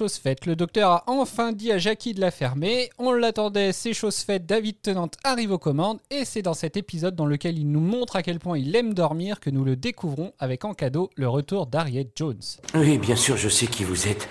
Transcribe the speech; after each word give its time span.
Le 0.00 0.54
docteur 0.54 0.90
a 0.92 1.04
enfin 1.08 1.50
dit 1.50 1.72
à 1.72 1.78
Jackie 1.78 2.14
de 2.14 2.20
la 2.20 2.30
fermer. 2.30 2.88
On 2.98 3.10
l'attendait, 3.10 3.72
c'est 3.72 3.92
chose 3.92 4.18
faite. 4.18 4.46
David 4.46 4.80
Tennant 4.80 5.10
arrive 5.24 5.50
aux 5.50 5.58
commandes. 5.58 5.98
Et 6.10 6.24
c'est 6.24 6.42
dans 6.42 6.54
cet 6.54 6.76
épisode 6.76 7.16
dans 7.16 7.26
lequel 7.26 7.58
il 7.58 7.68
nous 7.68 7.80
montre 7.80 8.14
à 8.14 8.22
quel 8.22 8.38
point 8.38 8.58
il 8.58 8.76
aime 8.76 8.94
dormir 8.94 9.40
que 9.40 9.50
nous 9.50 9.64
le 9.64 9.74
découvrons 9.74 10.32
avec 10.38 10.64
en 10.64 10.72
cadeau 10.72 11.10
le 11.16 11.28
retour 11.28 11.66
d'Harriet 11.66 12.08
Jones. 12.14 12.40
Oui, 12.74 12.98
bien 12.98 13.16
sûr, 13.16 13.36
je 13.36 13.48
sais 13.48 13.66
qui 13.66 13.82
vous 13.82 14.06
êtes. 14.06 14.28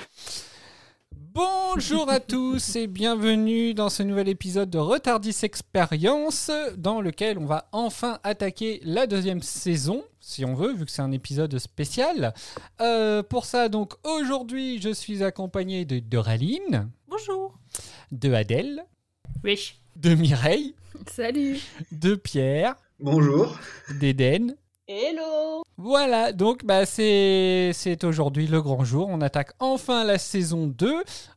Bonjour 1.42 2.10
à 2.10 2.20
tous 2.20 2.76
et 2.78 2.88
bienvenue 2.88 3.76
dans 3.76 3.90
ce 3.90 4.02
nouvel 4.02 4.28
épisode 4.28 4.72
de 4.72 4.80
Retardis 4.80 5.38
Experience 5.44 6.50
dans 6.78 7.00
lequel 7.00 7.38
on 7.38 7.46
va 7.46 7.70
enfin 7.74 8.18
attaquer 8.24 8.82
la 8.84 9.06
deuxième 9.06 9.44
saison, 9.44 10.04
si 10.20 10.44
on 10.46 10.56
veut, 10.56 10.74
vu 10.74 10.84
que 10.86 10.90
c'est 10.92 11.04
un 11.04 11.12
épisode 11.12 11.56
spécial. 11.60 12.34
Euh, 12.82 13.22
pour 13.22 13.46
ça, 13.46 13.70
donc, 13.70 13.94
aujourd'hui, 14.04 14.82
je 14.82 14.90
suis 14.90 15.24
accompagné 15.24 15.86
de 15.86 16.00
Doraline, 16.00 16.90
Bonjour. 17.08 17.54
de 18.12 18.34
Adèle, 18.34 18.84
Oui. 19.44 19.76
de 19.96 20.16
Mireille, 20.16 20.74
Salut. 21.06 21.60
de 21.92 22.16
Pierre, 22.16 22.74
Bonjour. 23.00 23.60
d'Eden. 24.00 24.56
Hello. 24.88 25.62
Voilà, 25.80 26.32
donc 26.34 26.66
bah, 26.66 26.88
c'est 26.88 27.70
c'est 27.72 28.04
aujourd'hui 28.04 28.48
le 28.48 28.64
grand 28.64 28.84
jour. 28.84 29.08
On 29.12 29.22
attaque 29.22 29.52
enfin 29.60 30.04
la 30.06 30.18
saison 30.18 30.66
2 30.66 30.92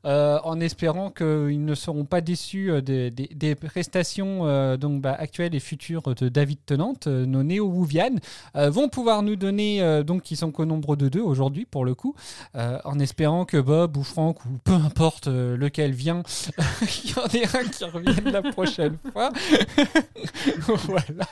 euh, 0.06 0.38
en 0.44 0.58
espérant 0.60 1.10
qu'ils 1.10 1.62
ne 1.62 1.74
seront 1.74 2.06
pas 2.06 2.22
déçus 2.22 2.70
euh, 2.70 2.80
des, 2.80 3.10
des- 3.10 3.28
des 3.34 3.54
prestations 3.54 4.46
euh, 4.46 4.78
donc, 4.78 5.02
bah, 5.02 5.14
actuelles 5.18 5.54
et 5.54 5.60
futures 5.60 6.14
de 6.14 6.30
David 6.30 6.58
Tennant. 6.64 6.94
Euh, 7.06 7.26
nos 7.26 7.42
néo-Wouvian 7.42 8.14
euh, 8.56 8.70
vont 8.70 8.88
pouvoir 8.88 9.22
nous 9.22 9.36
donner, 9.36 10.02
donc 10.04 10.22
qui 10.22 10.36
sont 10.36 10.50
qu'au 10.52 10.64
nombre 10.64 10.96
de 10.96 11.10
deux 11.10 11.20
aujourd'hui 11.20 11.66
pour 11.66 11.84
le 11.84 11.94
coup, 11.94 12.14
en 12.54 12.98
espérant 12.98 13.44
que 13.44 13.58
Bob 13.58 13.98
ou 13.98 14.02
Franck 14.02 14.42
ou 14.46 14.56
peu 14.64 14.72
importe 14.72 15.26
lequel 15.26 15.92
vient, 15.92 16.22
il 17.04 17.10
y 17.10 17.14
en 17.18 17.26
ait 17.26 17.56
un 17.58 17.64
qui 17.68 17.84
revienne 17.84 18.30
la 18.32 18.40
prochaine 18.40 18.96
fois. 19.12 19.30
voilà. 20.86 21.26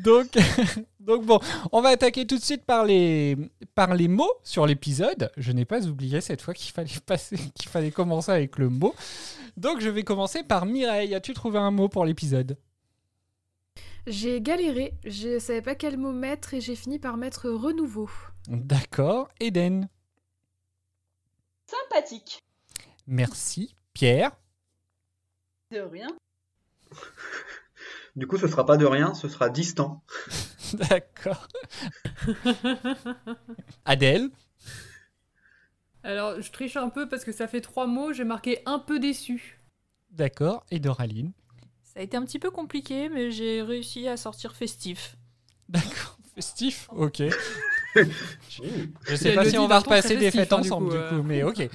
Donc, 0.00 0.28
donc 1.00 1.26
bon, 1.26 1.38
on 1.72 1.82
va 1.82 1.90
attaquer 1.90 2.21
tout 2.26 2.36
de 2.36 2.42
suite 2.42 2.64
par 2.64 2.84
les, 2.84 3.36
par 3.74 3.94
les 3.94 4.08
mots 4.08 4.32
sur 4.42 4.66
l'épisode. 4.66 5.30
Je 5.36 5.52
n'ai 5.52 5.64
pas 5.64 5.86
oublié 5.86 6.20
cette 6.20 6.42
fois 6.42 6.54
qu'il 6.54 6.72
fallait 6.72 6.90
passer, 7.06 7.36
qu'il 7.54 7.68
fallait 7.68 7.90
commencer 7.90 8.32
avec 8.32 8.58
le 8.58 8.68
mot. 8.68 8.94
Donc 9.56 9.80
je 9.80 9.88
vais 9.88 10.02
commencer 10.02 10.42
par 10.42 10.66
Mireille. 10.66 11.14
As-tu 11.14 11.32
trouvé 11.34 11.58
un 11.58 11.70
mot 11.70 11.88
pour 11.88 12.04
l'épisode? 12.04 12.56
J'ai 14.06 14.40
galéré, 14.40 14.94
je 15.04 15.38
savais 15.38 15.62
pas 15.62 15.76
quel 15.76 15.96
mot 15.96 16.12
mettre 16.12 16.54
et 16.54 16.60
j'ai 16.60 16.74
fini 16.74 16.98
par 16.98 17.16
mettre 17.16 17.48
renouveau. 17.48 18.10
D'accord. 18.48 19.28
Eden. 19.38 19.88
Sympathique. 21.66 22.42
Merci. 23.06 23.74
Pierre. 23.94 24.32
De 25.70 25.80
rien. 25.80 26.08
Du 28.14 28.26
coup, 28.26 28.36
ce 28.36 28.46
sera 28.46 28.66
pas 28.66 28.76
de 28.76 28.84
rien, 28.84 29.14
ce 29.14 29.28
sera 29.28 29.48
distant. 29.48 30.02
D'accord. 30.74 31.48
Adèle. 33.84 34.30
Alors, 36.02 36.40
je 36.40 36.50
triche 36.50 36.76
un 36.76 36.90
peu 36.90 37.08
parce 37.08 37.24
que 37.24 37.32
ça 37.32 37.46
fait 37.46 37.60
trois 37.60 37.86
mots, 37.86 38.12
j'ai 38.12 38.24
marqué 38.24 38.60
un 38.66 38.78
peu 38.78 38.98
déçu. 38.98 39.60
D'accord. 40.10 40.66
Et 40.70 40.78
Doraline. 40.78 41.32
Ça 41.82 42.00
a 42.00 42.02
été 42.02 42.16
un 42.16 42.24
petit 42.24 42.38
peu 42.38 42.50
compliqué, 42.50 43.08
mais 43.08 43.30
j'ai 43.30 43.62
réussi 43.62 44.08
à 44.08 44.16
sortir 44.16 44.56
festif. 44.56 45.16
D'accord. 45.68 46.18
Festif 46.34 46.88
Ok. 46.90 47.22
Je 47.94 49.16
sais 49.16 49.34
pas 49.34 49.44
si 49.44 49.58
on 49.58 49.66
va 49.66 49.80
repasser 49.80 50.16
des 50.16 50.30
fêtes 50.30 50.50
hein, 50.52 50.60
du 50.60 50.66
ensemble 50.66 50.90
du 50.90 50.96
euh. 50.96 51.10
coup, 51.10 51.22
mais 51.22 51.42
ok. 51.42 51.68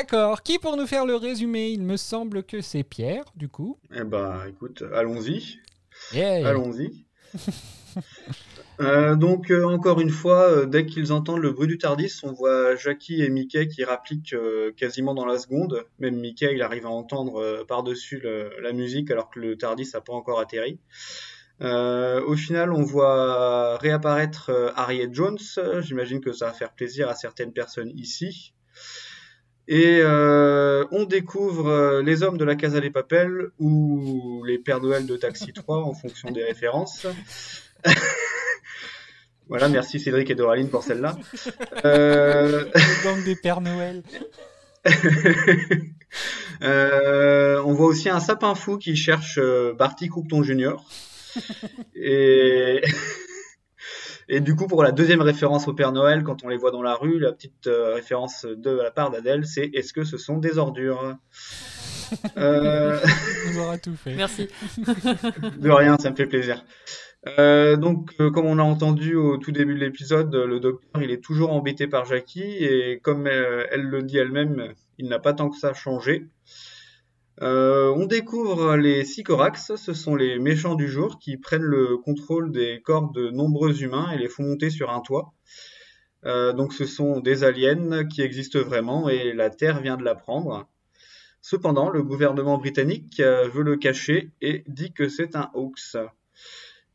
D'accord. 0.00 0.42
Qui 0.42 0.58
pour 0.58 0.78
nous 0.78 0.86
faire 0.86 1.04
le 1.04 1.14
résumé? 1.14 1.68
Il 1.68 1.82
me 1.82 1.98
semble 1.98 2.42
que 2.42 2.62
c'est 2.62 2.84
Pierre, 2.84 3.24
du 3.36 3.50
coup. 3.50 3.76
Eh 3.94 4.02
ben, 4.02 4.46
écoute, 4.48 4.82
allons-y. 4.94 5.58
Yeah. 6.14 6.48
Allons-y. 6.48 7.04
Euh, 8.80 9.14
donc, 9.14 9.50
euh, 9.50 9.64
encore 9.64 10.00
une 10.00 10.08
fois, 10.08 10.48
euh, 10.48 10.64
dès 10.64 10.86
qu'ils 10.86 11.12
entendent 11.12 11.42
le 11.42 11.52
bruit 11.52 11.68
du 11.68 11.76
Tardis, 11.76 12.20
on 12.22 12.32
voit 12.32 12.76
Jackie 12.76 13.20
et 13.20 13.28
Mickey 13.28 13.68
qui 13.68 13.84
rappliquent 13.84 14.34
quasiment 14.74 15.12
dans 15.12 15.26
la 15.26 15.38
seconde. 15.38 15.84
Même 15.98 16.16
Mickey, 16.16 16.54
il 16.54 16.62
arrive 16.62 16.86
à 16.86 16.88
entendre 16.88 17.62
par-dessus 17.68 18.22
la 18.62 18.72
musique 18.72 19.10
alors 19.10 19.28
que 19.28 19.38
le 19.38 19.58
Tardis 19.58 19.90
n'a 19.92 20.00
pas 20.00 20.14
encore 20.14 20.40
atterri. 20.40 20.78
Au 21.60 22.36
final, 22.36 22.72
on 22.72 22.82
voit 22.82 23.76
réapparaître 23.76 24.50
Harriet 24.76 25.10
Jones. 25.12 25.36
J'imagine 25.80 26.22
que 26.22 26.32
ça 26.32 26.46
va 26.46 26.52
faire 26.54 26.72
plaisir 26.72 27.10
à 27.10 27.14
certaines 27.14 27.52
personnes 27.52 27.90
ici. 27.94 28.54
Et 29.72 30.00
euh, 30.02 30.84
on 30.90 31.04
découvre 31.04 31.68
euh, 31.68 32.02
les 32.02 32.24
hommes 32.24 32.36
de 32.36 32.44
la 32.44 32.56
Casa 32.56 32.80
des 32.80 32.90
Papels 32.90 33.50
ou 33.60 34.42
les 34.44 34.58
Pères 34.58 34.80
Noël 34.80 35.06
de 35.06 35.16
Taxi 35.16 35.52
3 35.54 35.84
en 35.84 35.94
fonction 35.94 36.32
des 36.32 36.42
références. 36.42 37.06
voilà, 39.48 39.68
merci 39.68 40.00
Cédric 40.00 40.28
et 40.28 40.34
Doraline 40.34 40.68
pour 40.68 40.82
celle-là. 40.82 41.16
Euh, 41.84 42.64
Le 42.74 43.04
gang 43.04 43.24
des 43.24 43.36
Pères 43.36 43.60
Noël. 43.60 44.02
Euh, 46.62 47.62
on 47.64 47.72
voit 47.72 47.86
aussi 47.86 48.10
un 48.10 48.20
sapin 48.20 48.54
fou 48.54 48.76
qui 48.76 48.94
cherche 48.94 49.40
Barty 49.78 50.08
Croupton 50.08 50.42
Jr. 50.42 50.74
Et... 51.94 52.82
et 54.32 54.40
du 54.40 54.54
coup, 54.54 54.66
pour 54.66 54.82
la 54.82 54.92
deuxième 54.92 55.20
référence 55.20 55.66
au 55.66 55.74
Père 55.74 55.92
Noël, 55.92 56.22
quand 56.22 56.44
on 56.44 56.48
les 56.48 56.56
voit 56.56 56.70
dans 56.70 56.82
la 56.82 56.94
rue, 56.94 57.18
la 57.18 57.32
petite 57.32 57.66
euh, 57.66 57.94
référence 57.94 58.46
de 58.46 58.70
la 58.70 58.90
part 58.90 59.10
d'Adèle, 59.10 59.44
c'est 59.44 59.70
est-ce 59.74 59.92
que 59.92 60.04
ce 60.04 60.16
sont 60.18 60.38
des 60.38 60.56
ordures? 60.56 61.16
Euh, 62.36 62.98
aura 63.58 63.76
tout 63.78 63.96
fait. 63.96 64.14
Merci. 64.14 64.48
De 65.58 65.70
rien, 65.70 65.98
ça 65.98 66.10
me 66.10 66.16
fait 66.16 66.26
plaisir. 66.26 66.64
Euh, 67.38 67.76
donc, 67.76 68.12
euh, 68.20 68.30
comme 68.30 68.46
on 68.46 68.54
l'a 68.54 68.64
entendu 68.64 69.14
au 69.14 69.36
tout 69.36 69.52
début 69.52 69.74
de 69.74 69.80
l'épisode, 69.80 70.34
le 70.34 70.58
docteur, 70.58 71.02
il 71.02 71.10
est 71.10 71.22
toujours 71.22 71.52
embêté 71.52 71.86
par 71.86 72.06
Jackie 72.06 72.64
et 72.64 72.98
comme 73.02 73.26
euh, 73.26 73.66
elle 73.70 73.82
le 73.82 74.02
dit 74.02 74.16
elle-même, 74.16 74.72
il 74.98 75.08
n'a 75.08 75.18
pas 75.18 75.32
tant 75.32 75.50
que 75.50 75.58
ça 75.58 75.74
changé. 75.74 76.26
Euh, 77.42 77.90
on 77.96 78.04
découvre 78.04 78.76
les 78.76 79.04
Sycorax, 79.04 79.74
ce 79.76 79.94
sont 79.94 80.14
les 80.14 80.38
méchants 80.38 80.74
du 80.74 80.88
jour 80.88 81.18
qui 81.18 81.38
prennent 81.38 81.62
le 81.62 81.96
contrôle 81.96 82.52
des 82.52 82.82
corps 82.82 83.10
de 83.12 83.30
nombreux 83.30 83.82
humains 83.82 84.10
et 84.12 84.18
les 84.18 84.28
font 84.28 84.42
monter 84.42 84.68
sur 84.68 84.90
un 84.90 85.00
toit. 85.00 85.32
Euh, 86.26 86.52
donc, 86.52 86.74
ce 86.74 86.84
sont 86.84 87.20
des 87.20 87.42
aliens 87.42 88.04
qui 88.04 88.20
existent 88.20 88.60
vraiment 88.60 89.08
et 89.08 89.32
la 89.32 89.48
Terre 89.48 89.80
vient 89.80 89.96
de 89.96 90.04
l'apprendre. 90.04 90.68
Cependant, 91.40 91.88
le 91.88 92.02
gouvernement 92.02 92.58
britannique 92.58 93.20
euh, 93.20 93.48
veut 93.48 93.62
le 93.62 93.76
cacher 93.76 94.32
et 94.42 94.62
dit 94.68 94.92
que 94.92 95.08
c'est 95.08 95.34
un 95.34 95.50
hoax. 95.54 95.96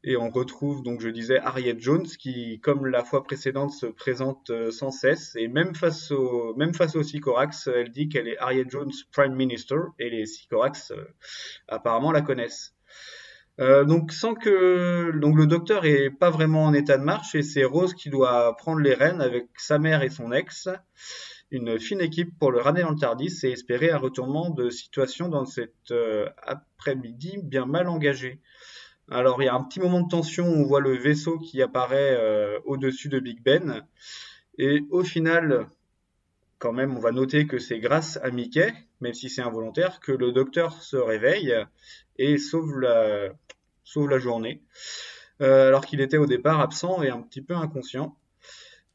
Et 0.08 0.18
on 0.18 0.30
retrouve, 0.30 0.84
donc 0.84 1.02
je 1.02 1.10
disais, 1.10 1.40
Harriet 1.40 1.78
Jones 1.80 2.06
qui, 2.06 2.60
comme 2.60 2.86
la 2.86 3.04
fois 3.04 3.24
précédente, 3.24 3.72
se 3.72 3.88
présente 3.88 4.52
euh, 4.52 4.70
sans 4.70 4.92
cesse. 4.92 5.36
Et 5.36 5.48
même 5.48 5.74
face, 5.74 6.12
au, 6.12 6.54
même 6.54 6.76
face 6.76 6.96
aux 6.96 7.02
Sycorax, 7.02 7.68
elle 7.74 7.90
dit 7.90 8.08
qu'elle 8.08 8.28
est 8.28 8.38
Harriet 8.38 8.68
Jones 8.70 8.92
Prime 9.12 9.34
Minister 9.34 9.80
et 9.98 10.12
les 10.12 10.28
Sycorax 10.28 10.92
euh, 10.92 11.04
apparemment 11.68 12.12
la 12.12 12.22
connaissent. 12.22 12.76
Euh, 13.60 13.84
donc 13.84 14.12
sans 14.12 14.36
que 14.36 15.12
donc 15.18 15.38
le 15.38 15.48
docteur 15.48 15.86
est 15.86 16.12
pas 16.12 16.30
vraiment 16.30 16.66
en 16.66 16.74
état 16.74 17.00
de 17.00 17.04
marche 17.04 17.34
et 17.34 17.42
c'est 17.42 17.64
Rose 17.64 17.96
qui 17.96 18.10
doit 18.12 18.56
prendre 18.58 18.82
les 18.82 18.94
rênes 18.94 19.22
avec 19.22 19.48
sa 19.58 19.80
mère 19.80 20.04
et 20.04 20.10
son 20.10 20.32
ex, 20.32 20.70
une 21.50 21.80
fine 21.80 22.02
équipe 22.02 22.38
pour 22.38 22.52
le 22.52 22.60
ramener 22.60 22.84
dans 22.84 22.92
le 22.92 23.00
Tardis 23.00 23.40
et 23.44 23.52
espérer 23.52 23.90
un 23.90 23.98
retournement 23.98 24.52
de 24.52 24.70
situation 24.70 25.30
dans 25.30 25.46
cet 25.46 25.94
après-midi 26.46 27.40
bien 27.42 27.66
mal 27.66 27.88
engagé. 27.88 28.42
Alors 29.10 29.40
il 29.42 29.46
y 29.46 29.50
a 29.50 29.54
un 29.54 29.64
petit 29.64 29.80
moment 29.80 30.02
de 30.02 30.10
tension 30.10 30.48
où 30.48 30.62
on 30.62 30.64
voit 30.64 30.80
le 30.80 30.96
vaisseau 30.98 31.38
qui 31.38 31.62
apparaît 31.62 32.18
euh, 32.18 32.60
au-dessus 32.66 33.08
de 33.08 33.20
Big 33.20 33.44
Ben 33.44 33.86
et 34.58 34.82
au 34.90 35.04
final 35.04 35.68
quand 36.58 36.74
même 36.74 36.98
on 36.98 37.00
va 37.00 37.12
noter 37.12 37.46
que 37.46 37.60
c'est 37.60 37.80
grâce 37.80 38.18
à 38.24 38.32
Mickey, 38.32 38.74
même 39.02 39.14
si 39.14 39.30
c'est 39.30 39.44
involontaire, 39.44 40.00
que 40.00 40.12
le 40.12 40.32
docteur 40.32 40.82
se 40.82 40.98
réveille 40.98 41.54
et 42.18 42.40
sauve 42.40 42.80
la, 42.80 43.30
sauve 43.84 44.10
la 44.10 44.18
journée, 44.18 44.64
euh, 45.42 45.68
alors 45.68 45.86
qu'il 45.86 46.02
était 46.02 46.18
au 46.18 46.26
départ 46.26 46.60
absent 46.60 47.04
et 47.04 47.10
un 47.10 47.22
petit 47.22 47.42
peu 47.42 47.54
inconscient. 47.54 48.18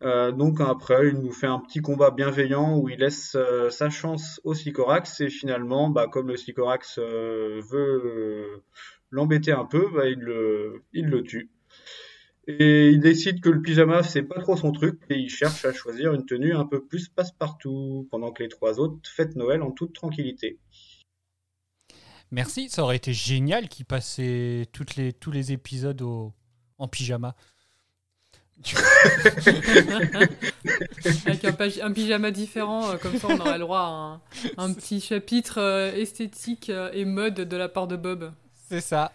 Euh, 0.02 0.32
donc 0.32 0.60
après, 0.60 1.08
il 1.08 1.20
nous 1.20 1.32
fait 1.32 1.46
un 1.46 1.60
petit 1.60 1.82
combat 1.82 2.10
bienveillant 2.10 2.78
où 2.78 2.88
il 2.88 2.98
laisse 2.98 3.36
sa 3.68 3.90
chance 3.90 4.40
au 4.42 4.54
Sycorax 4.54 5.20
et 5.20 5.28
finalement, 5.28 5.90
bah, 5.90 6.08
comme 6.10 6.28
le 6.28 6.36
Sycorax 6.36 6.98
veut 6.98 8.62
l'embêter 9.10 9.52
un 9.52 9.64
peu, 9.64 9.88
bah, 9.92 10.08
il, 10.08 10.18
le, 10.18 10.82
il 10.92 11.06
le 11.06 11.22
tue. 11.22 11.50
Et 12.46 12.88
il 12.88 13.00
décide 13.00 13.40
que 13.40 13.48
le 13.48 13.60
pyjama 13.62 14.02
c'est 14.02 14.22
pas 14.22 14.40
trop 14.40 14.56
son 14.56 14.72
truc 14.72 14.98
et 15.08 15.14
il 15.14 15.28
cherche 15.28 15.64
à 15.64 15.72
choisir 15.72 16.14
une 16.14 16.26
tenue 16.26 16.54
un 16.54 16.64
peu 16.64 16.84
plus 16.84 17.08
passe-partout 17.08 18.08
pendant 18.10 18.32
que 18.32 18.42
les 18.42 18.48
trois 18.48 18.80
autres 18.80 18.98
fêtent 19.08 19.36
Noël 19.36 19.62
en 19.62 19.70
toute 19.70 19.92
tranquillité. 19.92 20.58
Merci, 22.32 22.68
ça 22.68 22.82
aurait 22.82 22.96
été 22.96 23.12
génial 23.12 23.68
qu'il 23.68 23.84
passait 23.84 24.68
toutes 24.72 24.96
les, 24.96 25.12
tous 25.12 25.32
les 25.32 25.52
épisodes 25.52 26.00
au, 26.02 26.32
en 26.78 26.88
pyjama. 26.88 27.36
Avec 31.26 31.44
un, 31.44 31.92
pyjama 31.92 32.30
différent, 32.30 32.90
euh, 32.90 32.96
comme 32.98 33.16
ça 33.16 33.28
on 33.30 33.40
aurait 33.40 33.54
le 33.54 33.60
droit 33.60 33.80
à 33.80 33.82
un, 33.82 34.20
un 34.58 34.74
petit 34.74 35.00
chapitre 35.00 35.58
euh, 35.58 35.94
esthétique 35.94 36.68
euh, 36.68 36.90
et 36.92 37.06
mode 37.06 37.36
de 37.36 37.56
la 37.56 37.70
part 37.70 37.86
de 37.86 37.96
Bob. 37.96 38.32
C'est 38.70 38.80
ça. 38.80 39.10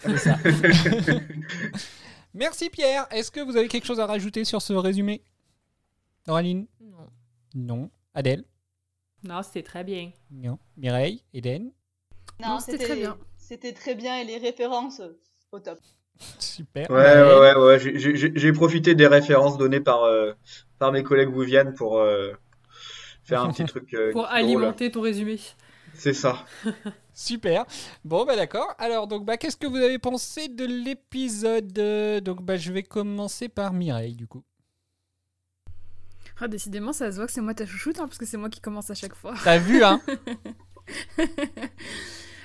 C'est 0.00 0.18
ça. 0.18 0.36
Merci 2.34 2.68
Pierre. 2.68 3.06
Est-ce 3.10 3.30
que 3.30 3.40
vous 3.40 3.56
avez 3.56 3.68
quelque 3.68 3.86
chose 3.86 4.00
à 4.00 4.06
rajouter 4.06 4.44
sur 4.44 4.60
ce 4.60 4.74
résumé? 4.74 5.22
Noraline? 6.26 6.66
Non. 6.80 7.08
Non. 7.54 7.90
Adèle? 8.14 8.44
Non, 9.24 9.42
c'était 9.42 9.62
très 9.62 9.82
bien. 9.82 10.10
Non. 10.30 10.58
Mireille? 10.76 11.22
Eden 11.32 11.70
Non, 12.40 12.58
c'était 12.60 12.84
très 12.84 12.96
bien. 12.96 13.16
C'était 13.38 13.72
très 13.72 13.94
bien 13.94 14.18
et 14.18 14.24
les 14.24 14.36
références 14.38 15.00
au 15.52 15.58
top. 15.58 15.78
Super. 16.38 16.90
Ouais, 16.90 17.22
ouais, 17.22 17.54
ouais, 17.56 17.56
ouais. 17.56 17.78
j'ai- 17.78 18.52
profité 18.52 18.94
des 18.94 19.06
références 19.06 19.56
données 19.56 19.80
par, 19.80 20.02
euh, 20.04 20.32
par 20.78 20.92
mes 20.92 21.02
collègues 21.02 21.30
Bouviane 21.30 21.72
pour 21.74 21.98
euh, 21.98 22.32
faire 23.24 23.42
un 23.42 23.50
petit 23.52 23.64
truc. 23.64 23.94
euh, 23.94 24.12
Pour 24.12 24.24
drôle. 24.24 24.34
alimenter 24.36 24.90
ton 24.90 25.00
résumé. 25.00 25.38
C'est 25.94 26.14
ça. 26.14 26.44
Super. 27.14 27.66
Bon, 28.04 28.24
bah 28.24 28.36
d'accord. 28.36 28.74
Alors, 28.78 29.06
donc, 29.06 29.24
bah, 29.24 29.36
qu'est-ce 29.36 29.56
que 29.56 29.66
vous 29.66 29.76
avez 29.76 29.98
pensé 29.98 30.48
de 30.48 30.64
l'épisode 30.64 31.78
Euh, 31.78 32.20
Donc, 32.20 32.42
bah, 32.42 32.56
je 32.56 32.72
vais 32.72 32.82
commencer 32.82 33.48
par 33.48 33.72
Mireille, 33.72 34.14
du 34.14 34.26
coup. 34.26 34.42
Ah, 36.40 36.48
décidément, 36.48 36.92
ça 36.92 37.10
se 37.12 37.16
voit 37.16 37.26
que 37.26 37.32
c'est 37.32 37.40
moi 37.42 37.54
ta 37.54 37.66
chouchoute, 37.66 38.00
hein, 38.00 38.06
parce 38.08 38.18
que 38.18 38.26
c'est 38.26 38.36
moi 38.38 38.48
qui 38.48 38.60
commence 38.60 38.90
à 38.90 38.94
chaque 38.94 39.14
fois. 39.14 39.34
T'as 39.44 39.58
vu, 39.58 39.84
hein 39.84 40.00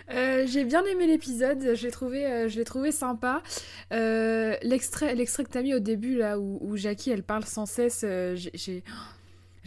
Euh, 0.10 0.46
j'ai 0.48 0.64
bien 0.64 0.86
aimé 0.86 1.06
l'épisode, 1.06 1.76
je 1.76 1.84
l'ai 1.84 1.92
trouvé, 1.92 2.26
euh, 2.26 2.48
je 2.48 2.56
l'ai 2.56 2.64
trouvé 2.64 2.94
sympa. 2.94 3.44
Euh, 3.92 4.56
l'extrait, 4.62 5.14
l'extrait 5.16 5.44
que 5.44 5.50
t'as 5.50 5.62
mis 5.62 5.74
au 5.74 5.80
début 5.80 6.16
là, 6.16 6.40
où, 6.40 6.60
où 6.62 6.78
Jackie 6.78 7.10
elle 7.12 7.24
parle 7.24 7.44
sans 7.44 7.66
cesse, 7.66 8.06
euh, 8.06 8.34
j'ai, 8.34 8.52
j'ai- 8.54 8.84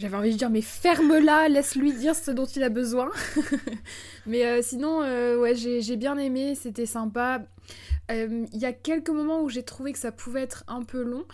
j'avais 0.01 0.17
envie 0.17 0.31
de 0.31 0.37
dire 0.37 0.49
mais 0.49 0.61
ferme-la, 0.61 1.47
laisse-lui 1.47 1.93
dire 1.93 2.15
ce 2.15 2.31
dont 2.31 2.45
il 2.45 2.63
a 2.63 2.69
besoin. 2.69 3.11
mais 4.25 4.45
euh, 4.45 4.61
sinon, 4.63 5.03
euh, 5.03 5.37
ouais, 5.37 5.53
j'ai, 5.55 5.95
bien 5.95 6.17
aimé, 6.17 6.55
c'était 6.55 6.87
sympa. 6.87 7.43
Euh, 8.09 8.45
Il 8.51 8.59
y 8.59 8.65
a 8.65 8.73
quelques 8.73 9.11
moments 9.11 9.43
où 9.43 9.49
j'ai 9.49 9.61
trouvé 9.61 9.93
que 9.93 9.99
ça 9.99 10.11
pouvait 10.11 10.41
être 10.41 10.63
un 10.67 10.81
peu 10.81 11.03
long, 11.03 11.25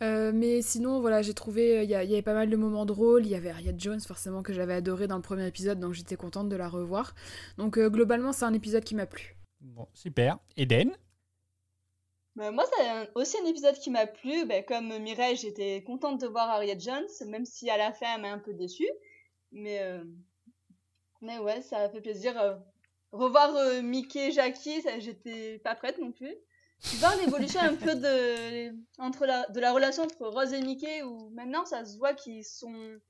mais 0.00 0.60
sinon, 0.60 1.00
voilà, 1.00 1.22
j'ai 1.22 1.34
trouvé, 1.34 1.84
il 1.84 1.88
y, 1.88 1.94
avait 1.94 2.20
pas 2.20 2.34
mal 2.34 2.50
de 2.50 2.56
moments 2.56 2.84
drôles. 2.84 3.24
Il 3.24 3.30
y 3.30 3.36
avait 3.36 3.50
Harriet 3.50 3.76
Jones, 3.78 4.00
forcément, 4.00 4.42
que 4.42 4.52
j'avais 4.52 4.74
adoré 4.74 5.06
dans 5.06 5.16
le 5.16 5.22
premier 5.22 5.46
épisode, 5.46 5.78
donc 5.78 5.94
j'étais 5.94 6.16
contente 6.16 6.48
de 6.48 6.56
la 6.56 6.68
revoir. 6.68 7.14
Donc, 7.58 7.78
globalement, 7.78 8.32
c'est 8.32 8.44
un 8.44 8.54
épisode 8.54 8.82
qui 8.82 8.96
m'a 8.96 9.06
plu. 9.06 9.36
Bon, 9.60 9.86
super. 9.94 10.38
Eden? 10.56 10.90
Bah, 12.36 12.50
moi, 12.50 12.64
c'est 12.76 13.10
aussi 13.14 13.36
un 13.42 13.46
épisode 13.46 13.78
qui 13.78 13.90
m'a 13.90 14.06
plu. 14.06 14.44
Bah, 14.44 14.62
comme 14.62 14.98
Mireille, 14.98 15.36
j'étais 15.36 15.82
contente 15.84 16.20
de 16.20 16.26
voir 16.26 16.48
Harriet 16.50 16.78
Jones, 16.78 17.08
même 17.26 17.46
si 17.46 17.68
à 17.70 17.76
la 17.78 17.92
fin, 17.92 18.14
elle 18.14 18.20
m'a 18.20 18.30
un 18.30 18.38
peu 18.38 18.52
déçue. 18.52 18.88
Mais, 19.52 19.80
euh, 19.80 20.04
mais 21.22 21.38
ouais, 21.38 21.62
ça 21.62 21.78
a 21.78 21.88
fait 21.88 22.00
plaisir. 22.00 22.38
euh, 22.40 22.56
Revoir 23.12 23.56
euh, 23.56 23.80
Mickey 23.80 24.28
et 24.28 24.32
Jackie, 24.32 24.82
j'étais 24.98 25.58
pas 25.60 25.74
prête 25.74 25.98
non 25.98 26.12
plus. 26.12 26.34
Voir 26.98 27.16
l'évolution 27.16 27.60
un 27.60 27.74
peu 27.74 27.94
de, 27.94 28.74
entre 28.98 29.24
la, 29.24 29.46
de 29.46 29.58
la 29.60 29.72
relation 29.72 30.02
entre 30.02 30.26
Rose 30.26 30.52
et 30.52 30.60
Mickey, 30.60 31.02
où 31.04 31.30
maintenant, 31.30 31.64
ça 31.64 31.86
se 31.86 31.96
voit 31.96 32.12
qu'ils 32.12 32.44
sont 32.44 33.00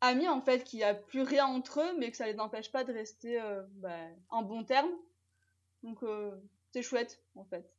amis, 0.00 0.26
en 0.26 0.40
fait, 0.40 0.64
qu'il 0.64 0.80
n'y 0.80 0.84
a 0.84 0.94
plus 0.94 1.22
rien 1.22 1.46
entre 1.46 1.80
eux, 1.80 1.96
mais 1.98 2.10
que 2.10 2.16
ça 2.16 2.26
les 2.26 2.40
empêche 2.40 2.72
pas 2.72 2.82
de 2.82 2.92
rester 2.92 3.40
euh, 3.40 3.62
bah, 3.74 4.08
en 4.30 4.42
bon 4.42 4.64
terme. 4.64 4.90
Donc, 5.84 6.00
c'est 6.72 6.82
chouette, 6.82 7.22
en 7.36 7.44
fait. 7.44 7.70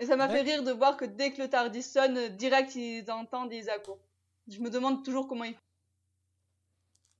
Et 0.00 0.06
ça 0.06 0.16
m'a 0.16 0.28
Ouais. 0.28 0.32
fait 0.36 0.42
rire 0.42 0.62
de 0.62 0.72
voir 0.72 0.96
que 0.96 1.04
dès 1.04 1.32
que 1.32 1.42
le 1.42 1.48
Tardis 1.48 1.82
sonne, 1.82 2.16
euh, 2.16 2.28
direct 2.28 2.74
ils 2.74 3.10
entendent 3.10 3.50
des 3.50 3.68
accords. 3.68 3.98
Je 4.48 4.60
me 4.60 4.70
demande 4.70 5.04
toujours 5.04 5.26
comment 5.28 5.44
ils 5.44 5.54
font. 5.54 5.60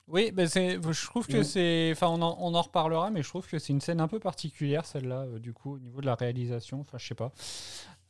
Oui, 0.06 0.30
ben 0.32 0.46
c'est, 0.48 0.78
je 0.90 1.06
trouve 1.06 1.26
que 1.26 1.38
Mm. 1.38 1.44
c'est. 1.44 1.90
Enfin, 1.92 2.08
on 2.08 2.22
en, 2.22 2.36
on 2.40 2.54
en 2.54 2.62
reparlera, 2.62 3.10
mais 3.10 3.22
je 3.22 3.28
trouve 3.28 3.46
que 3.46 3.58
c'est 3.58 3.75
une 3.75 3.80
scène 3.82 4.00
un 4.00 4.08
peu 4.08 4.19
particulière, 4.19 4.86
celle-là, 4.86 5.22
euh, 5.26 5.38
du 5.38 5.52
coup, 5.52 5.75
au 5.75 5.78
niveau 5.78 6.00
de 6.00 6.06
la 6.06 6.14
réalisation. 6.14 6.80
Enfin, 6.80 6.96
je 6.98 7.06
sais 7.08 7.14
pas. 7.14 7.32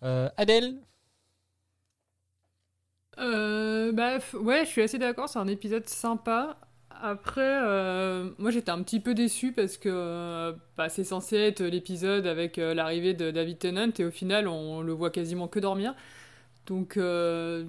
Euh, 0.04 0.28
Adèle? 0.36 0.80
Euh, 3.18 3.90
bah, 3.92 4.18
ouais, 4.34 4.64
je 4.64 4.70
suis 4.70 4.82
assez 4.82 4.98
d'accord, 4.98 5.28
c'est 5.28 5.38
un 5.40 5.48
épisode 5.48 5.88
sympa. 5.88 6.56
Après, 7.00 7.60
euh, 7.62 8.30
moi 8.38 8.50
j'étais 8.50 8.70
un 8.70 8.82
petit 8.82 8.98
peu 9.00 9.14
déçu 9.14 9.52
parce 9.52 9.76
que 9.76 9.88
euh, 9.92 10.52
bah, 10.76 10.88
c'est 10.88 11.04
censé 11.04 11.36
être 11.36 11.62
l'épisode 11.62 12.26
avec 12.26 12.58
euh, 12.58 12.74
l'arrivée 12.74 13.14
de 13.14 13.30
David 13.30 13.58
Tennant 13.58 13.90
et 13.98 14.04
au 14.04 14.10
final 14.10 14.48
on 14.48 14.80
le 14.80 14.92
voit 14.92 15.10
quasiment 15.10 15.46
que 15.48 15.60
dormir. 15.60 15.94
Donc, 16.66 16.96
euh, 16.96 17.64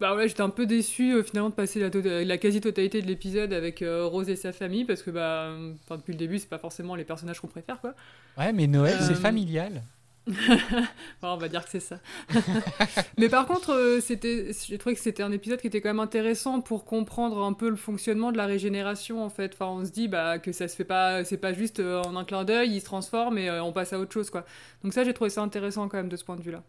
bah 0.00 0.14
ouais, 0.14 0.28
j'étais 0.28 0.42
un 0.42 0.50
peu 0.50 0.66
déçu 0.66 1.14
euh, 1.14 1.22
finalement 1.22 1.50
de 1.50 1.54
passer 1.54 1.80
la, 1.80 1.88
tota- 1.90 2.24
la 2.24 2.38
quasi-totalité 2.38 3.00
de 3.00 3.06
l'épisode 3.06 3.52
avec 3.52 3.80
euh, 3.82 4.04
Rose 4.06 4.28
et 4.28 4.36
sa 4.36 4.52
famille 4.52 4.84
parce 4.84 5.02
que 5.02 5.10
bah, 5.10 5.50
depuis 5.90 6.12
le 6.12 6.18
début 6.18 6.38
c'est 6.38 6.48
pas 6.48 6.58
forcément 6.58 6.94
les 6.94 7.04
personnages 7.04 7.40
qu'on 7.40 7.46
préfère 7.46 7.80
quoi. 7.80 7.94
Ouais, 8.36 8.52
mais 8.52 8.66
Noël, 8.66 8.96
c'est 9.00 9.14
familial. 9.14 9.82
Bon, 11.22 11.28
on 11.28 11.36
va 11.38 11.48
dire 11.48 11.64
que 11.64 11.70
c'est 11.70 11.80
ça. 11.80 12.00
Mais 13.18 13.28
par 13.28 13.46
contre, 13.46 13.72
euh, 13.72 14.00
c'était, 14.00 14.50
j'ai 14.66 14.76
trouvé 14.78 14.94
que 14.94 15.00
c'était 15.00 15.22
un 15.22 15.32
épisode 15.32 15.60
qui 15.60 15.66
était 15.66 15.80
quand 15.80 15.88
même 15.88 16.00
intéressant 16.00 16.60
pour 16.60 16.84
comprendre 16.84 17.42
un 17.42 17.54
peu 17.54 17.68
le 17.70 17.76
fonctionnement 17.76 18.30
de 18.30 18.36
la 18.36 18.46
régénération 18.46 19.24
en 19.24 19.30
fait. 19.30 19.54
Enfin, 19.54 19.66
on 19.66 19.84
se 19.84 19.90
dit 19.90 20.06
bah, 20.06 20.38
que 20.38 20.52
ça 20.52 20.68
se 20.68 20.76
fait 20.76 20.84
pas, 20.84 21.24
c'est 21.24 21.38
pas 21.38 21.52
juste 21.54 21.80
euh, 21.80 22.02
en 22.02 22.14
un 22.16 22.24
clin 22.24 22.44
d'œil, 22.44 22.72
il 22.74 22.80
se 22.80 22.84
transforme 22.84 23.38
et 23.38 23.48
euh, 23.48 23.62
on 23.62 23.72
passe 23.72 23.92
à 23.92 23.98
autre 23.98 24.12
chose 24.12 24.28
quoi. 24.30 24.44
Donc 24.84 24.92
ça, 24.92 25.02
j'ai 25.04 25.14
trouvé 25.14 25.30
ça 25.30 25.40
intéressant 25.42 25.88
quand 25.88 25.96
même 25.96 26.08
de 26.10 26.16
ce 26.16 26.24
point 26.24 26.36
de 26.36 26.42
vue-là. 26.42 26.62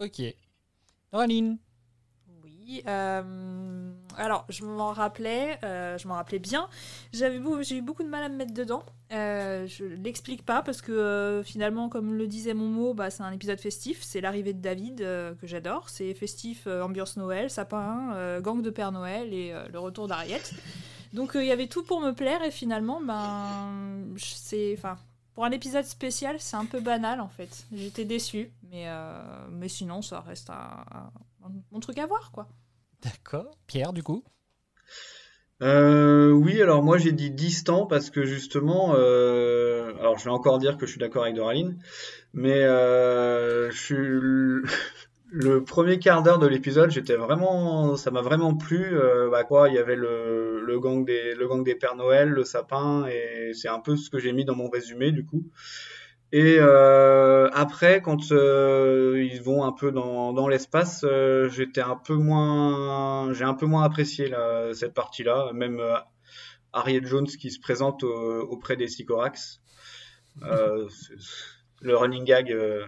Ok. 0.00 0.20
Noraline 1.12 1.58
Oui. 2.42 2.82
euh, 2.88 3.92
alors, 4.18 4.44
je 4.48 4.64
m'en 4.64 4.92
rappelais, 4.92 5.58
euh, 5.64 5.96
je 5.98 6.06
m'en 6.08 6.14
rappelais 6.14 6.38
bien. 6.38 6.68
J'avais 7.12 7.40
j'ai 7.62 7.78
eu 7.78 7.82
beaucoup 7.82 8.02
de 8.02 8.08
mal 8.08 8.22
à 8.22 8.28
me 8.28 8.36
mettre 8.36 8.52
dedans. 8.54 8.82
Euh, 9.12 9.66
je 9.66 9.84
l'explique 9.84 10.44
pas 10.44 10.62
parce 10.62 10.80
que 10.82 10.92
euh, 10.92 11.42
finalement, 11.42 11.88
comme 11.88 12.14
le 12.14 12.26
disait 12.26 12.54
mon 12.54 12.66
mot, 12.68 12.94
bah, 12.94 13.10
c'est 13.10 13.22
un 13.22 13.32
épisode 13.32 13.60
festif. 13.60 14.02
C'est 14.02 14.20
l'arrivée 14.20 14.52
de 14.52 14.60
David 14.60 15.00
euh, 15.02 15.34
que 15.34 15.46
j'adore. 15.46 15.88
C'est 15.88 16.14
festif, 16.14 16.66
ambiance 16.66 17.16
Noël, 17.16 17.50
sapin, 17.50 18.40
gang 18.40 18.62
de 18.62 18.70
Père 18.70 18.92
Noël 18.92 19.32
et 19.32 19.54
le 19.72 19.78
retour 19.78 20.08
d'Ariette. 20.08 20.52
Donc 21.12 21.32
il 21.34 21.44
y 21.46 21.52
avait 21.52 21.68
tout 21.68 21.84
pour 21.84 22.00
me 22.00 22.12
plaire 22.12 22.42
et 22.42 22.50
finalement, 22.50 23.00
ben, 23.00 24.04
c'est, 24.16 24.74
enfin, 24.76 24.96
pour 25.34 25.44
un 25.44 25.50
épisode 25.52 25.84
spécial, 25.84 26.36
c'est 26.40 26.56
un 26.56 26.64
peu 26.66 26.80
banal 26.80 27.20
en 27.20 27.28
fait. 27.28 27.66
J'étais 27.72 28.04
déçue, 28.04 28.50
mais 28.70 28.86
mais 29.50 29.68
sinon, 29.68 30.02
ça 30.02 30.20
reste 30.20 30.50
un, 30.50 30.84
un- 31.74 31.80
truc 31.80 31.98
à 31.98 32.06
voir 32.06 32.30
quoi. 32.32 32.48
D'accord. 33.04 33.56
Pierre, 33.66 33.92
du 33.92 34.02
coup? 34.02 34.24
Euh, 35.62 36.30
oui, 36.30 36.60
alors 36.60 36.82
moi 36.82 36.98
j'ai 36.98 37.12
dit 37.12 37.30
distant 37.30 37.86
parce 37.86 38.10
que 38.10 38.24
justement, 38.24 38.94
euh, 38.96 39.94
alors 40.00 40.18
je 40.18 40.24
vais 40.24 40.30
encore 40.30 40.58
dire 40.58 40.76
que 40.76 40.84
je 40.84 40.90
suis 40.90 41.00
d'accord 41.00 41.22
avec 41.22 41.36
Doraline, 41.36 41.78
mais 42.32 42.58
euh, 42.62 43.70
le, 45.30 45.64
premier 45.64 45.98
quart 46.00 46.22
d'heure 46.22 46.40
de 46.40 46.46
l'épisode, 46.46 46.90
j'étais 46.90 47.14
vraiment, 47.14 47.96
ça 47.96 48.10
m'a 48.10 48.20
vraiment 48.20 48.54
plu. 48.54 48.98
Bah 49.30 49.44
quoi, 49.44 49.68
il 49.68 49.74
y 49.74 49.78
avait 49.78 49.96
le, 49.96 50.60
le 50.64 50.80
gang 50.80 51.04
des, 51.04 51.34
le 51.34 51.46
gang 51.46 51.62
des 51.64 51.76
Pères 51.76 51.96
Noël, 51.96 52.28
le 52.30 52.44
sapin, 52.44 53.06
et 53.06 53.52
c'est 53.54 53.68
un 53.68 53.80
peu 53.80 53.96
ce 53.96 54.10
que 54.10 54.18
j'ai 54.18 54.32
mis 54.32 54.44
dans 54.44 54.56
mon 54.56 54.68
résumé 54.68 55.12
du 55.12 55.24
coup. 55.24 55.44
Et 56.36 56.56
euh, 56.58 57.48
après, 57.52 58.02
quand 58.02 58.32
euh, 58.32 59.22
ils 59.32 59.40
vont 59.40 59.62
un 59.64 59.70
peu 59.70 59.92
dans, 59.92 60.32
dans 60.32 60.48
l'espace, 60.48 61.04
euh, 61.04 61.48
j'étais 61.48 61.80
un 61.80 61.94
peu 61.94 62.14
moins, 62.16 63.32
j'ai 63.32 63.44
un 63.44 63.54
peu 63.54 63.66
moins 63.66 63.84
apprécié 63.84 64.26
là, 64.28 64.74
cette 64.74 64.94
partie-là. 64.94 65.52
Même 65.52 65.78
euh, 65.78 65.94
Harriet 66.72 67.02
Jones 67.04 67.26
qui 67.28 67.52
se 67.52 67.60
présente 67.60 68.02
au- 68.02 68.40
auprès 68.50 68.76
des 68.76 68.88
Sycorax, 68.88 69.60
Euh, 70.42 70.88
le 71.82 71.96
running 71.96 72.24
gag 72.24 72.50
euh, 72.50 72.84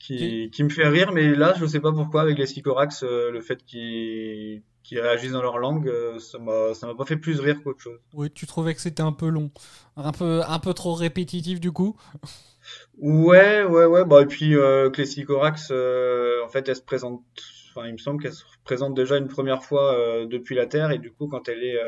qui, 0.00 0.50
qui 0.50 0.64
me 0.64 0.68
fait 0.68 0.88
rire, 0.88 1.12
mais 1.12 1.34
là, 1.34 1.54
je 1.58 1.66
sais 1.66 1.80
pas 1.80 1.92
pourquoi 1.92 2.22
avec 2.22 2.38
les 2.38 2.46
Sycorax, 2.46 3.02
euh, 3.04 3.30
le 3.30 3.40
fait 3.40 3.64
qu'ils 3.64 4.62
qu'ils 4.88 5.00
réagissent 5.00 5.32
dans 5.32 5.42
leur 5.42 5.58
langue, 5.58 5.86
euh, 5.86 6.18
ça 6.18 6.38
m'a 6.38 6.94
pas 6.94 7.04
fait 7.04 7.18
plus 7.18 7.38
rire 7.40 7.62
qu'autre 7.62 7.80
chose. 7.80 7.98
Oui, 8.14 8.30
tu 8.30 8.46
trouvais 8.46 8.74
que 8.74 8.80
c'était 8.80 9.02
un 9.02 9.12
peu 9.12 9.28
long, 9.28 9.50
un 9.96 10.12
peu, 10.12 10.40
un 10.46 10.58
peu 10.58 10.72
trop 10.72 10.94
répétitif 10.94 11.60
du 11.60 11.72
coup. 11.72 11.94
Ouais, 12.96 13.64
ouais, 13.64 13.84
ouais. 13.84 14.04
Bah, 14.06 14.22
et 14.22 14.26
puis 14.26 14.56
euh, 14.56 14.90
euh, 14.90 16.44
en 16.44 16.48
fait, 16.48 16.68
elle 16.68 16.76
se 16.76 16.82
présente. 16.82 17.22
Enfin, 17.70 17.86
il 17.86 17.92
me 17.92 17.98
semble 17.98 18.22
qu'elle 18.22 18.32
se 18.32 18.44
présente 18.64 18.94
déjà 18.94 19.18
une 19.18 19.28
première 19.28 19.62
fois 19.62 19.94
euh, 19.94 20.26
depuis 20.26 20.54
la 20.54 20.66
Terre, 20.66 20.90
et 20.90 20.98
du 20.98 21.12
coup, 21.12 21.28
quand 21.28 21.48
elle 21.50 21.62
est 21.62 21.78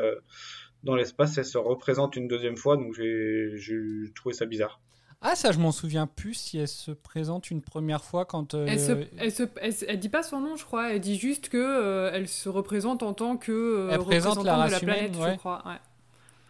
dans 0.83 0.95
l'espace, 0.95 1.37
elle 1.39 1.45
se 1.45 1.57
représente 1.57 2.15
une 2.15 2.27
deuxième 2.27 2.55
fois. 2.55 2.77
Donc, 2.77 2.93
j'ai 2.93 4.11
trouvé 4.13 4.35
ça 4.35 4.45
bizarre. 4.45 4.79
Ah, 5.23 5.35
ça, 5.35 5.51
je 5.51 5.59
m'en 5.59 5.71
souviens 5.71 6.07
plus 6.07 6.33
si 6.33 6.57
elle 6.57 6.67
se 6.67 6.89
présente 6.91 7.51
une 7.51 7.61
première 7.61 8.03
fois 8.03 8.25
quand. 8.25 8.55
euh, 8.55 8.65
Elle, 8.67 8.79
se, 8.79 8.91
elle, 9.17 9.31
se, 9.31 9.43
elle, 9.61 9.73
se- 9.73 9.85
elle 9.87 9.99
dit 9.99 10.09
pas 10.09 10.23
son 10.23 10.39
nom, 10.39 10.55
je 10.55 10.65
crois. 10.65 10.91
Elle 10.93 10.99
dit 10.99 11.17
juste 11.19 11.49
que 11.49 11.57
euh, 11.57 12.09
elle 12.11 12.27
se 12.27 12.49
représente 12.49 13.03
en 13.03 13.13
tant 13.13 13.37
que 13.37 13.51
euh, 13.51 13.89
Elle 13.91 13.99
présente 13.99 14.43
la 14.43 14.55
représentante 14.55 14.83
de 14.83 14.87
la 14.87 14.93
humaine, 14.95 15.11
planète, 15.11 15.23
ouais. 15.27 15.33
je 15.33 15.37
crois. 15.39 15.61
Ouais. 15.65 15.79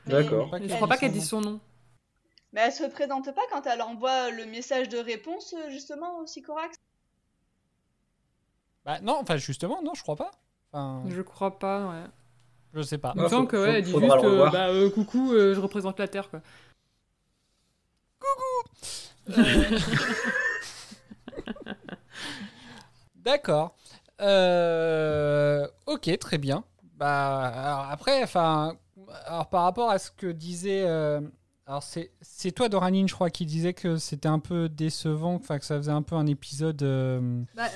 D'accord. 0.07 0.49
Je 0.61 0.73
crois 0.75 0.87
pas 0.87 0.97
qu'elle 0.97 1.11
dise 1.11 1.27
son 1.27 1.41
nom. 1.41 1.59
Mais 2.53 2.61
elle 2.61 2.71
se 2.71 2.83
présente 2.85 3.25
pas 3.35 3.41
quand 3.51 3.65
elle 3.65 3.81
envoie 3.81 4.29
le 4.31 4.45
message 4.45 4.87
de 4.89 4.97
réponse, 4.97 5.53
justement, 5.69 6.19
au 6.19 6.25
Sycorax? 6.25 6.75
Bah 8.85 8.99
non, 9.01 9.17
enfin 9.21 9.37
justement, 9.37 9.81
non, 9.83 9.93
je 9.93 10.01
crois 10.01 10.15
pas. 10.15 10.31
Enfin, 10.73 11.03
Je 11.09 11.21
crois 11.21 11.59
pas, 11.59 11.87
ouais. 11.89 12.03
je 12.73 12.81
sais 12.81 12.97
pas. 12.97 13.11
Il 13.15 13.21
me 13.21 13.25
Ah, 13.25 13.29
semble 13.29 13.47
que, 13.47 13.57
ouais, 13.57 13.65
faut- 13.67 13.73
elle 13.73 13.83
dit 13.83 13.91
juste 13.91 14.23
euh, 14.23 14.49
bah, 14.49 14.67
euh, 14.69 14.89
coucou, 14.89 15.33
euh, 15.33 15.53
je 15.53 15.59
représente 15.59 15.99
la 15.99 16.07
Terre, 16.07 16.29
quoi. 16.29 16.41
D'accord. 23.15 23.75
Euh, 24.21 25.67
ok, 25.87 26.17
très 26.19 26.37
bien. 26.37 26.63
Bah, 26.95 27.47
alors 27.47 27.87
après, 27.91 28.23
enfin, 28.23 28.75
alors 29.25 29.49
par 29.49 29.63
rapport 29.63 29.89
à 29.89 29.97
ce 29.99 30.11
que 30.11 30.27
disait, 30.27 30.83
euh, 30.87 31.19
alors 31.65 31.81
c'est, 31.83 32.11
c'est 32.21 32.51
toi 32.51 32.69
Doranine, 32.69 33.07
je 33.07 33.13
crois, 33.15 33.29
qui 33.29 33.45
disait 33.45 33.73
que 33.73 33.97
c'était 33.97 34.27
un 34.27 34.39
peu 34.39 34.69
décevant, 34.69 35.35
enfin 35.35 35.57
que 35.57 35.65
ça 35.65 35.77
faisait 35.77 35.91
un 35.91 36.03
peu 36.03 36.15
un 36.15 36.27
épisode. 36.27 36.81
euh, 36.83 37.43
Bah, 37.55 37.69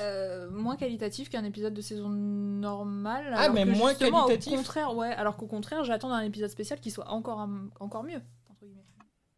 moins 0.52 0.76
qualitatif 0.76 1.30
qu'un 1.30 1.44
épisode 1.44 1.74
de 1.74 1.82
saison 1.82 2.10
normale. 2.10 3.32
Ah, 3.36 3.44
alors 3.44 3.56
mais 3.56 3.66
que 3.66 3.78
moins 3.78 3.94
qualitatif 3.96 4.54
Au 4.54 4.56
contraire, 4.58 4.96
ouais. 4.96 5.12
Alors 5.14 5.38
qu'au 5.38 5.48
contraire, 5.48 5.84
j'attends 5.84 6.12
un 6.12 6.22
épisode 6.22 6.50
spécial 6.50 6.80
qui 6.80 6.92
soit 6.92 7.10
encore, 7.10 7.48
encore 7.80 8.04
mieux. 8.04 8.22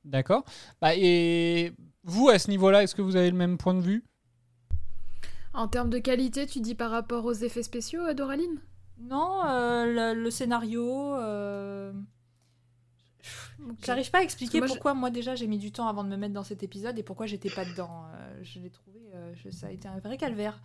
D'accord. 0.08 0.46
Bah 0.82 0.96
et 0.96 1.74
vous 2.04 2.30
à 2.30 2.40
ce 2.40 2.50
niveau-là, 2.50 2.84
est-ce 2.84 2.96
que 2.96 3.02
vous 3.02 3.16
avez 3.18 3.30
le 3.30 3.36
même 3.38 3.58
point 3.58 3.74
de 3.74 3.82
vue? 3.82 4.04
En 5.54 5.68
termes 5.68 5.90
de 5.90 5.98
qualité, 6.00 6.46
tu 6.46 6.60
dis 6.62 6.76
par 6.76 6.92
rapport 6.92 7.26
aux 7.26 7.34
effets 7.34 7.64
spéciaux, 7.64 8.02
euh, 8.02 8.14
Doraline? 8.14 8.62
Non, 9.00 9.42
euh, 9.46 10.14
le, 10.14 10.22
le 10.24 10.32
scénario. 10.32 11.16
euh, 11.16 11.92
J'arrive 13.84 14.10
pas 14.12 14.20
à 14.20 14.22
expliquer 14.24 14.60
moi, 14.60 14.68
pourquoi 14.68 14.94
moi 14.94 15.10
déjà 15.10 15.36
j'ai 15.36 15.48
mis 15.48 15.58
du 15.58 15.72
temps 15.72 15.88
avant 15.88 16.04
de 16.04 16.10
me 16.10 16.16
mettre 16.16 16.34
dans 16.34 16.44
cet 16.44 16.64
épisode 16.64 16.98
et 16.98 17.04
pourquoi 17.04 17.26
j'étais 17.26 17.50
pas 17.50 17.66
dedans. 17.66 18.06
Euh, 18.14 18.40
je 18.44 18.60
l'ai 18.60 18.70
trouvé, 18.70 19.00
euh, 19.14 19.34
je- 19.36 19.50
ça 19.50 19.68
a 19.68 19.72
été 19.72 19.88
un 19.88 20.00
vrai 20.00 20.18
calvaire. 20.18 20.62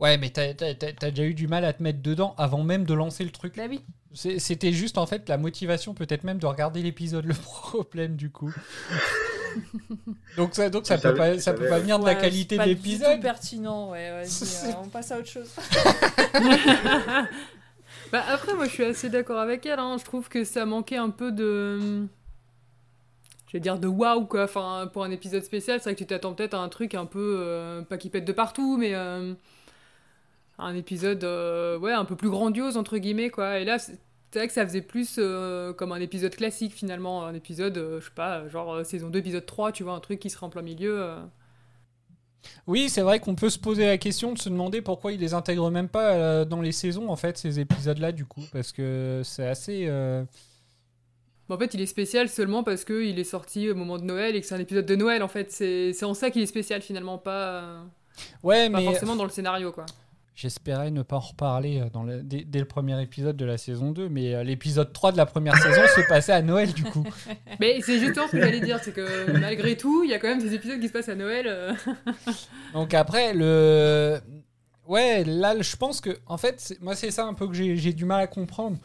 Ouais, 0.00 0.18
mais 0.18 0.30
t'as, 0.30 0.52
déjà 0.52 1.22
eu 1.24 1.34
du 1.34 1.46
mal 1.46 1.64
à 1.64 1.72
te 1.72 1.82
mettre 1.82 2.02
dedans 2.02 2.34
avant 2.36 2.62
même 2.64 2.84
de 2.84 2.94
lancer 2.94 3.24
le 3.24 3.30
truc. 3.30 3.56
Bah 3.56 3.64
oui. 3.68 3.80
C'est- 4.12 4.38
C'était 4.38 4.72
juste 4.72 4.98
en 4.98 5.06
fait 5.06 5.28
la 5.28 5.38
motivation 5.38 5.94
peut-être 5.94 6.24
même 6.24 6.38
de 6.38 6.46
regarder 6.46 6.82
l'épisode 6.82 7.24
le 7.24 7.34
problème 7.42 8.16
du 8.16 8.30
coup. 8.30 8.52
donc 10.36 10.54
ça, 10.54 10.68
donc 10.68 10.86
ça 10.86 10.98
peut 10.98 11.14
pas, 11.14 11.38
ça 11.38 11.52
peut 11.52 11.66
pas 11.68 11.76
ouais. 11.76 11.80
venir 11.80 11.98
de 12.00 12.04
Ouais, 12.04 12.14
la 12.14 12.20
qualité 12.20 12.56
c'est 12.56 12.58
pas 12.58 12.64
de 12.64 12.70
l'épisode. 12.70 13.20
pertinent, 13.22 13.90
ouais. 13.90 14.10
vas-y, 14.10 14.28
C'est- 14.30 14.70
euh, 14.72 14.76
on 14.82 14.88
passe 14.88 15.12
à 15.12 15.18
autre 15.18 15.28
chose. 15.28 15.48
Bah 18.12 18.22
après, 18.28 18.54
moi 18.54 18.66
je 18.66 18.70
suis 18.70 18.84
assez 18.84 19.08
d'accord 19.08 19.38
avec 19.40 19.64
elle. 19.66 19.78
hein. 19.78 19.96
Je 19.98 20.04
trouve 20.04 20.28
que 20.28 20.44
ça 20.44 20.66
manquait 20.66 20.96
un 20.96 21.10
peu 21.10 21.32
de. 21.32 22.06
Je 23.48 23.52
vais 23.52 23.60
dire 23.60 23.78
de 23.78 23.86
waouh 23.88 24.26
quoi. 24.26 24.44
Enfin, 24.44 24.88
pour 24.92 25.04
un 25.04 25.10
épisode 25.10 25.42
spécial, 25.44 25.78
c'est 25.80 25.84
vrai 25.84 25.94
que 25.94 25.98
tu 26.00 26.06
t'attends 26.06 26.34
peut-être 26.34 26.54
à 26.54 26.58
un 26.58 26.68
truc 26.68 26.94
un 26.94 27.06
peu. 27.06 27.36
euh, 27.38 27.82
pas 27.82 27.96
qui 27.96 28.10
pète 28.10 28.24
de 28.24 28.32
partout, 28.32 28.76
mais. 28.76 28.94
euh, 28.94 29.34
un 30.58 30.74
épisode 30.74 31.24
euh, 31.24 31.78
ouais, 31.78 31.92
un 31.92 32.04
peu 32.04 32.16
plus 32.16 32.30
grandiose 32.30 32.76
entre 32.76 32.98
guillemets 32.98 33.30
quoi. 33.30 33.58
Et 33.58 33.64
là, 33.64 33.78
c'est 33.78 33.98
vrai 34.34 34.46
que 34.46 34.52
ça 34.52 34.66
faisait 34.66 34.82
plus 34.82 35.16
euh, 35.18 35.72
comme 35.72 35.92
un 35.92 36.00
épisode 36.00 36.34
classique 36.34 36.72
finalement. 36.74 37.24
Un 37.24 37.34
épisode, 37.34 37.76
euh, 37.78 38.00
je 38.00 38.06
sais 38.06 38.14
pas, 38.14 38.48
genre 38.48 38.84
saison 38.84 39.08
2, 39.08 39.18
épisode 39.18 39.46
3, 39.46 39.72
tu 39.72 39.82
vois, 39.82 39.94
un 39.94 40.00
truc 40.00 40.20
qui 40.20 40.30
serait 40.30 40.46
en 40.46 40.50
plein 40.50 40.62
milieu. 40.62 41.16
Oui, 42.66 42.90
c'est 42.90 43.00
vrai 43.00 43.20
qu'on 43.20 43.34
peut 43.34 43.48
se 43.48 43.58
poser 43.58 43.86
la 43.86 43.96
question 43.96 44.32
de 44.32 44.38
se 44.38 44.50
demander 44.50 44.82
pourquoi 44.82 45.12
ils 45.12 45.20
les 45.20 45.32
intègrent 45.32 45.70
même 45.70 45.88
pas 45.88 46.44
dans 46.44 46.60
les 46.60 46.72
saisons 46.72 47.08
en 47.08 47.16
fait 47.16 47.38
ces 47.38 47.58
épisodes-là 47.58 48.12
du 48.12 48.26
coup 48.26 48.42
parce 48.52 48.70
que 48.70 49.22
c'est 49.24 49.46
assez. 49.46 49.90
en 51.48 51.58
fait, 51.58 51.72
il 51.72 51.80
est 51.80 51.86
spécial 51.86 52.28
seulement 52.28 52.62
parce 52.62 52.84
qu'il 52.84 53.18
est 53.18 53.24
sorti 53.24 53.70
au 53.70 53.74
moment 53.74 53.96
de 53.96 54.04
Noël 54.04 54.36
et 54.36 54.42
que 54.42 54.46
c'est 54.46 54.54
un 54.54 54.60
épisode 54.60 54.84
de 54.84 54.94
Noël 54.94 55.22
en 55.22 55.28
fait. 55.28 55.50
C'est 55.52 56.04
en 56.04 56.12
ça 56.12 56.30
qu'il 56.30 56.42
est 56.42 56.46
spécial 56.46 56.82
finalement, 56.82 57.16
pas. 57.16 57.82
Ouais, 58.42 58.70
Pas 58.70 58.78
mais 58.78 58.84
forcément 58.84 59.16
dans 59.16 59.24
le 59.24 59.30
scénario, 59.30 59.72
quoi. 59.72 59.86
J'espérais 60.36 60.90
ne 60.90 61.02
pas 61.02 61.16
en 61.16 61.20
reparler 61.20 61.80
euh, 61.80 61.88
dans 61.90 62.02
le- 62.02 62.22
dès, 62.22 62.42
dès 62.44 62.58
le 62.58 62.64
premier 62.64 63.00
épisode 63.00 63.36
de 63.36 63.44
la 63.44 63.56
saison 63.56 63.92
2, 63.92 64.08
mais 64.08 64.34
euh, 64.34 64.42
l'épisode 64.42 64.92
3 64.92 65.12
de 65.12 65.16
la 65.16 65.26
première 65.26 65.56
saison 65.56 65.82
se 65.94 66.00
passait 66.08 66.32
à 66.32 66.42
Noël 66.42 66.72
du 66.72 66.82
coup. 66.82 67.04
Mais 67.60 67.80
c'est 67.82 68.00
justement 68.00 68.26
ce 68.26 68.32
que 68.32 68.40
j'allais 68.40 68.58
dire, 68.60 68.80
c'est 68.82 68.92
que 68.92 69.30
malgré 69.38 69.76
tout, 69.76 70.02
il 70.02 70.10
y 70.10 70.14
a 70.14 70.18
quand 70.18 70.26
même 70.26 70.42
des 70.42 70.52
épisodes 70.54 70.80
qui 70.80 70.88
se 70.88 70.92
passent 70.92 71.08
à 71.08 71.14
Noël. 71.14 71.46
euh. 71.46 71.72
Donc 72.72 72.94
après, 72.94 73.32
le... 73.32 74.18
Ouais, 74.88 75.22
là, 75.24 75.54
je 75.62 75.76
pense 75.76 76.00
que... 76.00 76.18
En 76.26 76.36
fait, 76.36 76.76
moi, 76.80 76.96
c'est 76.96 77.12
ça 77.12 77.24
un 77.26 77.34
peu 77.34 77.46
que 77.46 77.54
j'ai 77.54 77.92
du 77.92 78.04
mal 78.04 78.20
à 78.20 78.26
comprendre. 78.26 78.76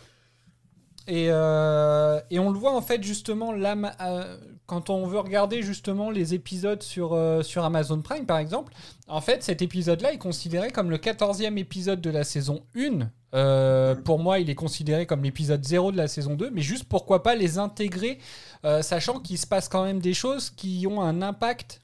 Et, 1.08 1.27
euh, 1.29 2.20
et 2.29 2.38
on 2.38 2.51
le 2.51 2.60
voit, 2.60 2.75
en 2.75 2.82
fait, 2.82 3.01
justement, 3.03 3.51
là, 3.51 3.75
euh, 4.01 4.38
quand 4.70 4.92
on 4.92 5.08
veut 5.08 5.20
regarder, 5.20 5.64
justement, 5.64 6.12
les 6.12 6.36
épisodes 6.36 6.84
sur, 6.84 7.14
euh, 7.14 7.42
sur 7.42 7.64
Amazon 7.64 8.02
Prime, 8.02 8.28
par 8.28 8.38
exemple, 8.38 8.72
en 9.08 9.20
fait, 9.20 9.44
cet 9.44 9.64
épisode-là 9.64 10.14
est 10.14 10.20
considéré 10.20 10.70
comme 10.70 10.92
le 10.92 11.00
14e 11.00 11.58
épisode 11.58 12.02
de 12.02 12.12
la 12.12 12.24
saison 12.24 12.62
1. 12.78 13.10
Euh, 13.34 13.96
pour 13.96 14.20
moi, 14.20 14.38
il 14.38 14.48
est 14.48 14.56
considéré 14.56 15.08
comme 15.08 15.24
l'épisode 15.24 15.66
0 15.66 15.92
de 15.92 15.98
la 15.98 16.08
saison 16.08 16.36
2, 16.36 16.52
mais 16.52 16.62
juste 16.62 16.84
pourquoi 16.84 17.24
pas 17.24 17.34
les 17.34 17.58
intégrer, 17.58 18.20
euh, 18.64 18.84
sachant 18.84 19.20
qu'il 19.20 19.40
se 19.40 19.48
passe 19.48 19.70
quand 19.70 19.84
même 19.84 20.00
des 20.00 20.14
choses 20.14 20.52
qui 20.52 20.86
ont 20.88 21.02
un 21.02 21.24
impact 21.24 21.82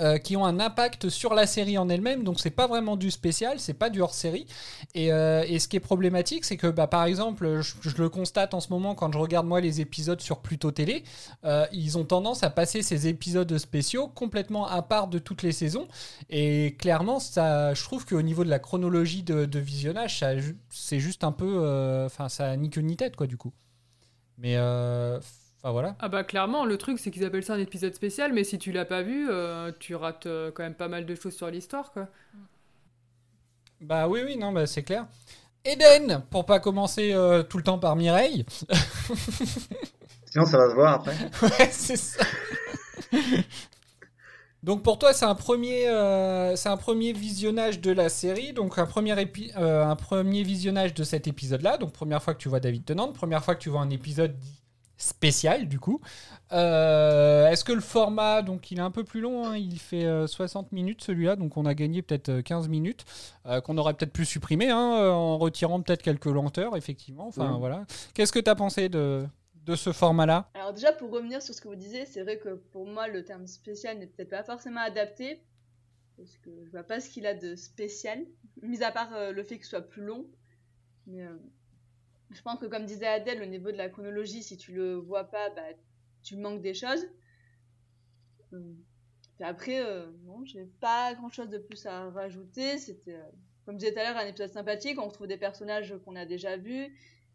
euh, 0.00 0.16
qui 0.16 0.36
ont 0.36 0.46
un 0.46 0.58
impact 0.58 1.10
sur 1.10 1.34
la 1.34 1.46
série 1.46 1.76
en 1.76 1.88
elle-même, 1.90 2.24
donc 2.24 2.40
c'est 2.40 2.50
pas 2.50 2.66
vraiment 2.66 2.96
du 2.96 3.10
spécial, 3.10 3.60
c'est 3.60 3.74
pas 3.74 3.90
du 3.90 4.00
hors-série. 4.00 4.46
Et, 4.94 5.12
euh, 5.12 5.44
et 5.46 5.58
ce 5.58 5.68
qui 5.68 5.76
est 5.76 5.80
problématique, 5.80 6.46
c'est 6.46 6.56
que 6.56 6.66
bah, 6.66 6.86
par 6.86 7.04
exemple, 7.04 7.60
je, 7.60 7.96
le 7.98 8.08
constate 8.08 8.54
en 8.54 8.60
ce 8.60 8.70
moment 8.70 8.94
quand 8.94 9.12
je 9.12 9.18
regarde 9.18 9.46
moi 9.46 9.60
les 9.60 9.82
épisodes 9.82 10.20
sur 10.20 10.40
Pluto 10.40 10.70
Télé, 10.70 11.04
euh, 11.44 11.66
ils 11.72 11.98
ont 11.98 12.04
tendance 12.04 12.42
à 12.42 12.48
passer 12.48 12.80
ces 12.80 13.06
épisodes 13.06 13.58
spéciaux 13.58 14.08
complètement 14.08 14.66
à 14.66 14.80
part 14.80 15.08
de 15.08 15.18
toutes 15.18 15.42
les 15.42 15.52
saisons. 15.52 15.86
Et 16.30 16.74
clairement, 16.78 17.20
ça, 17.20 17.74
je 17.74 17.82
trouve 17.82 18.06
qu'au 18.06 18.22
niveau 18.22 18.44
de 18.44 18.50
la 18.50 18.58
chronologie 18.58 19.22
de, 19.22 19.58
visionnage, 19.58 20.24
c'est 20.70 21.00
juste 21.00 21.22
un 21.22 21.32
peu, 21.32 22.04
enfin, 22.06 22.28
ça 22.30 22.56
ni 22.56 22.70
queue 22.70 22.80
ni 22.80 22.96
tête 22.96 23.14
quoi 23.14 23.26
du 23.26 23.36
coup. 23.36 23.52
Mais 24.38 24.56
enfin 25.62 25.72
voilà. 25.72 25.96
Ah 26.00 26.08
bah 26.08 26.24
clairement, 26.24 26.64
le 26.64 26.76
truc 26.78 26.98
c'est 26.98 27.10
qu'ils 27.10 27.24
appellent 27.24 27.44
ça 27.44 27.54
un 27.54 27.58
épisode 27.58 27.94
spécial, 27.94 28.32
mais 28.32 28.44
si 28.44 28.58
tu 28.58 28.72
l'as 28.72 28.84
pas 28.84 29.02
vu, 29.02 29.28
euh, 29.30 29.72
tu 29.78 29.94
rates 29.94 30.26
euh, 30.26 30.50
quand 30.52 30.62
même 30.62 30.74
pas 30.74 30.88
mal 30.88 31.06
de 31.06 31.14
choses 31.14 31.34
sur 31.34 31.48
l'histoire, 31.50 31.92
quoi. 31.92 32.08
Bah 33.80 34.06
oui, 34.08 34.20
oui, 34.24 34.36
non, 34.36 34.52
bah 34.52 34.66
c'est 34.66 34.82
clair. 34.82 35.06
Eden, 35.64 36.22
pour 36.30 36.44
pas 36.44 36.58
commencer 36.60 37.12
euh, 37.12 37.42
tout 37.42 37.56
le 37.56 37.62
temps 37.64 37.78
par 37.78 37.96
Mireille. 37.96 38.44
Sinon, 40.26 40.44
ça 40.46 40.56
va 40.58 40.70
se 40.70 40.74
voir 40.74 40.94
après. 40.94 41.14
ouais, 41.42 41.68
c'est 41.70 41.96
ça. 41.96 42.24
Donc 44.62 44.84
pour 44.84 44.98
toi, 44.98 45.12
c'est 45.12 45.24
un 45.24 45.34
premier, 45.34 45.88
euh, 45.88 46.54
c'est 46.54 46.68
un 46.68 46.76
premier 46.76 47.12
visionnage 47.12 47.80
de 47.80 47.90
la 47.90 48.08
série, 48.08 48.52
donc 48.52 48.78
un 48.78 48.86
premier 48.86 49.12
épi- 49.20 49.50
euh, 49.58 49.84
un 49.84 49.96
premier 49.96 50.44
visionnage 50.44 50.94
de 50.94 51.02
cet 51.02 51.26
épisode-là. 51.26 51.78
Donc 51.78 51.92
première 51.92 52.22
fois 52.22 52.32
que 52.32 52.38
tu 52.38 52.48
vois 52.48 52.60
David 52.60 52.84
Tennant, 52.84 53.12
première 53.12 53.44
fois 53.44 53.56
que 53.56 53.60
tu 53.60 53.70
vois 53.70 53.80
un 53.80 53.90
épisode 53.90 54.36
dit 54.38 54.61
spécial 55.02 55.66
du 55.68 55.78
coup. 55.78 56.00
Euh, 56.52 57.48
Est-ce 57.48 57.64
que 57.64 57.72
le 57.72 57.80
format, 57.80 58.42
donc 58.42 58.70
il 58.70 58.78
est 58.78 58.82
un 58.82 58.90
peu 58.90 59.04
plus 59.04 59.20
long, 59.20 59.46
hein, 59.46 59.56
il 59.56 59.78
fait 59.78 60.04
euh, 60.04 60.26
60 60.26 60.72
minutes 60.72 61.02
celui-là, 61.02 61.36
donc 61.36 61.56
on 61.56 61.66
a 61.66 61.74
gagné 61.74 62.02
peut-être 62.02 62.28
euh, 62.28 62.42
15 62.42 62.68
minutes, 62.68 63.04
euh, 63.46 63.60
qu'on 63.60 63.78
aurait 63.78 63.94
peut-être 63.94 64.12
pu 64.12 64.24
supprimer 64.24 64.70
hein, 64.70 64.96
euh, 64.98 65.10
en 65.10 65.38
retirant 65.38 65.80
peut-être 65.80 66.02
quelques 66.02 66.26
lenteurs, 66.26 66.76
effectivement. 66.76 67.26
Enfin 67.26 67.56
voilà. 67.58 67.84
Qu'est-ce 68.14 68.32
que 68.32 68.38
tu 68.38 68.50
as 68.50 68.54
pensé 68.54 68.88
de, 68.88 69.26
de 69.66 69.76
ce 69.76 69.92
format-là? 69.92 70.50
Alors 70.54 70.72
déjà, 70.72 70.92
pour 70.92 71.10
revenir 71.10 71.42
sur 71.42 71.54
ce 71.54 71.60
que 71.60 71.68
vous 71.68 71.76
disiez, 71.76 72.06
c'est 72.06 72.22
vrai 72.22 72.38
que 72.38 72.50
pour 72.72 72.86
moi, 72.86 73.08
le 73.08 73.24
terme 73.24 73.46
spécial 73.46 73.98
n'est 73.98 74.06
peut-être 74.06 74.30
pas 74.30 74.44
forcément 74.44 74.80
adapté, 74.80 75.42
parce 76.16 76.36
que 76.38 76.50
je 76.64 76.70
vois 76.70 76.82
pas 76.84 77.00
ce 77.00 77.08
qu'il 77.08 77.26
a 77.26 77.34
de 77.34 77.56
spécial, 77.56 78.20
mis 78.62 78.82
à 78.82 78.92
part 78.92 79.12
euh, 79.14 79.32
le 79.32 79.42
fait 79.42 79.56
qu'il 79.56 79.64
soit 79.66 79.80
plus 79.80 80.04
long. 80.04 80.26
Mais 81.06 81.22
euh, 81.22 81.34
je 82.34 82.42
pense 82.42 82.58
que 82.58 82.66
comme 82.66 82.86
disait 82.86 83.06
Adèle, 83.06 83.42
au 83.42 83.46
niveau 83.46 83.72
de 83.72 83.76
la 83.76 83.88
chronologie, 83.88 84.42
si 84.42 84.56
tu 84.56 84.72
le 84.72 84.94
vois 84.94 85.24
pas, 85.24 85.50
bah, 85.50 85.62
tu 86.22 86.36
manques 86.36 86.62
des 86.62 86.74
choses. 86.74 87.06
Puis 88.50 89.44
après, 89.44 89.80
euh, 89.80 90.06
j'ai 90.44 90.66
pas 90.80 91.14
grand-chose 91.14 91.48
de 91.48 91.58
plus 91.58 91.86
à 91.86 92.10
rajouter. 92.10 92.78
C'était, 92.78 93.14
euh, 93.14 93.30
comme 93.64 93.74
je 93.74 93.80
disais 93.80 93.92
tout 93.92 94.00
à 94.00 94.04
l'heure, 94.04 94.16
un 94.16 94.26
épisode 94.26 94.52
sympathique. 94.52 94.98
On 94.98 95.06
retrouve 95.06 95.26
des 95.26 95.38
personnages 95.38 95.94
qu'on 96.04 96.16
a 96.16 96.26
déjà 96.26 96.56
vus 96.56 96.92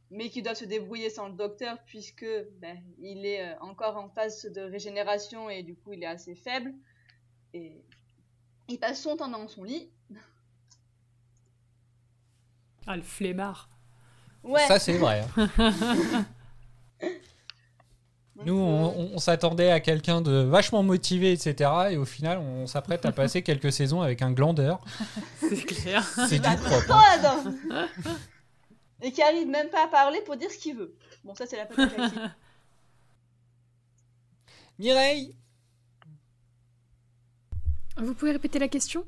mais 0.10 0.30
qui 0.30 0.42
doivent 0.42 0.56
se 0.56 0.66
débrouiller 0.66 1.10
sans 1.10 1.27
le 1.27 1.34
docteur 1.34 1.77
puisque 1.86 2.25
ben, 2.62 2.82
il 3.00 3.25
est 3.25 3.46
euh, 3.46 3.60
encore 3.60 3.98
en 3.98 4.10
phase 4.10 4.46
de 4.46 4.62
régénération 4.62 5.50
et 5.50 5.63
du 5.63 5.75
coup 5.75 5.94
il 5.94 6.04
est 6.04 6.08
assez 6.08 6.36
faible 6.36 6.74
et 7.54 7.84
il 8.70 8.80
passe 8.80 9.01
son 9.01 9.18
temps 9.18 9.27
dans 9.27 9.48
son 9.48 9.63
lit. 9.63 9.89
Ah, 12.86 12.96
le 12.96 13.01
flemmard. 13.01 13.70
Ouais. 14.44 14.65
Ça, 14.67 14.79
c'est 14.79 14.98
vrai. 14.98 15.25
hein. 15.38 15.50
Nous, 18.46 18.53
on, 18.53 18.86
on- 19.00 19.12
on 19.15 19.17
s'attendait 19.17 19.72
à 19.72 19.79
quelqu'un 19.79 20.22
de 20.22 20.32
vachement 20.44 20.84
motivé, 20.84 21.32
etc. 21.32 21.72
Et 21.91 21.98
au 21.98 22.06
final, 22.06 22.38
on 22.38 22.67
s'apprête 22.67 23.03
à 23.06 23.12
passer 23.12 23.41
quelques 23.41 23.72
saisons 23.72 24.01
avec 24.01 24.22
un 24.22 24.32
glandeur. 24.32 24.79
C'est 25.39 25.63
clair. 25.65 26.03
C'est 26.29 26.38
du 26.39 26.58
propre. 26.58 26.96
Attends. 27.13 27.44
et 29.01 29.12
qui 29.12 29.22
arrive 29.24 29.48
même 29.48 29.70
pas 29.70 29.86
à 29.86 29.88
parler 29.88 30.22
pour 30.22 30.38
dire 30.38 30.51
ce 30.51 30.58
qu'il 30.58 30.75
veut. 30.77 30.94
Bon, 31.24 31.34
ça 31.36 31.46
c'est 31.48 31.58
la 31.58 31.65
de 31.65 31.75
Jackie. 31.75 32.15
Mireille 34.79 35.36
Vous 37.98 38.13
pouvez 38.13 38.32
répéter 38.34 38.60
la 38.60 38.67
question? 38.67 39.03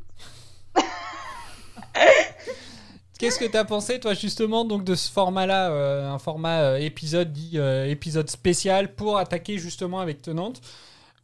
Qu'est-ce 3.19 3.37
que 3.37 3.43
t'as 3.43 3.65
pensé, 3.65 3.99
toi, 3.99 4.13
justement, 4.13 4.63
donc 4.63 4.85
de 4.85 4.95
ce 4.95 5.11
format-là, 5.11 5.71
euh, 5.71 6.09
un 6.09 6.19
format 6.19 6.61
euh, 6.61 6.77
épisode 6.77 7.33
dit 7.33 7.57
euh, 7.57 7.85
épisode 7.85 8.29
spécial 8.29 8.95
pour 8.95 9.17
attaquer 9.17 9.57
justement 9.57 9.99
avec 9.99 10.21
Tenante 10.21 10.61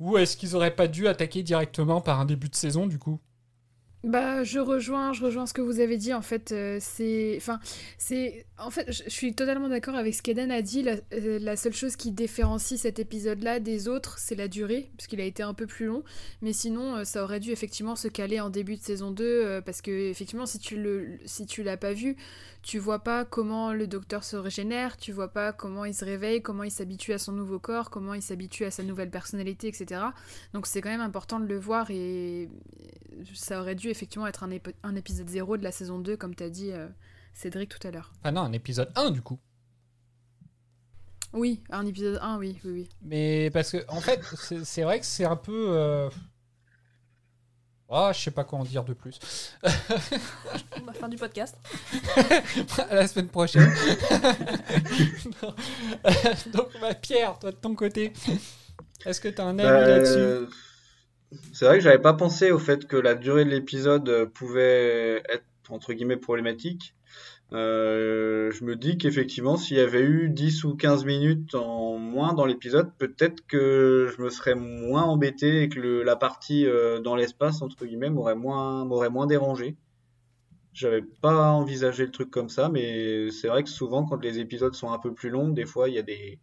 Ou 0.01 0.17
est-ce 0.17 0.35
qu'ils 0.35 0.57
auraient 0.57 0.75
pas 0.75 0.89
dû 0.89 1.07
attaquer 1.07 1.41
directement 1.41 2.01
par 2.01 2.19
un 2.19 2.25
début 2.25 2.49
de 2.49 2.55
saison, 2.55 2.85
du 2.85 2.99
coup? 2.99 3.21
Bah, 4.05 4.43
je 4.43 4.59
rejoins, 4.59 5.13
je 5.13 5.25
rejoins 5.25 5.47
ce 5.47 5.53
que 5.53 5.63
vous 5.63 5.79
avez 5.79 5.97
dit. 5.97 6.13
En 6.13 6.21
fait, 6.21 6.51
euh, 6.51 6.77
c'est, 6.79 7.33
enfin, 7.38 7.59
c'est, 7.97 8.45
en 8.59 8.69
fait, 8.69 8.85
je 8.91 9.09
suis 9.09 9.33
totalement 9.33 9.67
d'accord 9.67 9.95
avec 9.95 10.13
ce 10.13 10.21
qu'Eden 10.21 10.51
a 10.51 10.62
dit. 10.62 10.83
La, 10.83 10.97
euh, 11.13 11.39
la 11.39 11.55
seule 11.55 11.74
chose 11.74 11.95
qui 11.95 12.12
différencie 12.12 12.79
cet 12.79 13.00
épisode-là 13.00 13.59
des 13.59 13.88
autres, 13.88 14.19
c'est 14.19 14.35
la 14.35 14.47
durée, 14.47 14.91
puisqu'il 14.95 15.19
a 15.21 15.24
été 15.24 15.41
un 15.41 15.55
peu 15.55 15.65
plus 15.65 15.88
long. 15.88 16.03
Mais 16.43 16.53
sinon, 16.53 16.97
euh, 16.97 17.03
ça 17.03 17.24
aurait 17.24 17.39
dû 17.39 17.50
effectivement 17.50 17.95
se 17.95 18.07
caler 18.07 18.39
en 18.39 18.51
début 18.51 18.75
de 18.75 18.83
saison 18.83 19.09
2, 19.09 19.24
euh, 19.25 19.62
parce 19.62 19.81
que 19.81 19.89
effectivement, 20.12 20.45
si 20.45 20.59
tu 20.59 20.79
le, 20.79 21.17
si 21.25 21.47
tu 21.47 21.63
l'as 21.63 21.77
pas 21.77 21.93
vu, 21.93 22.15
tu 22.65 22.79
vois 22.79 22.98
pas 22.98 23.25
comment 23.25 23.74
le 23.74 23.86
docteur 23.86 24.24
se 24.24 24.36
régénère, 24.36 24.98
tu 24.98 25.12
vois 25.12 25.27
pas 25.27 25.53
comment 25.53 25.86
il 25.86 25.93
se 25.93 26.03
réveille, 26.03 26.41
comment 26.41 26.63
il 26.63 26.72
s'habitue 26.72 27.13
à 27.13 27.19
son 27.19 27.31
nouveau 27.31 27.60
corps, 27.60 27.91
comment 27.91 28.15
il 28.15 28.24
s'habitue 28.24 28.65
à 28.65 28.72
sa 28.72 28.81
nouvelle 28.81 29.12
personnalité, 29.12 29.67
etc. 29.67 30.01
Donc 30.51 30.65
c'est 30.65 30.81
quand 30.81 30.89
même 30.89 31.00
important 31.00 31.39
de 31.39 31.45
le 31.45 31.60
voir 31.60 31.91
et 31.91 32.50
ça 33.36 33.62
aurait 33.62 33.75
dû 33.75 33.89
effectivement 33.89 34.25
être 34.25 34.43
un, 34.43 34.95
épisode 34.95 35.29
0 35.29 35.57
de 35.57 35.63
la 35.63 35.72
saison 35.72 36.00
2, 36.00 36.17
comme 36.17 36.34
t'as 36.34 36.50
dit 36.50 36.72
euh, 36.72 36.88
Cédric 37.36 37.69
tout 37.69 37.88
à 37.88 37.91
l'heure. 37.91 38.12
Ah 38.24 38.31
non, 38.31 38.41
un 38.41 38.53
épisode 38.53 38.91
1, 38.95 39.12
du 39.12 39.22
coup. 39.22 39.38
Oui, 41.34 41.62
un 41.69 41.86
épisode 41.86 42.17
1, 42.19 42.39
oui, 42.39 42.57
oui, 42.65 42.72
oui. 42.72 42.89
Mais 43.03 43.51
parce 43.51 43.74
que, 43.74 43.86
en 43.89 44.01
fait, 44.01 44.24
c'est 44.38 44.65
c'est 44.65 44.81
vrai 44.81 45.00
que 45.00 45.05
c'est 45.05 45.25
un 45.25 45.36
peu. 45.36 45.67
euh, 45.69 46.10
Ah, 47.89 48.11
je 48.13 48.19
sais 48.19 48.31
pas 48.31 48.43
quoi 48.43 48.59
en 48.59 48.63
dire 48.63 48.83
de 48.83 48.93
plus. 48.93 49.19
Bah, 50.85 50.93
fin 50.93 51.07
du 51.07 51.17
podcast. 51.17 51.57
à 52.89 52.95
la 52.95 53.07
semaine 53.07 53.27
prochaine. 53.27 53.67
Donc, 56.53 56.67
bah, 56.79 56.93
Pierre, 56.93 57.39
toi 57.39 57.51
de 57.51 57.55
ton 57.55 57.73
côté, 57.73 58.13
est-ce 59.03 59.19
que 59.19 59.29
tu 59.29 59.41
as 59.41 59.45
un 59.45 59.57
avis 59.57 59.67
Bah, 59.67 59.87
là-dessus? 59.87 60.48
C'est 61.53 61.65
vrai 61.65 61.77
que 61.77 61.83
j'avais 61.83 62.01
pas 62.01 62.13
pensé 62.13 62.51
au 62.51 62.59
fait 62.59 62.85
que 62.87 62.98
la 62.98 63.15
durée 63.15 63.45
de 63.45 63.50
l'épisode 63.50 64.25
pouvait 64.33 65.24
être 65.29 65.45
entre 65.69 65.93
guillemets 65.93 66.17
problématique. 66.17 66.95
Euh, 67.53 68.51
je 68.51 68.64
me 68.66 68.75
dis 68.75 68.98
qu'effectivement, 68.98 69.55
s'il 69.58 69.77
y 69.77 69.79
avait 69.79 70.01
eu 70.01 70.29
10 70.29 70.64
ou 70.64 70.75
15 70.75 71.05
minutes 71.05 71.55
en 71.55 71.98
moins 71.98 72.34
dans 72.34 72.46
l'épisode, 72.46 72.92
peut-être 72.98 73.46
que 73.48 74.12
je 74.16 74.22
me 74.22 74.29
serais 74.29 74.55
moins 74.55 75.03
embêté 75.03 75.62
et 75.64 75.70
que 75.70 75.79
le- 75.79 76.03
la 76.03 76.16
partie 76.16 76.66
euh, 76.66 77.00
dans 77.00 77.16
l'espace, 77.16 77.62
entre 77.62 77.86
guillemets, 77.86 78.10
m'aurait 78.10 78.36
moins, 78.36 78.86
m'aurait 78.86 79.10
moins 79.10 79.27
dérangé. 79.27 79.75
J'avais 80.74 81.01
pas 81.01 81.51
envisagé 81.51 82.05
le 82.05 82.12
truc 82.12 82.29
comme 82.31 82.50
ça, 82.50 82.70
mais 82.70 83.31
c'est 83.31 83.48
vrai 83.48 83.64
que 83.64 83.70
souvent, 83.70 84.05
quand 84.05 84.22
les 84.22 84.40
épisodes 84.40 84.75
sont 84.75 84.92
un 84.92 85.00
peu 85.00 85.14
plus 85.14 85.29
longs, 85.29 85.50
des 85.50 85.66
fois, 85.66 85.90
il 85.90 85.96
y 85.96 86.00
a 86.00 86.03
des, 86.03 86.40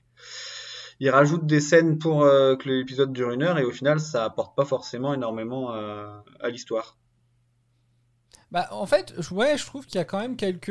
ils 1.00 1.10
rajoutent 1.10 1.44
des 1.46 1.60
scènes 1.60 1.98
pour 1.98 2.22
euh, 2.22 2.56
que 2.56 2.68
l'épisode 2.68 3.12
dure 3.12 3.30
une 3.30 3.42
heure 3.42 3.58
et 3.58 3.64
au 3.64 3.70
final 3.72 4.00
ça 4.00 4.24
apporte 4.24 4.56
pas 4.56 4.64
forcément 4.64 5.12
énormément 5.14 5.70
à, 5.70 6.24
à 6.40 6.48
l'histoire. 6.48 6.96
Bah, 8.52 8.68
en 8.70 8.84
fait, 8.86 9.14
ouais, 9.30 9.56
je 9.56 9.64
trouve 9.64 9.86
qu'il 9.86 9.96
y 9.96 9.98
a 9.98 10.04
quand 10.04 10.20
même 10.20 10.36
quelques. 10.36 10.68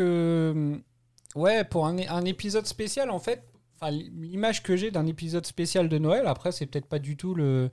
Ouais, 1.35 1.63
pour 1.63 1.87
un, 1.87 1.97
un 1.97 2.25
épisode 2.25 2.67
spécial, 2.67 3.09
en 3.09 3.19
fait, 3.19 3.43
enfin, 3.75 3.91
l'image 3.91 4.61
que 4.61 4.75
j'ai 4.75 4.91
d'un 4.91 5.07
épisode 5.07 5.45
spécial 5.47 5.89
de 5.89 5.97
Noël, 5.97 6.27
après, 6.27 6.51
c'est 6.51 6.67
peut-être 6.67 6.85
pas 6.85 6.99
du 6.99 7.17
tout 7.17 7.33
le. 7.33 7.69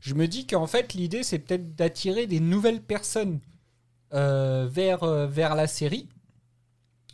Je 0.00 0.14
me 0.14 0.28
dis 0.28 0.46
qu'en 0.46 0.68
fait, 0.68 0.94
l'idée, 0.94 1.24
c'est 1.24 1.40
peut-être 1.40 1.74
d'attirer 1.74 2.26
des 2.28 2.38
nouvelles 2.40 2.82
personnes 2.82 3.40
euh, 4.14 4.68
vers, 4.70 5.02
euh, 5.02 5.26
vers 5.26 5.54
la 5.56 5.66
série. 5.66 6.08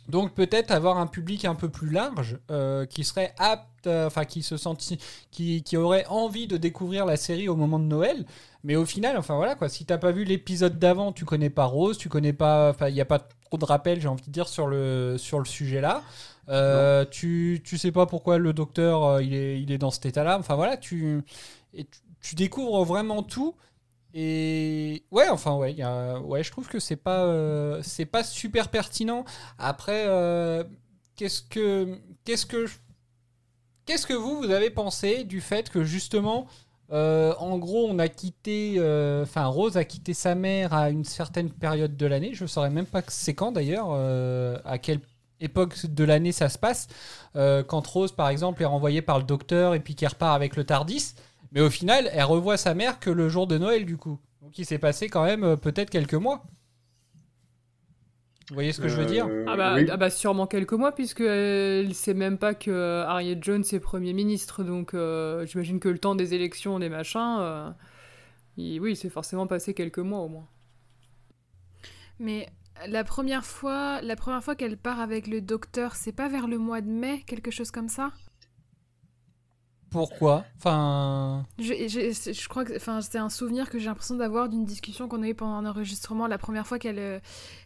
Donc 0.07 0.33
peut-être 0.33 0.71
avoir 0.71 0.97
un 0.97 1.07
public 1.07 1.45
un 1.45 1.55
peu 1.55 1.69
plus 1.69 1.89
large 1.89 2.37
euh, 2.51 2.85
qui 2.85 3.03
serait 3.03 3.33
apte, 3.37 3.87
euh, 3.87 4.07
enfin 4.07 4.25
qui 4.25 4.43
se 4.43 4.57
senti, 4.57 4.99
qui, 5.31 5.63
qui 5.63 5.77
aurait 5.77 6.05
envie 6.07 6.47
de 6.47 6.57
découvrir 6.57 7.05
la 7.05 7.17
série 7.17 7.49
au 7.49 7.55
moment 7.55 7.79
de 7.79 7.85
Noël. 7.85 8.25
Mais 8.63 8.75
au 8.75 8.85
final, 8.85 9.17
enfin 9.17 9.35
voilà 9.35 9.55
quoi, 9.55 9.69
si 9.69 9.85
t'as 9.85 9.97
pas 9.97 10.11
vu 10.11 10.23
l'épisode 10.23 10.77
d'avant, 10.79 11.11
tu 11.11 11.25
connais 11.25 11.49
pas 11.49 11.65
Rose, 11.65 11.97
tu 11.97 12.09
connais 12.09 12.33
pas, 12.33 12.69
enfin 12.69 12.89
il 12.89 12.95
y 12.95 13.01
a 13.01 13.05
pas 13.05 13.19
trop 13.19 13.57
de 13.57 13.65
rappels, 13.65 14.01
j'ai 14.01 14.07
envie 14.07 14.25
de 14.25 14.31
dire 14.31 14.47
sur 14.47 14.67
le 14.67 15.17
sur 15.17 15.39
le 15.39 15.45
sujet 15.45 15.81
là. 15.81 16.03
Euh, 16.49 17.05
tu 17.09 17.61
tu 17.63 17.77
sais 17.77 17.91
pas 17.91 18.05
pourquoi 18.05 18.37
le 18.37 18.53
docteur 18.53 19.19
il 19.21 19.33
est 19.33 19.59
il 19.61 19.71
est 19.71 19.77
dans 19.79 19.91
cet 19.91 20.05
état-là. 20.05 20.37
Enfin 20.39 20.55
voilà, 20.55 20.77
tu 20.77 21.23
et 21.73 21.85
tu, 21.85 21.99
tu 22.21 22.35
découvres 22.35 22.83
vraiment 22.85 23.23
tout. 23.23 23.55
Et 24.17 25.03
ouais, 25.11 25.27
enfin 25.27 25.57
ouais, 25.57 25.75
ouais, 26.23 26.41
je 26.41 26.49
trouve 26.49 26.69
que 26.69 26.79
c'est 26.79 26.95
pas 26.95 27.25
euh, 27.25 27.81
c'est 27.83 28.05
pas 28.05 28.23
super 28.23 28.69
pertinent. 28.69 29.25
Après, 29.57 30.05
euh, 30.07 30.63
qu'est-ce 31.17 31.41
que 31.41 31.99
qu'est-ce 32.23 32.45
que 32.45 32.65
qu'est-ce 33.85 34.07
que 34.07 34.13
vous 34.13 34.37
vous 34.37 34.51
avez 34.51 34.69
pensé 34.69 35.25
du 35.25 35.41
fait 35.41 35.69
que 35.69 35.83
justement, 35.83 36.47
euh, 36.93 37.35
en 37.39 37.57
gros, 37.57 37.89
on 37.89 37.99
a 37.99 38.07
quitté, 38.07 38.77
enfin 39.21 39.47
Rose 39.47 39.75
a 39.75 39.83
quitté 39.83 40.13
sa 40.13 40.33
mère 40.33 40.73
à 40.73 40.91
une 40.91 41.03
certaine 41.03 41.49
période 41.49 41.97
de 41.97 42.05
l'année. 42.05 42.33
Je 42.33 42.45
saurais 42.45 42.69
même 42.69 42.85
pas 42.85 43.01
c'est 43.09 43.33
quand 43.33 43.51
d'ailleurs, 43.51 43.91
à 44.63 44.77
quelle 44.77 45.01
époque 45.41 45.87
de 45.87 46.03
l'année 46.05 46.31
ça 46.31 46.47
se 46.47 46.57
passe. 46.57 46.87
Quand 47.33 47.85
Rose, 47.85 48.13
par 48.13 48.29
exemple, 48.29 48.61
est 48.61 48.65
renvoyée 48.65 49.01
par 49.01 49.17
le 49.17 49.25
docteur 49.25 49.73
et 49.73 49.81
puis 49.81 49.93
qu'elle 49.93 50.07
repart 50.07 50.33
avec 50.37 50.55
le 50.55 50.63
Tardis. 50.63 51.15
Mais 51.55 51.61
au 51.61 51.69
final, 51.69 52.09
elle 52.13 52.23
revoit 52.25 52.57
sa 52.57 52.73
mère 52.75 52.99
que 52.99 53.09
le 53.09 53.29
jour 53.29 53.47
de 53.47 53.57
Noël, 53.57 53.85
du 53.85 53.97
coup. 53.97 54.19
Donc 54.41 54.57
il 54.59 54.65
s'est 54.65 54.77
passé 54.77 55.09
quand 55.09 55.23
même 55.23 55.43
euh, 55.43 55.55
peut-être 55.55 55.89
quelques 55.89 56.13
mois. 56.13 56.43
Vous 58.49 58.53
voyez 58.53 58.73
ce 58.73 58.79
que 58.79 58.87
je 58.87 58.97
veux 58.97 59.05
dire? 59.07 59.27
Ah 59.47 59.57
bah, 59.57 59.75
oui. 59.77 59.87
ah 59.89 59.97
bah 59.97 60.11
sûrement 60.11 60.45
quelques 60.45 60.73
mois, 60.73 60.91
puisque 60.93 61.21
elle 61.21 61.95
sait 61.95 62.13
même 62.13 62.37
pas 62.37 62.53
que 62.53 62.69
euh, 62.69 63.03
Harriet 63.07 63.39
Jones 63.41 63.63
est 63.71 63.79
Premier 63.79 64.13
ministre, 64.13 64.63
donc 64.63 64.93
euh, 64.93 65.47
j'imagine 65.47 65.79
que 65.79 65.89
le 65.89 65.97
temps 65.97 66.13
des 66.13 66.35
élections, 66.35 66.77
des 66.77 66.89
machins, 66.89 67.37
euh, 67.39 67.71
il- 68.57 68.79
oui, 68.81 68.95
c'est 68.95 69.09
forcément 69.09 69.47
passé 69.47 69.73
quelques 69.73 69.99
mois 69.99 70.19
au 70.19 70.29
moins. 70.29 70.47
Mais 72.19 72.47
la 72.87 73.03
première 73.03 73.45
fois, 73.45 74.01
la 74.01 74.15
première 74.15 74.43
fois 74.43 74.55
qu'elle 74.55 74.77
part 74.77 74.99
avec 74.99 75.27
le 75.27 75.41
docteur, 75.41 75.95
c'est 75.95 76.11
pas 76.11 76.27
vers 76.29 76.47
le 76.47 76.57
mois 76.57 76.81
de 76.81 76.89
mai, 76.89 77.23
quelque 77.25 77.51
chose 77.51 77.71
comme 77.71 77.89
ça? 77.89 78.11
Pourquoi? 79.99 80.45
Enfin. 80.57 81.45
je, 81.59 81.73
je- 81.87 82.33
je 82.33 82.47
crois 82.49 82.65
que 82.65 82.75
enfin, 82.75 83.01
c'est 83.01 83.17
un 83.17 83.29
souvenir 83.29 83.69
que 83.69 83.79
j'ai 83.79 83.85
l'impression 83.85 84.15
d'avoir 84.15 84.49
d'une 84.49 84.65
discussion 84.65 85.07
qu'on 85.07 85.23
a 85.23 85.27
eue 85.27 85.35
pendant 85.35 85.53
un 85.55 85.65
enregistrement 85.65 86.27
la 86.27 86.37
première 86.37 86.67
fois 86.67 86.79
qu'elle 86.79 86.99
euh, 86.99 87.19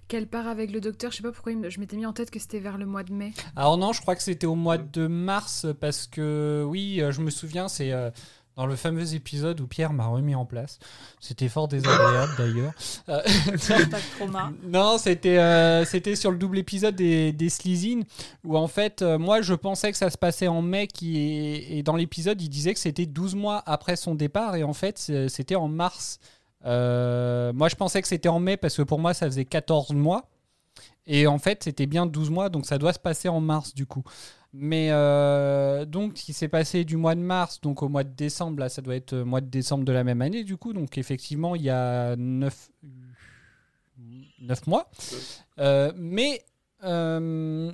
qu'elle 0.08 0.28
part 0.28 0.48
avec 0.48 0.72
le 0.72 0.82
docteur. 0.82 1.12
Je 1.12 1.18
sais 1.18 1.24
pas 1.24 1.32
pourquoi 1.32 1.54
je 1.70 1.80
m'étais 1.80 1.96
mis 1.98 2.06
en 2.06 2.14
tête 2.14 2.32
que 2.32 2.40
c'était 2.40 2.60
vers 2.60 2.78
le 2.78 2.86
mois 2.86 3.04
de 3.04 3.14
mai. 3.14 3.34
Alors 3.56 3.78
non, 3.78 3.94
je 3.94 4.02
crois 4.02 4.16
que 4.16 4.24
c'était 4.24 4.48
au 4.48 4.56
mois 4.56 4.78
de 4.78 5.08
mars 5.08 5.66
parce 5.80 6.08
que 6.08 6.64
oui, 6.68 7.02
euh, 7.02 7.12
je 7.12 7.22
me 7.22 7.30
souviens, 7.30 7.68
c'est 7.68 7.92
euh, 7.92 8.10
Dans 8.56 8.66
le 8.66 8.76
fameux 8.76 9.14
épisode 9.16 9.62
où 9.62 9.68
Pierre 9.68 9.94
m'a 9.94 10.08
remis 10.08 10.36
en 10.36 10.46
place. 10.46 10.80
C'était 11.22 11.48
fort 11.48 11.70
désagréable 11.70 12.34
d'ailleurs. 12.38 12.74
Euh, 13.08 13.22
non, 14.64 14.98
c'était 14.98 15.38
euh, 15.38 15.86
c'était 15.86 16.16
sur 16.18 16.30
le 16.30 16.38
double 16.38 16.58
épisode 16.58 16.94
des, 16.96 17.32
des 17.32 17.48
Slezine, 17.48 18.04
où 18.44 18.58
en 18.58 18.68
fait, 18.68 19.02
euh, 19.02 19.18
moi 19.18 19.42
je 19.42 19.54
pensais 19.54 19.92
que 19.94 19.98
ça 19.98 20.10
se 20.10 20.18
passait 20.18 20.50
en 20.50 20.62
mai, 20.62 20.88
qui 20.88 21.18
est- 21.20 21.78
et 21.78 21.84
dans 21.84 21.96
l'épisode 21.96 22.42
il 22.42 22.50
disait 22.50 22.74
que 22.74 22.80
c'était 22.82 23.06
12 23.06 23.34
mois 23.36 23.64
après 23.66 23.96
son 23.96 24.14
départ, 24.14 24.56
et 24.58 24.64
en 24.64 24.74
fait 24.74 24.98
c'était 25.30 25.56
en 25.56 25.70
mars. 25.70 26.20
Moi 26.66 27.70
je 27.70 27.76
pensais 27.76 28.02
que 28.02 28.10
c'était 28.10 28.28
en 28.30 28.40
mai 28.40 28.58
parce 28.58 28.76
que 28.76 28.82
pour 28.82 29.00
moi 29.00 29.14
ça 29.14 29.26
faisait 29.28 29.46
14 29.46 29.92
mois, 29.92 30.28
et 31.08 31.28
en 31.28 31.40
fait 31.40 31.64
c'était 31.64 31.86
bien 31.86 32.06
12 32.06 32.30
mois, 32.30 32.50
donc 32.50 32.66
ça 32.66 32.78
doit 32.78 32.92
se 32.92 33.00
passer 33.00 33.30
en 33.30 33.40
mars 33.40 33.74
du 33.74 33.86
coup. 33.86 34.04
Mais 34.52 34.88
euh, 34.92 35.86
donc, 35.86 36.28
il 36.28 36.34
s'est 36.34 36.48
passé 36.48 36.84
du 36.84 36.98
mois 36.98 37.14
de 37.14 37.22
mars 37.22 37.62
donc 37.62 37.84
au 37.84 37.90
mois 37.90 38.04
de 38.04 38.10
décembre. 38.10 38.60
Là, 38.60 38.70
ça 38.70 38.82
doit 38.82 38.96
être 38.96 39.14
euh, 39.14 39.24
mois 39.24 39.42
de 39.42 39.48
décembre 39.48 39.86
de 39.86 39.92
la 39.92 40.04
même 40.04 40.22
année, 40.22 40.44
du 40.44 40.58
coup. 40.58 40.74
Donc, 40.74 40.98
effectivement, 40.98 41.56
il 41.56 41.62
y 41.62 41.70
a 41.70 42.16
9, 42.16 42.70
mois. 44.66 44.90
Euh, 45.60 45.92
mais, 45.96 46.44
euh, 46.84 47.72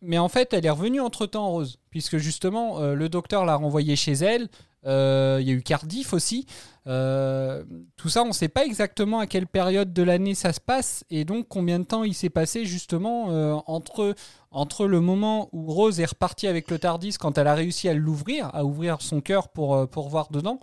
mais 0.00 0.18
en 0.18 0.28
fait, 0.28 0.52
elle 0.52 0.64
est 0.64 0.70
revenue 0.70 1.00
entre-temps, 1.00 1.50
Rose. 1.50 1.78
Puisque 1.90 2.18
justement, 2.18 2.80
le 2.80 3.08
docteur 3.08 3.44
l'a 3.44 3.56
renvoyée 3.56 3.96
chez 3.96 4.12
elle. 4.12 4.48
Euh, 4.84 5.38
Il 5.40 5.48
y 5.48 5.50
a 5.50 5.54
eu 5.54 5.62
Cardiff 5.62 6.12
aussi. 6.12 6.46
Euh, 6.88 7.64
tout 7.96 8.08
ça, 8.08 8.22
on 8.24 8.28
ne 8.28 8.32
sait 8.32 8.48
pas 8.48 8.64
exactement 8.64 9.20
à 9.20 9.26
quelle 9.28 9.46
période 9.46 9.92
de 9.92 10.02
l'année 10.02 10.34
ça 10.34 10.52
se 10.52 10.60
passe 10.60 11.04
et 11.10 11.24
donc 11.24 11.46
combien 11.48 11.78
de 11.78 11.84
temps 11.84 12.02
il 12.02 12.14
s'est 12.14 12.30
passé 12.30 12.64
justement 12.64 13.30
euh, 13.30 13.54
entre, 13.66 14.16
entre 14.50 14.88
le 14.88 15.00
moment 15.00 15.48
où 15.52 15.70
Rose 15.70 16.00
est 16.00 16.06
repartie 16.06 16.48
avec 16.48 16.68
le 16.72 16.80
Tardis 16.80 17.14
quand 17.20 17.38
elle 17.38 17.46
a 17.46 17.54
réussi 17.54 17.88
à 17.88 17.94
l'ouvrir, 17.94 18.50
à 18.52 18.64
ouvrir 18.64 19.00
son 19.00 19.20
cœur 19.20 19.48
pour, 19.48 19.88
pour 19.88 20.08
voir 20.08 20.30
dedans, 20.32 20.58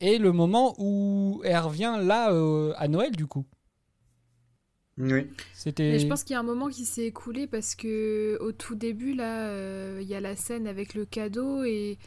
et 0.00 0.18
le 0.18 0.32
moment 0.32 0.74
où 0.78 1.40
elle 1.44 1.58
revient 1.58 1.98
là 2.00 2.32
euh, 2.32 2.72
à 2.76 2.88
Noël 2.88 3.14
du 3.14 3.26
coup. 3.28 3.44
Oui. 4.98 5.28
C'était. 5.54 5.92
Mais 5.92 5.98
je 5.98 6.06
pense 6.06 6.24
qu'il 6.24 6.34
y 6.34 6.36
a 6.36 6.40
un 6.40 6.44
moment 6.44 6.68
qui 6.68 6.84
s'est 6.84 7.06
écoulé 7.06 7.46
parce 7.46 7.74
que 7.74 8.36
au 8.40 8.52
tout 8.52 8.74
début, 8.74 9.14
là, 9.14 9.46
euh, 9.48 9.98
il 10.02 10.08
y 10.08 10.14
a 10.14 10.20
la 10.20 10.36
scène 10.36 10.66
avec 10.66 10.94
le 10.94 11.06
cadeau 11.06 11.64
et 11.64 11.98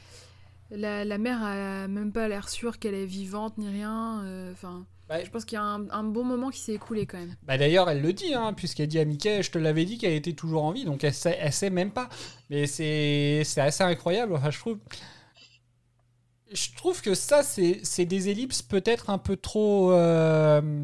la, 0.71 1.05
la 1.05 1.17
mère 1.17 1.43
a 1.43 1.87
même 1.87 2.11
pas 2.11 2.27
l'air 2.27 2.49
sûre 2.49 2.79
qu'elle 2.79 2.95
est 2.95 3.05
vivante 3.05 3.57
ni 3.57 3.69
rien. 3.69 4.21
euh, 4.23 4.51
Enfin, 4.51 4.85
Bah, 5.07 5.23
je 5.23 5.29
pense 5.29 5.45
qu'il 5.45 5.55
y 5.57 5.59
a 5.59 5.63
un, 5.63 5.89
un 5.89 6.03
bon 6.03 6.23
moment 6.23 6.49
qui 6.49 6.59
s'est 6.59 6.73
écoulé 6.73 7.05
quand 7.05 7.17
même. 7.19 7.35
Bah 7.43 7.57
d'ailleurs, 7.57 7.89
elle 7.89 8.01
le 8.01 8.13
dit, 8.13 8.33
hein, 8.33 8.53
puisqu'elle 8.53 8.87
dit 8.87 8.99
à 8.99 9.05
Mickey, 9.05 9.43
je 9.43 9.51
te 9.51 9.57
l'avais 9.57 9.85
dit 9.85 9.97
qu'elle 9.97 10.13
était 10.13 10.33
toujours 10.33 10.63
en 10.63 10.71
vie, 10.71 10.85
donc 10.85 11.03
elle 11.03 11.13
sait, 11.13 11.37
elle 11.39 11.53
sait 11.53 11.69
même 11.69 11.91
pas. 11.91 12.09
Mais 12.49 12.65
c'est 12.67 13.43
assez 13.57 13.83
incroyable, 13.83 14.33
enfin, 14.35 14.49
je 14.51 14.59
trouve. 14.59 14.79
Je 16.51 16.67
trouve 16.75 17.01
que 17.01 17.15
ça, 17.15 17.41
c'est 17.41 17.79
c'est 17.83 18.05
des 18.05 18.29
ellipses 18.29 18.61
peut-être 18.61 19.09
un 19.09 19.17
peu 19.17 19.35
trop. 19.35 19.91
euh, 19.91 20.83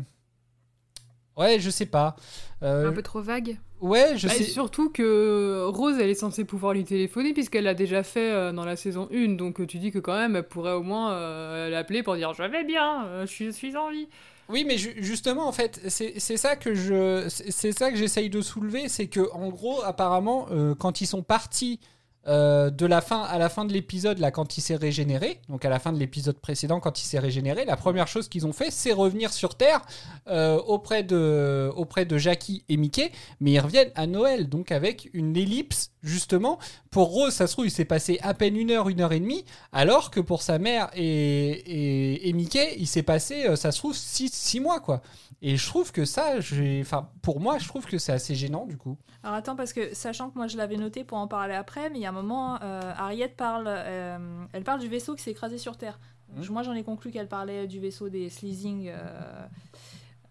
Ouais, 1.37 1.59
je 1.59 1.69
sais 1.69 1.85
pas. 1.85 2.15
Euh, 2.63 2.89
Un 2.89 2.93
peu 2.93 3.01
trop 3.03 3.21
vague. 3.21 3.57
Ouais, 3.81 4.17
je 4.17 4.27
Bah, 4.27 4.33
sais. 4.33 4.43
Surtout 4.43 4.89
que 4.89 5.63
Rose, 5.67 5.97
elle 5.99 6.09
est 6.09 6.13
censée 6.15 6.43
pouvoir 6.43 6.73
lui 6.73 6.83
téléphoner 6.83 7.33
puisqu'elle 7.33 7.63
l'a 7.63 7.73
déjà 7.73 8.03
fait 8.03 8.31
euh, 8.31 8.51
dans 8.51 8.65
la 8.65 8.75
saison 8.75 9.07
1. 9.13 9.35
Donc 9.35 9.61
euh, 9.61 9.65
tu 9.65 9.77
dis 9.77 9.91
que 9.91 9.99
quand 9.99 10.17
même, 10.17 10.35
elle 10.35 10.47
pourrait 10.47 10.73
au 10.73 10.83
moins 10.83 11.13
euh, 11.13 11.69
l'appeler 11.69 12.03
pour 12.03 12.15
dire 12.15 12.33
Je 12.33 12.43
vais 12.43 12.63
bien, 12.65 13.05
euh, 13.05 13.21
je 13.25 13.31
suis, 13.31 13.45
je 13.45 13.51
suis 13.51 13.77
en 13.77 13.89
vie. 13.89 14.07
Oui, 14.49 14.65
mais 14.67 14.77
ju- 14.77 14.95
justement, 14.97 15.47
en 15.47 15.51
fait, 15.51 15.79
c'est 15.87 16.19
c'est 16.19 16.35
ça 16.35 16.55
que 16.55 16.73
je, 16.73 17.25
c'est 17.29 17.51
c'est 17.51 17.71
ça 17.71 17.91
que 17.91 17.97
j'essaye 17.97 18.29
de 18.29 18.41
soulever, 18.41 18.89
c'est 18.89 19.07
que 19.07 19.31
en 19.31 19.49
gros, 19.49 19.81
apparemment, 19.83 20.47
euh, 20.51 20.73
quand 20.75 21.01
ils 21.01 21.05
sont 21.05 21.21
partis 21.21 21.79
euh, 22.27 22.69
de 22.69 22.85
la 22.85 23.01
fin 23.01 23.21
à 23.21 23.37
la 23.37 23.49
fin 23.49 23.65
de 23.65 23.71
l'épisode, 23.71 24.19
là, 24.19 24.29
quand 24.29 24.57
il 24.57 24.61
s'est 24.61 24.75
régénéré, 24.75 25.39
donc 25.47 25.63
à 25.63 25.69
la 25.69 25.79
fin 25.79 25.93
de 25.93 25.97
l'épisode 25.97 26.37
précédent, 26.37 26.79
quand 26.79 27.01
il 27.01 27.05
s'est 27.05 27.19
régénéré, 27.19 27.65
la 27.65 27.77
première 27.77 28.07
chose 28.07 28.27
qu'ils 28.27 28.45
ont 28.45 28.53
fait, 28.53 28.71
c'est 28.71 28.91
revenir 28.91 29.31
sur 29.31 29.55
Terre 29.55 29.81
euh, 30.27 30.57
auprès 30.57 31.03
de 31.03 31.71
auprès 31.75 32.05
de 32.05 32.17
Jackie 32.17 32.63
et 32.67 32.77
Mickey, 32.77 33.11
mais 33.39 33.51
ils 33.51 33.59
reviennent 33.59 33.91
à 33.95 34.05
Noël, 34.05 34.49
donc 34.49 34.71
avec 34.71 35.09
une 35.13 35.35
ellipse 35.37 35.91
justement. 36.03 36.59
Pour 36.91 37.09
Rose, 37.09 37.33
ça 37.33 37.47
se 37.47 37.53
trouve, 37.53 37.67
il 37.67 37.71
s'est 37.71 37.85
passé 37.85 38.19
à 38.21 38.33
peine 38.33 38.55
une 38.57 38.71
heure, 38.71 38.89
une 38.89 39.01
heure 39.01 39.13
et 39.13 39.19
demie, 39.19 39.45
alors 39.71 40.11
que 40.11 40.19
pour 40.19 40.41
sa 40.41 40.59
mère 40.59 40.89
et, 40.95 41.03
et, 41.03 42.29
et 42.29 42.33
Mickey, 42.33 42.75
il 42.79 42.87
s'est 42.87 43.03
passé, 43.03 43.45
euh, 43.45 43.55
ça 43.55 43.71
se 43.71 43.77
trouve, 43.77 43.95
six, 43.95 44.29
six 44.33 44.59
mois, 44.59 44.79
quoi. 44.79 45.01
Et 45.41 45.55
je 45.55 45.65
trouve 45.67 45.91
que 45.93 46.03
ça, 46.03 46.39
j'ai- 46.41 46.81
enfin, 46.81 47.09
pour 47.21 47.39
moi, 47.39 47.57
je 47.59 47.67
trouve 47.67 47.85
que 47.85 47.97
c'est 47.97 48.11
assez 48.11 48.35
gênant, 48.35 48.65
du 48.65 48.75
coup. 48.77 48.97
Alors 49.23 49.35
attends, 49.37 49.55
parce 49.55 49.71
que 49.71 49.93
sachant 49.95 50.29
que 50.29 50.37
moi 50.37 50.47
je 50.47 50.57
l'avais 50.57 50.75
noté 50.75 51.03
pour 51.05 51.17
en 51.17 51.27
parler 51.27 51.53
après, 51.53 51.89
mais 51.89 51.97
il 51.99 52.01
y 52.01 52.05
a 52.05 52.09
un 52.09 52.13
moment, 52.13 52.61
euh, 52.61 52.81
Harriet 52.97 53.29
parle, 53.29 53.65
euh, 53.67 54.45
elle 54.51 54.63
parle 54.65 54.81
du 54.81 54.89
vaisseau 54.89 55.15
qui 55.15 55.23
s'est 55.23 55.31
écrasé 55.31 55.57
sur 55.57 55.77
Terre. 55.77 55.97
Mhm. 56.35 56.45
Moi 56.49 56.63
j'en 56.63 56.73
ai 56.73 56.83
conclu 56.83 57.09
qu'elle 57.11 57.27
parlait 57.29 57.67
du 57.67 57.79
vaisseau 57.79 58.09
des 58.09 58.29
Sleezing, 58.29 58.89
euh, 58.89 59.47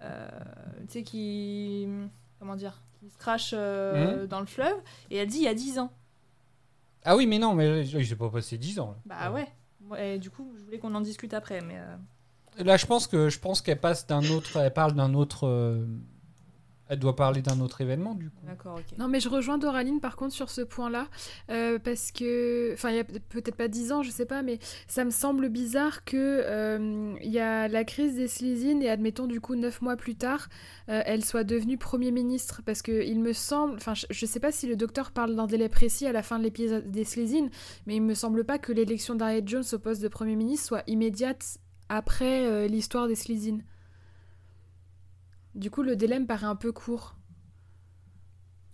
euh, 0.02 0.28
tu 0.86 0.92
sais, 0.92 1.02
qui. 1.02 1.88
Comment 2.38 2.54
dire 2.56 2.80
Qui 3.00 3.08
se 3.10 3.16
crache 3.18 3.50
euh, 3.54 4.26
dans 4.26 4.40
le 4.40 4.46
fleuve, 4.46 4.76
et 5.10 5.16
elle 5.16 5.26
dit 5.28 5.38
il 5.38 5.44
y 5.44 5.48
a 5.48 5.54
10 5.54 5.78
ans. 5.78 5.90
Ah 7.04 7.16
oui, 7.16 7.26
mais 7.26 7.38
non, 7.38 7.54
mais 7.54 7.86
il 7.86 8.06
s'est 8.06 8.14
pas 8.16 8.28
passé 8.28 8.58
10 8.58 8.78
ans. 8.78 8.90
Là. 8.90 8.96
Bah 9.06 9.30
ouais. 9.32 9.48
Ouais, 9.88 10.16
Et 10.16 10.18
du 10.18 10.28
coup, 10.30 10.52
je 10.58 10.64
voulais 10.64 10.78
qu'on 10.78 10.94
en 10.94 11.00
discute 11.00 11.32
après, 11.32 11.62
mais. 11.62 11.78
Là, 12.58 12.76
je 12.76 12.86
pense 12.86 13.06
que 13.06 13.28
je 13.28 13.38
pense 13.38 13.62
qu'elle 13.62 13.80
passe 13.80 14.06
d'un 14.06 14.24
autre, 14.30 14.56
elle 14.56 14.72
parle 14.72 14.94
d'un 14.94 15.14
autre, 15.14 15.46
euh, 15.46 15.84
elle 16.90 16.98
doit 16.98 17.14
parler 17.14 17.42
d'un 17.42 17.60
autre 17.60 17.82
événement, 17.82 18.14
du 18.14 18.30
coup. 18.30 18.40
D'accord, 18.46 18.76
ok. 18.78 18.96
Non, 18.98 19.08
mais 19.08 19.20
je 19.20 19.28
rejoins 19.28 19.58
Doraline 19.58 20.00
par 20.00 20.16
contre 20.16 20.32
sur 20.32 20.48
ce 20.48 20.62
point-là, 20.62 21.06
euh, 21.50 21.78
parce 21.78 22.10
que, 22.10 22.72
enfin, 22.72 22.88
il 22.90 22.96
y 22.96 22.98
a 22.98 23.04
peut- 23.04 23.20
peut-être 23.28 23.56
pas 23.56 23.68
10 23.68 23.92
ans, 23.92 24.02
je 24.02 24.10
sais 24.10 24.24
pas, 24.24 24.42
mais 24.42 24.58
ça 24.88 25.04
me 25.04 25.10
semble 25.10 25.50
bizarre 25.50 26.04
que 26.04 26.16
euh, 26.16 27.14
il 27.22 27.30
y 27.30 27.38
a 27.38 27.68
la 27.68 27.84
crise 27.84 28.16
des 28.16 28.26
Slezine 28.26 28.82
et 28.82 28.88
admettons 28.88 29.26
du 29.26 29.38
coup 29.40 29.54
9 29.54 29.82
mois 29.82 29.96
plus 29.96 30.14
tard, 30.16 30.48
euh, 30.88 31.02
elle 31.04 31.24
soit 31.24 31.44
devenue 31.44 31.76
Premier 31.76 32.10
ministre, 32.10 32.62
parce 32.64 32.80
que 32.82 33.04
il 33.04 33.20
me 33.20 33.34
semble, 33.34 33.74
enfin, 33.74 33.92
je, 33.94 34.06
je 34.08 34.24
sais 34.26 34.40
pas 34.40 34.50
si 34.50 34.66
le 34.66 34.74
docteur 34.74 35.10
parle 35.12 35.36
d'un 35.36 35.46
délai 35.46 35.68
précis 35.68 36.06
à 36.06 36.12
la 36.12 36.22
fin 36.22 36.38
de 36.38 36.44
l'épisode 36.44 36.90
des 36.90 37.04
Slezine, 37.04 37.50
mais 37.86 37.96
il 37.96 38.02
me 38.02 38.14
semble 38.14 38.44
pas 38.44 38.58
que 38.58 38.72
l'élection 38.72 39.14
d'Harriet 39.14 39.42
Jones 39.46 39.64
au 39.74 39.78
poste 39.78 40.02
de 40.02 40.08
Premier 40.08 40.36
ministre 40.36 40.66
soit 40.66 40.82
immédiate 40.86 41.58
après 41.88 42.46
euh, 42.46 42.66
l'histoire 42.66 43.08
des 43.08 43.14
Slezine. 43.14 43.64
Du 45.54 45.70
coup, 45.70 45.82
le 45.82 45.96
délai 45.96 46.18
me 46.18 46.26
paraît 46.26 46.46
un 46.46 46.56
peu 46.56 46.72
court. 46.72 47.14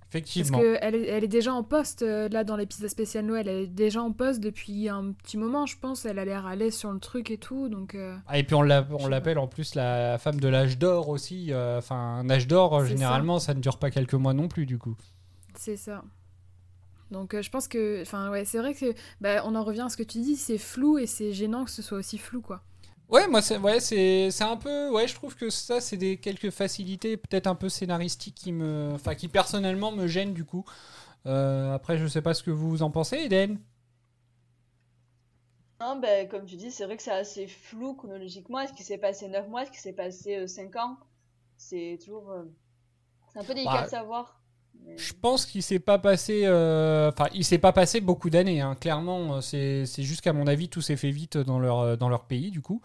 Parce 0.01 0.23
Effectivement. 0.23 0.59
qu'elle 0.61 0.95
est, 0.95 1.07
elle 1.09 1.25
est 1.25 1.29
déjà 1.29 1.53
en 1.53 1.65
poste, 1.65 2.03
euh, 2.03 2.29
là, 2.29 2.45
dans 2.45 2.57
l'épisode 2.57 2.89
spécial 2.89 3.25
Noël. 3.25 3.49
Elle 3.49 3.63
est 3.65 3.67
déjà 3.67 4.01
en 4.01 4.13
poste 4.13 4.39
depuis 4.41 4.89
un 4.89 5.13
petit 5.13 5.37
moment, 5.37 5.67
je 5.67 5.77
pense. 5.77 6.05
Elle 6.05 6.21
a 6.21 6.25
l'air 6.25 6.47
à 6.47 6.55
l'aise 6.55 6.77
sur 6.77 6.93
le 6.93 7.01
truc 7.01 7.31
et 7.33 7.39
tout, 7.39 7.69
donc... 7.69 7.97
euh, 7.97 8.17
Ah, 8.29 8.39
et 8.39 8.45
puis 8.45 8.55
on 8.55 8.63
l'appelle 8.63 9.39
en 9.39 9.49
plus 9.49 9.75
la 9.75 10.19
femme 10.19 10.39
de 10.39 10.47
l'âge 10.47 10.79
d'or 10.79 11.09
aussi. 11.09 11.51
Enfin, 11.53 11.97
un 11.97 12.31
âge 12.31 12.47
d'or, 12.47 12.85
généralement, 12.85 13.41
ça. 13.41 13.55
ne 13.55 13.61
dure 13.61 13.79
pas 13.79 13.91
quelques 13.91 14.15
mois 14.15 14.35
non 14.35 14.47
plus, 14.47 14.67
du 14.67 14.79
coup. 14.79 14.97
c'est 15.57 15.77
ça. 15.77 16.05
Donc 17.11 17.35
euh, 17.35 17.43
je 17.43 17.51
pense 17.51 17.69
que... 17.69 18.03
Enfin, 18.03 18.31
ouais, 18.31 18.45
c'est 18.45 18.59
vrai 18.59 18.75
que... 18.75 18.95
Bah, 19.21 19.43
on 19.45 19.55
en 19.55 19.65
revient 19.65 19.83
à 19.83 19.89
ce 19.89 19.97
que 19.97 20.03
tu 20.03 20.19
dis, 20.21 20.37
c'est 20.37 20.59
flou 20.59 20.99
et 20.99 21.07
c'est 21.07 21.33
gênant 21.33 21.65
que 21.65 21.71
ce 21.71 21.83
soit 21.83 21.99
aussi 21.99 22.19
flou, 22.19 22.41
quoi. 22.41 22.63
Ouais, 23.09 23.29
moi, 23.29 23.43
c'est 23.43 23.59
ouais, 23.59 23.81
c'est 23.81 24.31
c'est 24.31 24.45
un 24.45 24.57
peu. 24.57 24.91
Ouais, 24.91 25.07
je 25.07 25.15
trouve 25.15 25.37
que 25.37 25.51
ça, 25.51 25.81
c'est 25.81 25.97
des 25.99 26.17
quelques 26.19 26.51
facilités, 26.51 27.17
peut-être 27.17 27.47
un 27.47 27.55
peu 27.55 27.69
scénaristiques, 27.69 28.35
qui 28.35 28.51
me. 28.53 28.93
Enfin, 28.95 29.15
qui 29.15 29.29
personnellement 29.29 29.93
me 29.93 30.07
gênent, 30.07 30.33
du 30.33 30.45
coup. 30.45 30.65
Euh, 31.27 31.75
après, 31.75 31.99
je 31.99 32.07
sais 32.07 32.23
pas 32.23 32.35
ce 32.35 32.43
que 32.43 32.51
vous 32.53 32.83
en 32.83 32.91
pensez, 32.91 33.19
Eden. 33.19 33.59
Non, 35.81 35.97
ben, 36.01 36.29
comme 36.29 36.47
tu 36.47 36.57
dis, 36.57 36.71
c'est 36.73 36.85
vrai 36.85 36.97
que 36.97 37.03
c'est 37.03 37.13
assez 37.13 37.47
flou 37.47 37.95
chronologiquement. 37.95 38.59
Est-ce 38.61 38.73
qu'il 38.73 38.85
s'est 38.85 38.99
passé 38.99 39.29
9 39.29 39.49
mois? 39.49 39.63
Est-ce 39.63 39.71
qu'il 39.71 39.81
s'est 39.81 39.93
passé 39.93 40.47
5 40.49 40.75
ans? 40.77 40.99
C'est 41.57 41.99
toujours. 42.05 42.31
euh, 42.33 42.45
C'est 43.29 43.41
un 43.41 43.45
peu 43.45 43.55
délicat 43.55 43.83
Bah, 43.83 43.85
de 43.85 43.89
savoir. 43.89 44.43
Je 44.97 45.13
pense 45.21 45.47
qu'il 45.47 45.63
s'est 45.63 45.79
pas 45.81 45.99
passé. 45.99 46.43
euh, 46.45 47.11
Enfin, 47.11 47.29
il 47.35 47.45
s'est 47.45 47.59
pas 47.59 47.73
passé 47.73 48.01
beaucoup 48.01 48.31
d'années. 48.31 48.61
hein. 48.61 48.77
Clairement, 48.81 49.37
euh, 49.37 49.41
c'est 49.41 50.03
juste 50.03 50.21
qu'à 50.21 50.33
mon 50.33 50.47
avis, 50.47 50.69
tout 50.69 50.81
s'est 50.81 50.97
fait 50.97 51.11
vite 51.11 51.37
dans 51.37 51.59
leur 51.59 51.81
euh, 51.81 51.97
dans 51.97 52.09
leur 52.09 52.25
pays, 52.27 52.51
du 52.51 52.61
coup. 52.61 52.81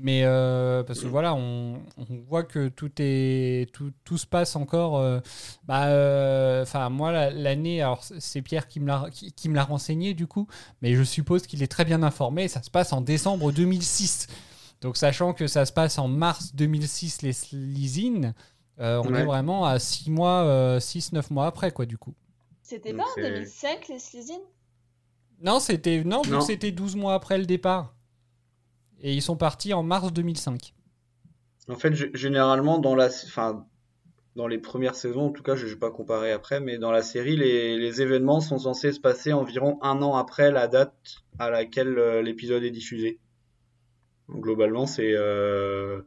Mais 0.00 0.22
euh, 0.22 0.84
parce 0.84 1.00
que 1.00 1.08
voilà, 1.08 1.34
on, 1.34 1.80
on 1.96 2.04
voit 2.28 2.44
que 2.44 2.68
tout 2.68 2.90
est 2.98 3.68
tout, 3.72 3.90
tout 4.04 4.16
se 4.18 4.26
passe 4.26 4.54
encore. 4.54 4.98
euh, 4.98 5.18
bah, 5.66 5.86
euh, 5.88 6.62
enfin, 6.62 6.88
moi, 6.90 7.10
la- 7.10 7.30
l'année, 7.30 7.82
alors 7.82 8.04
c'est 8.18 8.42
Pierre 8.42 8.68
qui 8.68 8.78
me 8.78 8.86
l'a 8.86 9.06
qui, 9.10 9.32
qui 9.32 9.48
me 9.48 9.56
l'a 9.56 9.64
renseigné, 9.64 10.14
du 10.14 10.28
coup. 10.28 10.46
Mais 10.82 10.94
je 10.94 11.02
suppose 11.02 11.46
qu'il 11.48 11.62
est 11.64 11.66
très 11.68 11.84
bien 11.84 12.04
informé. 12.04 12.46
Ça 12.46 12.62
se 12.62 12.70
passe 12.70 12.92
en 12.92 13.00
décembre 13.00 13.50
2006. 13.50 14.28
Donc, 14.82 14.96
sachant 14.96 15.32
que 15.32 15.48
ça 15.48 15.66
se 15.66 15.72
passe 15.72 15.98
en 15.98 16.06
mars 16.06 16.54
2006, 16.54 17.22
les 17.22 17.32
Slizines, 17.32 18.34
euh, 18.80 19.02
on 19.04 19.12
Ouais. 19.12 19.20
est 19.20 19.24
vraiment 19.24 19.64
à 19.64 19.78
6 19.78 20.10
mois, 20.10 20.78
6-9 20.80 21.30
mois 21.32 21.46
après, 21.46 21.70
quoi, 21.72 21.86
du 21.86 21.98
coup. 21.98 22.14
C'était 22.62 22.92
pas 22.94 23.02
en 23.04 23.14
c'est- 23.14 23.22
2005 23.22 23.88
les 23.88 23.98
Slezine 23.98 24.40
Non, 25.40 25.58
c'était 25.60 26.02
non, 26.04 26.22
c'était 26.40 26.70
12 26.72 26.96
mois 26.96 27.14
après 27.14 27.38
le 27.38 27.46
départ. 27.46 27.94
Et 29.00 29.14
ils 29.14 29.22
sont 29.22 29.36
partis 29.36 29.72
en 29.72 29.82
mars 29.82 30.12
2005. 30.12 30.74
En 31.68 31.76
fait, 31.76 31.94
généralement, 32.16 32.78
dans 32.78 32.94
la, 32.94 33.06
enfin, 33.06 33.64
dans 34.36 34.46
les 34.48 34.58
premières 34.58 34.94
saisons, 34.96 35.26
en 35.26 35.30
tout 35.30 35.42
cas, 35.42 35.54
je 35.54 35.66
ne 35.66 35.70
vais 35.70 35.76
pas 35.76 35.90
comparer 35.90 36.32
après, 36.32 36.60
mais 36.60 36.78
dans 36.78 36.90
la 36.90 37.02
série, 37.02 37.36
les, 37.36 37.76
les 37.78 38.02
événements 38.02 38.40
sont 38.40 38.58
censés 38.58 38.92
se 38.92 39.00
passer 39.00 39.32
environ 39.32 39.78
un 39.82 40.02
an 40.02 40.16
après 40.16 40.50
la 40.50 40.66
date 40.68 41.22
à 41.38 41.50
laquelle 41.50 41.98
euh, 41.98 42.22
l'épisode 42.22 42.62
est 42.64 42.70
diffusé. 42.70 43.18
Globalement, 44.30 44.86
c'est 44.86 45.12
euh, 45.14 46.02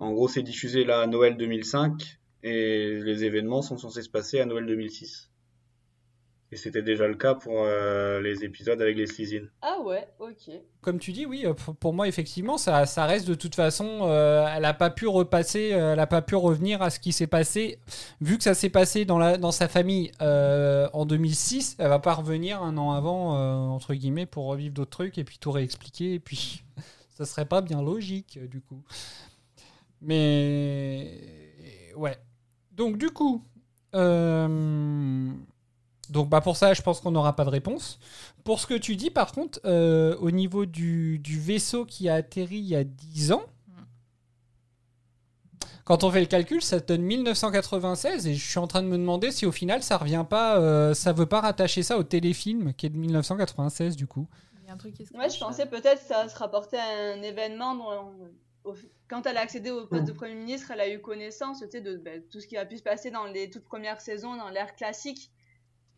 en 0.00 0.12
gros 0.12 0.28
c'est 0.28 0.42
diffusé 0.42 0.84
là 0.84 1.00
à 1.00 1.06
Noël 1.06 1.36
2005 1.36 2.18
et 2.42 3.00
les 3.00 3.24
événements 3.24 3.62
sont 3.62 3.78
censés 3.78 4.02
se 4.02 4.10
passer 4.10 4.40
à 4.40 4.44
Noël 4.46 4.66
2006. 4.66 5.30
Et 6.52 6.56
c'était 6.56 6.82
déjà 6.82 7.08
le 7.08 7.16
cas 7.16 7.34
pour 7.34 7.64
euh, 7.64 8.20
les 8.20 8.44
épisodes 8.44 8.80
avec 8.80 8.96
les 8.96 9.08
Slizine. 9.08 9.50
Ah 9.60 9.78
ouais, 9.84 10.06
ok. 10.20 10.52
Comme 10.82 11.00
tu 11.00 11.10
dis, 11.10 11.26
oui, 11.26 11.44
euh, 11.46 11.54
pour 11.54 11.92
moi, 11.94 12.06
effectivement, 12.06 12.58
ça, 12.58 12.86
ça 12.86 13.06
reste 13.06 13.26
de 13.26 13.34
toute 13.34 13.56
façon. 13.56 14.02
euh, 14.02 14.46
elle 14.54 14.62
n'a 14.62 14.74
pas 14.74 14.90
pu 14.90 15.08
repasser, 15.08 15.72
euh, 15.72 15.92
elle 15.92 15.96
n'a 15.96 16.06
pas 16.06 16.22
pu 16.22 16.36
revenir 16.36 16.80
à 16.80 16.90
ce 16.90 17.00
qui 17.00 17.10
s'est 17.10 17.26
passé. 17.26 17.80
Vu 18.20 18.36
que 18.36 18.44
ça 18.44 18.54
s'est 18.54 18.68
passé 18.68 19.04
dans, 19.04 19.18
la, 19.18 19.36
dans 19.36 19.50
sa 19.50 19.66
famille 19.66 20.12
euh, 20.22 20.86
en 20.92 21.06
2006, 21.06 21.74
elle 21.80 21.88
va 21.88 21.98
pas 21.98 22.14
revenir 22.14 22.62
un 22.62 22.76
an 22.76 22.92
avant, 22.92 23.36
euh, 23.36 23.54
entre 23.56 23.94
guillemets, 23.94 24.26
pour 24.26 24.44
revivre 24.44 24.74
d'autres 24.74 24.90
trucs 24.90 25.18
et 25.18 25.24
puis 25.24 25.38
tout 25.38 25.50
réexpliquer. 25.50 26.14
Et 26.14 26.20
puis, 26.20 26.62
ça 27.16 27.24
serait 27.24 27.46
pas 27.46 27.62
bien 27.62 27.82
logique, 27.82 28.38
du 28.48 28.60
coup. 28.60 28.80
Mais. 30.00 31.10
Ouais. 31.96 32.18
Donc, 32.72 32.98
du 32.98 33.10
coup. 33.10 33.44
euh, 33.94 35.30
donc 36.10 36.28
bah 36.28 36.40
pour 36.42 36.56
ça, 36.56 36.74
je 36.74 36.82
pense 36.82 37.00
qu'on 37.00 37.12
n'aura 37.12 37.34
pas 37.34 37.44
de 37.44 37.50
réponse. 37.50 37.98
Pour 38.44 38.60
ce 38.60 38.66
que 38.66 38.74
tu 38.74 38.94
dis, 38.96 39.10
par 39.10 39.32
contre, 39.32 39.58
euh, 39.64 40.16
au 40.18 40.30
niveau 40.30 40.66
du, 40.66 41.18
du 41.18 41.40
vaisseau 41.40 41.86
qui 41.86 42.08
a 42.10 42.14
atterri 42.16 42.56
il 42.58 42.66
y 42.66 42.76
a 42.76 42.84
10 42.84 43.32
ans, 43.32 43.42
quand 45.84 46.02
on 46.02 46.10
fait 46.10 46.20
le 46.20 46.26
calcul, 46.26 46.62
ça 46.62 46.80
donne 46.80 47.02
1996 47.02 48.26
et 48.26 48.34
je 48.34 48.48
suis 48.48 48.58
en 48.58 48.66
train 48.66 48.82
de 48.82 48.88
me 48.88 48.96
demander 48.96 49.30
si 49.30 49.44
au 49.44 49.52
final 49.52 49.82
ça 49.82 49.98
revient 49.98 50.24
pas, 50.28 50.58
euh, 50.58 50.94
ça 50.94 51.12
veut 51.12 51.26
pas 51.26 51.40
rattacher 51.42 51.82
ça 51.82 51.98
au 51.98 52.02
téléfilm 52.02 52.72
qui 52.74 52.86
est 52.86 52.90
de 52.90 52.96
1996 52.96 53.94
du 53.96 54.06
coup. 54.06 54.26
Il 54.62 54.66
y 54.68 54.70
a 54.70 54.74
un 54.74 54.76
truc 54.78 54.94
qui 54.94 55.04
se 55.04 55.12
Ouais, 55.14 55.28
je 55.28 55.38
pensais 55.38 55.66
peut-être 55.66 56.00
que 56.00 56.08
ça 56.08 56.26
se 56.28 56.36
rapportait 56.38 56.78
à 56.78 57.14
un 57.14 57.22
événement 57.22 57.74
dont, 57.74 57.90
au- 58.64 58.74
quand 59.08 59.26
elle 59.26 59.36
a 59.36 59.40
accédé 59.40 59.70
au 59.70 59.86
poste 59.86 60.04
de 60.04 60.12
Premier 60.12 60.34
ministre, 60.34 60.70
elle 60.70 60.80
a 60.80 60.88
eu 60.88 61.00
connaissance 61.00 61.60
tu 61.60 61.70
sais, 61.70 61.80
de 61.80 61.96
ben, 61.96 62.22
tout 62.30 62.40
ce 62.40 62.46
qui 62.46 62.56
a 62.56 62.64
pu 62.66 62.78
se 62.78 62.82
passer 62.82 63.10
dans 63.10 63.26
les 63.26 63.50
toutes 63.50 63.64
premières 63.64 64.00
saisons, 64.00 64.36
dans 64.36 64.48
l'ère 64.50 64.74
classique. 64.74 65.30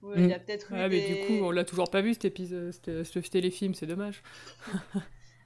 Où 0.02 0.12
il 0.14 0.26
y 0.26 0.32
a 0.34 0.38
peut-être 0.38 0.72
eu 0.72 0.74
Ouais, 0.74 0.88
mais 0.90 1.00
des... 1.00 1.14
du 1.14 1.26
coup, 1.26 1.44
on 1.46 1.50
l'a 1.50 1.64
toujours 1.64 1.90
pas 1.90 2.02
vu 2.02 2.12
cet 2.12 2.26
épisode, 2.26 2.72
ce 2.84 3.02
ce 3.02 3.18
téléfilm, 3.20 3.72
c'est 3.74 3.86
dommage. 3.86 4.22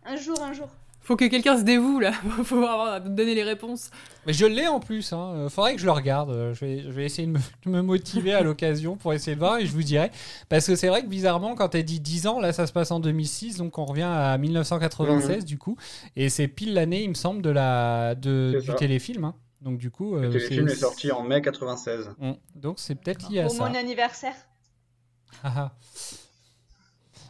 Un 0.05 0.17
jour, 0.17 0.41
un 0.43 0.53
jour. 0.53 0.69
Faut 1.03 1.17
que 1.17 1.25
quelqu'un 1.25 1.59
se 1.59 1.65
dévoue 1.65 1.99
là, 1.99 2.13
faut 2.45 2.63
avoir 2.65 3.01
nous 3.03 3.15
donner 3.15 3.35
les 3.35 3.43
réponses. 3.43 3.91
Mais 4.27 4.33
je 4.33 4.45
l'ai 4.47 4.69
en 4.69 4.79
plus, 4.81 5.13
hein. 5.13 5.33
Euh, 5.35 5.49
faudrait 5.49 5.75
que 5.75 5.81
je 5.81 5.87
le 5.87 5.93
regarde. 5.93 6.31
Euh, 6.31 6.55
Je 6.55 6.65
vais, 6.65 6.83
je 6.83 6.91
vais 6.91 7.05
essayer 7.07 7.27
de 7.27 7.33
me, 7.33 7.39
de 7.39 7.71
me 7.71 7.81
motiver 7.83 8.33
à 8.35 8.43
l'occasion 8.43 8.97
pour 8.97 9.13
essayer 9.13 9.35
de 9.35 9.41
voir 9.41 9.59
et 9.59 9.67
je 9.67 9.73
vous 9.73 9.83
dirai. 9.83 10.11
Parce 10.49 10.67
que 10.67 10.77
c'est 10.77 10.89
vrai 10.89 11.03
que 11.03 11.09
bizarrement, 11.09 11.55
quand 11.57 11.75
elle 11.75 11.85
dit 11.85 12.01
10 12.01 12.27
ans, 12.27 12.39
là 12.39 12.53
ça 12.53 12.67
se 12.67 12.73
passe 12.73 12.91
en 12.91 13.01
2006, 13.01 13.57
donc 13.57 13.77
on 13.79 13.87
revient 13.87 14.03
à 14.03 14.37
1996 14.39 15.45
du 15.45 15.59
coup. 15.59 15.77
Et 16.17 16.29
c'est 16.29 16.47
pile 16.49 16.75
l'année, 16.75 17.03
il 17.03 17.09
me 17.09 17.15
semble, 17.15 17.43
de 17.43 17.51
la, 17.51 18.15
de, 18.15 18.59
du 18.61 18.67
ça. 18.67 18.75
téléfilm. 18.75 19.25
hein. 19.25 19.35
Donc 19.63 19.79
du 19.79 19.91
coup, 19.91 20.15
Le 20.17 20.29
euh, 20.29 20.31
téléfilm 20.31 20.69
est 20.69 20.75
sorti 20.77 21.11
en 21.13 21.23
mai 21.23 21.41
96. 21.43 22.11
Mm. 22.19 22.33
Donc 22.55 22.79
c'est 22.79 22.95
peut-être 22.95 23.29
lié 23.31 23.41
à 23.41 23.47
Pour 23.47 23.53
ça. 23.57 23.69
mon 23.69 23.75
anniversaire. 23.75 24.35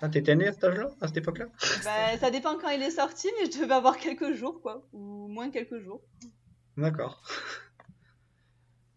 Ah, 0.02 0.08
t'étais 0.08 0.34
né 0.34 0.48
à 0.48 0.52
cet 0.52 0.64
âge-là, 0.64 0.90
à 1.00 1.08
cette 1.08 1.18
époque-là? 1.18 1.46
Bah, 1.84 2.18
ça 2.18 2.30
dépend 2.30 2.56
quand 2.58 2.70
il 2.70 2.82
est 2.82 2.90
sorti, 2.90 3.28
mais 3.38 3.50
je 3.50 3.60
devais 3.60 3.74
avoir 3.74 3.98
quelques 3.98 4.32
jours, 4.32 4.60
quoi. 4.62 4.86
Ou 4.92 5.28
moins 5.28 5.48
de 5.48 5.52
quelques 5.52 5.78
jours. 5.78 6.00
D'accord. 6.76 7.22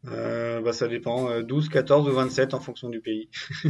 Euh, 0.06 0.62
bah, 0.62 0.74
ça 0.74 0.88
dépend, 0.88 1.30
euh, 1.30 1.44
12, 1.44 1.70
14 1.70 2.08
ou 2.08 2.12
27 2.12 2.54
en 2.54 2.60
fonction 2.60 2.90
du 2.90 3.02
pays. 3.02 3.30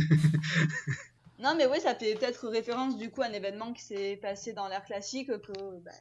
Non, 1.43 1.55
mais 1.57 1.65
oui, 1.65 1.81
ça 1.81 1.93
fait 1.93 2.15
peut-être 2.15 2.47
référence 2.47 2.97
du 2.97 3.11
coup 3.11 3.21
à 3.21 3.25
un 3.25 3.33
événement 3.33 3.73
qui 3.73 3.81
s'est 3.81 4.15
passé 4.15 4.53
dans 4.53 4.69
l'ère 4.69 4.85
classique 4.85 5.27
que 5.27 5.79
bah, 5.79 5.91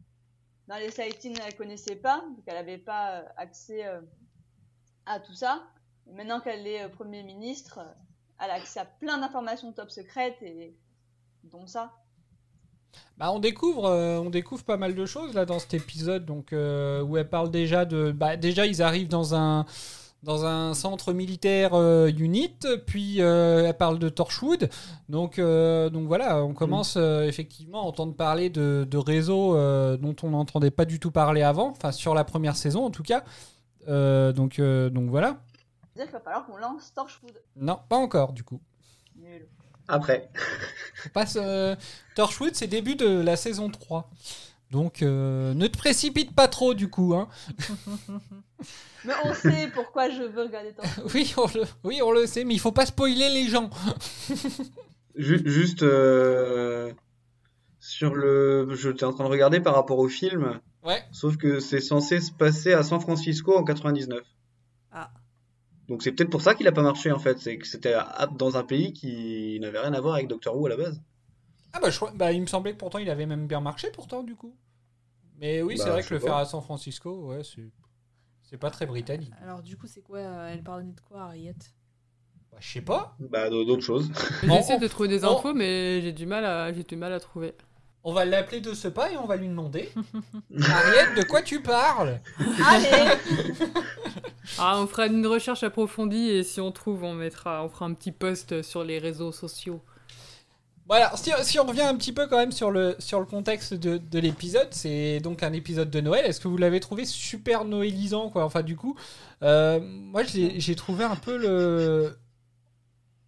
dans 0.68 0.76
les 0.76 0.92
sightings 0.92 1.36
elle 1.44 1.56
connaissait 1.56 1.96
pas, 1.96 2.20
donc 2.20 2.44
elle 2.46 2.54
n'avait 2.54 2.78
pas 2.78 3.18
euh, 3.18 3.24
accès 3.36 3.84
euh, 3.84 4.00
à 5.04 5.18
tout 5.18 5.34
ça. 5.34 5.66
Et 6.06 6.12
maintenant 6.12 6.40
qu'elle 6.40 6.64
est 6.64 6.84
euh, 6.84 6.88
Premier 6.88 7.24
ministre, 7.24 7.78
euh, 7.78 7.92
elle 8.40 8.50
a 8.50 8.54
accès 8.54 8.78
à 8.78 8.84
plein 8.84 9.18
d'informations 9.18 9.72
top 9.72 9.90
secrètes 9.90 10.40
et 10.42 10.76
dont 11.50 11.66
ça. 11.66 11.92
Bah, 13.18 13.30
on 13.32 13.38
découvre, 13.38 13.86
euh, 13.86 14.18
on 14.18 14.30
découvre 14.30 14.64
pas 14.64 14.76
mal 14.76 14.94
de 14.94 15.06
choses 15.06 15.34
là 15.34 15.44
dans 15.46 15.58
cet 15.58 15.74
épisode, 15.74 16.24
donc 16.26 16.52
euh, 16.52 17.02
où 17.02 17.16
elle 17.16 17.28
parle 17.28 17.50
déjà 17.50 17.84
de, 17.84 18.12
bah, 18.12 18.36
déjà 18.36 18.66
ils 18.66 18.82
arrivent 18.82 19.08
dans 19.08 19.34
un 19.34 19.64
dans 20.22 20.44
un 20.44 20.72
centre 20.74 21.12
militaire 21.12 21.74
euh, 21.74 22.06
unit, 22.16 22.54
puis 22.86 23.20
euh, 23.20 23.66
elle 23.66 23.76
parle 23.76 23.98
de 23.98 24.08
Torchwood, 24.08 24.68
donc 25.08 25.38
donc 25.40 25.92
donc 25.92 26.06
voilà, 26.06 26.44
on 26.44 26.54
commence 26.54 26.94
euh, 26.96 27.22
effectivement 27.24 27.80
à 27.80 27.84
entendre 27.84 28.14
parler 28.14 28.48
de, 28.48 28.86
de 28.88 28.98
réseaux 28.98 29.56
euh, 29.56 29.96
dont 29.96 30.14
on 30.22 30.30
n'entendait 30.30 30.70
pas 30.70 30.84
du 30.84 31.00
tout 31.00 31.10
parler 31.10 31.42
avant, 31.42 31.70
enfin 31.70 31.90
sur 31.92 32.14
la 32.14 32.24
première 32.24 32.56
saison 32.56 32.84
en 32.84 32.90
tout 32.90 33.02
cas, 33.02 33.24
Euh, 33.88 34.32
donc 34.32 34.60
euh, 34.60 34.90
donc 34.90 35.10
voilà, 35.10 35.40
C'est-à-dire 35.92 36.04
qu'il 36.12 36.12
va 36.12 36.20
falloir 36.20 36.46
qu'on 36.46 36.56
lance 36.56 36.92
Torchwood. 36.94 37.36
non 37.56 37.80
pas 37.88 37.96
encore 37.96 38.32
du 38.32 38.44
coup. 38.44 38.60
Nul. 39.16 39.48
Après. 39.88 40.28
On 41.06 41.08
passe 41.10 41.36
euh, 41.40 41.74
Torchwood, 42.14 42.54
c'est 42.54 42.66
début 42.68 42.94
de 42.96 43.20
la 43.20 43.36
saison 43.36 43.68
3. 43.70 44.08
Donc 44.70 45.02
euh, 45.02 45.52
ne 45.54 45.66
te 45.66 45.76
précipite 45.76 46.34
pas 46.34 46.48
trop 46.48 46.72
du 46.74 46.88
coup. 46.88 47.14
Hein. 47.14 47.28
Mais 49.04 49.12
on 49.24 49.34
sait 49.34 49.68
pourquoi 49.74 50.08
je 50.10 50.22
veux 50.22 50.42
regarder 50.42 50.72
Torchwood. 50.72 51.10
Oui, 51.14 51.34
on 51.36 51.46
le, 51.46 51.64
oui, 51.84 52.00
on 52.02 52.12
le 52.12 52.26
sait, 52.26 52.44
mais 52.44 52.54
il 52.54 52.60
faut 52.60 52.70
pas 52.72 52.86
spoiler 52.86 53.28
les 53.30 53.48
gens. 53.48 53.68
Ju- 55.16 55.42
juste 55.44 55.82
euh, 55.82 56.92
sur 57.80 58.14
le. 58.14 58.74
J'étais 58.74 59.04
en 59.04 59.12
train 59.12 59.24
de 59.24 59.28
regarder 59.28 59.60
par 59.60 59.74
rapport 59.74 59.98
au 59.98 60.08
film, 60.08 60.60
Ouais. 60.84 61.02
sauf 61.12 61.36
que 61.36 61.58
c'est 61.60 61.80
censé 61.80 62.20
se 62.20 62.30
passer 62.32 62.72
à 62.72 62.82
San 62.82 63.00
Francisco 63.00 63.56
en 63.56 63.64
99. 63.64 64.20
Ah. 64.92 65.10
Donc 65.92 66.02
c'est 66.02 66.12
peut-être 66.12 66.30
pour 66.30 66.40
ça 66.40 66.54
qu'il 66.54 66.66
a 66.66 66.72
pas 66.72 66.80
marché 66.80 67.12
en 67.12 67.18
fait, 67.18 67.38
c'est 67.38 67.58
que 67.58 67.66
c'était 67.66 67.92
à- 67.92 68.26
dans 68.34 68.56
un 68.56 68.64
pays 68.64 68.94
qui 68.94 69.58
n'avait 69.60 69.78
rien 69.78 69.92
à 69.92 70.00
voir 70.00 70.14
avec 70.14 70.26
Doctor 70.26 70.56
Who 70.56 70.64
à 70.64 70.70
la 70.70 70.78
base. 70.78 71.02
Ah 71.74 71.80
bah, 71.80 71.90
je 71.90 71.96
crois- 71.96 72.12
bah, 72.14 72.32
il 72.32 72.40
me 72.40 72.46
semblait 72.46 72.72
que 72.72 72.78
pourtant 72.78 72.96
il 72.98 73.10
avait 73.10 73.26
même 73.26 73.46
bien 73.46 73.60
marché 73.60 73.88
pourtant 73.92 74.22
du 74.22 74.34
coup. 74.34 74.56
Mais 75.38 75.60
oui, 75.60 75.76
Bah, 75.76 75.84
c'est 75.84 75.90
vrai 75.90 76.02
je 76.02 76.08
que 76.08 76.14
le 76.14 76.20
faire 76.20 76.36
à 76.36 76.46
San 76.46 76.62
Francisco, 76.62 77.26
ouais, 77.26 77.44
c'est 77.44 77.68
c'est 78.42 78.56
pas 78.56 78.70
très 78.70 78.86
britannique. 78.86 79.34
Alors 79.42 79.62
du 79.62 79.76
coup, 79.76 79.86
c'est 79.86 80.00
quoi 80.00 80.20
euh, 80.20 80.48
Elle 80.50 80.62
parlait 80.62 80.84
de 80.84 81.00
quoi, 81.06 81.24
Harriet? 81.24 81.54
Bah, 82.50 82.56
je 82.58 82.68
sais 82.72 82.80
pas. 82.80 83.14
Bah 83.20 83.50
d'autres 83.50 83.82
choses. 83.82 84.10
J'essaie 84.42 84.78
de 84.78 84.88
trouver 84.88 85.10
des 85.10 85.24
infos, 85.24 85.52
mais 85.52 86.00
j'ai 86.00 86.12
du 86.12 86.24
mal 86.24 86.46
à, 86.46 86.72
j'ai 86.72 86.84
du 86.84 86.96
mal 86.96 87.12
à 87.12 87.20
trouver. 87.20 87.52
On 88.04 88.12
va 88.12 88.24
l'appeler 88.24 88.60
de 88.60 88.74
ce 88.74 88.88
pas 88.88 89.12
et 89.12 89.16
on 89.16 89.26
va 89.26 89.36
lui 89.36 89.46
demander. 89.48 89.88
Ariette, 90.60 91.16
de 91.16 91.22
quoi 91.22 91.40
tu 91.42 91.60
parles? 91.62 92.20
Allez 92.66 92.88
Ah, 94.58 94.80
on 94.80 94.86
fera 94.88 95.06
une 95.06 95.26
recherche 95.26 95.62
approfondie 95.62 96.28
et 96.30 96.42
si 96.42 96.60
on 96.60 96.72
trouve, 96.72 97.04
on 97.04 97.14
mettra, 97.14 97.64
on 97.64 97.68
fera 97.68 97.84
un 97.86 97.94
petit 97.94 98.10
post 98.12 98.62
sur 98.62 98.82
les 98.82 98.98
réseaux 98.98 99.30
sociaux. 99.32 99.80
Voilà, 100.88 101.12
si, 101.16 101.30
si 101.44 101.60
on 101.60 101.64
revient 101.64 101.82
un 101.82 101.94
petit 101.96 102.12
peu 102.12 102.26
quand 102.26 102.36
même 102.36 102.50
sur 102.50 102.72
le, 102.72 102.96
sur 102.98 103.20
le 103.20 103.24
contexte 103.24 103.72
de, 103.74 103.98
de 103.98 104.18
l'épisode, 104.18 104.66
c'est 104.72 105.20
donc 105.20 105.44
un 105.44 105.52
épisode 105.52 105.88
de 105.90 106.00
Noël. 106.00 106.26
Est-ce 106.26 106.40
que 106.40 106.48
vous 106.48 106.56
l'avez 106.58 106.80
trouvé 106.80 107.04
super 107.04 107.64
noélisant 107.64 108.30
quoi? 108.30 108.44
Enfin, 108.44 108.62
du 108.62 108.74
coup, 108.76 108.96
euh, 109.44 109.78
moi 109.80 110.22
j'ai 110.24 110.74
trouvé 110.74 111.04
un 111.04 111.14
peu 111.16 111.36
le. 111.38 112.18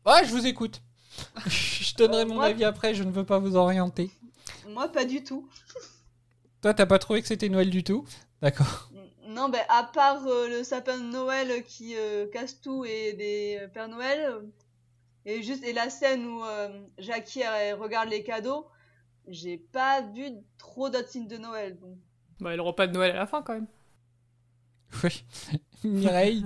Ouais, 0.05 0.25
je 0.27 0.31
vous 0.33 0.47
écoute. 0.47 0.83
je 1.47 1.95
donnerai 1.95 2.23
Euh, 2.23 2.27
mon 2.27 2.35
moi- 2.35 2.47
avis 2.47 2.65
après, 2.65 2.93
je 2.93 3.05
ne 3.05 3.13
veux 3.13 3.25
pas 3.25 3.39
vous 3.39 3.55
orienter. 3.55 4.11
Moi, 4.69 4.89
pas 4.89 5.05
du 5.05 5.23
tout. 5.23 5.49
Toi, 6.63 6.75
t'as 6.75 6.87
pas 6.87 6.99
trouvé 6.99 7.21
que 7.21 7.29
c'était 7.29 7.49
Noël 7.49 7.71
du 7.71 7.85
tout 7.85 8.05
D'accord. 8.41 8.91
Non, 9.27 9.49
ben 9.49 9.63
à 9.69 9.85
part 9.85 10.27
euh, 10.27 10.49
le 10.49 10.65
sapin 10.65 10.99
de 10.99 11.03
Noël 11.03 11.65
qui 11.65 11.97
euh, 11.97 12.27
casse 12.31 12.61
tout 12.61 12.85
et 12.85 13.15
des 13.15 13.59
euh, 13.61 13.69
Père 13.69 13.89
Noël, 13.89 14.43
et 15.25 15.43
juste 15.43 15.65
et 15.65 15.73
la 15.73 15.89
scène 15.89 16.27
où 16.27 16.45
euh, 16.45 16.69
Jackie 16.99 17.41
elle 17.41 17.75
regarde 17.75 18.09
les 18.11 18.23
cadeaux, 18.23 18.67
j'ai 19.27 19.57
pas 19.57 20.03
vu 20.03 20.29
trop 20.59 20.91
d'autres 20.91 21.09
signes 21.09 21.27
de 21.27 21.39
Noël. 21.39 21.79
Donc. 21.79 21.97
Bah, 22.41 22.55
il 22.55 22.61
aura 22.61 22.77
pas 22.77 22.87
de 22.87 22.93
Noël 22.93 23.13
à 23.13 23.17
la 23.17 23.27
fin 23.27 23.43
quand 23.43 23.55
même. 23.55 23.67
Oui. 25.03 25.25
Mireille 25.85 26.45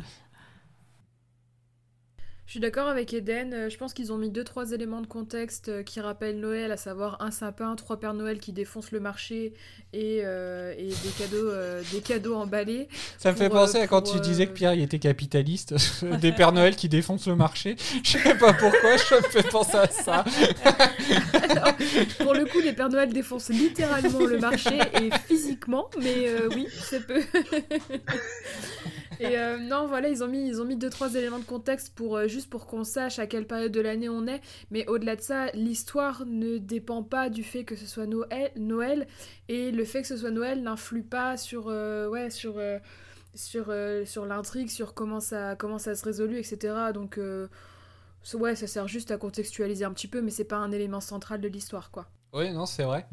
Je 2.48 2.52
suis 2.52 2.60
d'accord 2.60 2.88
avec 2.88 3.12
Eden, 3.12 3.52
euh, 3.52 3.68
je 3.68 3.76
pense 3.76 3.92
qu'ils 3.92 4.10
ont 4.10 4.16
mis 4.16 4.30
deux 4.30 4.42
trois 4.42 4.72
éléments 4.72 5.02
de 5.02 5.06
contexte 5.06 5.68
euh, 5.68 5.82
qui 5.82 6.00
rappellent 6.00 6.40
Noël, 6.40 6.72
à 6.72 6.78
savoir 6.78 7.20
un 7.20 7.30
sapin, 7.30 7.76
trois 7.76 8.00
Pères 8.00 8.14
Noël 8.14 8.38
qui 8.38 8.52
défoncent 8.52 8.90
le 8.90 9.00
marché 9.00 9.52
et, 9.92 10.20
euh, 10.24 10.72
et 10.78 10.88
des 10.88 11.10
cadeaux 11.18 11.50
euh, 11.50 11.82
des 11.92 12.00
cadeaux 12.00 12.36
emballés. 12.36 12.88
Ça 13.18 13.32
me 13.32 13.36
fait 13.36 13.50
penser 13.50 13.76
euh, 13.76 13.82
à 13.82 13.86
quand 13.86 14.00
tu 14.00 14.18
disais 14.20 14.46
que 14.46 14.52
Pierre 14.52 14.72
il 14.72 14.82
était 14.82 14.98
capitaliste, 14.98 15.74
des 16.22 16.32
Pères 16.32 16.52
Noël 16.52 16.74
qui 16.74 16.88
défoncent 16.88 17.26
le 17.26 17.36
marché. 17.36 17.76
Je 18.02 18.12
sais 18.12 18.34
pas 18.36 18.54
pourquoi, 18.54 18.96
je 18.96 19.16
me 19.16 19.20
fais 19.28 19.42
penser 19.42 19.76
à 19.76 19.88
ça. 19.88 20.24
Alors, 21.50 21.74
pour 22.20 22.32
le 22.32 22.46
coup, 22.46 22.60
les 22.60 22.72
Pères 22.72 22.88
Noël 22.88 23.12
défoncent 23.12 23.50
littéralement 23.50 24.24
le 24.24 24.38
marché 24.38 24.78
et 25.02 25.10
physiquement, 25.26 25.90
mais 26.00 26.28
oui, 26.54 26.66
ça 26.80 26.98
peut. 27.00 27.20
Et 29.20 29.38
euh, 29.38 29.58
non, 29.58 29.86
voilà, 29.86 30.08
ils 30.08 30.22
ont 30.22 30.28
mis, 30.28 30.46
ils 30.46 30.60
ont 30.60 30.64
mis 30.64 30.76
deux 30.76 30.90
trois 30.90 31.14
éléments 31.14 31.38
de 31.38 31.44
contexte 31.44 31.94
pour 31.94 32.16
euh, 32.16 32.28
juste 32.28 32.48
pour 32.48 32.66
qu'on 32.66 32.84
sache 32.84 33.18
à 33.18 33.26
quelle 33.26 33.46
période 33.46 33.72
de 33.72 33.80
l'année 33.80 34.08
on 34.08 34.26
est. 34.26 34.40
Mais 34.70 34.86
au-delà 34.86 35.16
de 35.16 35.20
ça, 35.20 35.50
l'histoire 35.52 36.24
ne 36.26 36.58
dépend 36.58 37.02
pas 37.02 37.28
du 37.30 37.42
fait 37.42 37.64
que 37.64 37.76
ce 37.76 37.86
soit 37.86 38.06
Noël, 38.06 38.52
Noël 38.56 39.06
et 39.48 39.70
le 39.70 39.84
fait 39.84 40.02
que 40.02 40.08
ce 40.08 40.16
soit 40.16 40.30
Noël 40.30 40.62
n'influe 40.62 41.02
pas 41.02 41.36
sur, 41.36 41.68
euh, 41.68 42.08
ouais, 42.08 42.30
sur, 42.30 42.60
sur, 43.34 43.74
sur 44.04 44.26
l'intrigue, 44.26 44.68
sur 44.68 44.94
comment 44.94 45.20
ça, 45.20 45.56
comment 45.56 45.78
ça 45.78 45.94
se 45.94 46.04
résolue, 46.04 46.38
etc. 46.38 46.74
Donc 46.94 47.18
ouais, 48.34 48.54
ça 48.54 48.66
sert 48.66 48.88
juste 48.88 49.10
à 49.10 49.16
contextualiser 49.16 49.84
un 49.84 49.92
petit 49.92 50.08
peu, 50.08 50.20
mais 50.20 50.30
c'est 50.30 50.44
pas 50.44 50.56
un 50.56 50.72
élément 50.72 51.00
central 51.00 51.40
de 51.40 51.48
l'histoire, 51.48 51.90
quoi. 51.90 52.06
Oui, 52.32 52.52
non, 52.52 52.66
c'est 52.66 52.84
vrai. 52.84 53.06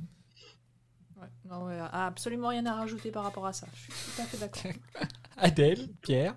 Non, 1.50 1.66
ouais, 1.66 1.78
absolument 1.92 2.48
rien 2.50 2.66
à 2.66 2.74
rajouter 2.74 3.12
par 3.12 3.24
rapport 3.24 3.46
à 3.46 3.54
ça. 3.54 3.68
Je 3.76 3.80
suis 3.82 3.92
tout 3.92 4.22
à 4.22 4.26
fait 4.26 4.38
d'accord. 4.38 4.72
Adèle, 5.38 5.90
Pierre. 6.02 6.36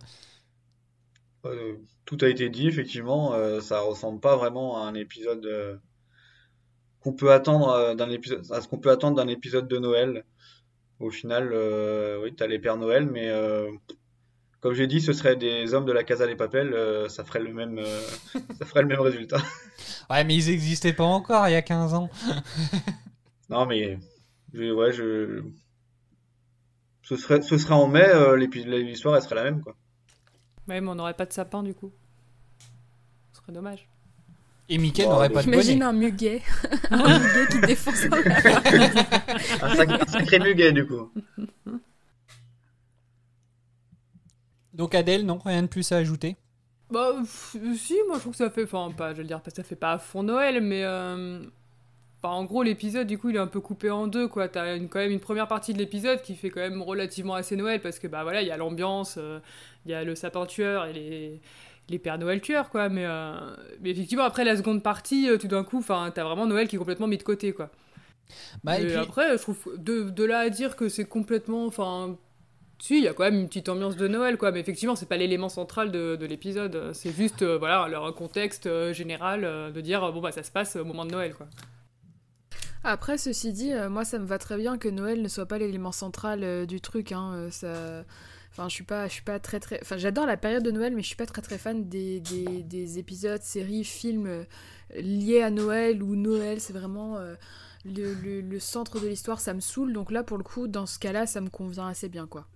Euh, 1.46 1.76
tout 2.04 2.18
a 2.20 2.28
été 2.28 2.50
dit, 2.50 2.68
effectivement, 2.68 3.32
euh, 3.32 3.60
ça 3.60 3.80
ressemble 3.80 4.20
pas 4.20 4.36
vraiment 4.36 4.82
à 4.82 4.86
un 4.86 4.94
épisode 4.94 5.46
euh, 5.46 5.76
qu'on 7.00 7.12
peut 7.12 7.32
attendre 7.32 7.68
euh, 7.70 7.94
d'un 7.94 8.10
épisode, 8.10 8.44
à 8.50 8.60
ce 8.60 8.68
qu'on 8.68 8.78
peut 8.78 8.90
attendre 8.90 9.16
d'un 9.16 9.28
épisode 9.28 9.68
de 9.68 9.78
Noël. 9.78 10.24
Au 11.00 11.10
final, 11.10 11.50
euh, 11.52 12.20
oui, 12.22 12.34
t'as 12.34 12.46
les 12.46 12.58
Pères 12.58 12.76
Noël, 12.76 13.06
mais 13.06 13.28
euh, 13.28 13.70
comme 14.60 14.74
j'ai 14.74 14.88
dit, 14.88 15.00
ce 15.00 15.12
serait 15.12 15.36
des 15.36 15.72
hommes 15.72 15.84
de 15.84 15.92
la 15.92 16.02
Casa 16.02 16.26
des 16.26 16.34
Papel, 16.34 16.74
euh, 16.74 17.08
ça 17.08 17.24
ferait 17.24 17.40
le 17.40 17.54
même, 17.54 17.78
euh, 17.78 18.00
ça 18.58 18.66
ferait 18.66 18.82
le 18.82 18.88
même 18.88 19.00
résultat. 19.00 19.40
Ouais, 20.10 20.24
mais 20.24 20.34
ils 20.34 20.50
n'existaient 20.50 20.92
pas 20.92 21.04
encore 21.04 21.48
il 21.48 21.52
y 21.52 21.56
a 21.56 21.62
15 21.62 21.94
ans. 21.94 22.10
Non, 23.48 23.64
mais 23.64 23.98
je- 24.54 24.72
ouais, 24.72 24.92
je, 24.92 25.42
ce 27.02 27.16
serait, 27.16 27.42
ce 27.42 27.56
serait 27.58 27.74
en 27.74 27.86
mai, 27.88 28.06
euh, 28.08 28.36
l'histoire, 28.36 29.16
elle 29.16 29.22
serait 29.22 29.34
la 29.36 29.44
même, 29.44 29.62
quoi. 29.62 29.74
Ouais, 30.68 30.80
mais 30.80 30.88
on 30.88 30.94
n'aurait 30.94 31.14
pas 31.14 31.26
de 31.26 31.32
sapin 31.32 31.62
du 31.62 31.74
coup. 31.74 31.92
Ce 33.32 33.40
serait 33.40 33.52
dommage. 33.52 33.88
Et 34.70 34.76
Mickey 34.76 35.06
n'aurait 35.06 35.30
pas 35.30 35.38
de 35.42 35.44
J'imagine 35.44 35.78
bonnet. 35.78 35.84
un 35.88 35.92
muguet, 35.94 36.42
un 36.90 37.18
muguet 37.18 37.46
qui 37.50 37.60
défonce 37.60 38.04
un 38.04 38.10
Un 39.66 39.74
sacré, 39.76 39.94
un 40.00 40.06
sacré 40.06 40.38
muguet, 40.40 40.72
du 40.72 40.86
coup. 40.86 41.10
Donc 44.74 44.94
Adèle, 44.94 45.24
non, 45.24 45.38
rien 45.38 45.62
de 45.62 45.66
plus 45.68 45.90
à 45.92 45.96
ajouter? 45.96 46.36
Bah, 46.90 47.12
pff, 47.20 47.56
si, 47.76 47.94
moi 48.06 48.16
je 48.16 48.20
trouve 48.20 48.32
que 48.32 48.38
ça 48.38 48.50
fait. 48.50 48.64
Enfin, 48.64 48.90
pas, 48.96 49.12
je 49.14 49.18
veux 49.22 49.26
dire, 49.26 49.40
ça 49.54 49.62
fait 49.62 49.76
pas 49.76 49.92
à 49.92 49.98
fond 49.98 50.22
Noël, 50.22 50.60
mais. 50.62 50.84
euh, 50.84 51.42
Enfin, 52.20 52.34
en 52.34 52.44
gros, 52.44 52.64
l'épisode, 52.64 53.06
du 53.06 53.16
coup, 53.16 53.30
il 53.30 53.36
est 53.36 53.40
un 53.40 53.46
peu 53.46 53.60
coupé 53.60 53.90
en 53.90 54.08
deux, 54.08 54.26
quoi. 54.26 54.48
T'as 54.48 54.76
une, 54.76 54.88
quand 54.88 54.98
même 54.98 55.12
une 55.12 55.20
première 55.20 55.46
partie 55.46 55.72
de 55.72 55.78
l'épisode 55.78 56.20
qui 56.20 56.34
fait 56.34 56.50
quand 56.50 56.60
même 56.60 56.82
relativement 56.82 57.34
assez 57.34 57.54
Noël, 57.54 57.80
parce 57.80 58.00
que, 58.00 58.08
bah 58.08 58.24
voilà, 58.24 58.42
il 58.42 58.48
y 58.48 58.50
a 58.50 58.56
l'ambiance, 58.56 59.16
euh, 59.18 59.38
il 59.86 59.92
y 59.92 59.94
a 59.94 60.02
le 60.02 60.16
sapin 60.16 60.44
tueur 60.44 60.86
et 60.86 60.92
les, 60.92 61.40
les 61.88 61.98
Pères 62.00 62.18
Noël 62.18 62.40
tueurs, 62.40 62.70
quoi. 62.70 62.88
Mais, 62.88 63.04
euh, 63.06 63.38
mais 63.82 63.90
effectivement, 63.90 64.24
après 64.24 64.44
la 64.44 64.56
seconde 64.56 64.82
partie, 64.82 65.28
euh, 65.30 65.38
tout 65.38 65.46
d'un 65.46 65.62
coup, 65.62 65.80
t'as 65.86 66.24
vraiment 66.24 66.46
Noël 66.46 66.66
qui 66.66 66.74
est 66.74 66.78
complètement 66.80 67.06
mis 67.06 67.18
de 67.18 67.22
côté, 67.22 67.52
quoi. 67.52 67.70
Bah, 68.64 68.80
et 68.80 68.82
et 68.82 68.86
puis- 68.88 68.96
après, 68.96 69.38
je 69.38 69.42
trouve, 69.42 69.58
de, 69.78 70.10
de 70.10 70.24
là 70.24 70.40
à 70.40 70.48
dire 70.50 70.74
que 70.76 70.88
c'est 70.88 71.04
complètement. 71.06 71.66
Enfin. 71.66 72.16
Si, 72.80 72.96
il 72.98 73.02
y 73.02 73.08
a 73.08 73.12
quand 73.12 73.24
même 73.24 73.34
une 73.40 73.48
petite 73.48 73.68
ambiance 73.68 73.96
de 73.96 74.06
Noël, 74.06 74.36
quoi. 74.38 74.52
Mais 74.52 74.60
effectivement, 74.60 74.94
c'est 74.94 75.08
pas 75.08 75.16
l'élément 75.16 75.48
central 75.48 75.90
de, 75.90 76.14
de 76.14 76.26
l'épisode. 76.26 76.92
C'est 76.94 77.10
juste, 77.12 77.42
voilà, 77.42 77.88
leur 77.88 78.14
contexte 78.14 78.92
général 78.92 79.72
de 79.72 79.80
dire, 79.80 80.12
bon, 80.12 80.20
bah, 80.20 80.30
ça 80.30 80.44
se 80.44 80.52
passe 80.52 80.76
au 80.76 80.84
moment 80.84 81.04
de 81.04 81.10
Noël, 81.10 81.34
quoi. 81.34 81.48
Après, 82.90 83.18
ceci 83.18 83.52
dit, 83.52 83.74
euh, 83.74 83.90
moi, 83.90 84.06
ça 84.06 84.18
me 84.18 84.24
va 84.24 84.38
très 84.38 84.56
bien 84.56 84.78
que 84.78 84.88
Noël 84.88 85.20
ne 85.20 85.28
soit 85.28 85.44
pas 85.44 85.58
l'élément 85.58 85.92
central 85.92 86.42
euh, 86.42 86.64
du 86.64 86.80
truc. 86.80 87.12
Hein, 87.12 87.32
euh, 87.34 87.50
ça... 87.50 88.02
Enfin, 88.50 88.66
je 88.70 88.74
suis 88.74 88.84
pas, 88.84 89.06
je 89.08 89.12
suis 89.12 89.22
pas 89.22 89.38
très 89.38 89.60
très. 89.60 89.78
Enfin, 89.82 89.98
j'adore 89.98 90.24
la 90.24 90.38
période 90.38 90.62
de 90.62 90.70
Noël, 90.70 90.94
mais 90.96 91.02
je 91.02 91.08
suis 91.08 91.16
pas 91.16 91.26
très 91.26 91.42
très 91.42 91.58
fan 91.58 91.86
des, 91.86 92.20
des, 92.20 92.62
des 92.62 92.98
épisodes, 92.98 93.42
séries, 93.42 93.84
films 93.84 94.46
liés 94.96 95.42
à 95.42 95.50
Noël 95.50 96.02
où 96.02 96.16
Noël 96.16 96.60
c'est 96.60 96.72
vraiment 96.72 97.18
le, 97.84 98.58
centre 98.58 98.98
de 99.00 99.06
l'histoire. 99.06 99.38
Ça 99.38 99.52
me 99.52 99.60
saoule. 99.60 99.92
Donc 99.92 100.10
là, 100.10 100.22
pour 100.22 100.38
le 100.38 100.42
coup, 100.42 100.66
dans 100.66 100.86
ce 100.86 100.98
cas-là, 100.98 101.26
ça 101.26 101.42
me 101.42 101.50
convient 101.50 101.88
assez 101.88 102.08
bien, 102.08 102.26
quoi. 102.26 102.46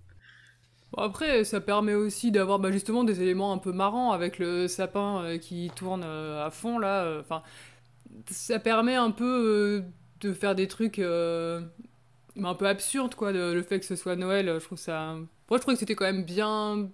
Après, 0.97 1.43
ça 1.43 1.61
permet 1.61 1.93
aussi 1.93 2.31
d'avoir 2.31 2.57
bah, 2.57 2.71
justement 2.71 3.03
des 3.03 3.21
éléments 3.21 3.53
un 3.53 3.59
peu 3.59 3.71
marrants 3.71 4.11
avec 4.11 4.39
le 4.39 4.67
sapin 4.67 5.37
qui 5.39 5.71
tourne 5.75 6.03
à 6.03 6.49
fond, 6.51 6.79
là. 6.79 7.19
Enfin, 7.19 7.43
ça 8.29 8.57
permet 8.57 8.95
un 8.95 9.11
peu 9.11 9.85
de 10.23 10.33
faire 10.33 10.55
des 10.55 10.67
trucs 10.67 10.99
euh, 10.99 11.61
un 12.41 12.55
peu 12.55 12.67
absurdes, 12.67 13.15
quoi. 13.15 13.33
de- 13.33 13.53
le 13.53 13.61
fait 13.63 13.79
que 13.79 13.85
ce 13.85 13.95
soit 13.95 14.15
Noël, 14.15 14.49
euh, 14.49 14.59
je 14.59 14.65
trouve 14.65 14.77
ça. 14.77 15.15
Moi, 15.49 15.57
je 15.57 15.57
trouve 15.57 15.73
que 15.73 15.79
c'était 15.79 15.95
quand 15.95 16.05
même 16.05 16.23
bien, 16.23 16.89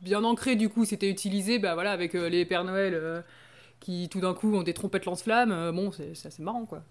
bien 0.00 0.24
ancré, 0.24 0.56
du 0.56 0.68
coup. 0.68 0.84
C'était 0.84 1.10
utilisé, 1.10 1.58
bah 1.58 1.74
voilà, 1.74 1.92
avec 1.92 2.14
euh, 2.14 2.28
les 2.28 2.44
Pères 2.44 2.64
Noël 2.64 2.94
euh, 2.94 3.20
qui 3.80 4.08
tout 4.08 4.20
d'un 4.20 4.34
coup 4.34 4.54
ont 4.54 4.62
des 4.62 4.74
trompettes 4.74 5.04
lance-flammes. 5.04 5.72
bon, 5.74 5.92
c'est 5.92 6.12
assez 6.26 6.42
marrant, 6.42 6.66
quoi. 6.66 6.82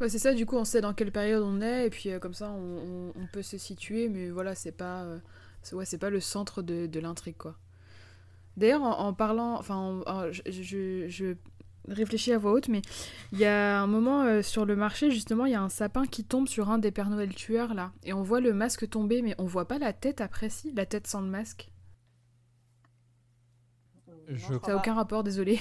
Ouais, 0.00 0.08
c'est 0.10 0.18
ça, 0.18 0.34
du 0.34 0.44
coup, 0.44 0.56
on 0.56 0.64
sait 0.64 0.80
dans 0.82 0.92
quelle 0.92 1.10
période 1.12 1.42
on 1.42 1.62
est, 1.62 1.86
et 1.86 1.90
puis 1.90 2.10
comme 2.20 2.34
ça, 2.34 2.50
on, 2.50 3.12
peut 3.32 3.42
se 3.42 3.56
situer, 3.56 4.08
mais 4.10 4.28
voilà, 4.28 4.54
c'est 4.54 4.72
pas, 4.72 5.06
ouais, 5.72 5.86
c'est 5.86 5.98
pas 5.98 6.10
le 6.10 6.20
centre 6.20 6.60
de, 6.62 7.00
l'intrigue, 7.00 7.36
quoi. 7.38 7.56
D'ailleurs, 8.58 8.82
en, 8.82 9.12
parlant, 9.14 9.54
enfin, 9.58 9.76
en- 9.76 10.02
en- 10.06 10.32
je, 10.32 10.42
je- 10.46 11.08
je 11.08 11.34
réfléchis 11.88 12.32
à 12.32 12.38
voix 12.38 12.52
haute, 12.52 12.68
mais 12.68 12.82
il 13.32 13.38
y 13.38 13.44
a 13.44 13.80
un 13.80 13.86
moment 13.86 14.22
euh, 14.22 14.42
sur 14.42 14.64
le 14.64 14.76
marché, 14.76 15.10
justement, 15.10 15.46
il 15.46 15.52
y 15.52 15.54
a 15.54 15.62
un 15.62 15.68
sapin 15.68 16.06
qui 16.06 16.24
tombe 16.24 16.48
sur 16.48 16.70
un 16.70 16.78
des 16.78 16.90
Pères 16.90 17.10
Noël 17.10 17.34
tueurs, 17.34 17.74
là, 17.74 17.92
et 18.04 18.12
on 18.12 18.22
voit 18.22 18.40
le 18.40 18.52
masque 18.52 18.88
tomber, 18.88 19.22
mais 19.22 19.34
on 19.38 19.44
voit 19.44 19.68
pas 19.68 19.78
la 19.78 19.92
tête 19.92 20.20
après, 20.20 20.48
si, 20.50 20.72
la 20.72 20.86
tête 20.86 21.06
sans 21.06 21.20
le 21.20 21.28
masque? 21.28 21.70
Je... 24.28 24.38
Ça 24.64 24.72
n'a 24.72 24.76
aucun 24.76 24.94
rapport, 24.94 25.22
désolé. 25.22 25.60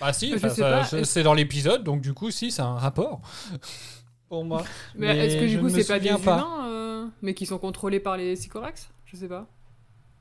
Bah 0.00 0.12
si, 0.12 0.36
ça- 0.38 0.84
c'est 1.04 1.22
dans 1.22 1.34
l'épisode, 1.34 1.84
donc 1.84 2.00
du 2.00 2.12
coup, 2.12 2.30
si, 2.30 2.50
c'est 2.50 2.62
un 2.62 2.74
rapport. 2.74 3.20
Pour 4.28 4.44
moi. 4.44 4.64
Mais, 4.94 5.14
Mais 5.14 5.26
est-ce 5.26 5.36
que 5.36 5.46
du 5.48 5.58
coup, 5.58 5.68
c'est 5.70 5.86
pas 5.86 5.98
des 5.98 6.08
pas. 6.08 6.18
humains, 6.18 6.68
euh, 6.68 7.06
mais 7.22 7.34
qui 7.34 7.46
sont 7.46 7.58
contrôlés 7.58 8.00
par 8.00 8.16
les 8.16 8.36
Sycorax? 8.36 8.90
Je 9.06 9.16
sais 9.16 9.28
pas. 9.28 9.48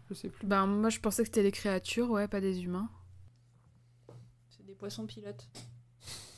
Je 0.09 0.13
sais 0.13 0.29
plus. 0.29 0.47
Ben, 0.47 0.65
moi, 0.65 0.89
je 0.89 0.99
pensais 0.99 1.23
que 1.23 1.27
c'était 1.27 1.43
des 1.43 1.51
créatures, 1.51 2.09
ouais, 2.11 2.27
pas 2.29 2.39
des 2.39 2.63
humains. 2.63 2.89
Poissons 4.79 5.05
pilotes. 5.05 5.47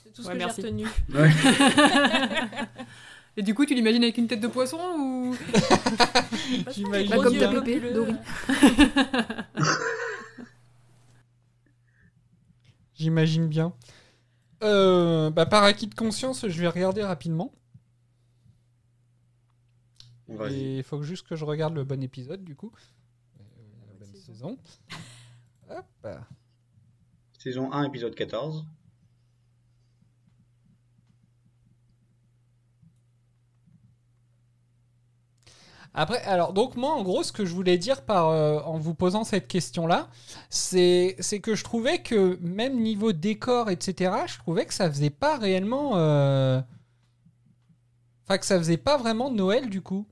C'est 0.03 0.13
tout 0.13 0.23
ce 0.23 0.27
Ouais, 0.29 0.33
que 0.35 0.39
j'ai 0.39 0.45
retenu. 0.45 0.87
Ouais. 1.13 2.67
Et 3.37 3.41
du 3.41 3.53
coup, 3.53 3.65
tu 3.65 3.73
l'imagines 3.75 4.03
avec 4.03 4.17
une 4.17 4.27
tête 4.27 4.41
de 4.41 4.47
poisson 4.47 4.77
ou 4.97 5.35
J'imagine 6.73 7.21
comme 7.21 7.33
bien. 7.33 7.49
ta 7.51 7.55
poupée, 7.59 7.79
Dory. 7.93 8.15
J'imagine 12.95 13.47
bien. 13.47 13.73
Euh, 14.63 15.29
bah, 15.29 15.45
par 15.45 15.63
acquis 15.63 15.87
de 15.87 15.95
conscience, 15.95 16.47
je 16.47 16.59
vais 16.61 16.67
regarder 16.67 17.03
rapidement. 17.03 17.53
Et 20.49 20.77
il 20.77 20.83
faut 20.83 21.01
juste 21.01 21.25
que 21.27 21.35
je 21.35 21.45
regarde 21.45 21.73
le 21.75 21.83
bon 21.83 22.03
épisode, 22.03 22.43
du 22.43 22.55
coup. 22.55 22.71
Euh, 23.39 23.43
La 23.99 24.05
bonne 24.05 24.15
saison. 24.15 24.57
Hop. 25.69 26.07
Saison 27.39 27.71
1, 27.71 27.85
épisode 27.85 28.13
14. 28.13 28.67
Après, 35.93 36.21
alors, 36.23 36.53
donc 36.53 36.75
moi, 36.75 36.91
en 36.93 37.01
gros, 37.03 37.23
ce 37.23 37.31
que 37.31 37.45
je 37.45 37.53
voulais 37.53 37.77
dire 37.77 38.03
par, 38.03 38.29
euh, 38.29 38.59
en 38.61 38.77
vous 38.77 38.93
posant 38.93 39.23
cette 39.23 39.47
question-là, 39.47 40.07
c'est 40.49 41.15
c'est 41.19 41.39
que 41.39 41.55
je 41.55 41.63
trouvais 41.63 41.99
que 42.03 42.37
même 42.41 42.79
niveau 42.79 43.11
décor, 43.11 43.69
etc., 43.69 44.11
je 44.27 44.37
trouvais 44.37 44.65
que 44.65 44.73
ça 44.73 44.89
faisait 44.89 45.09
pas 45.09 45.37
réellement... 45.37 45.97
euh, 45.97 46.61
Enfin, 48.27 48.37
que 48.37 48.45
ça 48.45 48.57
faisait 48.57 48.77
pas 48.77 48.95
vraiment 48.97 49.29
Noël, 49.29 49.69
du 49.69 49.81
coup. 49.81 50.07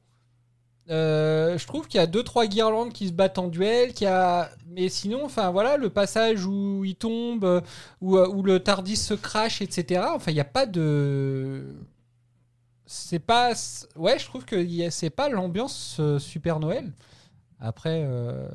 Euh, 0.90 1.58
je 1.58 1.68
trouve 1.68 1.88
qu'il 1.88 2.00
y 2.00 2.04
a 2.04 2.08
deux 2.08 2.24
trois 2.24 2.46
guirlandes 2.48 2.94
qui 2.94 3.08
se 3.08 3.12
battent 3.14 3.40
en 3.40 3.48
duel, 3.50 3.94
qu'il 3.94 4.06
y 4.06 4.10
a 4.10 4.50
mais 4.70 4.88
sinon 4.90 5.26
enfin 5.26 5.52
voilà 5.52 5.76
le 5.76 5.90
passage 5.90 6.46
où 6.46 6.84
il 6.86 6.96
tombe 6.96 7.44
euh, 7.44 7.62
où, 8.00 8.16
euh, 8.18 8.28
où 8.30 8.42
le 8.42 8.60
Tardis 8.62 8.96
se 8.96 9.14
crache 9.14 9.62
etc. 9.62 10.04
Enfin 10.14 10.32
il 10.32 10.36
n'y 10.36 10.40
a 10.40 10.46
pas 10.46 10.66
de 10.66 11.66
c'est 12.86 13.20
pas 13.20 13.52
ouais 13.98 14.18
je 14.18 14.26
trouve 14.26 14.46
que 14.46 14.56
y 14.56 14.86
a- 14.86 14.92
c'est 14.92 15.10
pas 15.10 15.28
l'ambiance 15.30 15.98
euh, 16.00 16.20
super 16.20 16.60
Noël. 16.60 16.94
Après 17.60 18.04
euh, 18.06 18.48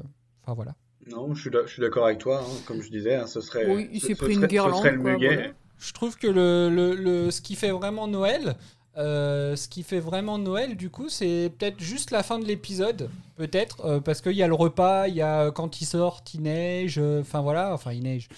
enfin 0.42 0.54
voilà. 0.54 0.74
Non, 1.10 1.34
je 1.34 1.50
suis 1.66 1.80
d'accord 1.80 2.06
avec 2.06 2.18
toi. 2.18 2.40
hein. 2.46 2.52
Comme 2.64 2.80
je 2.80 2.88
disais, 2.88 3.16
hein, 3.16 3.26
ce 3.26 3.40
serait. 3.40 3.66
Oui, 3.66 3.90
il 3.92 4.00
s'est 4.00 4.14
pris 4.14 4.28
une 4.34 4.38
serait- 4.38 4.46
guirlande, 4.46 4.78
serait 4.78 4.92
le 4.92 5.00
quoi, 5.02 5.12
muguet. 5.12 5.34
voilà. 5.34 5.50
Je 5.78 5.92
trouve 5.92 6.16
que 6.16 6.28
le, 6.28 6.70
le, 6.70 6.94
le- 6.94 7.30
ce 7.32 7.40
qui 7.40 7.56
fait 7.56 7.72
vraiment 7.72 8.06
Noël, 8.06 8.54
euh, 8.98 9.56
ce 9.56 9.68
qui 9.68 9.82
fait 9.82 10.00
vraiment 10.00 10.38
Noël, 10.38 10.76
du 10.76 10.90
coup, 10.90 11.08
c'est 11.08 11.50
peut-être 11.58 11.80
juste 11.80 12.10
la 12.10 12.22
fin 12.22 12.38
de 12.38 12.44
l'épisode, 12.44 13.08
peut-être, 13.36 13.84
euh, 13.86 14.00
parce 14.00 14.20
qu'il 14.20 14.32
y 14.32 14.42
a 14.42 14.48
le 14.48 14.54
repas, 14.54 15.08
il 15.08 15.14
y 15.14 15.22
a 15.22 15.44
euh, 15.44 15.50
quand 15.50 15.80
ils 15.80 15.86
sortent, 15.86 16.34
il 16.34 16.42
neige, 16.42 16.98
euh, 16.98 17.22
enfin 17.22 17.40
voilà, 17.40 17.72
enfin 17.72 17.92
il 17.92 18.02
neige. 18.02 18.28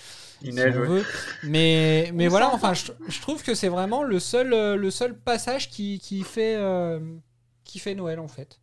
Il 0.43 0.51
si 0.51 0.57
neige, 0.57 0.77
on 0.77 0.81
ouais. 0.81 0.87
veut. 0.87 1.05
Mais, 1.43 2.11
mais 2.15 2.27
On 2.27 2.31
voilà, 2.31 2.55
enfin, 2.55 2.73
je, 2.75 2.93
je 3.09 3.21
trouve 3.21 3.43
que 3.43 3.55
c'est 3.55 3.69
vraiment 3.69 4.03
le 4.03 4.21
seul, 4.21 4.53
euh, 4.53 4.77
le 4.77 4.91
seul 4.91 5.19
passage 5.19 5.71
qui, 5.71 5.99
qui, 5.99 6.23
fait, 6.23 6.55
euh, 6.57 7.01
qui 7.65 7.79
fait 7.79 7.95
Noël, 7.95 8.21
en 8.21 8.29
fait. 8.29 8.61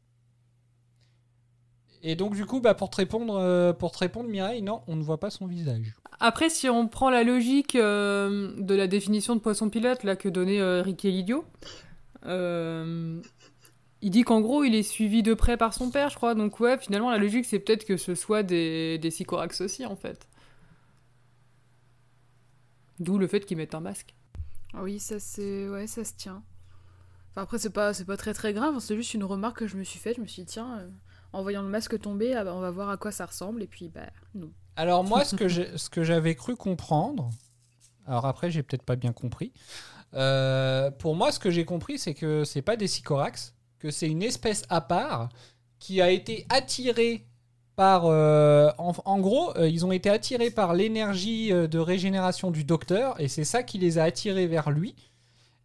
Et 2.03 2.15
donc, 2.15 2.35
du 2.35 2.45
coup, 2.45 2.61
bah, 2.61 2.73
pour, 2.73 2.89
te 2.89 2.97
répondre, 2.97 3.35
euh, 3.35 3.73
pour 3.73 3.91
te 3.91 3.99
répondre, 3.99 4.29
Mireille, 4.29 4.61
non, 4.61 4.81
on 4.87 4.95
ne 4.95 5.03
voit 5.03 5.19
pas 5.19 5.29
son 5.29 5.45
visage. 5.45 5.93
Après, 6.23 6.51
si 6.51 6.69
on 6.69 6.87
prend 6.87 7.09
la 7.09 7.23
logique 7.23 7.73
euh, 7.73 8.53
de 8.59 8.75
la 8.75 8.85
définition 8.85 9.35
de 9.35 9.41
poisson 9.41 9.71
pilote 9.71 10.03
là, 10.03 10.15
que 10.15 10.29
donnait 10.29 10.61
euh, 10.61 10.83
Ricky 10.83 11.09
Lidio, 11.09 11.43
euh, 12.27 13.19
il 14.01 14.11
dit 14.11 14.21
qu'en 14.21 14.39
gros, 14.39 14.63
il 14.63 14.75
est 14.75 14.83
suivi 14.83 15.23
de 15.23 15.33
près 15.33 15.57
par 15.57 15.73
son 15.73 15.89
père, 15.89 16.09
je 16.09 16.15
crois. 16.17 16.35
Donc, 16.35 16.59
ouais, 16.59 16.77
finalement, 16.77 17.09
la 17.09 17.17
logique, 17.17 17.45
c'est 17.45 17.57
peut-être 17.57 17.85
que 17.85 17.97
ce 17.97 18.13
soit 18.13 18.43
des, 18.43 18.99
des 18.99 19.09
sycorax 19.09 19.61
aussi, 19.61 19.83
en 19.83 19.95
fait. 19.95 20.27
D'où 22.99 23.17
le 23.17 23.25
fait 23.25 23.43
qu'ils 23.43 23.57
mettent 23.57 23.73
un 23.73 23.79
masque. 23.79 24.13
Ah 24.75 24.83
Oui, 24.83 24.99
ça 24.99 25.15
ouais, 25.15 25.87
ça 25.87 26.03
se 26.03 26.13
tient. 26.13 26.43
Enfin, 27.31 27.41
après 27.41 27.57
c'est 27.57 27.71
pas 27.71 27.93
pas 28.05 28.17
très 28.17 28.33
très 28.33 28.53
grave, 28.53 28.75
hein, 28.75 28.79
c'est 28.79 28.95
juste 28.95 29.13
une 29.15 29.23
remarque 29.23 29.59
que 29.59 29.67
je 29.67 29.77
me 29.77 29.83
suis 29.83 29.99
faite, 29.99 30.17
je 30.17 30.21
me 30.21 30.27
suis 30.27 30.43
dit 30.43 30.51
tiens 30.51 30.85
en 31.31 31.41
voyant 31.41 31.61
le 31.61 31.69
masque 31.69 31.97
tomber, 31.99 32.33
ah 32.33 32.43
bah, 32.43 32.53
on 32.53 32.59
va 32.59 32.71
voir 32.71 32.89
à 32.89 32.97
quoi 32.97 33.11
ça 33.11 33.25
ressemble 33.25 33.63
et 33.63 33.67
puis 33.67 33.87
bah 33.87 34.09
non. 34.35 34.51
Alors, 34.75 35.03
moi, 35.03 35.23
ce 35.25 35.35
que 35.89 36.03
j'avais 36.03 36.35
cru 36.35 36.55
comprendre, 36.55 37.29
alors 38.07 38.25
après, 38.25 38.51
j'ai 38.51 38.63
peut-être 38.63 38.83
pas 38.83 38.95
bien 38.95 39.13
compris. 39.13 39.51
Euh, 40.13 40.91
pour 40.91 41.15
moi, 41.15 41.31
ce 41.31 41.39
que 41.39 41.51
j'ai 41.51 41.65
compris, 41.65 41.97
c'est 41.97 42.13
que 42.13 42.43
c'est 42.43 42.61
pas 42.61 42.75
des 42.75 42.87
sycorax, 42.87 43.53
que 43.79 43.91
c'est 43.91 44.07
une 44.07 44.23
espèce 44.23 44.63
à 44.69 44.81
part 44.81 45.29
qui 45.79 46.01
a 46.01 46.09
été 46.11 46.45
attirée 46.49 47.25
par. 47.75 48.05
euh, 48.05 48.71
en, 48.77 49.19
gros, 49.19 49.55
euh, 49.57 49.69
ils 49.69 49.85
ont 49.85 49.91
été 49.91 50.09
attirés 50.09 50.51
par 50.51 50.73
l'énergie 50.73 51.51
de 51.51 51.79
régénération 51.79 52.51
du 52.51 52.63
docteur, 52.63 53.19
et 53.19 53.27
c'est 53.27 53.45
ça 53.45 53.63
qui 53.63 53.77
les 53.77 53.97
a 53.97 54.03
attirés 54.03 54.47
vers 54.47 54.71
lui. 54.71 54.95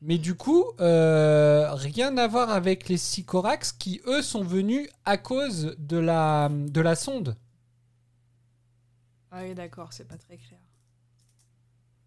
Mais 0.03 0.19
du 0.19 0.35
coup, 0.35 0.65
rien 0.79 2.17
à 2.17 2.27
voir 2.29 2.51
avec 2.51 2.89
les 2.89 2.99
sycorax 2.99 3.73
qui, 3.73 4.01
eux, 4.07 4.23
sont 4.23 4.45
venus 4.45 4.89
à 5.05 5.17
cause 5.17 5.75
de 5.79 5.97
la, 5.97 6.49
de 6.53 6.81
la 6.81 6.95
sonde. 6.95 7.37
Ah 9.31 9.43
oui, 9.43 9.55
d'accord, 9.55 9.93
c'est 9.93 10.07
pas 10.09 10.17
très 10.17 10.37
clair. 10.37 10.61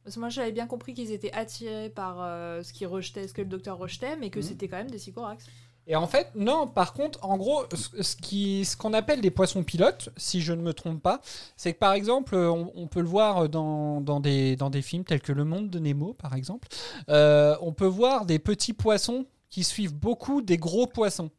Parce 0.03 0.15
que 0.15 0.20
moi, 0.20 0.30
j'avais 0.30 0.51
bien 0.51 0.65
compris 0.67 0.93
qu'ils 0.93 1.11
étaient 1.11 1.34
attirés 1.34 1.89
par 1.89 2.22
euh, 2.22 2.63
ce, 2.63 2.74
qu'ils 2.74 2.88
rejetaient, 2.88 3.28
ce 3.28 3.34
que 3.34 3.41
le 3.41 3.47
docteur 3.47 3.78
rejetait, 3.78 4.15
mais 4.15 4.30
que 4.30 4.39
Mhm. 4.39 4.43
c'était 4.45 4.67
quand 4.67 4.78
même 4.78 4.89
des 4.89 4.97
sycorax. 4.99 5.45
Et 5.88 5.95
en 5.95 6.07
fait, 6.07 6.30
non, 6.36 6.67
par 6.67 6.93
contre, 6.93 7.24
en 7.24 7.36
gros, 7.38 7.63
ce 7.74 8.15
qui- 8.15 8.63
ce 8.63 8.78
qu'on 8.78 8.93
appelle 8.93 9.22
des 9.22 9.32
poissons 9.32 9.63
pilotes, 9.63 10.09
si 10.17 10.39
je 10.41 10.53
ne 10.53 10.61
me 10.61 10.74
trompe 10.74 11.01
pas, 11.01 11.20
c'est 11.57 11.74
que 11.74 11.80
par 11.80 11.93
exemple, 11.93 12.36
on, 12.36 12.72
on 12.76 12.88
peut 12.88 13.01
le 13.01 13.07
voir 13.07 13.49
dans, 13.49 13.99
dans 13.99 14.20
des, 14.20 14.55
dans 14.55 14.70
des 14.70 14.82
films 14.84 15.03
tels 15.03 15.22
que 15.22 15.32
Le 15.32 15.45
Monde 15.45 15.70
de 15.70 15.80
Nemo, 15.80 16.13
par 16.13 16.36
exemple, 16.36 16.67
euh, 17.09 17.55
on 17.61 17.74
peut 17.74 17.88
voir 17.88 18.26
des 18.28 18.38
petits 18.39 18.74
poissons 18.74 19.26
qui 19.49 19.63
suivent 19.63 19.95
beaucoup 19.95 20.41
des 20.43 20.57
gros 20.57 20.86
poissons. 20.86 21.32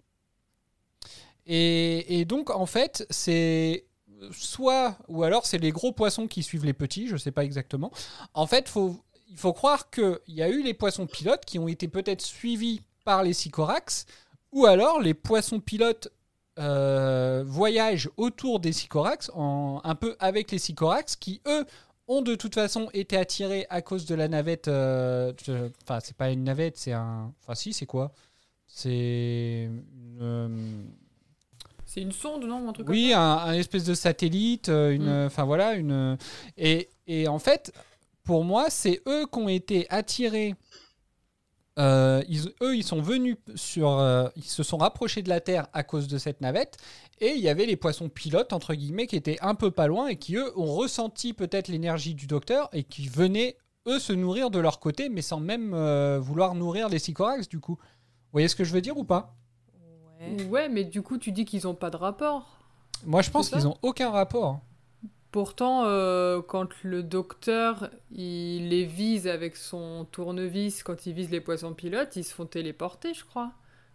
Et, 1.46 2.20
et 2.20 2.24
donc, 2.24 2.50
en 2.50 2.66
fait, 2.66 3.06
c'est 3.10 3.86
soit, 4.32 4.96
ou 5.08 5.22
alors 5.22 5.46
c'est 5.46 5.58
les 5.58 5.70
gros 5.72 5.92
poissons 5.92 6.26
qui 6.26 6.42
suivent 6.42 6.64
les 6.64 6.72
petits, 6.72 7.06
je 7.08 7.14
ne 7.14 7.18
sais 7.18 7.32
pas 7.32 7.44
exactement. 7.44 7.90
En 8.34 8.46
fait, 8.46 8.72
il 9.28 9.36
faut 9.36 9.52
croire 9.52 9.90
qu'il 9.90 10.18
y 10.28 10.42
a 10.42 10.48
eu 10.48 10.62
les 10.62 10.74
poissons 10.74 11.06
pilotes 11.06 11.44
qui 11.44 11.58
ont 11.58 11.68
été 11.68 11.88
peut-être 11.88 12.22
suivis 12.22 12.82
par 13.04 13.22
les 13.22 13.32
sycorax, 13.32 14.06
ou 14.52 14.66
alors 14.66 15.00
les 15.00 15.14
poissons 15.14 15.60
pilotes 15.60 16.08
euh, 16.58 17.44
voyagent 17.46 18.10
autour 18.16 18.60
des 18.60 18.72
sycorax, 18.72 19.30
un 19.36 19.94
peu 19.94 20.16
avec 20.18 20.50
les 20.50 20.58
sycorax, 20.58 21.16
qui 21.16 21.40
eux 21.46 21.64
ont 22.08 22.22
de 22.22 22.34
toute 22.34 22.54
façon 22.54 22.90
été 22.92 23.16
attirés 23.16 23.66
à 23.70 23.82
cause 23.82 24.04
de 24.04 24.14
la 24.16 24.26
navette. 24.28 24.66
euh, 24.68 25.32
Enfin, 25.82 26.00
c'est 26.02 26.16
pas 26.16 26.30
une 26.30 26.42
navette, 26.44 26.76
c'est 26.76 26.92
un. 26.92 27.32
Enfin, 27.42 27.54
si, 27.54 27.72
c'est 27.72 27.86
quoi? 27.86 28.12
C'est. 28.66 29.70
euh, 30.20 30.48
C'est 31.92 32.02
une 32.02 32.12
sonde, 32.12 32.44
non 32.44 32.68
un 32.68 32.72
truc 32.72 32.88
oui, 32.88 33.08
comme 33.10 33.18
un, 33.18 33.36
un 33.38 33.52
espèce 33.54 33.82
de 33.84 33.94
satellite, 33.94 34.68
euh, 34.68 34.92
une, 34.94 35.06
Mm. 35.24 35.26
enfin 35.26 35.42
voilà, 35.42 35.74
une. 35.74 36.16
Et, 36.56 36.88
et 37.08 37.26
en 37.26 37.40
fait, 37.40 37.72
pour 38.22 38.44
moi, 38.44 38.70
c'est 38.70 39.02
eux 39.08 39.26
qui 39.26 39.38
ont 39.40 39.48
été 39.48 39.88
attirés. 39.90 40.54
euh, 41.78 42.22
ils- 42.28 42.52
eux, 42.62 42.76
ils 42.76 42.84
sont 42.84 43.00
venus 43.00 43.36
sur, 43.54 43.90
euh, 43.98 44.28
ils 44.36 44.44
se 44.44 44.62
sont 44.62 44.76
rapprochés 44.76 45.22
de 45.22 45.28
la 45.30 45.40
Terre 45.40 45.66
à 45.72 45.82
cause 45.82 46.06
de 46.08 46.18
cette 46.18 46.40
navette, 46.42 46.76
et 47.20 47.30
il 47.30 47.40
y 47.40 47.48
avait 47.48 47.64
les 47.66 47.76
poissons 47.76 48.08
pilotes 48.08 48.52
entre 48.52 48.74
guillemets 48.74 49.06
qui 49.06 49.16
étaient 49.16 49.38
un 49.40 49.54
peu 49.54 49.70
pas 49.70 49.86
loin 49.86 50.08
et 50.08 50.16
qui 50.16 50.36
eux 50.36 50.56
ont 50.58 50.72
ressenti 50.74 51.32
peut-être 51.32 51.68
l'énergie 51.68 52.14
du 52.14 52.26
docteur 52.26 52.68
et 52.72 52.84
qui 52.84 53.08
venaient 53.08 53.56
eux 53.88 53.98
se 53.98 54.12
nourrir 54.12 54.50
de 54.50 54.58
leur 54.58 54.78
côté, 54.78 55.08
mais 55.08 55.22
sans 55.22 55.40
même 55.40 55.72
euh, 55.74 56.18
vouloir 56.20 56.54
nourrir 56.54 56.88
les 56.88 56.98
sycorax 56.98 57.48
du 57.48 57.60
coup. 57.60 57.76
Vous 57.80 58.32
voyez 58.32 58.48
ce 58.48 58.56
que 58.56 58.64
je 58.64 58.72
veux 58.74 58.82
dire 58.82 58.96
ou 58.98 59.04
pas? 59.04 59.34
Ouais. 60.20 60.44
Ouais, 60.44 60.68
mais 60.68 60.84
du 60.84 61.02
coup, 61.02 61.18
tu 61.18 61.32
dis 61.32 61.44
qu'ils 61.44 61.66
ont 61.66 61.74
pas 61.74 61.90
de 61.90 61.96
rapport. 61.96 62.58
Moi, 63.06 63.22
je 63.22 63.30
pense 63.30 63.48
qu'ils 63.50 63.66
ont 63.66 63.76
aucun 63.82 64.10
rapport. 64.10 64.60
Pourtant, 65.32 65.84
euh, 65.84 66.42
quand 66.42 66.68
le 66.82 67.02
docteur 67.04 67.88
il 68.10 68.68
les 68.68 68.84
vise 68.84 69.28
avec 69.28 69.56
son 69.56 70.04
tournevis, 70.10 70.82
quand 70.82 71.06
il 71.06 71.12
vise 71.14 71.30
les 71.30 71.40
poissons 71.40 71.72
pilotes, 71.72 72.16
ils 72.16 72.24
se 72.24 72.34
font 72.34 72.46
téléporter, 72.46 73.14
je 73.14 73.24
crois. 73.24 73.52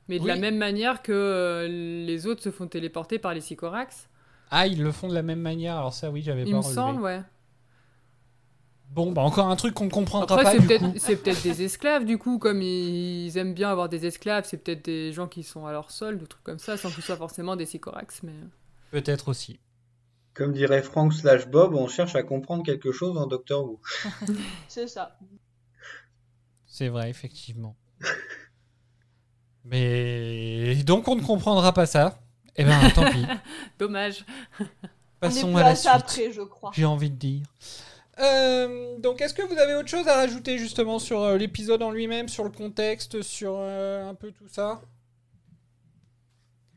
Mais 0.08 0.18
de 0.18 0.24
Oui. 0.24 0.30
la 0.30 0.38
même 0.38 0.58
manière 0.58 1.02
que 1.02 1.12
euh, 1.12 1.68
les 1.68 2.26
autres 2.26 2.42
se 2.42 2.52
font 2.52 2.68
téléporter 2.68 3.20
par 3.20 3.34
les 3.34 3.42
sycorax. 3.42 4.08
Ah, 4.50 4.66
ils 4.68 4.82
le 4.82 4.92
font 4.94 5.10
de 5.10 5.14
la 5.14 5.24
même 5.24 5.42
manière. 5.42 5.76
Alors 5.78 5.94
ça, 5.94 6.10
oui, 6.10 6.22
j'avais 6.22 6.44
Il 6.44 6.52
pas 6.52 6.58
me 6.58 6.62
relevé. 6.62 6.74
semble, 6.76 7.02
ouais. 7.02 7.22
Bon, 8.90 9.12
bah 9.12 9.24
encore 9.24 9.50
un 9.50 9.56
truc 9.58 9.74
qu'on 9.74 9.86
ne 9.86 9.90
comprendra 9.90 10.36
Après, 10.36 10.44
pas 10.44 10.52
c'est 10.52 10.68
peut-être 10.68 11.00
c'est 11.00 11.16
peut-être 11.18 11.44
des 11.44 11.62
esclaves, 11.66 12.06
du 12.06 12.18
coup, 12.18 12.40
comme 12.40 12.62
ils 12.62 13.38
aiment 13.38 13.54
bien 13.54 13.70
avoir 13.70 13.90
des 13.90 14.06
esclaves, 14.06 14.46
c'est 14.48 14.58
peut-être 14.58 14.86
des 14.86 15.12
gens 15.12 15.28
qui 15.28 15.44
sont 15.44 15.66
à 15.66 15.72
leur 15.72 15.92
solde, 15.92 16.22
ou 16.22 16.28
trucs 16.28 16.44
comme 16.44 16.60
ça, 16.60 16.78
sans 16.78 16.90
que 16.90 16.96
ce 16.96 17.02
soit 17.02 17.18
forcément 17.18 17.56
des 17.56 17.66
sycorax, 17.66 18.24
mais... 18.24 18.34
Peut-être 18.92 19.28
aussi. 19.28 19.60
Comme 20.34 20.54
dirait 20.54 20.82
Frank 20.82 21.14
slash 21.14 21.48
Bob, 21.48 21.74
on 21.76 21.88
cherche 21.88 22.16
à 22.16 22.24
comprendre 22.24 22.64
quelque 22.64 22.92
chose 22.92 23.16
dans 23.16 23.26
Doctor 23.26 23.66
Who. 23.66 23.80
C'est 24.68 24.88
ça. 24.88 25.18
C'est 26.66 26.90
vrai, 26.90 27.10
effectivement. 27.10 27.76
Mais 29.64 30.76
donc 30.84 31.08
on 31.08 31.16
ne 31.16 31.22
comprendra 31.22 31.74
pas 31.74 31.86
ça. 31.86 32.20
Eh 32.58 32.64
ben, 32.64 32.90
tant 32.92 33.10
pis. 33.10 33.26
Dommage. 33.80 34.26
Passons 35.20 35.54
on 35.54 35.58
est 35.58 35.62
à 35.62 35.64
plus 35.64 35.64
la 35.64 35.68
à 35.70 35.76
ça 35.76 35.92
suite. 35.92 36.02
après, 36.02 36.32
je 36.32 36.42
crois. 36.42 36.72
J'ai 36.74 36.86
envie 36.86 37.10
de 37.10 37.16
dire. 37.16 37.46
Euh, 38.20 38.97
donc, 38.99 39.22
est-ce 39.22 39.34
que 39.34 39.41
vous 39.41 39.57
avez 39.57 39.76
autre 39.76 39.89
chose 39.89 40.07
à 40.07 40.16
rajouter 40.16 40.57
justement 40.57 40.99
sur 40.99 41.22
euh, 41.22 41.38
l'épisode 41.38 41.82
en 41.84 41.91
lui-même, 41.91 42.30
sur 42.30 42.43
le 42.45 42.49
contexte, 42.49 43.22
sur 43.22 43.55
euh, 43.57 44.09
un 44.09 44.16
peu 44.16 44.32
tout 44.32 44.47
ça? 44.47 44.82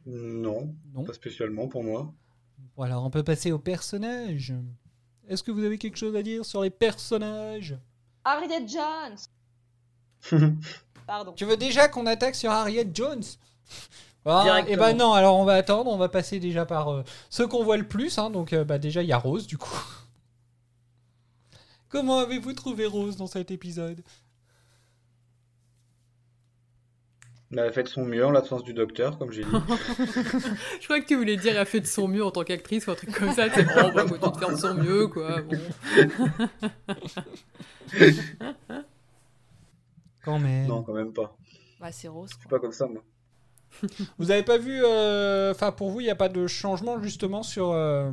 Non, 0.06 0.74
Non. 0.94 1.04
pas 1.04 1.12
spécialement 1.12 1.68
pour 1.68 1.84
moi. 1.84 2.12
Bon, 2.76 2.82
alors 2.82 3.04
on 3.04 3.10
peut 3.10 3.22
passer 3.22 3.52
aux 3.52 3.58
personnages. 3.58 4.54
Est-ce 5.28 5.42
que 5.42 5.50
vous 5.50 5.64
avez 5.64 5.76
quelque 5.78 5.98
chose 5.98 6.16
à 6.16 6.22
dire 6.22 6.44
sur 6.44 6.62
les 6.62 6.70
personnages? 6.70 7.76
Harriet 8.24 8.66
Jones 8.66 9.16
Pardon. 11.06 11.32
Tu 11.32 11.44
veux 11.44 11.56
déjà 11.56 11.88
qu'on 11.88 12.06
attaque 12.06 12.34
sur 12.34 12.50
Harriet 12.50 12.88
Jones? 12.92 13.22
Ah, 14.24 14.42
Directement. 14.44 14.74
Eh 14.74 14.76
ben 14.76 14.96
non, 14.96 15.12
alors 15.12 15.36
on 15.38 15.44
va 15.44 15.54
attendre, 15.54 15.90
on 15.90 15.96
va 15.96 16.08
passer 16.08 16.40
déjà 16.40 16.66
par 16.66 16.88
euh, 16.88 17.02
ceux 17.30 17.46
qu'on 17.46 17.62
voit 17.64 17.76
le 17.76 17.86
plus. 17.86 18.18
hein. 18.18 18.30
donc 18.30 18.52
euh, 18.52 18.64
bah, 18.64 18.78
déjà 18.78 19.02
il 19.02 19.08
y 19.08 19.12
a 19.12 19.18
Rose 19.18 19.46
du 19.46 19.56
coup. 19.58 19.78
Comment 21.88 22.18
avez-vous 22.18 22.52
trouvé 22.52 22.86
Rose 22.86 23.16
dans 23.16 23.26
cet 23.26 23.50
épisode? 23.50 24.02
Elle 27.50 27.60
a 27.60 27.72
fait 27.72 27.82
de 27.82 27.88
son 27.88 28.04
mieux 28.04 28.26
en 28.26 28.30
l'absence 28.30 28.62
du 28.62 28.74
docteur, 28.74 29.18
comme 29.18 29.32
j'ai 29.32 29.42
dit. 29.42 29.50
Je 30.80 30.84
crois 30.84 31.00
que 31.00 31.06
tu 31.06 31.16
voulais 31.16 31.38
dire 31.38 31.52
elle 31.52 31.58
a 31.58 31.64
fait 31.64 31.80
de 31.80 31.86
son 31.86 32.06
mieux 32.06 32.22
en 32.22 32.30
tant 32.30 32.44
qu'actrice 32.44 32.86
ou 32.86 32.90
un 32.90 32.94
truc 32.94 33.10
comme 33.12 33.32
ça. 33.32 33.48
C'est 33.48 33.64
bon, 33.64 33.90
bah, 33.94 34.06
faut 34.06 34.18
tout 34.18 34.38
faire 34.38 34.50
de 34.50 34.56
son 34.56 34.74
mieux, 34.74 35.06
quoi. 35.08 35.40
Bon. 35.40 35.56
Quand 40.24 40.38
même. 40.38 40.66
non, 40.66 40.82
quand 40.82 40.92
même 40.92 41.14
pas. 41.14 41.38
Bah, 41.80 41.90
c'est 41.90 42.08
rose. 42.08 42.28
Je 42.34 42.38
suis 42.40 42.48
pas 42.48 42.58
comme 42.58 42.72
ça, 42.72 42.86
moi. 42.86 43.02
Vous 44.18 44.30
avez 44.30 44.42
pas 44.42 44.58
vu, 44.58 44.82
euh, 44.84 45.52
enfin 45.52 45.72
pour 45.72 45.90
vous 45.90 46.00
il 46.00 46.04
n'y 46.04 46.10
a 46.10 46.16
pas 46.16 46.28
de 46.28 46.46
changement 46.46 47.00
justement 47.02 47.42
sur... 47.42 47.70
euh, 47.70 48.10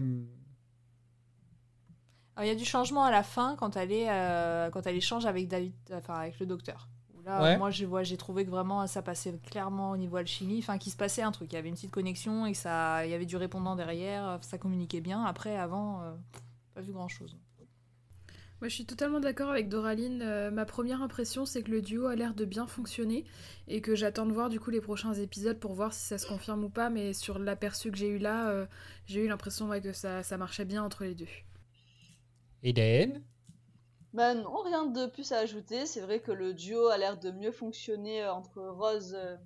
il 2.41 2.47
y 2.47 2.51
a 2.51 2.55
du 2.55 2.65
changement 2.65 3.03
à 3.05 3.11
la 3.11 3.23
fin 3.23 3.55
quand 3.57 3.77
elle, 3.77 3.91
est, 3.91 4.09
euh, 4.09 4.69
quand 4.69 4.85
elle 4.87 4.95
échange 4.95 5.25
avec, 5.25 5.47
David, 5.47 5.73
enfin, 5.93 6.15
avec 6.15 6.39
le 6.39 6.45
docteur. 6.45 6.89
Là, 7.25 7.41
Ouais. 7.41 7.57
moi, 7.57 7.71
j'ai 7.71 8.17
trouvé 8.17 8.45
que 8.45 8.51
vraiment 8.51 8.85
ça 8.85 9.01
passait 9.01 9.33
clairement 9.49 9.91
au 9.91 9.97
niveau 9.97 10.17
alchimie, 10.17 10.59
enfin, 10.59 10.77
qu'il 10.77 10.91
se 10.91 10.97
passait 10.97 11.23
un 11.23 11.31
truc. 11.31 11.51
Il 11.51 11.55
y 11.55 11.57
avait 11.57 11.69
une 11.69 11.75
petite 11.75 11.91
connexion 11.91 12.45
et 12.45 12.51
que 12.51 12.57
ça, 12.57 13.03
il 13.05 13.09
y 13.09 13.15
avait 13.15 13.25
du 13.25 13.35
répondant 13.35 13.75
derrière, 13.75 14.37
ça 14.41 14.59
communiquait 14.59 15.01
bien. 15.01 15.23
Après, 15.25 15.57
avant, 15.57 16.01
euh, 16.03 16.13
pas 16.75 16.81
vu 16.81 16.91
grand 16.91 17.07
chose. 17.07 17.35
Moi, 18.61 18.69
je 18.69 18.75
suis 18.75 18.85
totalement 18.85 19.19
d'accord 19.19 19.49
avec 19.49 19.67
Doraline. 19.67 20.21
Euh, 20.21 20.49
ma 20.51 20.65
première 20.65 21.01
impression, 21.01 21.45
c'est 21.45 21.61
que 21.63 21.71
le 21.71 21.81
duo 21.81 22.05
a 22.07 22.15
l'air 22.15 22.33
de 22.35 22.45
bien 22.45 22.67
fonctionner 22.67 23.25
et 23.67 23.81
que 23.81 23.95
j'attends 23.95 24.25
de 24.25 24.31
voir 24.31 24.49
du 24.49 24.59
coup 24.59 24.69
les 24.69 24.79
prochains 24.79 25.13
épisodes 25.13 25.59
pour 25.59 25.73
voir 25.73 25.93
si 25.93 26.05
ça 26.05 26.17
se 26.17 26.27
confirme 26.27 26.63
ou 26.63 26.69
pas. 26.69 26.89
Mais 26.89 27.13
sur 27.13 27.37
l'aperçu 27.39 27.91
que 27.91 27.97
j'ai 27.97 28.07
eu 28.07 28.17
là, 28.19 28.49
euh, 28.49 28.65
j'ai 29.07 29.25
eu 29.25 29.27
l'impression 29.27 29.67
ouais, 29.67 29.81
que 29.81 29.93
ça, 29.93 30.21
ça 30.23 30.37
marchait 30.37 30.65
bien 30.65 30.83
entre 30.83 31.03
les 31.03 31.15
deux. 31.15 31.27
Eden 32.65 33.23
Bah 34.13 34.33
non, 34.33 34.61
rien 34.63 34.85
de 34.87 35.05
plus 35.05 35.31
à 35.31 35.37
ajouter. 35.37 35.85
C'est 35.85 36.01
vrai 36.01 36.19
que 36.19 36.31
le 36.31 36.53
duo 36.53 36.87
a 36.87 36.97
l'air 36.97 37.17
de 37.17 37.31
mieux 37.31 37.51
fonctionner 37.51 38.23
euh, 38.23 38.33
entre 38.33 38.61
Rose 38.61 39.13
euh, 39.15 39.37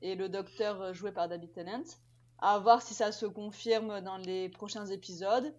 et 0.00 0.14
le 0.14 0.28
docteur 0.28 0.80
euh, 0.80 0.92
joué 0.94 1.12
par 1.12 1.28
David 1.28 1.52
Tennant. 1.52 1.84
À 2.38 2.58
voir 2.58 2.80
si 2.80 2.94
ça 2.94 3.12
se 3.12 3.26
confirme 3.26 4.00
dans 4.00 4.16
les 4.16 4.48
prochains 4.48 4.86
épisodes 4.86 5.54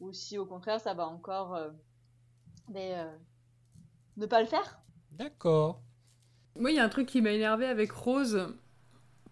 ou 0.00 0.12
si 0.12 0.36
au 0.36 0.44
contraire 0.44 0.80
ça 0.80 0.92
va 0.92 1.06
encore 1.06 1.54
euh, 1.54 1.70
mais, 2.68 2.94
euh, 2.94 3.16
ne 4.16 4.26
pas 4.26 4.40
le 4.40 4.46
faire. 4.46 4.80
D'accord. 5.12 5.80
Moi, 6.56 6.70
il 6.70 6.76
y 6.76 6.80
a 6.80 6.84
un 6.84 6.88
truc 6.88 7.08
qui 7.08 7.22
m'a 7.22 7.30
énervé 7.30 7.66
avec 7.66 7.92
Rose 7.92 8.54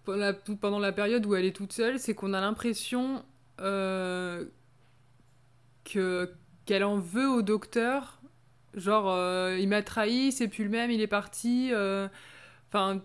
pendant 0.04 0.18
la, 0.18 0.32
pendant 0.32 0.78
la 0.78 0.92
période 0.92 1.26
où 1.26 1.34
elle 1.34 1.44
est 1.44 1.56
toute 1.56 1.72
seule, 1.72 1.98
c'est 1.98 2.14
qu'on 2.14 2.32
a 2.32 2.40
l'impression 2.40 3.24
euh, 3.60 4.44
que 5.84 6.32
qu'elle 6.66 6.84
en 6.84 6.98
veut 6.98 7.28
au 7.28 7.42
docteur. 7.42 8.20
Genre, 8.74 9.10
euh, 9.10 9.56
il 9.58 9.68
m'a 9.68 9.82
trahi, 9.82 10.32
c'est 10.32 10.48
plus 10.48 10.64
le 10.64 10.70
même, 10.70 10.90
il 10.90 11.00
est 11.00 11.06
parti. 11.06 11.70
euh, 11.72 12.08
Enfin, 12.70 13.02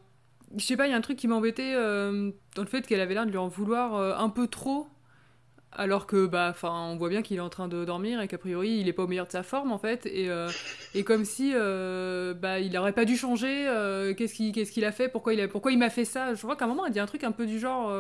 je 0.57 0.66
sais 0.66 0.78
pas, 0.78 0.88
il 0.88 0.91
y 0.91 0.93
a 0.93 0.97
un 0.97 1.01
truc 1.01 1.18
qui 1.18 1.28
m'embêtait 1.28 1.74
euh, 1.76 2.32
dans 2.55 2.64
le 2.64 2.68
fait 2.68 2.86
qu'elle 2.88 3.01
avait 3.01 3.14
l'air 3.16 3.26
de 3.26 3.32
lui 3.32 3.38
en 3.38 3.47
vouloir 3.47 3.95
un 4.20 4.30
peu 4.30 4.47
trop. 4.47 4.88
Alors 5.74 6.07
que, 6.07 6.26
bah, 6.26 6.49
enfin, 6.51 6.89
on 6.91 6.97
voit 6.97 7.09
bien 7.09 7.22
qu'il 7.22 7.38
est 7.38 7.41
en 7.41 7.49
train 7.49 7.70
de 7.70 7.86
dormir 7.86 8.22
et 8.22 8.28
qu'a 8.28 8.38
priori, 8.38 8.80
il 8.80 8.89
est 8.89 8.93
pas 8.93 9.03
au 9.03 9.07
meilleur 9.07 9.28
de 9.28 9.32
sa 9.32 9.43
forme, 9.43 9.72
en 9.72 9.78
fait. 9.78 10.05
Et, 10.05 10.30
et 10.95 11.03
comme 11.05 11.26
si, 11.26 11.53
bah, 11.53 12.59
il 12.59 12.78
aurait 12.78 12.93
pas 12.93 13.05
dû 13.05 13.18
changer. 13.18 13.66
qu'est-ce 14.18 14.72
qu'il 14.72 14.86
a 14.86 14.91
fait 14.91 15.09
Pourquoi 15.09 15.34
il 15.34 15.47
pourquoi 15.49 15.72
il 15.72 15.78
m'a 15.80 15.89
fait 15.89 16.05
ça 16.05 16.34
Je 16.34 16.41
crois 16.41 16.55
qu'à 16.57 16.66
un 16.66 16.68
moment, 16.68 16.86
elle 16.86 16.93
dit 16.93 16.99
un 16.99 17.05
truc 17.05 17.24
un 17.24 17.32
peu 17.32 17.45
du 17.45 17.59
genre. 17.59 17.91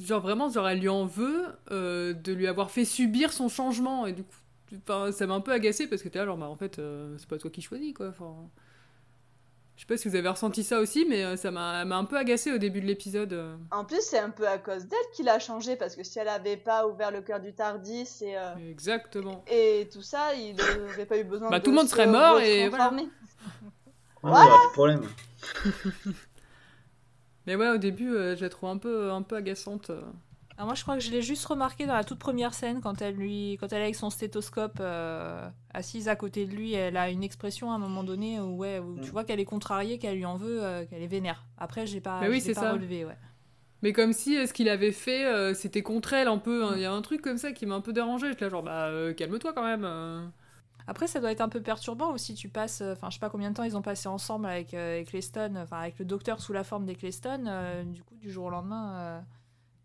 Genre, 0.00 0.20
vraiment, 0.20 0.48
genre, 0.48 0.68
elle 0.68 0.80
lui 0.80 0.88
en 0.88 1.04
veut 1.06 1.46
euh, 1.70 2.12
de 2.12 2.32
lui 2.32 2.46
avoir 2.46 2.70
fait 2.70 2.84
subir 2.84 3.32
son 3.32 3.48
changement. 3.48 4.06
Et 4.06 4.12
du 4.12 4.22
coup, 4.24 4.36
enfin, 4.88 5.12
ça 5.12 5.26
m'a 5.26 5.34
un 5.34 5.40
peu 5.40 5.52
agacé 5.52 5.86
parce 5.86 6.02
que 6.02 6.08
t'es 6.08 6.18
là, 6.18 6.26
genre, 6.26 6.36
bah, 6.36 6.46
en 6.48 6.56
fait, 6.56 6.78
euh, 6.78 7.14
c'est 7.18 7.28
pas 7.28 7.38
toi 7.38 7.50
qui 7.50 7.62
choisis, 7.62 7.92
quoi. 7.94 8.08
Enfin. 8.08 8.34
Je 9.76 9.86
sais 9.86 9.86
pas 9.86 9.96
si 9.96 10.08
vous 10.10 10.16
avez 10.16 10.28
ressenti 10.28 10.62
ça 10.62 10.78
aussi, 10.78 11.06
mais 11.08 11.24
euh, 11.24 11.36
ça 11.36 11.50
m'a 11.50 11.80
un 11.80 12.04
peu 12.04 12.18
agacé 12.18 12.52
au 12.52 12.58
début 12.58 12.82
de 12.82 12.86
l'épisode. 12.86 13.56
En 13.70 13.86
plus, 13.86 14.02
c'est 14.02 14.18
un 14.18 14.28
peu 14.28 14.46
à 14.46 14.58
cause 14.58 14.84
d'elle 14.86 14.98
qu'il 15.14 15.26
a 15.26 15.38
changé 15.38 15.74
parce 15.74 15.96
que 15.96 16.04
si 16.04 16.18
elle 16.18 16.28
avait 16.28 16.58
pas 16.58 16.86
ouvert 16.86 17.10
le 17.10 17.22
cœur 17.22 17.40
du 17.40 17.54
Tardis 17.54 18.06
et, 18.20 18.36
euh, 18.36 18.54
Exactement. 18.68 19.42
et 19.50 19.88
tout 19.90 20.02
ça, 20.02 20.34
il 20.34 20.54
n'aurait 20.54 21.06
pas 21.06 21.16
eu 21.16 21.24
besoin 21.24 21.48
Bah, 21.48 21.60
de 21.60 21.64
tout 21.64 21.70
le 21.70 21.76
monde 21.76 21.86
se 21.86 21.92
serait 21.92 22.06
mort 22.06 22.38
et 22.40 22.66
retransformer. 22.66 23.08
Ouais, 24.22 24.30
ouais, 24.30 24.32
pas 24.32 24.66
de 24.66 24.72
problème. 24.74 25.02
Mais 27.50 27.56
ouais, 27.56 27.68
au 27.68 27.78
début, 27.78 28.14
euh, 28.14 28.36
je 28.36 28.42
la 28.42 28.48
trouve 28.48 28.68
un 28.70 28.78
peu, 28.78 29.10
un 29.10 29.22
peu 29.22 29.34
agaçante. 29.34 29.90
euh. 29.90 30.02
Alors 30.56 30.66
moi, 30.66 30.74
je 30.76 30.82
crois 30.82 30.94
que 30.94 31.02
je 31.02 31.10
l'ai 31.10 31.20
juste 31.20 31.44
remarqué 31.46 31.84
dans 31.84 31.94
la 31.94 32.04
toute 32.04 32.20
première 32.20 32.54
scène 32.54 32.80
quand 32.80 33.02
elle 33.02 33.16
lui, 33.16 33.56
quand 33.58 33.72
elle 33.72 33.80
est 33.80 33.84
avec 33.86 33.96
son 33.96 34.08
stéthoscope 34.08 34.76
euh, 34.78 35.48
assise 35.74 36.06
à 36.08 36.14
côté 36.14 36.46
de 36.46 36.54
lui, 36.54 36.74
elle 36.74 36.96
a 36.96 37.10
une 37.10 37.24
expression 37.24 37.72
à 37.72 37.74
un 37.74 37.78
moment 37.78 38.04
donné 38.04 38.38
où, 38.38 38.56
ouais, 38.58 38.78
où 38.78 38.98
tu 39.00 39.08
Mm. 39.08 39.12
vois 39.12 39.24
qu'elle 39.24 39.40
est 39.40 39.44
contrariée, 39.44 39.98
qu'elle 39.98 40.16
lui 40.16 40.26
en 40.26 40.36
veut, 40.36 40.62
euh, 40.62 40.84
qu'elle 40.86 41.02
est 41.02 41.08
vénère. 41.08 41.44
Après, 41.58 41.86
j'ai 41.88 42.00
pas, 42.00 42.20
Mais 42.20 42.28
oui, 42.28 42.40
pas 42.54 42.60
ça. 42.60 42.72
relevé, 42.72 43.04
ouais. 43.04 43.16
Mais 43.82 43.92
comme 43.92 44.12
si 44.12 44.46
ce 44.46 44.52
qu'il 44.52 44.68
avait 44.68 44.92
fait, 44.92 45.24
euh, 45.26 45.54
c'était 45.54 45.82
contre 45.82 46.12
elle 46.12 46.28
un 46.28 46.38
peu. 46.38 46.64
hein. 46.66 46.74
Il 46.76 46.82
y 46.82 46.84
a 46.84 46.92
un 46.92 47.02
truc 47.02 47.22
comme 47.22 47.38
ça 47.38 47.50
qui 47.52 47.66
m'a 47.66 47.74
un 47.74 47.80
peu 47.80 47.92
dérangé. 47.94 48.28
J'étais 48.28 48.44
là 48.44 48.50
genre, 48.50 48.62
bah 48.62 48.88
euh, 48.88 49.12
calme-toi 49.14 49.52
quand 49.54 49.64
même. 49.64 49.84
Euh. 50.90 50.92
Après, 50.92 51.06
ça 51.06 51.20
doit 51.20 51.30
être 51.32 51.40
un 51.40 51.48
peu 51.48 51.62
perturbant 51.62 52.12
aussi. 52.12 52.34
Tu 52.34 52.48
passes, 52.48 52.80
euh, 52.80 52.92
enfin, 52.92 53.08
je 53.10 53.14
sais 53.14 53.20
pas 53.20 53.30
combien 53.30 53.50
de 53.50 53.54
temps 53.56 53.64
ils 53.64 53.76
ont 53.76 53.82
passé 53.82 54.08
ensemble 54.08 54.46
avec 54.46 54.74
euh, 54.74 55.00
avec 55.00 55.22
Stones, 55.22 55.56
enfin 55.58 55.78
avec 55.78 55.98
le 55.98 56.04
docteur 56.04 56.40
sous 56.40 56.52
la 56.52 56.64
forme 56.64 56.86
des 56.86 56.94
Cleyston. 56.94 57.44
euh, 57.46 57.82
du 57.84 58.02
coup, 58.02 58.16
du 58.16 58.30
jour 58.30 58.46
au 58.46 58.50
lendemain, 58.50 58.92
euh, 58.94 59.20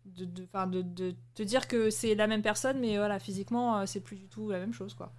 de, 0.06 0.24
de, 0.24 0.46
de, 0.66 0.82
de 0.82 1.14
te 1.34 1.42
dire 1.42 1.68
que 1.68 1.90
c'est 1.90 2.14
la 2.14 2.26
même 2.26 2.42
personne, 2.42 2.78
mais 2.80 2.96
voilà, 2.96 3.18
physiquement, 3.18 3.78
euh, 3.78 3.86
c'est 3.86 4.00
plus 4.00 4.16
du 4.16 4.28
tout 4.28 4.50
la 4.50 4.58
même 4.58 4.72
chose, 4.72 4.94
quoi. 4.94 5.12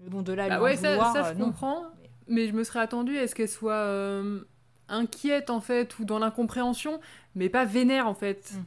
Mais 0.00 0.10
bon, 0.10 0.22
de 0.22 0.32
là, 0.32 0.48
Bah 0.48 0.56
lui 0.56 0.64
ouais, 0.64 0.76
ça, 0.76 0.90
vouloir, 0.90 1.12
ça, 1.12 1.26
euh, 1.26 1.32
je 1.34 1.38
non. 1.38 1.46
comprends. 1.46 1.84
Mais 2.28 2.48
je 2.48 2.52
me 2.52 2.64
serais 2.64 2.80
attendue 2.80 3.18
à 3.18 3.26
ce 3.28 3.34
qu'elle 3.34 3.48
soit 3.48 3.72
euh, 3.72 4.40
inquiète 4.88 5.48
en 5.50 5.60
fait, 5.60 5.98
ou 5.98 6.04
dans 6.04 6.18
l'incompréhension, 6.18 7.00
mais 7.34 7.48
pas 7.48 7.64
vénère 7.64 8.06
en 8.06 8.14
fait. 8.14 8.52
Mm. 8.54 8.64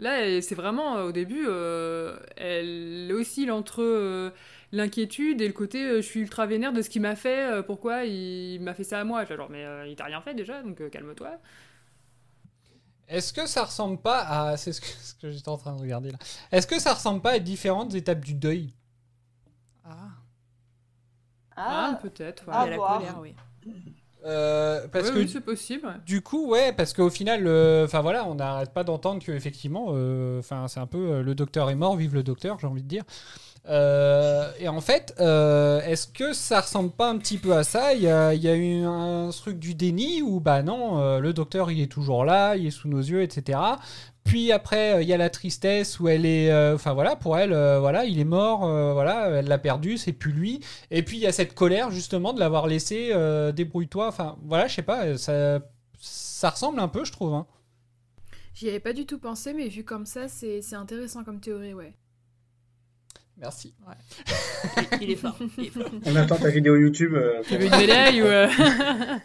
Là, 0.00 0.40
c'est 0.42 0.54
vraiment 0.54 0.96
euh, 0.96 1.08
au 1.08 1.12
début, 1.12 1.44
euh, 1.48 2.18
elle 2.36 3.10
oscille 3.12 3.50
entre 3.50 3.82
euh, 3.82 4.30
l'inquiétude 4.72 5.40
et 5.40 5.46
le 5.46 5.52
côté 5.54 5.82
euh, 5.84 5.96
je 5.98 6.06
suis 6.06 6.20
ultra 6.20 6.46
vénère 6.46 6.72
de 6.72 6.82
ce 6.82 6.90
qu'il 6.90 7.02
m'a 7.02 7.16
fait, 7.16 7.50
euh, 7.52 7.62
pourquoi 7.62 8.04
il 8.04 8.60
m'a 8.60 8.74
fait 8.74 8.84
ça 8.84 9.00
à 9.00 9.04
moi. 9.04 9.24
Genre, 9.24 9.50
mais 9.50 9.64
euh, 9.64 9.86
il 9.86 9.96
t'a 9.96 10.04
rien 10.04 10.20
fait 10.22 10.34
déjà, 10.34 10.62
donc 10.62 10.80
euh, 10.80 10.88
calme-toi. 10.90 11.38
Est-ce 13.08 13.32
que 13.32 13.46
ça 13.46 13.64
ressemble 13.64 13.98
pas 13.98 14.20
à. 14.20 14.56
C'est 14.56 14.72
ce 14.72 14.80
que, 14.80 14.86
ce 14.86 15.14
que 15.14 15.30
j'étais 15.30 15.48
en 15.48 15.56
train 15.56 15.74
de 15.74 15.80
regarder 15.80 16.10
là. 16.12 16.18
Est-ce 16.52 16.66
que 16.66 16.78
ça 16.78 16.94
ressemble 16.94 17.22
pas 17.22 17.32
à 17.32 17.38
différentes 17.38 17.94
étapes 17.94 18.20
du 18.24 18.34
deuil? 18.34 18.72
Ah, 19.84 20.22
Ah, 21.56 21.90
Ah, 21.92 21.98
peut-être. 22.00 22.48
ouais. 22.48 22.54
Ah, 22.54 22.64
il 22.66 22.70
y 22.70 22.74
a 22.74 22.76
la 22.76 22.78
colère, 22.78 23.18
oui. 23.20 23.34
Euh, 24.24 24.88
Parce 24.88 25.08
Ouais, 25.08 25.14
que 25.14 25.18
oui, 25.20 25.28
c'est 25.28 25.40
possible. 25.40 25.86
ouais. 25.86 25.94
Du 26.06 26.22
coup, 26.22 26.48
ouais, 26.48 26.72
parce 26.72 26.92
qu'au 26.94 27.10
final, 27.10 27.46
euh, 27.46 27.84
enfin 27.84 28.00
voilà, 28.00 28.26
on 28.26 28.34
n'arrête 28.36 28.72
pas 28.72 28.82
d'entendre 28.84 29.22
que 29.22 29.30
effectivement, 29.32 29.88
euh, 29.90 30.38
enfin 30.40 30.66
c'est 30.68 30.80
un 30.80 30.86
peu 30.86 30.98
euh, 30.98 31.22
le 31.22 31.34
docteur 31.34 31.70
est 31.70 31.74
mort, 31.74 31.96
vive 31.96 32.14
le 32.14 32.22
docteur, 32.22 32.58
j'ai 32.58 32.66
envie 32.66 32.82
de 32.82 32.88
dire. 32.88 33.04
Euh, 33.68 34.50
et 34.58 34.68
en 34.68 34.80
fait, 34.80 35.14
euh, 35.20 35.82
est-ce 35.82 36.08
que 36.08 36.32
ça 36.32 36.60
ressemble 36.60 36.90
pas 36.90 37.10
un 37.10 37.18
petit 37.18 37.36
peu 37.38 37.54
à 37.54 37.64
ça? 37.64 37.92
Il 37.92 38.00
y 38.00 38.08
a, 38.08 38.34
eu 38.34 38.82
un 38.84 39.30
truc 39.30 39.58
du 39.58 39.74
déni 39.74 40.22
où 40.22 40.40
bah 40.40 40.62
non, 40.62 41.00
euh, 41.00 41.18
le 41.20 41.32
docteur 41.32 41.70
il 41.70 41.80
est 41.80 41.90
toujours 41.90 42.24
là, 42.24 42.56
il 42.56 42.66
est 42.66 42.70
sous 42.70 42.88
nos 42.88 43.00
yeux, 43.00 43.22
etc. 43.22 43.58
Puis 44.24 44.52
après, 44.52 45.02
il 45.02 45.08
y 45.08 45.12
a 45.12 45.16
la 45.16 45.30
tristesse 45.30 46.00
où 46.00 46.08
elle 46.08 46.26
est, 46.26 46.52
enfin 46.74 46.92
voilà, 46.92 47.16
pour 47.16 47.38
elle, 47.38 47.50
voilà, 47.78 48.04
il 48.04 48.18
est 48.18 48.24
mort, 48.24 48.60
voilà, 48.92 49.28
elle 49.38 49.46
l'a 49.46 49.58
perdu, 49.58 49.96
c'est 49.96 50.12
plus 50.12 50.32
lui. 50.32 50.60
Et 50.90 51.02
puis 51.02 51.16
il 51.16 51.20
y 51.20 51.26
a 51.26 51.32
cette 51.32 51.54
colère 51.54 51.90
justement 51.90 52.34
de 52.34 52.40
l'avoir 52.40 52.66
laissé, 52.66 53.12
débrouille-toi. 53.54 54.06
Enfin 54.06 54.36
voilà, 54.44 54.66
je 54.66 54.74
sais 54.74 54.82
pas, 54.82 55.16
ça, 55.16 55.60
ça 55.98 56.50
ressemble 56.50 56.80
un 56.80 56.88
peu, 56.88 57.04
je 57.04 57.12
trouve. 57.12 57.34
hein. 57.34 57.46
J'y 58.54 58.68
avais 58.68 58.80
pas 58.80 58.92
du 58.92 59.06
tout 59.06 59.18
pensé, 59.18 59.54
mais 59.54 59.68
vu 59.68 59.84
comme 59.84 60.04
ça, 60.04 60.28
c'est 60.28 60.74
intéressant 60.74 61.24
comme 61.24 61.40
théorie, 61.40 61.72
ouais. 61.72 61.94
Merci. 63.40 63.72
Il 65.00 65.10
est 65.12 65.16
fort. 65.16 65.38
il 65.58 65.66
est 65.66 65.70
fort. 65.70 65.88
On 66.06 66.16
attend 66.16 66.36
ta 66.36 66.48
vidéo 66.50 66.74
YouTube. 66.76 67.14
euh, 67.14 67.40
Tu 67.46 67.56
veux 67.56 67.66
une 67.66 67.76
médaille 67.76 68.20
ou. 68.22 68.26
euh, 68.26 68.48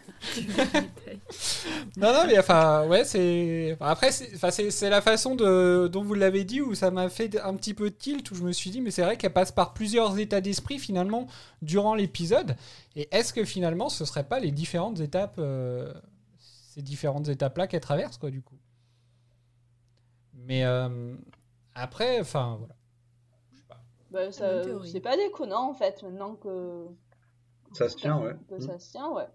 Non, 1.96 2.12
non, 2.12 2.24
mais 2.26 2.38
enfin, 2.38 2.86
ouais, 2.86 3.04
c'est. 3.04 3.72
enfin, 3.74 3.86
Après, 3.90 4.12
c'est 4.12 4.30
enfin, 4.34 4.50
c'est- 4.50 4.70
c'est 4.70 4.88
la 4.90 5.00
façon 5.00 5.34
de... 5.34 5.88
dont 5.88 6.02
vous 6.02 6.14
l'avez 6.14 6.44
dit 6.44 6.60
où 6.60 6.74
ça 6.74 6.90
m'a 6.90 7.08
fait 7.08 7.40
un 7.40 7.54
petit 7.54 7.74
peu 7.74 7.90
de 7.90 7.94
tilt, 7.94 8.30
où 8.30 8.34
je 8.34 8.42
me 8.42 8.52
suis 8.52 8.70
dit, 8.70 8.80
mais 8.80 8.90
c'est 8.90 9.02
vrai 9.02 9.16
qu'elle 9.16 9.32
passe 9.32 9.52
par 9.52 9.74
plusieurs 9.74 10.18
états 10.18 10.40
d'esprit 10.40 10.78
finalement 10.78 11.26
durant 11.62 11.94
l'épisode. 11.94 12.56
Et 12.96 13.08
est-ce 13.10 13.32
que 13.32 13.44
finalement 13.44 13.88
ce 13.88 14.04
serait 14.04 14.24
pas 14.24 14.38
les 14.40 14.50
différentes 14.52 15.00
étapes, 15.00 15.36
euh, 15.38 15.92
ces 16.38 16.82
différentes 16.82 17.28
étapes-là 17.28 17.66
qu'elle 17.66 17.80
traverse, 17.80 18.16
quoi, 18.18 18.30
du 18.30 18.42
coup? 18.42 18.58
Mais 20.34 20.64
euh, 20.64 21.14
après, 21.74 22.20
enfin, 22.20 22.56
voilà. 22.58 22.74
Bah, 24.14 24.32
ça- 24.32 24.60
théorie. 24.62 24.90
c'est 24.90 25.00
pas 25.00 25.16
déconnant 25.16 25.70
en 25.70 25.74
fait 25.74 26.02
maintenant 26.02 26.34
que, 26.36 26.86
Ça 27.72 27.88
se 27.88 27.96
tient, 27.96 28.18
ouais. 28.18 28.34
que 28.48 28.58
ça 28.60 28.78
se 28.78 28.90
tient, 28.92 29.10
ouais. 29.10 29.26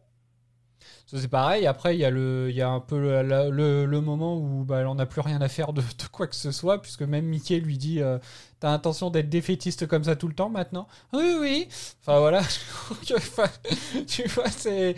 Ça, 1.07 1.17
c'est 1.19 1.27
pareil. 1.27 1.67
Après, 1.67 1.93
il 1.95 1.99
y, 1.99 2.05
a 2.05 2.09
le- 2.09 2.47
il 2.49 2.55
y 2.55 2.61
a 2.61 2.69
un 2.69 2.79
peu 2.79 2.97
le, 2.99 3.49
le- 3.51 3.85
le 3.85 4.01
moment 4.01 4.37
où 4.37 4.63
bah, 4.63 4.79
elle 4.79 4.87
en 4.87 4.97
a 4.97 5.05
plus 5.05 5.19
rien 5.19 5.41
à 5.41 5.49
faire 5.49 5.73
de, 5.73 5.81
de 5.81 6.07
quoi 6.11 6.25
que 6.27 6.35
ce 6.35 6.51
soit, 6.51 6.81
puisque 6.81 7.01
même 7.01 7.25
Mickey 7.25 7.59
lui 7.59 7.77
dit 7.77 8.01
euh, 8.01 8.17
T'as 8.61 8.71
intention 8.71 9.09
d'être 9.09 9.27
défaitiste 9.29 9.87
comme 9.87 10.05
ça 10.05 10.15
tout 10.15 10.27
le 10.29 10.33
temps 10.35 10.49
maintenant? 10.49 10.87
Oui, 11.11 11.35
oui. 11.39 11.67
Enfin 12.01 12.19
voilà. 12.19 12.41
Tu 14.07 14.23
vois, 14.29 14.49
c'est. 14.49 14.95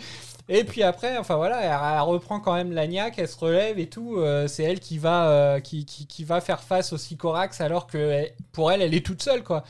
Et 0.48 0.64
puis 0.64 0.82
après, 0.82 1.16
enfin 1.18 1.36
voilà, 1.36 1.62
elle, 1.62 2.00
reprend 2.00 2.40
quand 2.40 2.54
même 2.54 2.72
l'agnac, 2.72 3.18
elle 3.18 3.28
se 3.28 3.38
relève 3.38 3.78
et 3.78 3.88
tout. 3.88 4.16
euh, 4.16 4.48
c'est 4.48 4.64
elle 4.64 4.80
qui 4.80 4.98
va, 4.98 5.28
euh, 5.28 5.60
qui, 5.60 5.84
qui, 5.86 6.24
va 6.24 6.40
faire 6.40 6.62
face 6.62 6.92
au 6.92 6.98
Sycorax 6.98 7.60
alors 7.60 7.86
que 7.86 8.26
pour 8.50 8.72
elle, 8.72 8.82
elle 8.82 8.94
est 8.94 9.04
toute 9.06 9.22
seule, 9.22 9.42
quoi. 9.44 9.64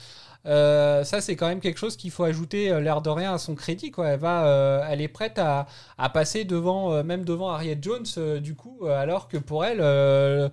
Euh, 0.45 1.05
ça, 1.05 1.21
c'est 1.21 1.37
quand 1.37 1.47
même 1.47 1.61
quelque 1.61 1.79
chose 1.79 1.97
qu'il 1.97 2.11
faut 2.11 2.25
ajouter, 2.25 2.81
l'air 2.81 3.01
de 3.03 3.11
rien, 3.11 3.35
à 3.35 3.39
son 3.39 3.55
crédit. 3.55 3.91
Quoi. 3.91 4.09
Elle, 4.09 4.21
va, 4.21 4.87
elle 4.91 5.01
est 5.01 5.09
prête 5.09 5.39
à, 5.39 5.67
à 5.99 6.09
passer 6.09 6.45
devant, 6.45 7.05
même 7.05 7.25
devant 7.25 7.51
Harriet 7.51 7.79
Jones, 7.81 8.41
du 8.41 8.55
coup, 8.57 8.87
alors 8.87 9.29
que 9.29 9.37
pour 9.37 9.65
elle, 9.65 10.51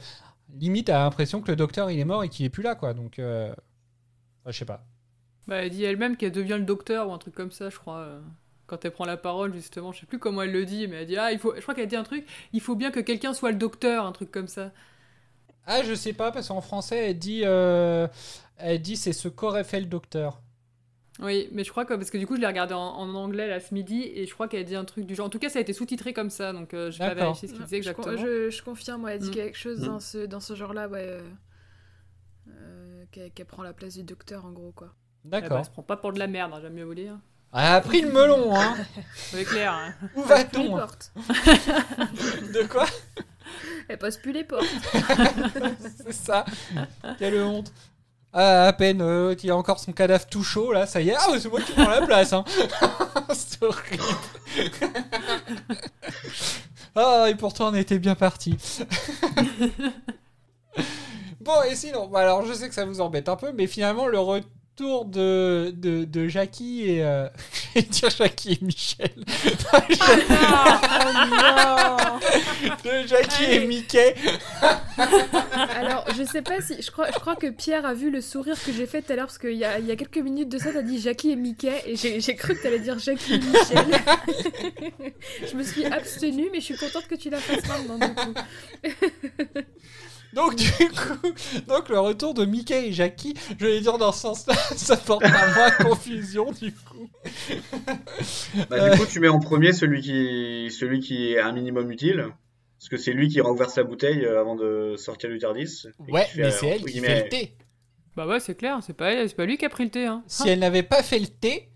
limite, 0.59 0.89
elle 0.89 0.95
a 0.95 1.03
l'impression 1.03 1.41
que 1.41 1.49
le 1.49 1.55
docteur, 1.55 1.89
il 1.89 1.99
est 1.99 2.05
mort 2.05 2.24
et 2.24 2.30
qu'il 2.30 2.45
est 2.45 2.49
plus 2.49 2.63
là. 2.63 2.76
Quoi. 2.76 2.93
Donc, 2.93 3.15
je 3.17 4.51
sais 4.51 4.65
pas. 4.65 4.86
Bah, 5.47 5.63
elle 5.63 5.72
dit 5.72 5.84
elle-même 5.84 6.17
qu'elle 6.17 6.34
devient 6.34 6.57
le 6.59 6.65
docteur 6.65 7.09
ou 7.09 7.13
un 7.13 7.17
truc 7.17 7.34
comme 7.34 7.51
ça, 7.51 7.70
je 7.70 7.78
crois. 7.78 8.22
Quand 8.70 8.86
elle 8.86 8.91
prend 8.91 9.05
la 9.05 9.17
parole, 9.17 9.53
justement, 9.53 9.91
je 9.91 10.01
sais 10.01 10.05
plus 10.05 10.20
comment 10.20 10.43
elle 10.43 10.51
le 10.51 10.63
dit, 10.65 10.88
mais 10.88 10.97
elle 10.97 11.07
dit 11.07 11.17
Ah, 11.17 11.32
il 11.32 11.39
faut. 11.39 11.53
Je 11.55 11.61
crois 11.61 11.74
qu'elle 11.74 11.88
dit 11.88 11.95
un 11.95 12.03
truc 12.03 12.26
il 12.53 12.61
faut 12.61 12.76
bien 12.76 12.91
que 12.91 12.99
quelqu'un 12.99 13.34
soit 13.34 13.51
le 13.51 13.57
docteur, 13.57 14.05
un 14.05 14.11
truc 14.11 14.32
comme 14.32 14.47
ça. 14.47 14.72
Ah, 15.65 15.84
je 15.84 15.93
sais 15.93 16.13
pas, 16.13 16.32
parce 16.32 16.47
qu'en 16.47 16.61
français, 16.61 17.09
elle 17.09 17.20
dit, 17.20 17.41
euh, 17.45 18.07
elle 18.57 18.82
dit 18.82 18.95
c'est 18.95 19.13
ce 19.13 19.28
qu'aurait 19.28 19.63
fait 19.63 19.80
le 19.80 19.86
docteur. 19.88 20.41
Oui, 21.22 21.49
mais 21.51 21.63
je 21.65 21.70
crois 21.72 21.84
que. 21.86 21.93
Parce 21.93 22.09
que 22.11 22.17
du 22.17 22.26
coup, 22.26 22.36
je 22.38 22.41
l'ai 22.41 22.47
regardé 22.47 22.74
en, 22.74 22.80
en 22.80 23.13
anglais 23.15 23.47
là 23.47 23.59
ce 23.59 23.74
midi, 23.74 24.03
et 24.03 24.26
je 24.26 24.34
crois 24.34 24.47
qu'elle 24.47 24.63
dit 24.65 24.76
un 24.76 24.86
truc 24.86 25.05
du 25.05 25.15
genre. 25.15 25.28
En 25.28 25.30
tout 25.30 25.38
cas, 25.39 25.49
ça 25.49 25.59
a 25.59 25.61
été 25.61 25.74
sous-titré 25.74 26.13
comme 26.13 26.30
ça, 26.30 26.53
donc 26.53 26.74
euh, 26.74 26.91
je 26.91 26.97
vais 26.99 27.05
pas 27.09 27.15
D'accord. 27.15 27.24
vérifier 27.34 27.47
ce 27.49 27.53
qu'il 27.53 27.63
disait 27.63 27.78
exactement. 27.78 28.15
je, 28.17 28.49
je 28.49 28.63
confirme, 28.63 29.03
ouais, 29.03 29.13
elle 29.15 29.20
dit 29.20 29.30
Mm. 29.30 29.34
quelque 29.34 29.57
chose 29.57 29.82
Mm. 29.82 29.86
dans 29.86 29.99
ce, 29.99 30.17
dans 30.26 30.39
ce 30.39 30.55
genre-là, 30.55 30.88
ouais. 30.88 31.03
euh, 31.05 31.22
euh, 32.49 33.05
qu'elle 33.11 33.45
prend 33.45 33.63
la 33.63 33.74
place 33.74 33.95
du 33.95 34.03
docteur, 34.03 34.45
en 34.45 34.51
gros, 34.51 34.72
quoi. 34.72 34.93
Eh 35.26 35.28
ben, 35.28 35.41
D'accord. 35.41 35.59
elle 35.59 35.65
se 35.65 35.70
prend 35.72 35.84
pas 35.84 35.97
pour 35.97 36.13
de 36.13 36.20
la 36.20 36.28
merde, 36.28 36.51
hein, 36.53 36.59
j'aime 36.61 36.74
mieux 36.74 36.86
vous 36.86 36.95
dire. 36.95 37.17
Elle 37.52 37.66
a 37.66 37.82
pris 37.82 38.02
le 38.02 38.12
melon, 38.12 38.56
hein 38.56 38.76
C'est 39.16 39.43
clair. 39.43 39.74
hein. 39.74 39.93
Où 40.16 40.22
va-t-on. 40.22 40.78
De 42.54 42.68
quoi 42.68 42.86
Elle 43.88 43.97
passe 43.97 44.18
plus 44.18 44.32
les 44.32 44.43
portes. 44.43 44.66
C'est 46.06 46.14
ça. 46.14 46.45
Quelle 47.18 47.41
honte. 47.41 47.72
Ah, 48.32 48.68
à 48.68 48.74
peine 48.74 49.02
euh, 49.02 49.34
qu'il 49.34 49.50
a 49.50 49.56
encore 49.58 49.80
son 49.80 49.91
cadavre 49.91 50.28
tout 50.28 50.43
chaud, 50.43 50.72
là, 50.72 50.86
ça 50.86 51.02
y 51.02 51.10
est. 51.10 51.16
Ah, 51.18 51.30
c'est 51.39 51.50
moi 51.50 51.60
qui 51.62 51.72
prends 51.72 51.89
la 51.89 52.06
place. 52.06 52.32
Hein. 52.34 52.45
c'est 53.34 53.64
horrible. 53.64 54.04
ah, 56.95 57.26
et 57.28 57.34
pourtant, 57.34 57.70
on 57.70 57.74
était 57.74 57.97
bien 57.97 58.14
parti. 58.14 58.56
bon, 61.41 61.64
et 61.68 61.76
sinon, 61.76 62.08
bah, 62.08 62.20
alors 62.20 62.45
je 62.45 62.54
sais 62.54 62.70
que 62.70 62.76
ça 62.76 62.86
vous 62.86 63.02
embête 63.02 63.28
un 63.30 63.36
peu, 63.36 63.52
mais 63.52 63.66
finalement, 63.66 64.06
le 64.06 64.20
retour 64.20 64.50
de, 64.80 65.72
de, 65.76 66.06
de 66.06 66.28
Jackie 66.28 66.90
et. 66.90 67.04
Euh... 67.04 67.28
je 67.76 67.82
vais 67.82 67.88
dire 67.88 68.10
Jackie 68.10 68.54
et 68.54 68.60
Michel. 68.64 69.12
de 72.84 73.08
Jackie 73.08 73.44
et 73.44 73.68
Mickey. 73.68 74.16
Alors, 75.76 76.06
je 76.18 76.24
sais 76.24 76.42
pas 76.42 76.62
si. 76.62 76.82
Je 76.82 76.92
crois, 76.92 77.12
je 77.12 77.20
crois 77.20 77.36
que 77.36 77.48
Pierre 77.48 77.86
a 77.86 77.94
vu 77.94 78.10
le 78.10 78.22
sourire 78.22 78.56
que 78.64 78.72
j'ai 78.72 78.86
fait 78.86 79.02
tout 79.02 79.12
à 79.14 79.16
l'heure, 79.18 79.28
parce 79.28 79.38
qu'il 79.38 79.58
y 79.58 79.66
a, 79.66 79.80
il 79.80 79.86
y 79.86 79.92
a 79.92 79.96
quelques 79.96 80.18
minutes 80.18 80.50
de 80.50 80.58
ça, 80.58 80.72
t'as 80.72 80.82
dit 80.82 81.00
Jackie 81.00 81.32
et 81.32 81.36
Mickey, 81.36 81.84
et 81.86 81.96
j'ai 81.96 82.22
j'ai 82.22 82.36
cru 82.36 82.56
que 82.56 82.64
t'allais 82.64 82.80
dire 82.80 82.98
Jackie 83.00 83.36
et 83.36 83.40
Michel. 83.40 83.86
je 85.52 85.56
me 85.56 85.64
suis 85.64 85.86
abstenue, 85.86 86.50
mais 86.52 86.60
je 86.60 86.66
suis 86.66 86.78
contente 86.78 87.08
que 87.08 87.16
tu 87.16 87.30
la 87.30 87.40
fasses 87.40 87.68
maintenant, 87.68 87.98
du 87.98 88.14
coup. 88.14 88.34
Donc 90.34 90.56
du 90.56 90.72
coup, 90.90 91.34
donc 91.68 91.90
le 91.90 92.00
retour 92.00 92.34
de 92.34 92.46
Mickey 92.46 92.88
et 92.90 92.94
Jackie, 92.94 93.34
je 93.60 93.66
vais 93.66 93.82
dire 93.82 93.98
dans 93.98 94.12
ce 94.12 94.22
sens-là, 94.22 94.54
ça 94.76 94.98
porte 94.98 95.24
à 95.24 95.54
moins 95.54 95.70
de 95.70 95.84
confusion 95.84 96.52
du 96.52 96.74
coup. 96.74 97.10
Bah, 98.70 98.90
du 98.90 99.00
coup, 99.00 99.06
tu 99.06 99.20
mets 99.20 99.28
en 99.28 99.40
premier 99.40 99.74
celui 99.74 100.02
qui, 100.02 100.72
celui 100.72 101.00
qui 101.00 101.34
est 101.34 101.40
un 101.40 101.52
minimum 101.52 101.92
utile. 101.92 102.28
Parce 102.78 102.90
que 102.90 102.98
c'est 102.98 103.12
lui 103.12 103.28
qui 103.28 103.42
renverse 103.42 103.74
sa 103.74 103.84
bouteille 103.84 104.24
euh, 104.24 104.40
avant 104.40 104.56
de 104.56 104.96
sortir 104.98 105.30
du 105.30 105.38
Tardis. 105.38 105.84
Ouais, 106.08 106.24
fait, 106.24 106.42
mais 106.42 106.48
euh, 106.48 106.52
c'est 106.52 106.68
elle 106.68 106.80
qui 106.86 106.94
guillemets, 106.94 107.08
fait 107.08 107.24
le 107.24 107.30
thé. 107.30 107.58
Bah 108.16 108.26
ouais, 108.26 108.40
c'est 108.40 108.56
clair, 108.56 108.80
c'est 108.82 108.94
pas, 108.94 109.12
elle- 109.12 109.28
c'est 109.28 109.36
pas 109.36 109.46
lui 109.46 109.58
qui 109.58 109.66
a 109.66 109.70
pris 109.70 109.84
le 109.84 109.90
thé. 109.90 110.06
Hein. 110.06 110.24
Si 110.28 110.48
elle 110.48 110.60
n'avait 110.60 110.84
pas 110.84 111.04
fait 111.04 111.20
le 111.20 111.28
thé, 111.28 111.68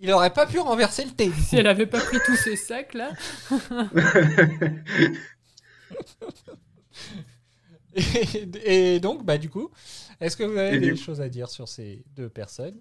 il 0.00 0.10
aurait 0.10 0.32
pas 0.32 0.46
pu 0.46 0.58
renverser 0.58 1.04
le 1.04 1.12
thé. 1.12 1.30
Si 1.46 1.56
elle 1.56 1.68
avait 1.68 1.86
pas 1.86 2.00
pris 2.00 2.18
tous 2.26 2.34
ces 2.34 2.56
sacs 2.56 2.94
là. 2.94 3.10
Et, 8.64 8.94
et 8.94 9.00
donc, 9.00 9.24
bah 9.24 9.38
du 9.38 9.50
coup, 9.50 9.70
est-ce 10.20 10.36
que 10.36 10.44
vous 10.44 10.56
avez 10.56 10.76
Et 10.76 10.80
des 10.80 10.92
du- 10.92 10.96
choses 10.96 11.20
à 11.20 11.28
dire 11.28 11.48
sur 11.48 11.68
ces 11.68 12.04
deux 12.16 12.28
personnes? 12.28 12.78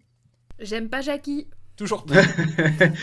J'aime 0.59 0.89
pas 0.89 1.01
Jackie. 1.01 1.47
Toujours 1.75 2.03
pas. 2.07 2.23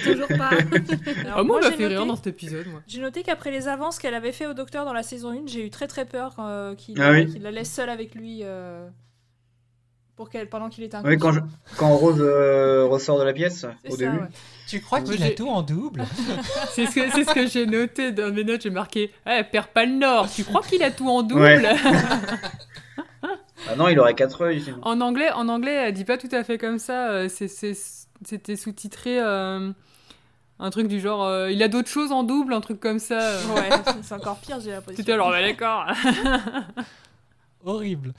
Toujours 0.05 0.27
pas. 0.29 0.49
Alors, 0.49 1.39
Ah, 1.39 1.43
moi, 1.43 1.45
moi, 1.45 1.59
on 1.59 1.61
m'a 1.63 1.71
j'ai 1.71 1.77
fait 1.77 1.87
rire 1.87 2.01
noté- 2.01 2.09
dans 2.09 2.17
cet 2.17 2.27
épisode, 2.27 2.67
moi. 2.67 2.83
J'ai 2.89 3.01
noté 3.01 3.23
qu'après 3.23 3.53
les 3.53 3.69
avances 3.69 3.99
qu'elle 4.01 4.15
avait 4.15 4.33
fait 4.33 4.47
au 4.47 4.55
docteur 4.55 4.85
dans 4.85 4.93
la 4.93 5.05
saison 5.05 5.31
1, 5.31 5.47
j'ai 5.47 5.65
eu 5.65 5.71
très 5.71 5.87
très 5.87 6.05
peur 6.05 6.35
euh, 6.41 6.75
qu'il 6.75 7.01
Ah 7.01 7.13
oui. 7.13 7.27
qu'il 7.27 7.43
la 7.43 7.53
laisse 7.53 7.73
seule 7.73 7.89
avec 7.91 8.15
lui 8.17 8.41
euh, 8.43 8.89
pour 10.17 10.31
qu'elle 10.31 10.49
pendant 10.49 10.69
qu'il 10.69 10.85
était 10.85 10.97
Oui, 11.05 11.15
inconscient. 11.15 11.41
quand, 11.43 11.47
je- 11.73 11.77
quand 11.77 11.97
Rose 11.97 12.21
euh, 12.21 12.85
ressort 12.87 13.19
de 13.19 13.25
la 13.25 13.33
pièce 13.33 13.65
au 13.89 13.91
ça, 13.93 13.97
début. 13.97 14.19
ouais. 14.19 14.29
tu 14.69 14.81
crois 14.81 15.01
qu'il 15.01 15.23
a 15.23 15.27
j'ai- 15.27 15.35
tout 15.35 15.49
en 15.49 15.63
double? 15.63 16.05
C'est 16.71 16.87
ce 16.87 16.95
que, 16.95 17.11
c'est 17.11 17.25
ce 17.25 17.35
que 17.35 17.47
j'ai 17.47 17.67
noté 17.67 18.13
dans 18.13 18.33
mes 18.33 18.45
notes. 18.45 18.63
J'ai 18.63 18.71
marqué 18.71 19.13
Eh, 19.27 19.43
Perd 19.45 19.67
pas 19.69 19.85
le 19.85 19.93
Nord, 19.97 20.31
tu 20.31 20.45
crois 20.45 20.63
qu'il 20.63 20.83
a 20.83 20.91
tout 20.91 21.09
en 21.09 21.23
double 21.23 21.41
Ouais. 21.43 21.63
Ah 23.71 23.77
non, 23.77 23.89
il 23.89 23.99
aurait 23.99 24.15
quatre 24.15 24.43
œils 24.43 24.61
sinon. 24.61 24.79
En 24.83 25.01
anglais, 25.01 25.31
en 25.33 25.49
anglais, 25.49 25.73
elle 25.73 25.95
dit 25.95 26.05
pas 26.05 26.19
tout 26.19 26.29
à 26.33 26.45
fait 26.45 26.59
comme 26.59 26.79
ça. 26.79 27.09
euh, 27.11 27.29
C'était 27.29 28.57
sous-titré 28.57 29.19
euh, 29.21 29.71
un 30.59 30.71
truc 30.71 30.87
du 30.87 31.01
genre 31.01 31.25
euh, 31.25 31.51
il 31.51 31.63
a 31.63 31.69
d'autres 31.69 31.89
choses 31.89 32.13
en 32.13 32.25
double, 32.25 32.53
un 32.53 32.61
truc 32.61 32.79
comme 32.79 32.99
ça. 32.99 33.39
Ouais, 33.55 33.71
c'est- 33.87 34.03
c'est 34.03 34.15
encore 34.15 34.37
pire, 34.39 34.61
j'ai 34.61 34.73
l'impression. 34.73 34.97
C'était 34.99 35.13
alors, 35.13 35.31
bah, 35.31 35.41
d'accord. 35.41 35.87
Horrible. 37.65 38.13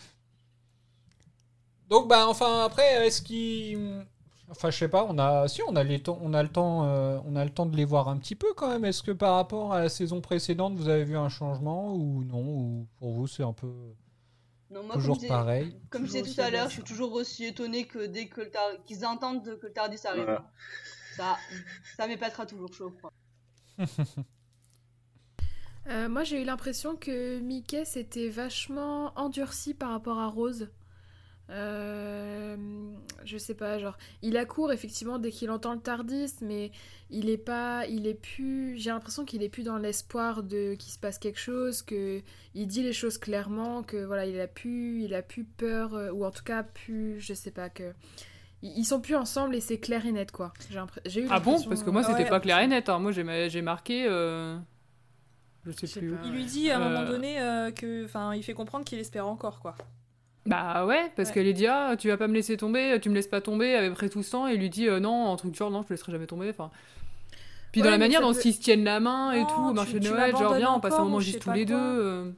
Donc 1.95 2.09
bah 2.09 2.27
enfin 2.27 2.65
après 2.65 3.07
est-ce 3.07 3.21
qu'il 3.21 4.05
enfin 4.49 4.69
je 4.69 4.77
sais 4.77 4.89
pas 4.89 5.05
on 5.09 5.17
a 5.17 5.47
si 5.47 5.61
on 5.65 5.77
a 5.77 5.83
les 5.83 6.01
temps 6.01 6.19
on 6.21 6.33
a 6.33 6.43
le 6.43 6.49
temps 6.49 6.83
euh, 6.85 7.19
on 7.25 7.37
a 7.37 7.45
le 7.45 7.51
temps 7.51 7.65
de 7.65 7.77
les 7.77 7.85
voir 7.85 8.09
un 8.09 8.17
petit 8.17 8.35
peu 8.35 8.53
quand 8.53 8.67
même 8.67 8.83
est-ce 8.83 9.01
que 9.01 9.11
par 9.11 9.35
rapport 9.35 9.71
à 9.73 9.79
la 9.79 9.87
saison 9.87 10.19
précédente 10.19 10.75
vous 10.75 10.89
avez 10.89 11.05
vu 11.05 11.15
un 11.15 11.29
changement 11.29 11.93
ou 11.95 12.25
non? 12.25 12.43
Ou 12.43 12.87
pour 12.99 13.13
vous 13.13 13.27
c'est 13.27 13.43
un 13.43 13.53
peu 13.53 13.71
Non, 14.71 14.83
moi, 14.83 14.95
toujours 14.95 15.15
comme 15.15 15.23
je 15.23 15.27
pareil? 15.29 15.75
Comme 15.89 16.05
je 16.05 16.11
disais 16.11 16.33
tout 16.33 16.41
à 16.41 16.49
l'heure, 16.49 16.67
je 16.67 16.73
suis 16.73 16.83
toujours 16.83 17.13
aussi 17.13 17.45
étonnée 17.45 17.85
que 17.85 18.07
dès 18.07 18.27
que 18.27 18.41
le 18.41 18.49
tar- 18.49 18.83
qu'ils 18.85 19.05
entendent 19.05 19.57
que 19.61 19.67
le 19.67 19.71
Tardis 19.71 20.05
arrive. 20.05 20.23
Voilà. 20.25 20.51
Ça, 21.15 21.37
ça 21.95 22.07
m'épatera 22.07 22.45
toujours 22.45 22.73
chaud. 22.73 22.91
Quoi. 22.99 23.11
Euh, 25.87 26.09
moi, 26.09 26.23
j'ai 26.25 26.41
eu 26.41 26.45
l'impression 26.45 26.95
que 26.97 27.39
Mickey 27.39 27.85
s'était 27.85 28.27
vachement 28.27 29.13
endurci 29.15 29.73
par 29.73 29.91
rapport 29.91 30.19
à 30.19 30.27
Rose. 30.27 30.69
Euh, 31.51 32.55
je 33.23 33.37
sais 33.37 33.53
pas, 33.53 33.77
genre, 33.79 33.97
il 34.21 34.35
accourt 34.37 34.71
effectivement 34.71 35.19
dès 35.19 35.31
qu'il 35.31 35.51
entend 35.51 35.73
le 35.73 35.79
Tardis, 35.79 36.33
mais 36.41 36.71
il 37.09 37.29
est 37.29 37.37
pas, 37.37 37.85
il 37.87 38.07
est 38.07 38.13
plus. 38.19 38.77
J'ai 38.77 38.89
l'impression 38.89 39.25
qu'il 39.25 39.43
est 39.43 39.49
plus 39.49 39.63
dans 39.63 39.77
l'espoir 39.77 40.41
de 40.43 40.73
qu'il 40.75 40.91
se 40.91 40.97
passe 40.99 41.19
quelque 41.19 41.39
chose, 41.39 41.81
que 41.81 42.21
il 42.55 42.67
dit 42.67 42.81
les 42.83 42.93
choses 42.93 43.17
clairement, 43.17 43.83
que 43.83 44.03
voilà, 44.03 44.25
il 44.25 44.39
a 44.39 44.47
plus, 44.47 45.03
il 45.03 45.13
a 45.13 45.21
plus 45.21 45.43
peur, 45.43 45.93
euh, 45.93 46.11
ou 46.11 46.25
en 46.25 46.31
tout 46.31 46.43
cas 46.43 46.63
plus, 46.63 47.19
je 47.19 47.33
sais 47.33 47.51
pas 47.51 47.69
que. 47.69 47.93
Ils 48.63 48.85
sont 48.85 48.99
plus 48.99 49.15
ensemble 49.15 49.55
et 49.55 49.61
c'est 49.61 49.77
clair 49.79 50.05
et 50.07 50.11
net 50.11 50.31
quoi. 50.31 50.51
J'ai 51.05 51.21
eu 51.21 51.27
Ah 51.29 51.39
bon? 51.39 51.61
Parce 51.61 51.83
que 51.83 51.89
moi, 51.91 52.01
c'était 52.03 52.23
Ouais. 52.23 52.29
pas 52.29 52.39
clair 52.39 52.59
et 52.59 52.67
net. 52.67 52.89
hein. 52.89 52.97
Moi, 52.97 53.11
j'ai 53.11 53.23
ma- 53.23 53.47
j'ai 53.47 53.61
marqué. 53.61 54.07
euh, 54.09 54.57
Je 55.65 55.71
sais 55.71 55.85
Je 55.85 55.85
sais 55.93 55.99
plus 55.99 56.11
pas. 56.13 56.21
Il 56.25 56.31
lui 56.31 56.45
dit 56.45 56.71
à 56.71 56.77
un 56.79 56.89
moment 56.89 57.05
donné 57.07 57.39
euh, 57.39 57.69
que, 57.71 58.05
enfin, 58.05 58.33
il 58.33 58.41
fait 58.41 58.53
comprendre 58.55 58.83
qu'il 58.83 58.97
espère 58.97 59.27
encore 59.27 59.59
quoi. 59.59 59.75
Bah 60.45 60.85
ouais, 60.85 61.11
parce 61.15 61.29
Ouais. 61.29 61.33
qu'elle 61.35 61.45
lui 61.45 61.53
dit 61.55 61.65
Ah, 61.67 61.95
tu 61.97 62.07
vas 62.07 62.17
pas 62.17 62.27
me 62.27 62.33
laisser 62.33 62.55
tomber, 62.57 62.99
tu 63.01 63.09
me 63.09 63.15
laisses 63.15 63.27
pas 63.27 63.41
tomber 63.41 63.75
après 63.75 64.09
tout 64.09 64.21
ce 64.21 64.31
temps. 64.31 64.47
Et 64.47 64.57
lui 64.57 64.69
dit 64.69 64.87
euh, 64.87 64.99
Non, 64.99 65.31
un 65.33 65.35
truc 65.37 65.51
du 65.51 65.57
genre, 65.57 65.71
non, 65.71 65.81
je 65.81 65.87
te 65.87 65.93
laisserai 65.93 66.11
jamais 66.11 66.27
tomber. 66.27 66.49
Enfin. 66.49 66.69
Puis 67.71 67.81
dans 67.81 67.89
la 67.89 67.97
manière 67.97 68.21
dont 68.21 68.33
peut- 68.33 68.39
ils 68.45 68.53
se 68.53 68.61
tiennent 68.61 68.83
la 68.83 68.99
main 68.99 69.31
et 69.33 69.41
Non, 69.41 69.47
tout, 69.47 69.61
au 69.69 69.73
marché 69.73 69.99
de 69.99 70.07
Noël, 70.07 70.31
genre 70.37 70.53
viens, 70.53 70.73
on 70.73 70.79
passe 70.79 70.93
un 70.93 71.03
moment 71.03 71.19
juste 71.19 71.39
tous 71.41 71.51
les 71.51 71.65
deux. 71.65 71.73
quoi. 71.73 71.81
euh. 71.83 72.31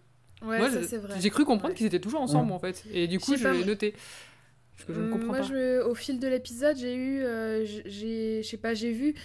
Ouais, 0.43 0.59
Moi, 0.59 0.69
ça 0.71 0.81
je- 0.81 0.85
c'est 0.87 0.97
vrai. 0.97 1.15
j'ai 1.19 1.29
cru 1.31 1.45
comprendre 1.45 1.71
Ouais. 1.73 1.77
qu'ils 1.77 1.87
étaient 1.87 1.99
toujours 1.99 2.21
ensemble 2.21 2.51
en 2.51 2.59
fait. 2.59 2.83
Et 2.93 3.07
du 3.07 3.19
coup, 3.19 3.35
Je 3.35 3.47
l'ai 3.47 3.65
noté. 3.65 3.93
Parce 4.75 4.85
que 4.87 4.93
je 4.93 4.99
ne 4.99 5.05
Hum, 5.05 5.11
comprends 5.11 5.27
Moi, 5.29 5.37
pas. 5.39 5.43
je, 5.43 5.81
au 5.83 5.95
fil 5.95 6.19
de 6.19 6.27
l'épisode, 6.27 6.77
j'ai 6.77 6.93
eu, 6.95 7.23
euh, 7.23 7.65
j'ai, 7.65 8.43
je 8.43 8.47
sais 8.47 8.57
pas, 8.57 8.75
j'ai 8.75 8.91
vu, 8.91 9.15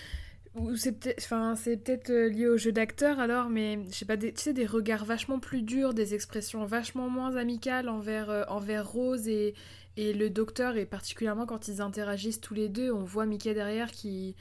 ou 0.55 0.77
c'est 0.77 0.93
peut-être, 0.93 1.19
enfin, 1.25 1.57
c'est 1.57 1.79
peut-être 1.79 2.11
euh, 2.11 2.29
lié 2.29 2.47
au 2.47 2.59
jeu 2.59 2.73
d'acteur 2.73 3.19
alors, 3.21 3.49
mais 3.49 3.79
je 3.89 3.95
sais 3.95 4.05
pas, 4.05 4.17
des, 4.17 4.33
tu 4.33 4.43
sais, 4.43 4.53
des 4.53 4.67
regards 4.67 5.05
vachement 5.05 5.39
plus 5.39 5.63
durs, 5.63 5.95
des 5.95 6.15
expressions 6.15 6.65
vachement 6.65 7.09
moins 7.09 7.37
amicales 7.37 7.89
envers, 7.89 8.29
euh, 8.31 8.45
envers 8.49 8.87
Rose 8.87 9.29
et, 9.29 9.55
et 9.97 10.13
le 10.13 10.29
docteur, 10.29 10.77
et 10.77 10.85
particulièrement 10.85 11.47
quand 11.47 11.69
ils 11.69 11.81
interagissent 11.81 12.41
tous 12.41 12.55
les 12.55 12.69
deux, 12.69 12.93
on 12.93 13.03
voit 13.03 13.25
Mickey 13.25 13.55
derrière 13.55 13.91
qui, 13.91 14.37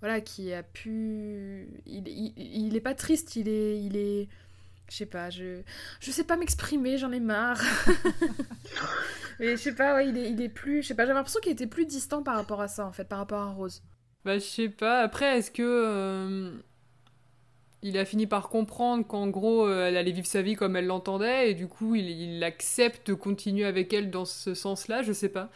voilà, 0.00 0.20
qui 0.20 0.52
a 0.52 0.62
pu, 0.62 1.68
il, 1.86 2.06
il, 2.06 2.34
il 2.36 2.76
est 2.76 2.80
pas 2.80 2.94
triste, 2.94 3.36
il 3.36 3.48
est, 3.48 3.80
il 3.80 3.96
est, 3.96 4.28
je 4.90 4.96
sais 4.96 5.06
pas, 5.06 5.30
je, 5.30 5.62
je 6.00 6.10
sais 6.10 6.24
pas 6.24 6.36
m'exprimer, 6.36 6.98
j'en 6.98 7.12
ai 7.12 7.20
marre. 7.20 7.62
Mais 9.40 9.56
je 9.56 9.56
sais 9.56 9.74
pas, 9.74 9.94
ouais, 9.94 10.08
il 10.08 10.16
est, 10.16 10.30
il 10.30 10.40
est 10.40 10.48
plus. 10.48 10.82
Je 10.82 10.88
sais 10.88 10.94
pas, 10.94 11.04
j'avais 11.04 11.14
l'impression 11.14 11.40
qu'il 11.40 11.52
était 11.52 11.66
plus 11.66 11.86
distant 11.86 12.22
par 12.22 12.36
rapport 12.36 12.60
à 12.60 12.68
ça, 12.68 12.86
en 12.86 12.92
fait, 12.92 13.04
par 13.04 13.18
rapport 13.18 13.40
à 13.40 13.52
Rose. 13.52 13.82
Bah, 14.26 14.38
je 14.38 14.44
sais 14.44 14.68
pas. 14.68 15.00
Après, 15.02 15.38
est-ce 15.38 15.50
que. 15.50 15.62
euh, 15.62 16.50
Il 17.82 17.98
a 17.98 18.04
fini 18.04 18.26
par 18.26 18.48
comprendre 18.48 19.06
qu'en 19.06 19.28
gros, 19.28 19.66
euh, 19.66 19.86
elle 19.88 19.96
allait 19.96 20.10
vivre 20.12 20.26
sa 20.26 20.42
vie 20.42 20.54
comme 20.56 20.76
elle 20.76 20.86
l'entendait, 20.86 21.50
et 21.50 21.54
du 21.54 21.68
coup, 21.68 21.94
il, 21.94 22.08
il 22.10 22.42
accepte 22.44 23.08
de 23.08 23.14
continuer 23.14 23.64
avec 23.64 23.92
elle 23.92 24.10
dans 24.10 24.24
ce 24.24 24.54
sens-là, 24.54 25.02
je 25.02 25.12
sais 25.12 25.28
pas. 25.28 25.50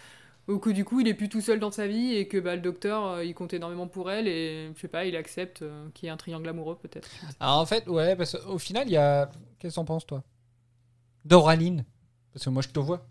Ou 0.49 0.59
que 0.59 0.71
du 0.71 0.85
coup, 0.85 1.01
il 1.01 1.09
est 1.09 1.15
plus 1.15 1.29
tout 1.29 1.41
seul 1.41 1.61
dans 1.61 1.71
sa 1.73 1.87
vie, 1.89 2.15
et 2.15 2.29
que 2.29 2.39
bah, 2.39 2.57
le 2.57 2.63
docteur, 2.63 3.07
euh, 3.07 3.25
il 3.25 3.35
compte 3.35 3.55
énormément 3.55 3.89
pour 3.89 4.11
elle, 4.11 4.29
et 4.29 4.71
je 4.77 4.81
sais 4.81 4.89
pas, 4.89 5.05
il 5.07 5.17
accepte 5.17 5.65
qu'il 5.95 6.07
y 6.07 6.09
ait 6.09 6.13
un 6.13 6.19
triangle 6.19 6.49
amoureux, 6.49 6.77
peut-être. 6.81 7.09
Alors 7.41 7.59
en 7.59 7.67
fait, 7.67 7.89
ouais, 7.89 8.17
parce 8.17 8.37
qu'au 8.39 8.59
final, 8.59 8.89
il 8.89 8.93
y 8.93 8.99
a. 8.99 9.31
Qu'est-ce 9.59 9.75
que 9.75 9.81
t'en 9.81 9.85
penses, 9.87 10.07
toi? 10.07 10.23
Doraline 11.25 11.85
Parce 12.33 12.45
que 12.45 12.51
moi, 12.51 12.63
je 12.63 12.69
te 12.69 12.81
vois. 12.81 13.07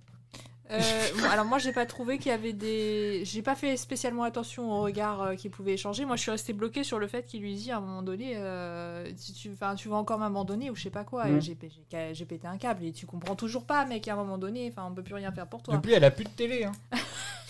Euh, 0.71 0.79
bon, 1.17 1.23
alors 1.29 1.45
moi 1.45 1.57
j'ai 1.57 1.71
pas 1.73 1.85
trouvé 1.87 2.17
qu'il 2.19 2.31
y 2.31 2.35
avait 2.35 2.53
des 2.53 3.23
j'ai 3.25 3.41
pas 3.41 3.55
fait 3.55 3.75
spécialement 3.75 4.23
attention 4.23 4.71
au 4.71 4.81
regard 4.83 5.21
euh, 5.21 5.35
qu'ils 5.35 5.49
pouvaient 5.49 5.73
échanger 5.73 6.05
moi 6.05 6.15
je 6.15 6.21
suis 6.21 6.29
restée 6.31 6.53
bloquée 6.53 6.83
sur 6.83 6.99
le 6.99 7.07
fait 7.07 7.25
qu'il 7.25 7.41
lui 7.41 7.55
dit 7.55 7.71
à 7.71 7.77
un 7.77 7.79
moment 7.81 8.03
donné 8.03 8.33
euh, 8.37 9.09
si 9.17 9.33
tu 9.33 9.49
enfin 9.51 9.73
tu 9.73 9.89
vas 9.89 9.95
encore 9.95 10.19
m'abandonner 10.19 10.69
ou 10.69 10.75
je 10.75 10.83
sais 10.83 10.89
pas 10.91 11.03
quoi 11.03 11.27
et 11.27 11.31
Mhm. 11.31 11.41
j'ai 11.41 11.55
pé- 11.55 11.71
j'ai 11.91 12.13
j'ai 12.13 12.25
pété 12.25 12.45
un 12.47 12.57
câble 12.57 12.83
et 12.85 12.91
tu 12.91 13.07
comprends 13.07 13.35
toujours 13.35 13.63
pas 13.65 13.85
mec 13.85 14.07
à 14.07 14.13
un 14.13 14.17
moment 14.17 14.37
donné 14.37 14.69
enfin 14.71 14.87
on 14.91 14.93
peut 14.93 15.01
plus 15.03 15.15
rien 15.15 15.31
faire 15.31 15.47
pour 15.47 15.63
toi 15.63 15.75
Depuis, 15.75 15.93
elle 15.93 16.03
a 16.03 16.11
plus 16.11 16.25
de 16.25 16.29
télé. 16.29 16.65
Hein. 16.65 16.71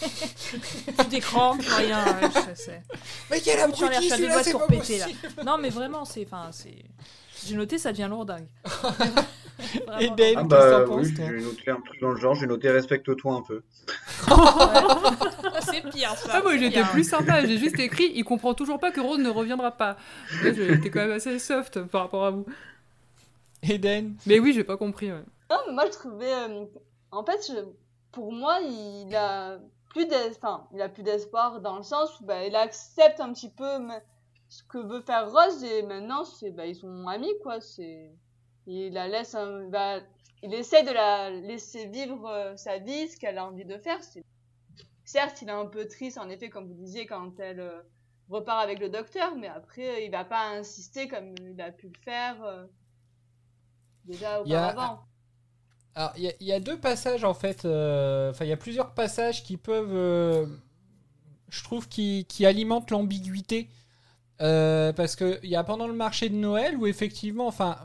plus 0.98 1.08
d'écran 1.10 1.58
plus 1.58 1.74
rien 1.74 2.06
je 2.24 2.56
sais 2.56 2.84
Mais 3.30 3.42
quel 3.42 3.60
Faut 3.60 3.72
que 3.72 3.76
tu 3.78 3.84
enlèves, 3.84 4.00
je 4.00 4.04
suis 4.06 4.14
à 4.14 4.18
deux 4.18 4.28
doigts 4.28 4.40
de 4.40 4.44
c'est 4.44 4.52
pas 4.54 4.58
repéter, 4.60 4.98
là. 5.00 5.06
non 5.44 5.58
mais 5.58 5.70
vraiment 5.70 6.06
c'est 6.06 6.26
enfin 6.26 6.50
c'est 6.54 6.86
j'ai 7.46 7.56
noté 7.58 7.78
ça 7.78 7.92
devient 7.92 8.08
lourdingue 8.10 8.48
Et 10.00 10.10
Ben, 10.12 10.36
Ah 10.38 10.44
bah 10.44 10.86
oui, 10.88 11.14
j'ai 11.18 11.42
noté 11.42 11.72
un 11.72 11.82
truc 11.82 12.00
dans 12.02 12.12
le 12.12 12.18
genre, 12.18 12.36
j'ai 12.36 12.48
noté 12.48 12.70
respecte-toi 12.70 13.34
un 13.34 13.42
peu. 13.42 13.62
c'est 15.62 15.90
pire 15.90 16.16
ça 16.16 16.32
Ah, 16.34 16.42
moi 16.42 16.58
j'étais 16.58 16.84
plus 16.92 17.04
sympa, 17.08 17.46
j'ai 17.46 17.58
juste 17.58 17.80
écrit 17.80 18.12
il 18.16 18.24
comprend 18.24 18.54
toujours 18.54 18.80
pas 18.80 18.92
que 18.92 19.02
Rose 19.02 19.20
ne 19.20 19.30
reviendra 19.30 19.72
pas. 19.72 19.98
J'étais 20.42 20.90
quand 20.90 21.00
même 21.02 21.12
assez 21.12 21.38
soft 21.40 21.84
par 21.86 22.02
rapport 22.04 22.26
à 22.26 22.32
vous. 22.32 22.46
Eden 23.64 24.16
Mais 24.26 24.40
oui, 24.40 24.54
j'ai 24.54 24.64
pas 24.64 24.78
compris. 24.78 25.12
ouais. 25.12 25.24
Non, 25.50 25.58
mais 25.68 25.74
moi 25.74 25.86
je 25.86 25.92
trouvais. 25.92 26.34
euh, 26.34 26.66
en 27.12 27.24
fait, 27.26 27.40
je- 27.50 27.66
pour 28.12 28.32
moi, 28.32 28.60
il 28.62 29.14
a 29.16 29.58
plus 29.90 30.06
d'es- 30.06 30.32
enfin, 30.38 30.68
il 30.74 30.82
a 30.82 30.88
plus 30.90 31.04
d'espoir 31.04 31.60
dans 31.60 31.76
le 31.78 31.84
sens 31.84 32.20
où 32.22 32.26
bah, 32.26 32.46
il 32.46 32.56
accepte 32.56 33.20
un 33.20 33.34
petit 33.34 33.50
peu 33.50 33.80
mais, 33.80 34.02
ce 34.48 34.64
que 34.64 34.78
veut 34.78 35.02
faire 35.02 35.30
Rose 35.32 35.64
et 35.64 35.84
maintenant 35.84 36.24
c'est 36.24 36.52
bah, 36.52 36.66
ils 36.66 36.76
sont 36.76 37.08
amis 37.08 37.34
quoi. 37.44 37.60
C'est 37.60 38.12
il 38.70 38.94
la 38.94 39.08
laisse, 39.08 39.36
un- 39.36 39.68
bah, 39.70 40.00
il 40.44 40.54
essaie 40.54 40.84
de 40.84 40.92
la 40.92 41.30
laisser 41.32 41.88
vivre 41.88 42.26
euh, 42.28 42.56
sa 42.58 42.78
vie, 42.80 43.08
ce 43.10 43.18
qu'elle 43.18 43.38
a 43.38 43.46
envie 43.46 43.66
de 43.66 43.78
faire. 43.78 44.00
Certes, 45.04 45.42
il 45.42 45.50
est 45.50 45.52
un 45.52 45.66
peu 45.66 45.88
triste 45.88 46.18
en 46.18 46.30
effet, 46.30 46.50
comme 46.50 46.68
vous 46.68 46.74
disiez, 46.74 47.06
quand 47.06 47.38
elle 47.40 47.60
euh, 47.60 47.82
repart 48.30 48.64
avec 48.64 48.80
le 48.80 48.90
docteur, 48.90 49.36
mais 49.36 49.48
après 49.48 50.06
il 50.06 50.12
va 50.12 50.24
pas 50.24 50.48
insister 50.52 51.08
comme 51.10 51.34
il 51.40 51.60
a 51.62 51.72
pu 51.72 51.88
le 51.88 52.00
faire 52.06 52.42
euh, 52.44 52.66
déjà 54.06 54.42
auparavant. 54.42 55.00
Alors, 55.96 56.14
il 56.18 56.24
y, 56.24 56.28
a- 56.30 56.34
il 56.40 56.48
y 56.48 56.54
a 56.54 56.60
deux 56.60 56.80
passages 56.80 57.24
en 57.24 57.34
fait. 57.34 57.66
euh, 57.66 58.32
Enfin, 58.32 58.46
il 58.46 58.50
y 58.50 58.54
a 58.54 58.58
plusieurs 58.58 58.94
passages 58.94 59.44
qui 59.44 59.58
peuvent, 59.58 59.94
euh, 59.94 60.46
je 61.50 61.64
trouve, 61.64 61.88
qui, 61.90 62.26
qui 62.30 62.46
alimentent 62.46 62.92
l'ambiguïté. 62.92 63.70
Euh, 64.42 64.94
parce 64.94 65.16
que 65.16 65.40
il 65.44 65.50
y 65.50 65.56
a 65.58 65.64
pendant 65.64 65.88
le 65.88 65.94
marché 65.94 66.30
de 66.30 66.36
Noël 66.36 66.78
où 66.78 66.88
effectivement, 66.88 67.48
enfin, 67.48 67.78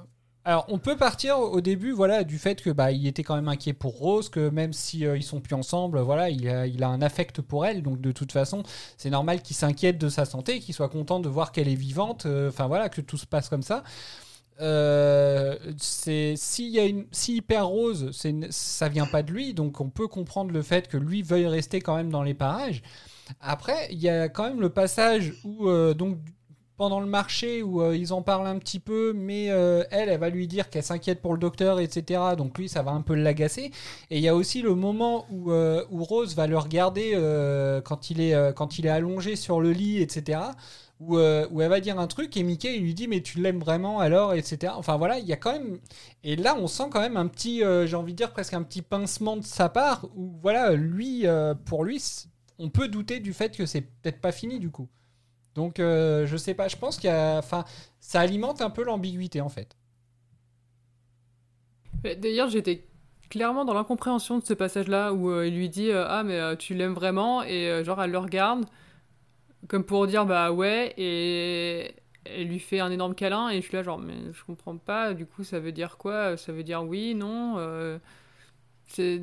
alors 0.46 0.66
on 0.68 0.78
peut 0.78 0.96
partir 0.96 1.38
au 1.38 1.60
début, 1.62 1.92
voilà, 1.92 2.22
du 2.22 2.38
fait 2.38 2.60
que 2.60 2.68
bah 2.68 2.92
il 2.92 3.06
était 3.06 3.22
quand 3.22 3.34
même 3.34 3.48
inquiet 3.48 3.72
pour 3.72 3.96
Rose, 3.96 4.28
que 4.28 4.50
même 4.50 4.74
si 4.74 5.06
euh, 5.06 5.16
ils 5.16 5.22
sont 5.22 5.40
plus 5.40 5.54
ensemble, 5.54 5.98
voilà, 6.00 6.28
il 6.28 6.46
a, 6.48 6.88
un 6.88 7.00
affect 7.00 7.40
pour 7.40 7.64
elle, 7.64 7.82
donc 7.82 8.00
de 8.00 8.12
toute 8.12 8.30
façon, 8.32 8.62
c'est 8.98 9.08
normal 9.08 9.40
qu'il 9.40 9.56
s'inquiète 9.56 9.96
de 9.96 10.10
sa 10.10 10.26
santé, 10.26 10.60
qu'il 10.60 10.74
soit 10.74 10.90
content 10.90 11.18
de 11.18 11.30
voir 11.30 11.50
qu'elle 11.50 11.68
est 11.68 11.74
vivante, 11.74 12.26
euh, 12.26 12.50
enfin 12.50 12.66
voilà, 12.66 12.90
que 12.90 13.00
tout 13.00 13.16
se 13.16 13.26
passe 13.26 13.48
comme 13.48 13.62
ça. 13.62 13.84
Euh, 14.60 15.56
s'il 15.78 16.36
y 16.36 17.06
si 17.10 17.36
il 17.36 17.42
perd 17.42 17.66
Rose, 17.66 18.10
ça 18.50 18.88
vient 18.88 19.06
pas 19.06 19.22
de 19.22 19.32
lui, 19.32 19.54
donc 19.54 19.80
on 19.80 19.88
peut 19.88 20.08
comprendre 20.08 20.52
le 20.52 20.62
fait 20.62 20.88
que 20.88 20.96
lui 20.96 21.22
veuille 21.22 21.46
rester 21.46 21.80
quand 21.80 21.96
même 21.96 22.10
dans 22.10 22.22
les 22.22 22.34
parages. 22.34 22.82
Après, 23.40 23.88
il 23.90 23.98
y 23.98 24.08
a 24.08 24.28
quand 24.28 24.44
même 24.44 24.60
le 24.60 24.68
passage 24.68 25.32
où 25.44 25.68
euh, 25.68 25.94
donc 25.94 26.18
pendant 26.76 27.00
le 27.00 27.06
marché 27.06 27.62
où 27.62 27.82
euh, 27.82 27.96
ils 27.96 28.12
en 28.12 28.22
parlent 28.22 28.46
un 28.46 28.58
petit 28.58 28.80
peu, 28.80 29.12
mais 29.14 29.50
euh, 29.50 29.84
elle, 29.90 30.08
elle 30.08 30.18
va 30.18 30.28
lui 30.28 30.48
dire 30.48 30.70
qu'elle 30.70 30.82
s'inquiète 30.82 31.20
pour 31.22 31.32
le 31.32 31.38
docteur, 31.38 31.80
etc. 31.80 32.20
Donc 32.36 32.58
lui, 32.58 32.68
ça 32.68 32.82
va 32.82 32.90
un 32.90 33.02
peu 33.02 33.14
l'agacer. 33.14 33.70
Et 34.10 34.18
il 34.18 34.22
y 34.22 34.28
a 34.28 34.34
aussi 34.34 34.62
le 34.62 34.74
moment 34.74 35.26
où, 35.30 35.52
euh, 35.52 35.84
Rose 35.90 36.34
va 36.34 36.46
le 36.46 36.58
regarder 36.58 37.12
quand, 37.84 38.10
il 38.10 38.20
est, 38.20 38.88
allongé 38.88 39.36
sur 39.36 39.60
le 39.60 39.72
lit, 39.72 40.02
etc. 40.02 40.40
Où, 41.00 41.16
où 41.16 41.60
elle 41.60 41.68
va 41.68 41.80
dire 41.80 41.98
un 41.98 42.06
truc 42.06 42.36
et 42.36 42.42
Mickey 42.42 42.78
lui 42.78 42.94
dit 42.94 43.08
mais 43.08 43.20
tu 43.20 43.40
l'aimes 43.40 43.58
vraiment 43.58 44.00
alors, 44.00 44.34
etc. 44.34 44.72
Enfin 44.76 44.96
voilà, 44.96 45.18
il 45.18 45.26
y 45.26 45.32
a 45.32 45.36
quand 45.36 45.52
même... 45.52 45.78
Et 46.22 46.36
là, 46.36 46.56
on 46.58 46.66
sent 46.66 46.84
quand 46.90 47.00
même 47.00 47.16
un 47.16 47.26
petit, 47.26 47.62
j'ai 47.86 47.96
envie 47.96 48.12
de 48.12 48.18
dire 48.18 48.32
presque 48.32 48.54
un 48.54 48.62
petit 48.62 48.82
pincement 48.82 49.36
de 49.36 49.44
sa 49.44 49.68
part, 49.68 50.06
où 50.16 50.34
voilà, 50.42 50.72
lui, 50.72 51.26
pour 51.64 51.84
lui, 51.84 52.02
on 52.58 52.68
peut 52.68 52.88
douter 52.88 53.20
du 53.20 53.32
fait 53.32 53.56
que 53.56 53.66
c'est 53.66 53.80
peut-être 53.80 54.20
pas 54.20 54.32
fini 54.32 54.58
du 54.58 54.70
coup. 54.70 54.88
Donc, 55.54 55.80
euh, 55.80 56.26
je 56.26 56.36
sais 56.36 56.54
pas, 56.54 56.68
je 56.68 56.76
pense 56.76 56.96
qu'il 56.98 57.08
y 57.10 57.12
a. 57.12 57.38
Enfin, 57.38 57.64
ça 58.00 58.20
alimente 58.20 58.60
un 58.62 58.70
peu 58.70 58.84
l'ambiguïté 58.84 59.40
en 59.40 59.48
fait. 59.48 59.76
Mais 62.02 62.16
D'ailleurs, 62.16 62.48
j'étais 62.50 62.84
clairement 63.30 63.64
dans 63.64 63.74
l'incompréhension 63.74 64.38
de 64.38 64.44
ce 64.44 64.54
passage-là 64.54 65.12
où 65.12 65.30
euh, 65.30 65.46
il 65.46 65.56
lui 65.56 65.68
dit 65.68 65.90
euh, 65.90 66.06
Ah, 66.08 66.22
mais 66.24 66.38
euh, 66.38 66.56
tu 66.56 66.74
l'aimes 66.74 66.94
vraiment? 66.94 67.42
Et 67.42 67.68
euh, 67.68 67.84
genre, 67.84 68.02
elle 68.02 68.10
le 68.10 68.18
regarde 68.18 68.66
comme 69.68 69.84
pour 69.84 70.06
dire 70.06 70.26
Bah 70.26 70.52
ouais, 70.52 70.94
et 70.96 71.94
elle 72.24 72.48
lui 72.48 72.58
fait 72.58 72.80
un 72.80 72.90
énorme 72.90 73.14
câlin. 73.14 73.48
Et 73.50 73.56
je 73.60 73.66
suis 73.68 73.76
là, 73.76 73.82
genre, 73.82 73.98
mais 73.98 74.14
je 74.32 74.44
comprends 74.44 74.76
pas, 74.76 75.14
du 75.14 75.26
coup, 75.26 75.44
ça 75.44 75.58
veut 75.60 75.72
dire 75.72 75.96
quoi? 75.98 76.36
Ça 76.36 76.52
veut 76.52 76.64
dire 76.64 76.82
oui, 76.84 77.14
non 77.14 77.56
euh, 77.58 77.98
C'est. 78.86 79.22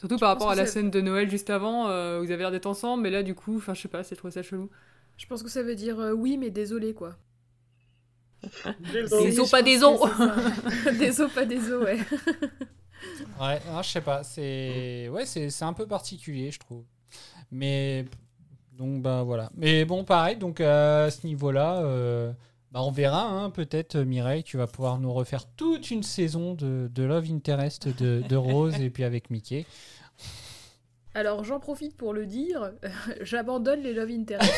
Surtout 0.00 0.16
par 0.16 0.30
rapport 0.30 0.50
à 0.50 0.54
la 0.54 0.64
scène 0.64 0.90
de 0.90 1.02
Noël 1.02 1.28
juste 1.28 1.50
avant, 1.50 1.88
euh, 1.88 2.18
où 2.20 2.24
vous 2.24 2.30
avez 2.30 2.42
l'air 2.42 2.50
d'être 2.50 2.64
ensemble, 2.64 3.02
mais 3.02 3.10
là, 3.10 3.22
du 3.22 3.34
coup, 3.34 3.58
enfin, 3.58 3.74
je 3.74 3.82
sais 3.82 3.88
pas, 3.88 4.02
c'est 4.02 4.16
trouvé 4.16 4.30
ça 4.30 4.42
chelou. 4.42 4.70
Je 5.18 5.26
pense 5.26 5.42
que 5.42 5.50
ça 5.50 5.62
veut 5.62 5.74
dire 5.74 6.00
euh, 6.00 6.12
oui, 6.12 6.38
mais 6.38 6.48
désolé, 6.48 6.94
quoi. 6.94 7.16
Des 8.92 9.38
os, 9.38 9.50
pas 9.50 9.60
des 9.60 9.82
os. 9.84 10.00
Des 10.98 11.20
os, 11.20 11.30
pas 11.30 11.44
des 11.44 11.70
os, 11.70 11.84
ouais. 11.84 11.98
Ouais, 13.40 13.60
non, 13.66 13.82
je 13.82 13.90
sais 13.90 14.00
pas, 14.00 14.22
c'est. 14.22 15.08
Ouais, 15.10 15.26
c'est 15.26 15.50
c'est 15.50 15.64
un 15.64 15.72
peu 15.74 15.86
particulier, 15.86 16.50
je 16.50 16.58
trouve. 16.58 16.84
Mais. 17.50 18.06
Donc, 18.72 19.02
bah 19.02 19.22
voilà. 19.22 19.50
Mais 19.54 19.84
bon, 19.84 20.04
pareil, 20.04 20.36
donc 20.36 20.60
à 20.60 21.10
ce 21.10 21.26
niveau-là. 21.26 21.82
Euh, 22.70 22.72
Bah, 22.72 22.82
on 22.82 22.90
verra, 22.90 23.24
hein, 23.26 23.50
peut-être 23.50 23.98
Mireille, 23.98 24.42
tu 24.44 24.56
vas 24.56 24.66
pouvoir 24.66 24.98
nous 24.98 25.12
refaire 25.12 25.44
toute 25.56 25.90
une 25.90 26.02
saison 26.02 26.54
de, 26.54 26.90
de 26.94 27.02
Love 27.02 27.26
Interest 27.30 27.88
de, 27.88 28.22
de 28.28 28.36
Rose 28.36 28.80
et 28.80 28.90
puis 28.90 29.04
avec 29.04 29.30
Mickey. 29.30 29.66
Alors 31.12 31.42
j'en 31.42 31.58
profite 31.58 31.96
pour 31.96 32.12
le 32.14 32.24
dire, 32.24 32.70
j'abandonne 33.20 33.80
les 33.82 33.92
Love 33.92 34.10
Interest. 34.12 34.52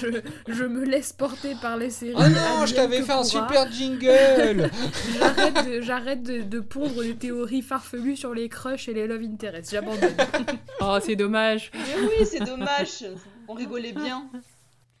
je, 0.00 0.12
je- 0.46 0.52
je 0.54 0.62
me 0.64 0.84
laisse 0.84 1.12
porter 1.12 1.56
par 1.60 1.76
les 1.76 1.90
séries. 1.90 2.14
Oh 2.16 2.22
non, 2.28 2.64
je 2.64 2.76
t'avais 2.76 3.02
fait 3.02 3.10
un 3.12 3.22
pourra. 3.22 3.48
super 3.48 3.72
jingle 3.72 4.70
J'arrête 5.18 5.66
de, 5.66 5.80
j'arrête 5.80 6.22
de, 6.22 6.42
de 6.42 6.60
pondre 6.60 7.02
des 7.02 7.16
théories 7.16 7.62
farfelues 7.62 8.14
sur 8.16 8.34
les 8.34 8.48
crushs 8.48 8.88
et 8.88 8.94
les 8.94 9.08
Love 9.08 9.22
Interest. 9.24 9.72
J'abandonne. 9.72 10.14
Oh, 10.80 10.96
c'est 11.02 11.16
dommage. 11.16 11.72
Mais 11.74 12.02
oui, 12.02 12.24
c'est 12.24 12.44
dommage. 12.44 13.04
On 13.48 13.54
rigolait 13.54 13.92
bien. 13.92 14.30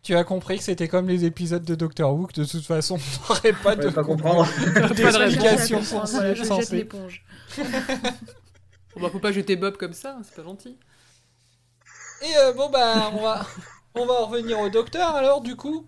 Tu 0.02 0.14
as 0.14 0.24
compris 0.24 0.58
que 0.58 0.64
c'était 0.64 0.88
comme 0.88 1.08
les 1.08 1.24
épisodes 1.24 1.64
de 1.64 1.74
Doctor 1.74 2.14
Who, 2.14 2.26
que 2.26 2.40
de 2.40 2.44
toute 2.44 2.64
façon, 2.64 2.96
on 2.96 3.34
n'aurait 3.34 3.52
pas 3.52 3.76
de 3.76 3.90
pas 3.90 4.04
comprendre. 4.04 4.46
d'explication 4.94 5.80
je 5.82 6.44
jette 6.44 6.70
l'éponge. 6.70 7.24
Bon, 8.94 9.02
bah, 9.02 9.10
faut 9.10 9.18
pas 9.18 9.32
jeter 9.32 9.56
Bob 9.56 9.76
comme 9.76 9.92
ça, 9.92 10.16
c'est 10.22 10.34
pas 10.34 10.42
gentil. 10.42 10.78
Et 12.22 12.36
euh, 12.38 12.52
bon, 12.52 12.70
bah, 12.70 13.10
on 13.14 13.22
va, 13.22 13.46
on 13.94 14.06
va 14.06 14.14
en 14.14 14.26
revenir 14.26 14.58
au 14.58 14.68
docteur 14.70 15.14
alors, 15.14 15.40
du 15.40 15.56
coup. 15.56 15.86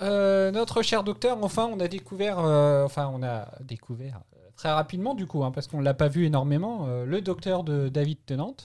Euh, 0.00 0.50
notre 0.50 0.82
cher 0.82 1.02
docteur, 1.02 1.38
enfin, 1.42 1.70
on 1.72 1.80
a 1.80 1.88
découvert, 1.88 2.38
euh, 2.40 2.84
enfin, 2.84 3.10
on 3.14 3.22
a 3.22 3.48
découvert 3.60 4.20
très 4.56 4.70
rapidement, 4.70 5.14
du 5.14 5.26
coup, 5.26 5.44
hein, 5.44 5.50
parce 5.50 5.66
qu'on 5.66 5.80
l'a 5.80 5.94
pas 5.94 6.08
vu 6.08 6.24
énormément, 6.24 6.86
euh, 6.86 7.04
le 7.04 7.20
docteur 7.20 7.64
de 7.64 7.88
David 7.88 8.18
Tennant. 8.24 8.56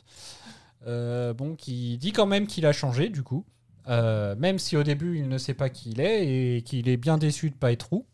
Euh, 0.85 1.33
bon, 1.33 1.55
qui 1.55 1.97
dit 1.97 2.11
quand 2.11 2.27
même 2.27 2.45
qu'il 2.45 2.65
a 2.65 2.71
changé, 2.71 3.09
du 3.09 3.23
coup. 3.23 3.45
Euh, 3.87 4.35
même 4.35 4.59
si 4.59 4.75
au 4.75 4.83
début 4.83 5.17
il 5.17 5.29
ne 5.29 5.37
sait 5.37 5.53
pas 5.53 5.69
qui 5.69 5.91
il 5.91 6.01
est 6.01 6.57
et 6.57 6.61
qu'il 6.61 6.89
est 6.89 6.97
bien 6.97 7.17
déçu 7.17 7.49
de 7.49 7.55
pas 7.55 7.71
être 7.71 7.89
roux. 7.89 8.05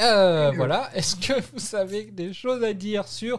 Euh, 0.00 0.50
voilà. 0.56 0.90
Est-ce 0.94 1.16
que 1.16 1.34
vous 1.52 1.76
avez 1.76 2.04
des 2.04 2.32
choses 2.32 2.64
à 2.64 2.72
dire 2.72 3.06
sur 3.06 3.38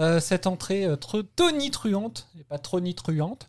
euh, 0.00 0.18
cette 0.18 0.48
entrée 0.48 0.88
trop 1.00 1.22
tonitruante, 1.22 2.28
et 2.38 2.42
pas 2.42 2.58
trop 2.58 2.80
nitruante, 2.80 3.46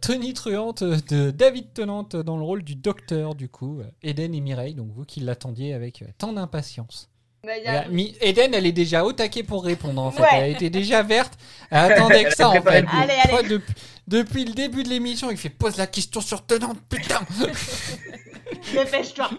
tonitruante 0.00 0.84
de 0.84 1.32
David 1.32 1.72
Tennant 1.74 2.04
dans 2.04 2.36
le 2.36 2.44
rôle 2.44 2.62
du 2.62 2.76
docteur, 2.76 3.34
du 3.34 3.48
coup, 3.48 3.82
Eden 4.02 4.32
et 4.32 4.40
Mireille, 4.40 4.74
donc 4.74 4.92
vous 4.92 5.04
qui 5.04 5.20
l'attendiez 5.20 5.74
avec 5.74 6.04
tant 6.18 6.32
d'impatience. 6.32 7.11
Y 7.44 7.66
a- 7.66 7.88
Voilà, 7.88 7.88
Eden, 8.20 8.54
elle 8.54 8.66
est 8.66 8.72
déjà 8.72 9.04
au 9.04 9.12
taquet 9.12 9.42
pour 9.42 9.64
répondre 9.64 10.00
en 10.00 10.12
fait. 10.12 10.22
Ouais. 10.22 10.28
Elle 10.32 10.52
était 10.52 10.70
déjà 10.70 11.02
verte. 11.02 11.36
Elle 11.70 11.92
attendait 11.92 12.24
que 12.24 12.34
ça 12.36 12.50
en 12.50 12.62
fait. 12.62 12.84
Allez, 12.88 13.14
allez. 13.14 13.48
Depuis, 13.48 13.74
depuis 14.06 14.44
le 14.44 14.52
début 14.52 14.84
de 14.84 14.88
l'émission, 14.88 15.28
il 15.28 15.36
fait 15.36 15.48
pose 15.48 15.76
la 15.76 15.88
question 15.88 16.20
sur 16.20 16.46
Tennant, 16.46 16.76
putain 16.88 17.20
Dépêche-toi. 18.72 19.30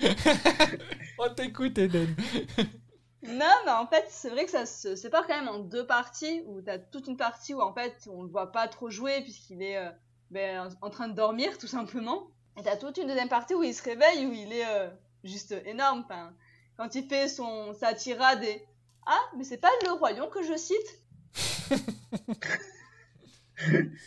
On 1.18 1.30
t'écoute 1.34 1.78
Eden. 1.78 2.14
Non, 3.22 3.46
mais 3.64 3.72
en 3.72 3.86
fait, 3.86 4.04
c'est 4.10 4.28
vrai 4.28 4.44
que 4.44 4.50
ça 4.50 4.66
se 4.66 4.94
sépare 4.94 5.26
quand 5.26 5.36
même 5.36 5.48
en 5.48 5.58
deux 5.60 5.86
parties, 5.86 6.42
où 6.46 6.60
t'as 6.60 6.78
toute 6.78 7.06
une 7.06 7.16
partie 7.16 7.54
où 7.54 7.62
en 7.62 7.72
fait 7.72 8.06
on 8.12 8.22
le 8.22 8.28
voit 8.28 8.52
pas 8.52 8.68
trop 8.68 8.90
jouer 8.90 9.22
puisqu'il 9.22 9.62
est 9.62 9.78
euh, 9.78 9.88
ben, 10.30 10.68
en 10.82 10.90
train 10.90 11.08
de 11.08 11.14
dormir 11.14 11.56
tout 11.56 11.66
simplement. 11.66 12.24
Et 12.60 12.62
t'as 12.62 12.76
toute 12.76 12.98
une 12.98 13.06
deuxième 13.06 13.30
partie 13.30 13.54
où 13.54 13.62
il 13.62 13.74
se 13.74 13.82
réveille, 13.82 14.26
où 14.26 14.32
il 14.34 14.52
est 14.52 14.66
euh, 14.66 14.88
juste 15.24 15.54
énorme. 15.64 16.04
Enfin, 16.04 16.34
quand 16.76 16.94
il 16.94 17.06
fait 17.08 17.28
son, 17.28 17.74
sa 17.74 17.94
tirade 17.94 18.42
et 18.44 18.64
Ah, 19.06 19.20
mais 19.36 19.44
c'est 19.44 19.58
pas 19.58 19.70
le 19.84 19.92
roi 19.92 20.12
lion 20.12 20.28
que 20.28 20.42
je 20.42 20.56
cite 20.56 21.00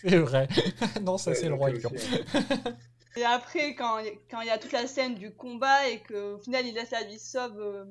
C'est 0.02 0.18
vrai. 0.18 0.48
non, 1.02 1.18
ça 1.18 1.34
c'est 1.34 1.48
le 1.48 1.56
roi 1.56 1.72
lion. 1.72 1.92
Et 3.16 3.26
après, 3.26 3.74
quand 3.76 4.02
quand 4.30 4.42
il 4.42 4.48
y 4.48 4.52
a 4.52 4.60
toute 4.60 4.72
la 4.72 4.86
scène 4.88 5.16
du 5.16 5.32
combat 5.34 5.90
et 5.90 6.02
qu'au 6.04 6.38
final 6.38 6.66
il 6.66 6.76
laisse 6.76 6.92
la 6.92 7.04
vie 7.04 7.20
sauve 7.20 7.60
euh, 7.60 7.86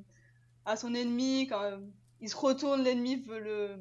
à 0.65 0.77
son 0.77 0.95
ennemi, 0.95 1.49
quand 1.49 1.63
euh, 1.63 1.79
il 2.21 2.29
se 2.29 2.37
retourne, 2.37 2.83
l'ennemi 2.83 3.17
veut 3.17 3.41
le, 3.41 3.77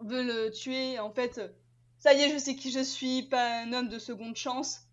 veut 0.00 0.22
le 0.22 0.50
tuer, 0.50 0.98
en 0.98 1.10
fait, 1.10 1.38
euh, 1.38 1.48
ça 1.98 2.14
y 2.14 2.22
est, 2.22 2.32
je 2.32 2.38
sais 2.38 2.56
qui 2.56 2.70
je 2.70 2.82
suis, 2.82 3.24
pas 3.24 3.60
un 3.60 3.72
homme 3.72 3.88
de 3.88 3.98
seconde 3.98 4.36
chance. 4.36 4.86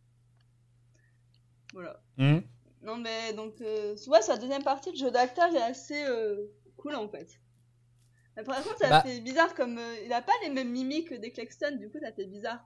Voilà. 1.74 2.02
Hmm. 2.18 2.40
Non, 2.86 2.98
mais 2.98 3.34
donc, 3.34 3.60
euh, 3.62 3.96
ouais, 4.08 4.22
sa 4.22 4.38
deuxième 4.38 4.64
partie, 4.64 4.92
le 4.92 4.98
jeu 4.98 5.12
d'acteur 5.12 5.54
est 5.54 5.62
assez 5.62 6.06
euh, 6.06 6.46
cool 6.78 6.96
en 6.96 7.10
fait. 7.10 7.28
Mais 8.38 8.44
par 8.44 8.64
contre, 8.64 8.78
ça 8.80 8.90
Bah. 8.90 9.02
fait 9.02 9.20
bizarre 9.22 9.54
comme 9.56 9.78
euh, 9.78 9.96
il 10.06 10.14
a 10.14 10.22
pas 10.22 10.34
les 10.44 10.50
mêmes 10.50 10.72
mimiques 10.72 11.10
que 11.10 11.16
des 11.16 11.32
Claxton, 11.32 11.76
du 11.78 11.90
coup, 11.90 12.00
ça 12.00 12.12
fait 12.14 12.26
bizarre. 12.26 12.64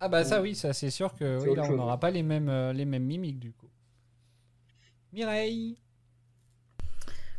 Ah 0.00 0.08
bah 0.08 0.24
ça 0.24 0.40
oui, 0.42 0.54
ça 0.54 0.72
c'est 0.72 0.90
sûr 0.90 1.14
que 1.14 1.38
oui, 1.40 1.54
là 1.56 1.64
on 1.68 1.74
n'aura 1.74 1.98
pas 2.00 2.10
les 2.10 2.22
mêmes, 2.22 2.48
euh, 2.48 2.72
les 2.72 2.84
mêmes 2.84 3.04
mimiques 3.04 3.38
du 3.40 3.52
coup. 3.52 3.68
Mireille 5.12 5.78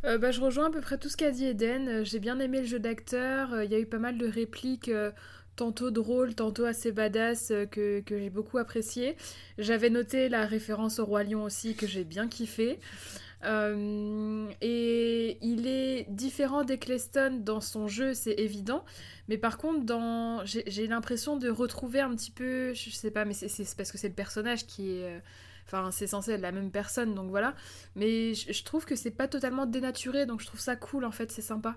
Euh, 0.06 0.16
bah, 0.18 0.30
je 0.30 0.40
rejoins 0.40 0.68
à 0.68 0.70
peu 0.70 0.80
près 0.80 0.96
tout 0.98 1.08
ce 1.08 1.16
qu'a 1.16 1.30
dit 1.30 1.44
Eden. 1.46 2.04
J'ai 2.04 2.20
bien 2.20 2.38
aimé 2.40 2.60
le 2.60 2.66
jeu 2.66 2.78
d'acteur. 2.80 3.62
Il 3.62 3.70
y 3.70 3.74
a 3.74 3.78
eu 3.78 3.86
pas 3.86 3.98
mal 3.98 4.16
de 4.16 4.26
répliques, 4.26 4.88
euh, 4.88 5.12
tantôt 5.60 5.90
drôles, 5.90 6.34
tantôt 6.34 6.64
assez 6.64 6.90
badass, 6.90 7.50
euh, 7.50 7.66
que, 7.66 8.02
j'ai 8.08 8.30
beaucoup 8.30 8.56
apprécié. 8.56 9.14
J'avais 9.58 9.90
noté 9.90 10.30
la 10.30 10.46
référence 10.46 10.98
au 10.98 11.04
Roi 11.04 11.22
Lion 11.22 11.44
aussi, 11.44 11.74
que 11.74 11.86
j'ai 11.86 12.02
bien 12.02 12.28
kiffé. 12.28 12.78
Euh, 13.44 14.48
et 14.62 15.36
il 15.42 15.66
est 15.66 16.06
différent 16.08 16.64
d'Eccleston 16.64 17.42
dans 17.44 17.60
son 17.60 17.88
jeu, 17.88 18.14
c'est 18.14 18.38
évident. 18.38 18.86
Mais 19.28 19.36
par 19.36 19.58
contre, 19.58 19.84
dans... 19.84 20.42
j'ai 20.46 20.86
l'impression 20.86 21.36
de 21.36 21.50
retrouver 21.50 22.00
un 22.00 22.14
petit 22.16 22.30
peu, 22.30 22.72
je 22.72 22.88
sais 22.88 23.10
pas, 23.10 23.26
mais 23.26 23.34
c'est 23.34 23.48
c'est 23.48 23.76
parce 23.76 23.92
que 23.92 23.98
c'est 23.98 24.08
le 24.08 24.14
personnage 24.14 24.66
qui 24.66 24.92
est... 24.92 25.04
euh, 25.04 25.18
Enfin, 25.66 25.92
c'est 25.92 26.08
censé 26.08 26.32
être 26.32 26.40
la 26.40 26.50
même 26.50 26.72
personne, 26.72 27.14
donc 27.14 27.30
voilà. 27.30 27.54
Mais 27.94 28.34
je, 28.34 28.52
je 28.52 28.64
trouve 28.64 28.84
que 28.86 28.96
c'est 28.96 29.12
pas 29.12 29.28
totalement 29.28 29.66
dénaturé, 29.66 30.26
donc 30.26 30.40
je 30.40 30.46
trouve 30.46 30.58
ça 30.58 30.74
cool 30.74 31.04
en 31.04 31.12
fait, 31.12 31.30
c'est 31.30 31.42
sympa. 31.42 31.76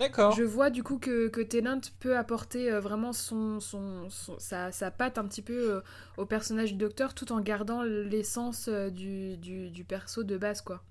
D'accord. 0.00 0.32
Je 0.36 0.42
vois 0.42 0.70
du 0.70 0.82
coup 0.82 0.98
que, 0.98 1.28
que 1.28 1.40
Tennant 1.40 1.80
peut 2.00 2.16
apporter 2.16 2.70
euh, 2.72 2.80
vraiment 2.80 3.12
son, 3.12 3.60
son, 3.60 4.08
son- 4.10 4.38
sa, 4.38 4.72
sa 4.72 4.90
patte 4.90 5.18
un 5.18 5.26
petit 5.26 5.42
peu 5.42 5.72
euh, 5.76 5.80
au 6.16 6.24
personnage 6.26 6.72
du 6.72 6.78
docteur 6.78 7.14
tout 7.14 7.32
en 7.32 7.40
gardant 7.40 7.82
l'essence 7.82 8.68
euh, 8.68 8.90
du, 8.90 9.36
du, 9.36 9.70
du 9.70 9.84
perso 9.84 10.22
de 10.22 10.38
base, 10.38 10.62
quoi. 10.62 10.82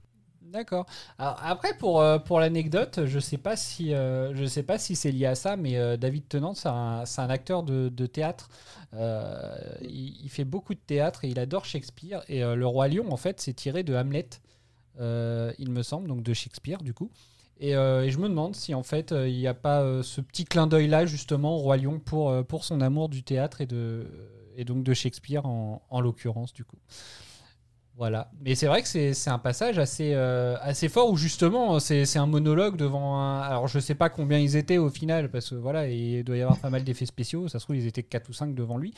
D'accord. 0.42 0.86
Après, 1.20 1.78
pour, 1.78 2.02
pour 2.26 2.40
l'anecdote, 2.40 3.02
je 3.06 3.20
sais 3.20 3.38
pas 3.38 3.56
si, 3.58 3.90
je 3.92 4.46
sais 4.48 4.64
pas 4.64 4.78
si 4.80 4.96
c'est 4.96 5.12
lié 5.12 5.26
à 5.28 5.36
ça, 5.36 5.58
mais 5.58 5.98
David 5.98 6.28
Tennant, 6.28 6.54
c'est 6.56 6.70
un, 6.70 7.04
un 7.18 7.30
acteur 7.30 7.62
de, 7.62 7.90
de 7.90 8.06
théâtre. 8.06 8.50
Il, 8.94 10.18
il 10.24 10.30
fait 10.30 10.46
beaucoup 10.46 10.74
de 10.74 10.80
théâtre 10.80 11.26
et 11.26 11.30
il 11.30 11.40
adore 11.40 11.66
Shakespeare. 11.66 12.24
Et 12.30 12.40
Le 12.42 12.66
Roi 12.66 12.88
Lion, 12.88 13.12
en 13.12 13.18
fait, 13.18 13.42
c'est 13.42 13.54
tiré 13.54 13.84
de 13.84 13.94
Hamlet, 13.94 14.30
il 15.00 15.72
me 15.72 15.84
semble, 15.84 16.08
donc 16.08 16.24
de 16.24 16.34
Shakespeare, 16.34 16.82
du 16.82 16.94
coup. 16.94 17.12
Et, 17.60 17.76
euh, 17.76 18.04
et 18.04 18.10
je 18.10 18.18
me 18.20 18.30
demande 18.30 18.56
si, 18.56 18.74
en 18.74 18.84
fait, 18.84 19.12
euh, 19.12 19.28
il 19.28 19.38
n'y 19.38 19.48
a 19.48 19.54
pas 19.54 19.82
euh, 19.82 20.02
ce 20.02 20.22
petit 20.22 20.46
clin 20.46 20.66
d'œil-là, 20.66 21.06
justement, 21.06 21.56
au 21.56 21.58
Roi 21.58 21.78
Lion, 21.78 22.00
pour, 22.00 22.46
pour 22.46 22.64
son 22.64 22.80
amour 22.80 23.10
du 23.10 23.22
théâtre 23.24 23.60
et, 23.60 23.66
de, 23.66 24.08
et 24.56 24.64
donc 24.64 24.84
de 24.84 24.94
Shakespeare, 24.94 25.46
en, 25.46 25.82
en 25.90 26.02
l'occurrence, 26.02 26.54
du 26.54 26.64
coup. 26.64 26.78
Voilà. 27.98 28.32
Mais 28.40 28.56
c'est 28.56 28.68
vrai 28.68 28.82
que 28.82 28.88
c'est 28.88 29.30
un 29.30 29.40
passage 29.40 29.78
assez, 29.78 30.14
assez 30.14 30.88
fort 30.88 31.12
où 31.12 31.18
justement 31.18 31.82
c'est 31.82 32.16
un 32.16 32.28
monologue 32.28 32.78
devant 32.78 33.18
un. 33.20 33.42
Alors 33.42 33.68
je 33.68 33.78
sais 33.78 33.94
pas 33.94 34.08
combien 34.08 34.40
ils 34.40 34.56
étaient 34.56 34.78
au 34.78 34.90
final 34.90 35.30
parce 35.30 35.50
que 35.50 35.56
voilà, 35.56 35.90
il 35.90 36.24
doit 36.24 36.38
y 36.38 36.42
avoir 36.42 36.58
pas 36.60 36.70
mal 36.70 36.86
d'effets 36.86 37.06
spéciaux. 37.06 37.50
Ça 37.50 37.60
se 37.60 37.66
trouve, 37.66 37.76
ils 37.76 37.88
étaient 37.88 38.04
4 38.04 38.30
ou 38.30 38.32
5 38.32 38.56
devant 38.56 38.78
lui. 38.78 38.94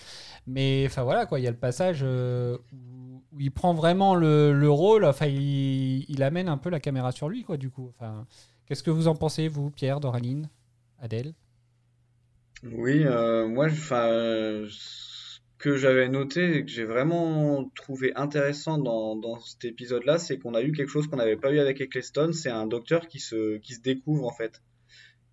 Mais 0.46 0.84
enfin 0.86 1.02
voilà 1.02 1.26
quoi, 1.26 1.40
il 1.40 1.44
y 1.44 1.48
a 1.48 1.50
le 1.50 1.58
passage 1.58 2.04
où 2.04 3.40
il 3.40 3.52
prend 3.52 3.74
vraiment 3.74 4.14
le, 4.14 4.54
le 4.54 4.70
rôle. 4.70 5.04
Enfin, 5.06 5.26
il, 5.26 6.06
il 6.08 6.22
amène 6.22 6.48
un 6.48 6.58
peu 6.60 6.70
la 6.70 6.80
caméra 6.80 7.12
sur 7.12 7.28
lui 7.28 7.44
quoi 7.44 7.58
du 7.58 7.72
coup. 7.72 7.92
Enfin, 7.98 8.28
Qu'est-ce 8.72 8.84
que 8.84 8.90
vous 8.90 9.10
en 9.10 9.16
pensez, 9.16 9.50
vous, 9.50 9.70
Pierre, 9.70 10.00
Doraline, 10.00 10.48
Adèle? 10.98 11.34
Oui, 12.64 13.04
euh, 13.04 13.46
moi, 13.46 13.68
ce 13.70 15.40
que 15.58 15.76
j'avais 15.76 16.08
noté 16.08 16.56
et 16.56 16.64
que 16.64 16.72
j'ai 16.72 16.86
vraiment 16.86 17.70
trouvé 17.76 18.14
intéressant 18.16 18.78
dans, 18.78 19.42
cet 19.42 19.66
épisode-là, 19.66 20.20
c'est 20.20 20.40
qu'on 20.40 20.54
a 20.54 20.62
eu 20.62 20.72
quelque 20.72 20.88
chose 20.88 21.08
qu'on 21.08 21.18
n'avait 21.18 21.36
pas 21.36 21.52
eu 21.52 21.60
avec 21.60 21.82
Eccleston, 21.82 22.32
c'est 22.32 22.50
un 22.50 22.66
docteur 22.66 23.10
qui 23.10 23.20
se 23.20 23.60
découvre 23.82 24.26
en 24.26 24.32
fait. 24.32 24.62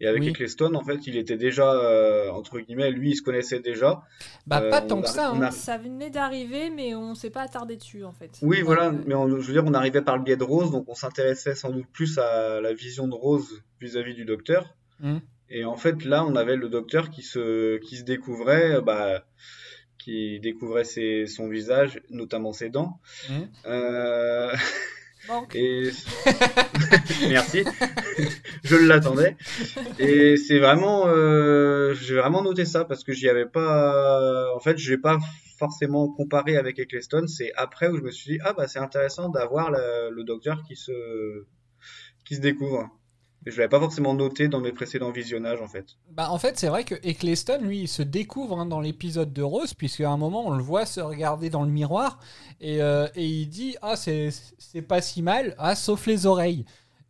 Et 0.00 0.06
avec 0.06 0.22
Oui. 0.22 0.28
Eccleston, 0.28 0.74
en 0.74 0.84
fait, 0.84 1.06
il 1.08 1.16
était 1.16 1.36
déjà, 1.36 1.72
euh, 1.72 2.30
entre 2.30 2.60
guillemets, 2.60 2.90
lui, 2.92 3.10
il 3.10 3.16
se 3.16 3.22
connaissait 3.22 3.58
déjà. 3.58 4.02
Bah, 4.46 4.60
Euh, 4.62 4.70
pas 4.70 4.82
on 4.84 4.86
tant 4.86 5.02
que 5.02 5.08
ça. 5.08 5.30
hein. 5.30 5.42
a- 5.42 5.50
Ça 5.50 5.76
venait 5.76 6.10
d'arriver, 6.10 6.70
mais 6.70 6.94
on 6.94 7.14
s'est 7.16 7.30
pas 7.30 7.42
attardé 7.42 7.76
dessus 7.76 8.04
en 8.04 8.12
fait. 8.12 8.30
Oui, 8.42 8.62
voilà, 8.62 8.90
Ouais. 8.90 8.98
mais 9.06 9.14
on- 9.16 9.26
je 9.28 9.46
veux 9.46 9.52
dire, 9.52 9.64
on 9.66 9.74
arrivait 9.74 10.02
par 10.02 10.16
le 10.16 10.22
biais 10.22 10.36
de 10.36 10.44
Rose, 10.44 10.70
donc 10.70 10.84
on 10.88 10.94
s'intéressait 10.94 11.56
sans 11.56 11.70
doute 11.70 11.86
plus 11.92 12.16
à 12.18 12.60
la 12.60 12.72
vision 12.72 13.08
de 13.08 13.14
Rose 13.14 13.60
vis-à-vis 13.80 14.14
du 14.14 14.24
docteur. 14.24 14.76
Mhm. 15.00 15.20
Et 15.50 15.64
en 15.64 15.76
fait, 15.76 16.04
là, 16.04 16.24
on 16.24 16.36
avait 16.36 16.56
le 16.56 16.68
docteur 16.68 17.10
qui 17.10 17.22
se, 17.22 17.78
qui 17.78 17.96
se 17.96 18.04
découvrait, 18.04 18.80
bah, 18.80 19.24
qui 19.98 20.38
découvrait 20.40 20.84
ses, 20.84 21.26
son 21.26 21.48
visage, 21.48 22.00
notamment 22.10 22.52
ses 22.52 22.68
dents. 22.68 23.00
Mhm. 23.30 23.48
Euh, 23.66 24.52
Et 25.54 25.90
merci, 27.28 27.64
je 28.64 28.76
l'attendais. 28.76 29.36
Et 29.98 30.36
c'est 30.36 30.58
vraiment, 30.58 31.06
euh, 31.06 31.94
j'ai 31.94 32.16
vraiment 32.16 32.42
noté 32.42 32.64
ça 32.64 32.84
parce 32.84 33.04
que 33.04 33.12
j'y 33.12 33.28
avais 33.28 33.46
pas, 33.46 34.52
en 34.54 34.60
fait, 34.60 34.78
je 34.78 34.90
l'ai 34.90 34.98
pas 34.98 35.18
forcément 35.58 36.08
comparé 36.08 36.56
avec 36.56 36.78
Eccleston. 36.78 37.26
C'est 37.26 37.52
après 37.56 37.88
où 37.88 37.96
je 37.96 38.02
me 38.02 38.10
suis 38.10 38.34
dit, 38.34 38.38
ah 38.44 38.52
bah 38.52 38.68
c'est 38.68 38.78
intéressant 38.78 39.28
d'avoir 39.28 39.70
le, 39.70 40.10
le 40.10 40.24
docteur 40.24 40.62
qui 40.66 40.76
se, 40.76 41.44
qui 42.24 42.36
se 42.36 42.40
découvre. 42.40 42.88
Et 43.46 43.50
je 43.50 43.56
l'avais 43.58 43.68
pas 43.68 43.78
forcément 43.80 44.14
noté 44.14 44.48
dans 44.48 44.60
mes 44.60 44.72
précédents 44.72 45.10
visionnages 45.10 45.62
en 45.62 45.68
fait. 45.68 45.86
Bah, 46.10 46.30
en 46.30 46.38
fait, 46.38 46.58
c'est 46.58 46.68
vrai 46.68 46.84
que 46.84 46.96
Eccleston, 47.02 47.60
lui, 47.62 47.80
il 47.82 47.88
se 47.88 48.02
découvre 48.02 48.58
hein, 48.58 48.66
dans 48.66 48.80
l'épisode 48.80 49.32
de 49.32 49.42
Rose, 49.42 49.74
puisqu'à 49.74 50.10
un 50.10 50.16
moment, 50.16 50.46
on 50.46 50.50
le 50.56 50.62
voit 50.62 50.84
se 50.86 51.00
regarder 51.00 51.48
dans 51.48 51.62
le 51.62 51.70
miroir 51.70 52.18
et, 52.60 52.82
euh, 52.82 53.06
et 53.14 53.24
il 53.26 53.46
dit 53.48 53.76
Ah, 53.80 53.96
c'est 53.96 54.30
c'est 54.58 54.82
pas 54.82 55.00
si 55.00 55.22
mal, 55.22 55.54
ah, 55.58 55.74
sauf 55.74 56.06
les 56.06 56.26
oreilles. 56.26 56.64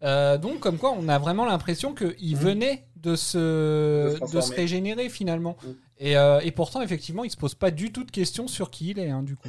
Euh, 0.05 0.39
donc, 0.39 0.61
comme 0.61 0.79
quoi, 0.79 0.95
on 0.97 1.09
a 1.09 1.19
vraiment 1.19 1.45
l'impression 1.45 1.93
qu'il 1.95 2.37
Mhm. 2.37 2.41
venait 2.43 2.85
de 2.97 3.17
se, 3.17 3.39
De 3.39 4.09
se 4.09 4.11
de 4.11 4.15
se 4.15 4.19
transformer. 4.19 4.57
régénérer 4.57 5.09
finalement. 5.09 5.57
Mhm. 5.65 5.75
Et, 6.01 6.17
euh, 6.17 6.41
et 6.45 6.53
pourtant, 6.53 6.83
effectivement, 6.83 7.25
il 7.25 7.31
se 7.31 7.37
pose 7.37 7.55
pas 7.55 7.71
du 7.73 7.91
tout 7.91 8.05
de 8.05 8.11
questions 8.13 8.47
sur 8.47 8.71
qui 8.71 8.91
il 8.91 8.99
est, 9.01 9.11
hein, 9.11 9.23
du 9.25 9.35
coup. 9.35 9.49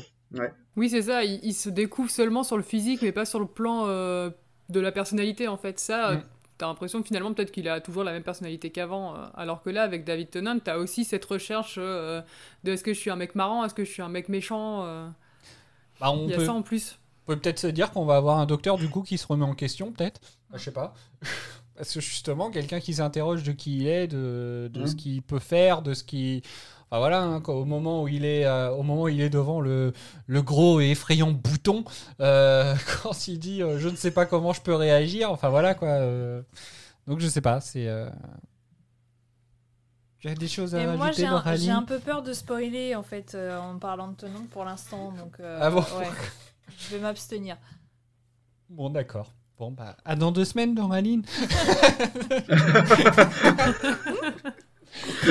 Oui, 0.75 0.89
c'est 0.89 1.03
ça, 1.03 1.23
il, 1.23 1.39
il 1.43 1.53
se 1.53 1.69
découvre 1.69 2.09
seulement 2.09 2.43
sur 2.43 2.57
le 2.57 2.63
physique, 2.63 3.01
mais 3.03 3.11
pas 3.11 3.25
sur 3.25 3.39
le 3.39 3.45
plan 3.45 3.85
euh, 3.87 4.29
de 4.69 4.79
la 4.79 4.91
personnalité, 4.91 5.47
en 5.47 5.57
fait. 5.57 5.79
Ça, 5.79 6.09
euh, 6.11 6.15
Mm. 6.15 6.23
T'as 6.59 6.67
l'impression 6.67 7.01
que 7.01 7.07
finalement, 7.07 7.33
peut-être 7.33 7.51
qu'il 7.51 7.67
a 7.67 7.81
toujours 7.81 8.03
la 8.03 8.11
même 8.11 8.21
personnalité 8.23 8.69
qu'avant, 8.69 9.15
euh, 9.15 9.25
alors 9.33 9.63
que 9.63 9.71
là, 9.71 9.81
avec 9.81 10.03
David 10.05 10.29
Tennant, 10.29 10.59
t'as 10.59 10.77
aussi 10.77 11.03
cette 11.05 11.25
recherche 11.25 11.75
euh, 11.79 12.21
de 12.63 12.73
est-ce 12.73 12.83
que 12.83 12.93
je 12.93 12.99
suis 12.99 13.09
un 13.09 13.15
mec 13.15 13.33
marrant, 13.33 13.65
est-ce 13.65 13.73
que 13.73 13.83
je 13.83 13.89
suis 13.91 14.03
un 14.03 14.09
mec 14.09 14.29
méchant 14.29 14.83
euh, 14.85 15.07
Bah, 15.99 16.11
on 16.11 16.25
Il 16.25 16.29
y 16.29 16.33
a 16.33 16.37
peut, 16.37 16.45
ça 16.45 16.53
en 16.53 16.61
plus. 16.61 16.99
on 17.25 17.33
peut 17.33 17.39
peut-être 17.39 17.59
se 17.59 17.67
dire 17.67 17.91
qu'on 17.91 18.05
va 18.05 18.17
avoir 18.17 18.37
un 18.39 18.45
docteur, 18.45 18.77
du 18.77 18.89
coup, 18.89 19.01
qui 19.01 19.17
se 19.17 19.25
remet 19.25 19.45
en 19.45 19.55
question, 19.55 19.91
peut-être. 19.91 20.21
Bah, 20.51 20.57
je 20.57 20.63
sais 20.65 20.71
pas. 20.73 20.93
Parce 21.75 21.93
que 21.93 22.01
justement, 22.01 22.51
quelqu'un 22.51 22.81
qui 22.81 22.93
s'interroge 22.95 23.43
de 23.43 23.53
qui 23.53 23.77
il 23.77 23.87
est, 23.87 24.07
de, 24.07 24.69
de 24.73 24.81
Mhm. 24.81 24.87
ce 24.87 24.95
qu'il 24.95 25.21
peut 25.21 25.39
faire, 25.39 25.81
de 25.81 25.93
ce 25.93 26.03
qui. 26.03 26.43
Enfin 26.91 26.97
voilà, 26.99 27.21
hein, 27.21 27.43
au 27.45 27.65
moment 27.65 28.01
où 28.01 28.07
il 28.07 28.25
est, 28.25 28.45
euh, 28.45 28.71
au 28.71 28.81
moment 28.81 29.03
où 29.03 29.07
il 29.09 29.21
est 29.21 29.29
devant 29.29 29.61
le, 29.61 29.93
le 30.25 30.41
gros 30.41 30.81
et 30.81 30.89
effrayant 30.89 31.29
bouton, 31.31 31.83
euh, 32.19 32.73
quand 33.03 33.27
il 33.27 33.37
dit 33.37 33.61
euh, 33.61 33.77
je 33.77 33.89
ne 33.89 33.95
sais 33.95 34.09
pas 34.09 34.25
comment 34.25 34.53
je 34.53 34.61
peux 34.61 34.73
réagir, 34.73 35.31
enfin 35.31 35.49
voilà 35.49 35.75
quoi. 35.75 35.89
euh. 35.89 36.41
donc 37.05 37.19
je 37.19 37.27
sais 37.27 37.41
pas, 37.41 37.61
c'est. 37.61 37.87
Euh... 37.87 38.09
Tu 40.17 40.29
as 40.29 40.33
des 40.33 40.47
choses 40.47 40.73
à 40.73 40.81
Et 40.81 40.87
moi, 40.97 41.11
j'ai 41.11 41.27
un, 41.27 41.43
j'ai 41.55 41.71
peu 41.87 41.99
peur 41.99 42.23
de 42.23 42.33
spoiler 42.33 42.95
en 42.95 43.03
fait 43.03 43.35
euh, 43.35 43.59
en 43.59 43.77
parlant 43.77 44.07
de 44.09 44.15
Tennant 44.15 44.47
pour 44.51 44.65
l'instant, 44.65 45.11
donc 45.11 45.39
euh, 45.39 45.59
Ah 45.61 45.69
bon 45.69 45.81
ouais, 45.81 46.09
je 46.77 46.95
vais 46.95 47.01
m'abstenir. 47.01 47.55
Bon 48.67 48.89
d'accord. 48.89 49.31
Bon 49.59 49.69
bah 49.71 49.95
à 50.05 50.15
dans 50.15 50.31
deux 50.31 50.45
semaines, 50.45 50.73
Noraline. 50.73 51.21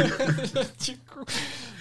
du 0.85 0.97
coup. 0.99 1.25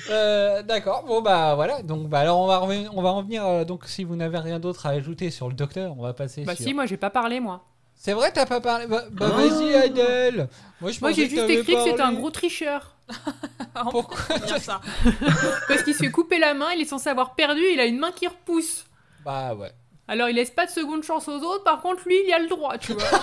euh, 0.10 0.62
D'accord, 0.64 1.04
bon 1.06 1.22
bah 1.22 1.56
voilà, 1.56 1.82
donc 1.82 2.08
bah 2.10 2.20
alors 2.20 2.40
on 2.40 2.48
va 2.48 2.58
revenir, 2.58 2.92
on 2.96 3.02
va 3.02 3.12
revenir 3.12 3.46
euh, 3.46 3.64
donc 3.66 3.86
si 3.86 4.04
vous 4.04 4.16
n'avez 4.16 4.38
rien 4.40 4.60
d'autre 4.60 4.86
à 4.86 4.90
ajouter 4.90 5.30
sur 5.32 5.48
le 5.48 5.54
docteur, 5.54 5.94
on 5.98 6.02
va 6.02 6.14
passer 6.14 6.44
Bah 6.44 6.56
sur. 6.56 6.66
si, 6.66 6.74
moi 6.74 6.86
j'ai 6.86 6.98
pas 6.98 7.10
parlé, 7.10 7.40
moi. 7.40 7.64
C'est 8.00 8.14
vrai, 8.14 8.32
t'as 8.32 8.46
pas 8.46 8.62
parlé? 8.62 8.86
Bah, 8.88 9.04
bah, 9.12 9.30
Ah. 9.34 9.36
vas-y 9.42 9.74
Adèle. 9.76 10.48
Moi 10.82 10.92
j'ai 11.12 11.28
juste 11.30 11.50
écrit 11.50 11.74
que 11.74 11.84
c'était 11.84 12.02
un 12.02 12.14
gros 12.14 12.30
tricheur. 12.30 12.96
Pourquoi? 13.92 14.18
ça. 14.60 14.82
Parce 15.68 15.84
qu'il 15.84 15.94
se 15.94 16.04
fait 16.04 16.12
couper 16.12 16.40
la 16.40 16.54
main, 16.54 16.68
il 16.76 16.82
est 16.82 16.86
censé 16.86 17.10
avoir 17.10 17.34
perdu, 17.36 17.62
il 17.74 17.80
a 17.80 17.86
une 17.86 17.98
main 18.00 18.12
qui 18.12 18.28
repousse. 18.28 18.86
Bah 19.26 19.56
ouais. 19.56 19.72
Alors 20.08 20.30
il 20.30 20.36
laisse 20.36 20.52
pas 20.52 20.66
de 20.66 20.72
seconde 20.72 21.04
chance 21.04 21.28
aux 21.28 21.40
autres, 21.42 21.64
par 21.64 21.82
contre 21.82 22.04
lui 22.08 22.16
il 22.28 22.34
a 22.34 22.40
le 22.40 22.48
droit, 22.48 22.78
tu 22.78 22.94
vois. 22.94 23.04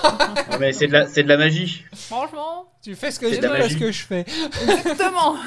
Ah, 0.51 0.59
mais 0.61 0.73
c'est 0.73 0.87
de 0.87 0.93
la, 0.93 1.07
c'est 1.07 1.23
de 1.23 1.29
la 1.29 1.37
magie. 1.39 1.85
Franchement, 1.95 2.71
Tu 2.83 2.95
fais 2.95 3.11
ce 3.11 3.19
que 3.19 3.33
je 3.33 3.41
la 3.41 3.49
pas 3.49 3.69
ce 3.69 3.77
que 3.77 3.91
je 3.91 4.03
fais. 4.05 4.25
exactement. 4.63 5.37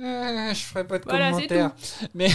Euh, 0.00 0.52
je 0.52 0.60
ferai 0.60 0.84
pas 0.84 0.98
de 0.98 1.04
Voilà, 1.04 1.26
c'est 1.34 1.46
commentaires. 1.46 1.70
Mais... 2.14 2.28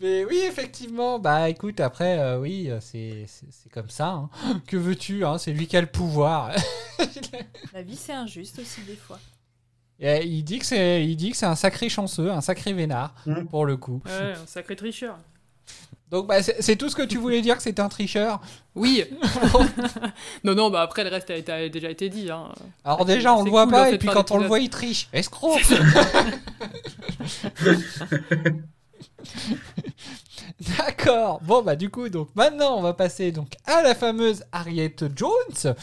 Mais 0.00 0.24
oui, 0.24 0.40
effectivement. 0.44 1.20
Bah 1.20 1.48
écoute, 1.48 1.78
après, 1.78 2.18
euh, 2.18 2.40
oui, 2.40 2.68
c'est 2.80 3.24
c'est- 3.28 3.46
c'est 3.52 3.70
comme 3.70 3.88
ça. 3.88 4.08
hein. 4.08 4.30
Que 4.66 4.76
veux-tu 4.76 5.24
hein, 5.24 5.38
C'est 5.38 5.52
lui 5.52 5.68
qui 5.68 5.76
a 5.76 5.80
le 5.80 5.86
pouvoir. 5.86 6.50
La 7.72 7.82
vie 7.82 7.94
c'est 7.94 8.12
injuste 8.14 8.58
aussi 8.58 8.80
des 8.80 8.96
fois. 8.96 9.20
Et 10.00 10.26
il 10.26 10.42
dit 10.42 10.58
que 10.58 10.66
c'est 10.66 11.04
il 11.04 11.16
dit 11.16 11.30
que 11.30 11.36
c'est 11.36 11.46
un 11.46 11.54
sacré 11.56 11.88
chanceux, 11.88 12.30
un 12.30 12.40
sacré 12.42 12.72
vénard, 12.72 13.14
Mm. 13.26 13.44
pour 13.46 13.64
le 13.66 13.76
coup. 13.76 14.02
Ouais, 14.04 14.32
un 14.34 14.46
sacré 14.46 14.76
tricheur. 14.76 15.16
Donc 16.10 16.28
bah, 16.28 16.40
c'est 16.42 16.60
c'est 16.62 16.76
tout 16.76 16.88
ce 16.88 16.94
que 16.94 17.02
tu 17.02 17.18
voulais 17.18 17.40
dire 17.40 17.56
que 17.56 17.62
c'était 17.62 17.80
un 17.82 17.88
tricheur? 17.88 18.40
Oui. 18.76 19.04
non, 20.44 20.54
non, 20.54 20.70
bah 20.70 20.82
après 20.82 21.02
le 21.02 21.10
reste 21.10 21.30
a, 21.30 21.36
été- 21.36 21.50
a 21.52 21.68
déjà 21.68 21.90
été 21.90 22.08
dit. 22.10 22.30
Hein. 22.30 22.52
Alors 22.84 23.00
C'est- 23.00 23.06
déjà, 23.16 23.34
on 23.34 23.42
le 23.42 23.50
voit 23.50 23.64
cool, 23.64 23.72
pas, 23.72 23.90
et 23.90 23.98
puis 23.98 24.08
quand 24.08 24.30
on 24.30 24.38
le 24.38 24.46
voit, 24.46 24.60
il 24.60 24.70
triche. 24.70 25.08
Escroc 25.12 25.58
D'accord. 25.68 26.24
D'accord. 30.78 31.40
Bon 31.42 31.62
bah 31.62 31.76
du 31.76 31.90
coup 31.90 32.08
donc 32.08 32.28
maintenant 32.34 32.76
on 32.78 32.82
va 32.82 32.94
passer 32.94 33.32
donc 33.32 33.54
à 33.66 33.82
la 33.82 33.94
fameuse 33.94 34.44
Harriet 34.52 34.94
Jones. 35.14 35.74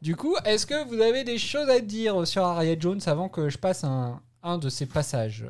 Du 0.00 0.14
coup, 0.16 0.36
est-ce 0.44 0.66
que 0.66 0.86
vous 0.88 1.00
avez 1.00 1.24
des 1.24 1.38
choses 1.38 1.68
à 1.68 1.80
dire 1.80 2.26
sur 2.26 2.44
Harriet 2.44 2.76
Jones 2.80 3.00
avant 3.06 3.28
que 3.28 3.48
je 3.48 3.58
passe 3.58 3.84
un, 3.84 4.22
un 4.42 4.58
de 4.58 4.68
ces 4.68 4.86
passages 4.86 5.46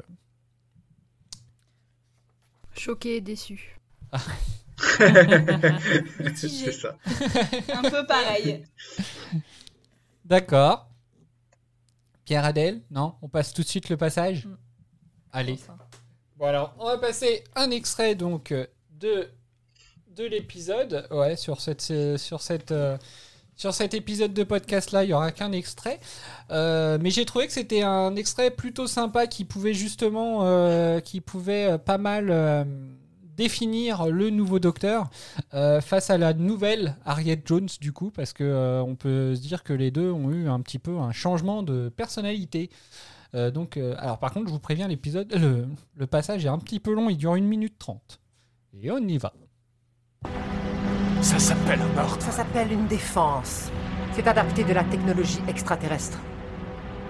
Choqué 2.75 3.17
et 3.17 3.21
déçu. 3.21 3.79
C'est 6.37 6.73
ça. 6.73 6.97
Un 7.75 7.83
peu 7.83 8.07
pareil. 8.07 8.65
D'accord. 10.25 10.89
Pierre 12.25 12.45
Adèle 12.45 12.83
Non 12.91 13.17
On 13.23 13.29
passe 13.29 13.53
tout 13.53 13.63
de 13.63 13.67
suite 13.67 13.89
le 13.89 13.97
passage 13.97 14.47
Mm. 14.47 14.57
Allez. 15.33 15.59
Bon 16.37 16.47
alors, 16.47 16.75
on 16.79 16.87
va 16.87 16.97
passer 16.99 17.45
un 17.55 17.71
extrait 17.71 18.15
donc 18.15 18.53
euh, 18.53 18.67
de 18.93 19.29
de 20.17 20.25
l'épisode. 20.25 21.07
Ouais, 21.11 21.37
sur 21.37 21.61
cette 21.61 21.93
sur 22.17 22.41
cette 22.41 22.73
euh, 22.73 22.97
sur 23.59 23.75
cet 23.75 23.93
épisode 23.93 24.33
de 24.33 24.45
podcast 24.45 24.93
là, 24.93 25.05
il 25.05 25.11
y 25.11 25.13
aura 25.13 25.33
qu'un 25.33 25.53
extrait. 25.53 25.99
Euh, 26.51 26.97
mais 27.01 27.11
j'ai 27.11 27.25
trouvé 27.27 27.47
que 27.49 27.53
c'était 27.53 27.83
un 27.83 28.15
extrait 28.15 28.51
plutôt 28.53 28.87
sympa 28.87 29.27
qui 29.27 29.45
pouvait 29.45 29.75
justement 29.75 30.41
euh, 30.43 31.01
qui 31.01 31.21
pouvait 31.21 31.73
euh, 31.73 31.79
pas 31.79 31.99
mal 31.99 32.67
définir 33.37 34.07
le 34.07 34.31
nouveau 34.31 34.59
docteur 34.59 35.11
face 35.53 36.11
à 36.11 36.19
la 36.19 36.33
nouvelle 36.35 36.97
Harriet 37.05 37.41
Jones 37.45 37.69
du 37.81 37.93
coup 37.93 38.11
parce 38.11 38.33
euh, 38.41 38.81
on 38.81 38.97
peut 38.97 39.35
se 39.37 39.41
dire 39.41 39.63
que 39.63 39.73
les 39.73 39.91
deux 39.91 40.11
ont 40.11 40.31
eu 40.31 40.49
un 40.49 40.61
petit 40.61 40.79
peu 40.79 40.99
un 40.99 41.13
changement 41.13 41.63
de 41.63 41.89
personnalité. 41.89 42.71
Donc, 43.35 43.77
alors 43.77 44.19
par 44.19 44.33
contre, 44.33 44.47
je 44.47 44.53
vous 44.53 44.59
préviens, 44.59 44.89
l'épisode, 44.89 45.31
le, 45.35 45.67
le 45.97 46.07
passage 46.07 46.47
est 46.47 46.49
un 46.49 46.59
petit 46.59 46.81
peu 46.81 46.95
long, 46.95 47.11
il 47.11 47.19
dure 47.19 47.33
1 47.33 47.41
minute 47.41 47.75
30. 47.79 48.21
Et 48.81 48.91
on 48.91 48.99
y 48.99 49.19
va. 49.19 49.35
Ça 51.21 51.39
s'appelle 51.39 51.81
un 51.83 51.97
meurtre. 51.97 52.25
Ça 52.25 52.33
s'appelle 52.33 52.73
une 52.73 52.87
défense. 52.87 53.71
C'est 54.13 54.27
adapté 54.27 54.65
de 54.65 54.73
la 54.73 54.85
technologie 54.85 55.41
extraterrestre. 55.49 56.19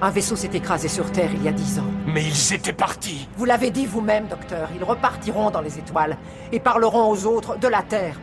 Un 0.00 0.10
vaisseau 0.10 0.36
s'est 0.36 0.50
écrasé 0.52 0.88
sur 0.88 1.10
Terre 1.10 1.30
il 1.34 1.42
y 1.42 1.48
a 1.48 1.52
dix 1.52 1.78
ans. 1.78 1.90
Mais 2.06 2.24
ils 2.24 2.54
étaient 2.54 2.72
partis. 2.72 3.28
Vous 3.36 3.44
l'avez 3.44 3.70
dit 3.70 3.84
vous-même, 3.84 4.26
docteur, 4.28 4.68
ils 4.74 4.84
repartiront 4.84 5.50
dans 5.50 5.60
les 5.60 5.78
étoiles 5.78 6.16
et 6.52 6.60
parleront 6.60 7.10
aux 7.10 7.26
autres 7.26 7.58
de 7.58 7.68
la 7.68 7.82
Terre. 7.82 8.18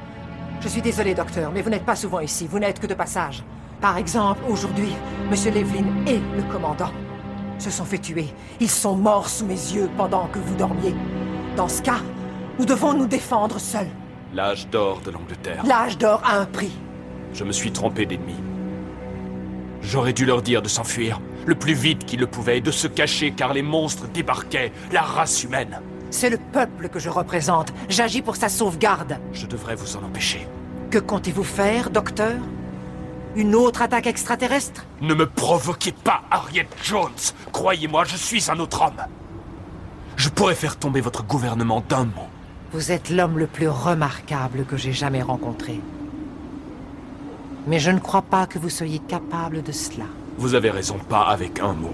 Je 0.62 0.70
suis 0.70 0.82
désolé, 0.82 1.14
docteur, 1.14 1.52
mais 1.52 1.62
vous 1.62 1.70
n'êtes 1.70 1.86
pas 1.86 1.96
souvent 1.96 2.20
ici, 2.20 2.48
vous 2.50 2.60
n'êtes 2.60 2.80
que 2.80 2.88
de 2.88 2.94
passage. 2.94 3.44
Par 3.82 3.98
exemple, 3.98 4.42
aujourd'hui, 4.50 4.94
Monsieur 5.30 5.52
Levlin 5.52 5.86
et 6.08 6.20
le 6.36 6.44
commandant 6.52 6.92
se 7.60 7.70
sont 7.70 7.86
fait 7.86 8.00
tuer. 8.00 8.28
Ils 8.60 8.70
sont 8.70 8.96
morts 8.96 9.30
sous 9.30 9.46
mes 9.46 9.54
yeux 9.54 9.90
pendant 9.98 10.28
que 10.28 10.40
vous 10.40 10.56
dormiez. 10.56 10.96
Dans 11.56 11.68
ce 11.68 11.82
cas, 11.82 12.00
nous 12.58 12.66
devons 12.66 12.94
nous 12.94 13.06
défendre 13.06 13.60
seuls. 13.60 13.90
L'âge 14.36 14.68
d'or 14.68 15.00
de 15.00 15.12
l'Angleterre. 15.12 15.64
L'âge 15.66 15.98
d'or 15.98 16.22
a 16.26 16.40
un 16.40 16.46
prix. 16.46 16.74
Je 17.34 17.46
me 17.46 17.54
suis 17.54 17.72
trompé 17.72 18.06
d'ennemi. 18.06 18.36
J'aurais 19.82 20.12
dû 20.12 20.26
leur 20.26 20.42
dire 20.42 20.62
de 20.62 20.68
s'enfuir, 20.68 21.22
le 21.46 21.56
plus 21.56 21.74
vite 21.74 22.06
qu'ils 22.06 22.20
le 22.20 22.28
pouvaient, 22.28 22.58
et 22.58 22.62
de 22.62 22.70
se 22.70 22.88
cacher 22.88 23.32
car 23.32 23.54
les 23.54 23.62
monstres 23.62 24.08
débarquaient, 24.10 24.74
la 24.92 25.04
race 25.04 25.46
humaine. 25.46 25.80
C'est 26.10 26.30
le 26.30 26.38
peuple 26.38 26.90
que 26.90 27.00
je 27.00 27.10
représente. 27.10 27.72
J'agis 27.88 28.22
pour 28.22 28.36
sa 28.36 28.50
sauvegarde. 28.50 29.18
Je 29.32 29.46
devrais 29.48 29.76
vous 29.76 29.96
en 29.96 30.04
empêcher. 30.04 30.46
Que 30.92 31.00
comptez-vous 31.00 31.46
faire, 31.46 31.90
docteur? 31.90 32.36
Une 33.38 33.56
autre 33.56 33.84
attaque 33.84 34.08
extraterrestre? 34.08 34.86
Ne 35.00 35.14
me 35.14 35.28
provoquez 35.28 35.94
pas, 35.94 36.24
Harriet 36.30 36.68
Jones. 36.84 37.10
Croyez-moi, 37.54 38.04
je 38.04 38.18
suis 38.18 38.52
un 38.52 38.60
autre 38.60 38.82
homme. 38.82 39.02
Je 40.18 40.28
pourrais 40.28 40.56
faire 40.56 40.76
tomber 40.76 41.00
votre 41.00 41.24
gouvernement 41.24 41.82
d'un 41.88 42.04
mot. 42.04 42.28
Vous 42.76 42.92
êtes 42.92 43.10
l'homme 43.10 43.40
le 43.40 43.48
plus 43.48 43.70
remarquable 43.70 44.66
que 44.66 44.76
j'ai 44.76 44.92
jamais 44.92 45.22
rencontré. 45.22 45.80
Mais 47.68 47.80
je 47.80 47.90
ne 47.90 48.00
crois 48.00 48.22
pas 48.22 48.48
que 48.48 48.60
vous 48.60 48.70
soyez 48.70 49.00
capable 49.00 49.64
de 49.64 49.72
cela. 49.72 50.04
Vous 50.38 50.56
avez 50.56 50.72
raison, 50.72 50.98
pas 51.08 51.22
avec 51.22 51.62
un 51.62 51.72
mot. 51.72 51.94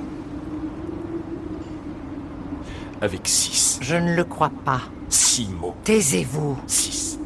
Avec 2.99 3.27
six. 3.27 3.77
Je 3.79 3.95
ne 3.95 4.15
le 4.15 4.23
crois 4.23 4.49
pas. 4.65 4.81
Six 5.07 5.49
mots. 5.49 5.75
Taisez-vous. 5.83 6.57
Six. 6.65 7.19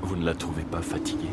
Vous 0.00 0.16
ne 0.16 0.24
la 0.24 0.34
trouvez 0.34 0.64
pas 0.78 0.82
fatiguée 0.82 1.28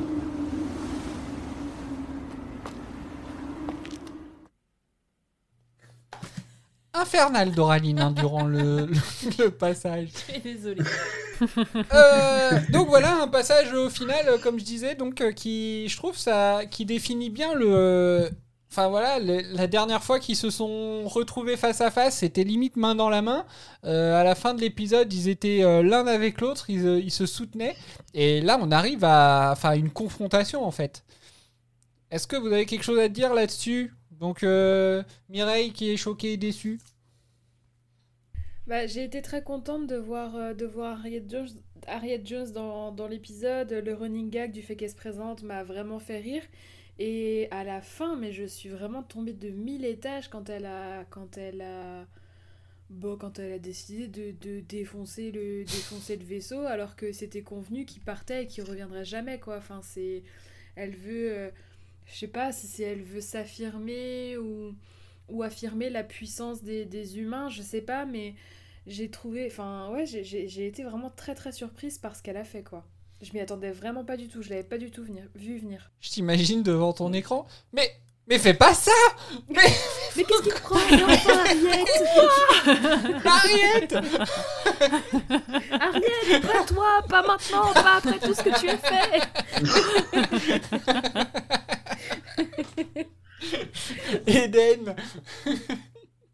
Infernal 6.93 7.51
Doraline 7.51 7.99
hein, 7.99 8.11
durant 8.11 8.45
le, 8.45 8.85
le- 8.85 9.43
le 9.45 9.49
passage. 9.51 10.09
Désolé. 10.43 10.81
Euh, 11.93 12.51
donc 12.71 12.87
voilà 12.87 13.21
un 13.21 13.27
passage 13.27 13.73
au 13.73 13.89
final, 13.89 14.39
comme 14.41 14.57
je 14.59 14.63
disais, 14.63 14.95
donc 14.95 15.19
euh, 15.19 15.33
qui, 15.33 15.89
je 15.89 15.97
trouve 15.97 16.17
ça, 16.17 16.61
qui 16.71 16.85
définit 16.85 17.29
bien 17.29 17.53
le. 17.53 18.29
Enfin 18.71 18.89
voilà, 18.89 19.19
la 19.19 19.67
dernière 19.67 20.03
fois 20.03 20.19
qu'ils 20.19 20.35
se 20.35 20.49
sont 20.49 21.07
retrouvés 21.07 21.55
face 21.55 21.79
à 21.81 21.91
face, 21.91 22.17
c'était 22.17 22.43
limite 22.43 22.75
main 22.75 22.93
dans 22.93 23.09
la 23.09 23.21
main. 23.21 23.45
Euh, 23.85 24.19
à 24.19 24.23
la 24.23 24.35
fin 24.35 24.53
de 24.53 24.59
l'épisode, 24.59 25.11
ils 25.13 25.29
étaient 25.29 25.63
euh, 25.63 25.81
l'un 25.81 26.07
avec 26.07 26.41
l'autre, 26.41 26.69
ils, 26.69 26.85
euh, 26.85 26.99
ils 26.99 27.11
se 27.11 27.25
soutenaient. 27.25 27.75
Et 28.13 28.41
là, 28.41 28.57
on 28.61 28.71
arrive 28.71 29.03
à, 29.03 29.51
enfin, 29.53 29.73
une 29.75 29.91
confrontation 29.91 30.65
en 30.65 30.71
fait. 30.71 31.05
Est-ce 32.11 32.27
que 32.27 32.35
vous 32.35 32.47
avez 32.47 32.65
quelque 32.65 32.83
chose 32.83 32.99
à 32.99 33.07
dire 33.07 33.33
là-dessus? 33.33 33.93
Donc 34.11 34.43
Mireille 35.29 35.71
qui 35.73 35.91
est 35.91 35.97
choquée 35.97 36.33
et 36.33 36.37
déçue. 36.37 36.79
Bah, 38.67 38.87
j'ai 38.87 39.03
été 39.03 39.21
très 39.21 39.43
contente 39.43 39.87
de 39.87 39.95
voir, 39.95 40.55
de 40.55 40.69
Harriet 41.87 42.21
Jones, 42.25 42.51
dans 42.51 43.07
l'épisode. 43.07 43.71
Le 43.71 43.93
running 43.93 44.29
gag 44.29 44.51
du 44.51 44.61
fait 44.61 44.75
qu'elle 44.75 44.89
se 44.89 44.95
présente 44.95 45.43
m'a 45.43 45.63
vraiment 45.63 45.99
fait 45.99 46.19
rire. 46.19 46.43
Et 46.99 47.47
à 47.51 47.63
la 47.63 47.81
fin, 47.81 48.15
mais 48.15 48.31
je 48.31 48.43
suis 48.45 48.69
vraiment 48.69 49.03
tombée 49.03 49.33
de 49.33 49.49
mille 49.49 49.85
étages 49.85 50.29
quand 50.29 50.49
elle 50.49 50.65
a, 50.65 51.03
quand 51.09 51.37
elle 51.37 51.61
a, 51.61 52.07
bon, 52.89 53.17
quand 53.17 53.39
elle 53.39 53.53
a 53.53 53.59
décidé 53.59 54.07
de, 54.07 54.31
de 54.41 54.61
défoncer 54.61 55.31
le, 55.31 55.65
défoncer 55.65 56.17
le 56.17 56.25
vaisseau, 56.25 56.61
alors 56.61 56.95
que 56.95 57.11
c'était 57.11 57.43
convenu 57.43 57.85
qu'il 57.85 58.01
partait 58.03 58.43
et 58.45 58.47
qu'il 58.47 58.63
reviendrait 58.63 59.05
jamais, 59.05 59.39
quoi. 59.39 59.57
Enfin, 59.57 59.81
c'est, 59.83 60.23
elle 60.75 60.95
veut, 60.95 61.33
euh, 61.33 61.51
je 62.07 62.15
sais 62.15 62.27
pas 62.27 62.51
si 62.53 62.83
elle 62.83 63.01
veut 63.03 63.21
s'affirmer 63.21 64.37
ou 64.37 64.75
ou 65.29 65.43
affirmer 65.43 65.89
la 65.89 66.03
puissance 66.03 66.63
des, 66.63 66.85
des 66.85 67.19
humains, 67.19 67.49
je 67.49 67.61
sais 67.63 67.81
pas, 67.81 68.05
mais 68.05 68.35
j'ai 68.87 69.09
trouvé, 69.09 69.47
enfin 69.47 69.89
ouais, 69.91 70.05
j'ai 70.05 70.67
été 70.67 70.83
vraiment 70.83 71.09
très 71.11 71.35
très 71.35 71.51
surprise 71.51 71.97
par 71.99 72.15
ce 72.15 72.23
qu'elle 72.23 72.37
a 72.37 72.43
fait 72.45 72.63
quoi. 72.63 72.85
Je 73.21 73.31
m'y 73.33 73.39
attendais 73.39 73.71
vraiment 73.71 74.03
pas 74.03 74.17
du 74.17 74.27
tout, 74.27 74.41
je 74.41 74.49
l'avais 74.49 74.63
pas 74.63 74.77
du 74.77 74.91
tout 74.91 75.03
venir, 75.03 75.23
vu 75.35 75.57
venir. 75.57 75.91
Je 76.01 76.09
t'imagine 76.09 76.63
devant 76.63 76.91
ton 76.93 77.13
écran. 77.13 77.47
Mais, 77.71 77.89
mais 78.27 78.37
fais 78.37 78.53
pas 78.53 78.73
ça 78.73 78.91
Mais, 79.47 79.61
Mais 80.17 80.23
qu'est-ce 80.23 80.43
qui 80.43 80.49
te 80.49 80.61
prend 80.61 80.75
Harriet 80.77 81.07
Harriet 83.25 83.87
Harriet, 85.71 86.39
pas 86.41 86.63
toi, 86.65 87.01
pas 87.09 87.21
maintenant, 87.21 87.73
pas 87.73 87.95
après 87.97 88.19
tout 88.19 88.33
ce 88.33 88.43
que 88.43 88.59
tu 88.59 88.69
as 88.69 88.77
fait 88.77 89.21
Eden 94.27 94.95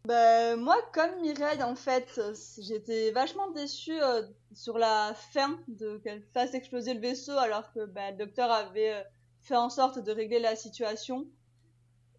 Bah, 0.04 0.56
moi, 0.56 0.76
comme 0.92 1.20
Mireille, 1.22 1.62
en 1.62 1.76
fait, 1.76 2.20
j'étais 2.58 3.12
vachement 3.12 3.50
déçue 3.52 4.00
euh, 4.02 4.22
sur 4.62 4.78
la 4.78 5.12
fin 5.14 5.58
de 5.66 5.98
qu'elle 6.04 6.22
fasse 6.32 6.54
exploser 6.54 6.94
le 6.94 7.00
vaisseau, 7.00 7.36
alors 7.36 7.72
que 7.72 7.84
bah, 7.84 8.12
le 8.12 8.16
docteur 8.16 8.48
avait 8.48 8.92
euh, 8.92 9.02
fait 9.40 9.56
en 9.56 9.68
sorte 9.68 9.98
de 9.98 10.12
régler 10.12 10.38
la 10.38 10.54
situation. 10.54 11.26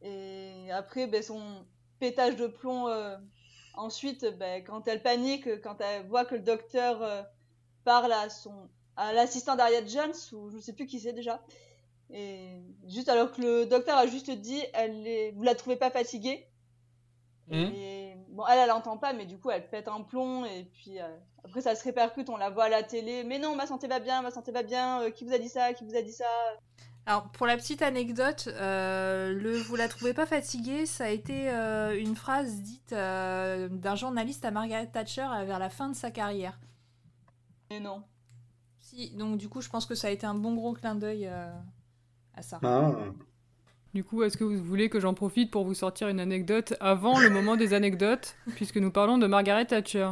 Et 0.02 0.70
après, 0.74 1.08
bah, 1.08 1.22
son 1.22 1.42
pétage 2.00 2.36
de 2.36 2.48
plomb 2.48 2.90
euh, 2.90 3.16
ensuite, 3.76 4.26
bah, 4.38 4.60
quand 4.60 4.90
elle 4.90 5.02
panique, 5.02 5.62
quand 5.62 5.80
elle 5.80 6.06
voit 6.08 6.26
que 6.26 6.36
le 6.36 6.42
docteur 6.42 7.02
euh, 7.02 7.22
parle 7.86 8.12
à 8.12 8.30
son 8.30 8.70
à 8.98 9.14
l'assistant 9.14 9.56
d'Ariette 9.56 9.90
Jones, 9.90 10.14
ou 10.34 10.50
je 10.50 10.60
sais 10.60 10.74
plus 10.74 10.86
qui 10.86 11.00
c'est 11.00 11.14
déjà. 11.14 11.42
Et 12.10 12.62
juste 12.90 13.08
alors 13.08 13.32
que 13.32 13.42
le 13.42 13.66
docteur 13.66 13.98
a 13.98 14.06
juste 14.06 14.30
dit, 14.30 14.62
elle 14.74 15.08
est... 15.08 15.32
vous 15.32 15.44
la 15.44 15.56
trouvez 15.56 15.78
pas 15.78 15.90
fatiguée 15.90 16.46
et 17.52 18.03
bon, 18.34 18.46
elle, 18.48 18.60
elle 18.60 18.72
entend 18.72 18.98
pas, 18.98 19.14
mais 19.14 19.26
du 19.26 19.38
coup, 19.38 19.50
elle 19.50 19.68
pète 19.70 19.88
un 19.88 20.02
plomb, 20.02 20.46
et 20.46 20.66
puis 20.66 21.00
euh, 21.00 21.08
après, 21.46 21.62
ça 21.62 21.76
se 21.76 21.84
répercute, 21.84 22.30
on 22.30 22.38
la 22.38 22.50
voit 22.50 22.66
à 22.66 22.70
la 22.70 22.84
télé. 22.84 23.24
Mais 23.24 23.40
non, 23.40 23.56
ma 23.56 23.66
santé 23.66 23.88
va 23.88 24.00
bien, 24.00 24.22
ma 24.22 24.32
santé 24.32 24.52
va 24.52 24.64
bien, 24.64 25.02
euh, 25.02 25.10
qui 25.10 25.24
vous 25.24 25.34
a 25.34 25.38
dit 25.38 25.50
ça, 25.50 25.74
qui 25.74 25.86
vous 25.86 25.96
a 25.96 26.02
dit 26.02 26.12
ça? 26.12 26.26
Alors, 27.06 27.30
pour 27.32 27.48
la 27.48 27.58
petite 27.58 27.82
anecdote, 27.82 28.48
euh, 28.48 29.34
le 29.34 29.58
vous 29.58 29.76
la 29.76 29.90
trouvez 29.90 30.14
pas 30.14 30.26
fatiguée, 30.26 30.86
ça 30.86 31.04
a 31.04 31.10
été 31.10 31.50
euh, 31.50 32.00
une 32.00 32.16
phrase 32.16 32.62
dite 32.62 32.94
euh, 32.94 33.68
d'un 33.68 33.96
journaliste 33.96 34.46
à 34.46 34.52
Margaret 34.52 34.88
Thatcher 34.88 35.28
euh, 35.30 35.44
vers 35.44 35.60
la 35.60 35.70
fin 35.70 35.90
de 35.90 35.96
sa 35.96 36.12
carrière. 36.12 36.58
Mais 37.70 37.82
non. 37.82 38.04
Si, 38.80 39.10
donc 39.18 39.38
du 39.38 39.50
coup, 39.50 39.60
je 39.60 39.70
pense 39.70 39.86
que 39.86 39.96
ça 39.96 40.08
a 40.08 40.12
été 40.12 40.26
un 40.26 40.34
bon 40.34 40.54
gros 40.54 40.72
clin 40.72 40.96
d'œil 40.96 41.28
euh, 41.28 41.52
à 42.36 42.42
ça. 42.42 42.60
Ah. 42.64 42.92
Du 43.94 44.04
coup, 44.04 44.24
est-ce 44.24 44.38
que 44.38 44.44
vous 44.44 44.58
voulez 44.64 44.90
que 44.90 45.00
j'en 45.00 45.14
profite 45.14 45.52
pour 45.52 45.66
vous 45.66 45.76
sortir 45.76 46.08
une 46.08 46.20
anecdote 46.20 46.74
avant 46.80 47.20
le 47.20 47.30
moment 47.30 47.56
des 47.56 47.74
anecdotes, 47.76 48.36
puisque 48.56 48.78
nous 48.78 48.90
parlons 48.92 49.20
de 49.20 49.28
Margaret 49.28 49.66
Thatcher? 49.66 50.10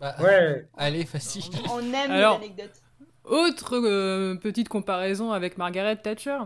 Bah, 0.00 0.14
Ouais. 0.20 0.66
Allez, 0.78 1.04
facile. 1.04 1.44
On 1.70 1.80
aime 1.80 2.10
Alors- 2.10 2.38
les 2.40 2.46
anecdotes. 2.46 2.80
Autre 3.24 3.76
euh, 3.76 4.36
petite 4.36 4.70
comparaison 4.70 5.32
avec 5.32 5.58
Margaret 5.58 5.96
Thatcher. 5.96 6.38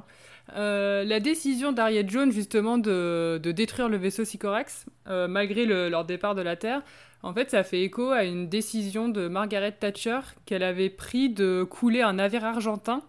Euh, 0.56 1.04
la 1.04 1.20
décision 1.20 1.70
d'Harriet 1.70 2.04
Jones 2.08 2.32
justement 2.32 2.76
de, 2.76 3.38
de 3.40 3.52
détruire 3.52 3.88
le 3.88 3.96
vaisseau 3.96 4.24
Sycorax, 4.24 4.86
euh, 5.06 5.28
malgré 5.28 5.64
le- 5.64 5.88
leur 5.88 6.04
départ 6.04 6.34
de 6.34 6.42
la 6.42 6.56
Terre, 6.56 6.82
en 7.22 7.32
fait 7.32 7.52
ça 7.52 7.62
fait 7.62 7.82
écho 7.82 8.10
à 8.10 8.24
une 8.24 8.48
décision 8.48 9.08
de 9.08 9.28
Margaret 9.28 9.70
Thatcher 9.70 10.18
qu'elle 10.44 10.64
avait 10.64 10.90
pris 10.90 11.30
de 11.30 11.62
couler 11.62 12.02
un 12.02 12.14
navire 12.14 12.44
argentin 12.44 13.02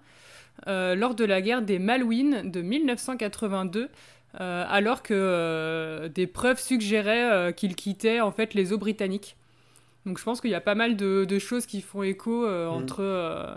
lors 0.67 1.15
de 1.15 1.25
la 1.25 1.41
guerre 1.41 1.61
des 1.61 1.79
Malouines 1.79 2.49
de 2.51 2.61
1982, 2.61 3.89
euh, 4.39 4.65
alors 4.67 5.03
que 5.03 5.13
euh, 5.13 6.09
des 6.09 6.25
preuves 6.27 6.59
suggéraient 6.59 7.31
euh, 7.31 7.51
qu'il 7.51 7.75
quittait 7.75 8.19
en 8.21 8.31
fait 8.31 8.53
les 8.55 8.73
eaux 8.73 8.77
britanniques. 8.79 9.35
Donc 10.05 10.17
je 10.17 10.23
pense 10.23 10.41
qu'il 10.41 10.49
y 10.49 10.55
a 10.55 10.61
pas 10.61 10.75
mal 10.75 10.95
de, 10.97 11.23
de 11.25 11.39
choses 11.39 11.65
qui 11.65 11.81
font 11.81 12.03
écho 12.03 12.45
euh, 12.45 12.67
Mhm. 12.67 12.73
entre 12.73 12.99
euh, 13.01 13.53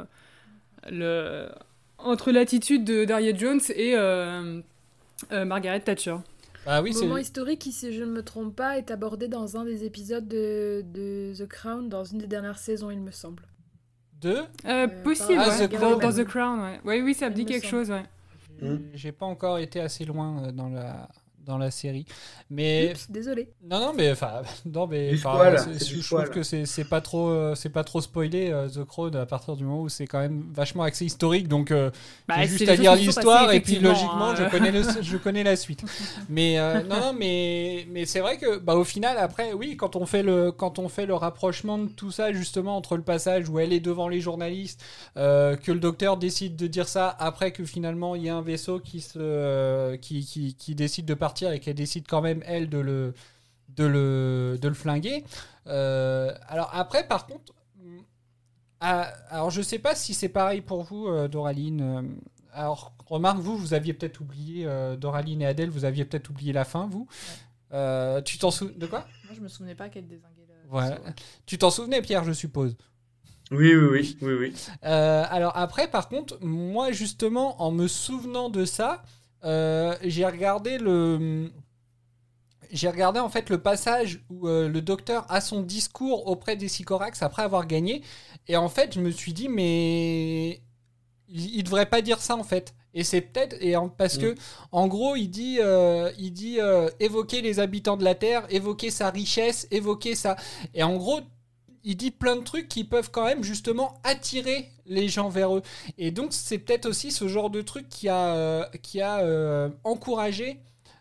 le 0.90 1.48
entre 1.98 2.30
l'attitude 2.30 2.84
de 2.84 3.04
Dariet 3.06 3.34
Jones 3.36 3.60
et 3.74 3.96
euh, 3.96 4.60
euh, 5.32 5.44
Margaret 5.46 5.80
Thatcher. 5.80 6.16
Bah 6.66 6.82
oui, 6.82 6.92
c'est. 6.92 7.04
Moment 7.06 7.16
historique 7.16 7.60
qui, 7.60 7.72
si 7.72 7.92
je 7.92 8.04
ne 8.04 8.10
me 8.10 8.22
trompe 8.22 8.54
pas, 8.54 8.76
est 8.76 8.90
abordé 8.90 9.28
dans 9.28 9.56
un 9.56 9.64
des 9.64 9.84
épisodes 9.84 10.28
de, 10.28 10.84
de 10.92 11.32
The 11.36 11.48
Crown, 11.48 11.88
dans 11.88 12.04
une 12.04 12.18
des 12.18 12.26
dernières 12.26 12.58
saisons, 12.58 12.90
il 12.90 13.00
me 13.00 13.12
semble. 13.12 13.42
Deux 14.20 14.42
Euh, 14.66 14.88
possible, 15.04 15.38
Ah, 15.38 15.48
ouais. 15.58 15.68
The 15.68 15.78
dans, 15.78 16.12
The 16.12 16.24
Crown, 16.24 16.60
ouais. 16.60 16.80
Oui, 16.84 17.02
oui, 17.02 17.14
ça 17.14 17.28
me 17.28 17.34
dit 17.34 17.44
quelque 17.44 17.66
chose, 17.66 17.90
ouais. 17.90 18.02
J'ai 18.94 19.12
pas 19.12 19.26
encore 19.26 19.58
été 19.58 19.80
assez 19.80 20.04
loin 20.04 20.44
euh, 20.44 20.52
dans 20.52 20.68
la 20.68 21.08
dans 21.46 21.58
la 21.58 21.70
série, 21.70 22.04
mais 22.50 22.90
Oups, 22.92 23.10
désolé. 23.10 23.48
non 23.64 23.80
non 23.80 23.92
mais 23.94 24.10
enfin 24.10 24.42
non 24.66 24.86
mais 24.86 25.16
spoil, 25.16 25.56
je 25.78 26.06
trouve 26.06 26.30
que 26.30 26.42
c'est 26.42 26.66
c'est 26.66 26.84
pas 26.84 27.00
trop 27.00 27.28
euh, 27.28 27.54
c'est 27.54 27.68
pas 27.70 27.84
trop 27.84 28.00
spoilé 28.00 28.50
euh, 28.50 28.68
The 28.68 28.84
Crown 28.84 29.14
à 29.16 29.26
partir 29.26 29.56
du 29.56 29.64
moment 29.64 29.82
où 29.82 29.88
c'est 29.88 30.06
quand 30.06 30.18
même 30.20 30.44
vachement 30.52 30.82
axé 30.82 31.04
historique 31.04 31.48
donc 31.48 31.70
euh, 31.70 31.90
Bah, 32.28 32.36
j'ai 32.40 32.48
juste 32.48 32.68
à 32.68 32.76
lire 32.76 32.94
l'histoire 32.96 33.52
et 33.52 33.60
puis 33.60 33.78
logiquement 33.78 34.30
hein. 34.30 34.34
je 34.36 34.50
connais 34.50 34.72
le, 34.72 34.82
je 35.02 35.16
connais 35.16 35.44
la 35.44 35.56
suite 35.56 35.84
mais 36.28 36.58
euh, 36.58 36.82
non 36.82 37.00
non 37.00 37.12
mais 37.12 37.86
mais 37.90 38.06
c'est 38.06 38.20
vrai 38.20 38.38
que 38.38 38.58
bah 38.58 38.74
au 38.74 38.84
final 38.84 39.16
après 39.18 39.52
oui 39.52 39.76
quand 39.76 39.96
on 39.96 40.06
fait 40.06 40.22
le 40.22 40.50
quand 40.52 40.78
on 40.78 40.88
fait 40.88 41.06
le 41.06 41.14
rapprochement 41.14 41.78
de 41.78 41.88
tout 41.88 42.10
ça 42.10 42.32
justement 42.32 42.76
entre 42.76 42.96
le 42.96 43.02
passage 43.02 43.48
où 43.48 43.58
elle 43.58 43.72
est 43.72 43.80
devant 43.80 44.08
les 44.08 44.20
journalistes 44.20 44.82
euh, 45.16 45.56
que 45.56 45.72
le 45.72 45.78
docteur 45.80 46.16
décide 46.16 46.56
de 46.56 46.66
dire 46.66 46.88
ça 46.88 47.14
après 47.18 47.52
que 47.52 47.64
finalement 47.64 48.14
il 48.14 48.22
y 48.24 48.28
a 48.28 48.36
un 48.36 48.42
vaisseau 48.42 48.80
qui 48.80 49.00
se 49.00 49.18
euh, 49.18 49.96
qui, 49.96 50.24
qui, 50.24 50.54
qui 50.54 50.74
décide 50.74 51.06
de 51.06 51.14
partir 51.14 51.35
et 51.42 51.60
qu'elle 51.60 51.74
décide 51.74 52.06
quand 52.08 52.20
même 52.22 52.42
elle 52.46 52.68
de 52.68 52.78
le 52.78 53.14
de 53.68 53.84
le 53.84 54.58
de 54.60 54.68
le 54.68 54.74
flinguer. 54.74 55.24
Euh, 55.66 56.32
alors 56.48 56.70
après 56.72 57.06
par 57.06 57.26
contre 57.26 57.52
mm, 57.76 57.98
ah, 58.80 59.12
alors 59.30 59.50
je 59.50 59.62
sais 59.62 59.78
pas 59.78 59.94
si 59.94 60.14
c'est 60.14 60.28
pareil 60.28 60.60
pour 60.60 60.82
vous 60.82 61.06
euh, 61.08 61.28
Doraline. 61.28 61.80
Euh, 61.80 62.02
alors 62.52 62.92
remarque 63.06 63.38
vous 63.38 63.56
vous 63.56 63.74
aviez 63.74 63.92
peut-être 63.92 64.20
oublié 64.20 64.64
euh, 64.66 64.96
Doraline 64.96 65.42
et 65.42 65.46
Adèle 65.46 65.70
vous 65.70 65.84
aviez 65.84 66.04
peut-être 66.04 66.30
oublié 66.30 66.52
la 66.52 66.64
fin 66.64 66.86
vous. 66.86 67.06
Euh, 67.72 68.22
tu 68.22 68.38
t'en 68.38 68.50
souviens 68.50 68.76
de 68.78 68.86
quoi? 68.86 69.00
Moi, 69.24 69.34
je 69.34 69.40
me 69.40 69.48
souvenais 69.48 69.74
pas 69.74 69.88
qu'elle 69.88 70.06
désinguait 70.06 70.46
le. 70.48 70.54
voilà 70.68 70.98
tu 71.46 71.58
t'en 71.58 71.70
souvenais 71.70 72.00
Pierre 72.00 72.24
je 72.24 72.32
suppose? 72.32 72.76
Oui, 73.52 73.76
oui, 73.76 73.86
oui, 73.92 74.18
oui, 74.22 74.34
oui. 74.40 74.54
euh, 74.84 75.24
alors 75.30 75.56
après, 75.56 75.88
par 75.88 76.08
contre, 76.08 76.36
moi 76.42 76.90
justement, 76.90 77.62
en 77.62 77.70
me 77.70 77.86
souvenant 77.86 78.50
de 78.50 78.64
ça, 78.64 79.04
euh, 79.44 79.96
j'ai 80.02 80.24
regardé 80.26 80.78
le, 80.78 81.50
j'ai 82.70 82.88
regardé 82.88 83.20
en 83.20 83.28
fait 83.28 83.48
le 83.50 83.58
passage 83.58 84.20
où 84.28 84.48
euh, 84.48 84.68
le 84.68 84.80
docteur 84.82 85.24
a 85.30 85.40
son 85.40 85.62
discours 85.62 86.26
auprès 86.26 86.56
des 86.56 86.68
Sycorax 86.68 87.22
après 87.22 87.42
avoir 87.42 87.66
gagné, 87.66 88.02
et 88.48 88.56
en 88.56 88.68
fait, 88.68 88.94
je 88.94 89.00
me 89.00 89.10
suis 89.10 89.32
dit 89.32 89.48
mais 89.48 90.60
il, 91.28 91.56
il 91.56 91.62
devrait 91.64 91.86
pas 91.86 92.02
dire 92.02 92.20
ça 92.20 92.36
en 92.36 92.44
fait. 92.44 92.74
Et 92.94 93.04
c'est 93.04 93.20
peut-être 93.20 93.56
et 93.60 93.76
en- 93.76 93.88
parce 93.90 94.16
que 94.16 94.34
en 94.72 94.88
gros 94.88 95.16
il 95.16 95.28
dit 95.28 95.58
euh, 95.60 96.10
il 96.18 96.32
dit 96.32 96.58
évoquer 96.98 97.42
les 97.42 97.60
habitants 97.60 97.96
de 97.98 98.04
la 98.04 98.14
terre, 98.14 98.46
évoquer 98.48 98.90
sa 98.90 99.10
richesse, 99.10 99.68
évoquer 99.70 100.14
sa 100.14 100.36
et 100.74 100.82
en 100.82 100.96
gros 100.96 101.20
il 101.86 101.96
dit 101.96 102.10
plein 102.10 102.34
de 102.34 102.42
trucs 102.42 102.68
qui 102.68 102.82
peuvent 102.82 103.10
quand 103.12 103.24
même 103.24 103.44
justement 103.44 103.94
attirer 104.02 104.68
les 104.86 105.08
gens 105.08 105.28
vers 105.28 105.54
eux. 105.56 105.62
Et 105.98 106.10
donc 106.10 106.32
c'est 106.32 106.58
peut-être 106.58 106.86
aussi 106.86 107.12
ce 107.12 107.28
genre 107.28 107.48
de 107.48 107.62
truc 107.62 107.88
qui 107.88 108.08
a, 108.08 108.34
euh, 108.34 108.64
qui 108.82 109.00
a 109.00 109.20
euh, 109.20 109.70
encouragé 109.84 110.60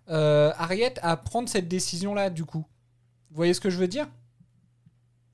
euh, 0.10 0.52
Harriet 0.58 0.94
à 1.02 1.18
prendre 1.18 1.50
cette 1.50 1.68
décision-là 1.68 2.30
du 2.30 2.46
coup. 2.46 2.66
Vous 3.32 3.36
voyez 3.36 3.56
ce 3.56 3.60
que 3.60 3.72
je 3.72 3.78
veux 3.78 3.88
dire? 3.88 4.08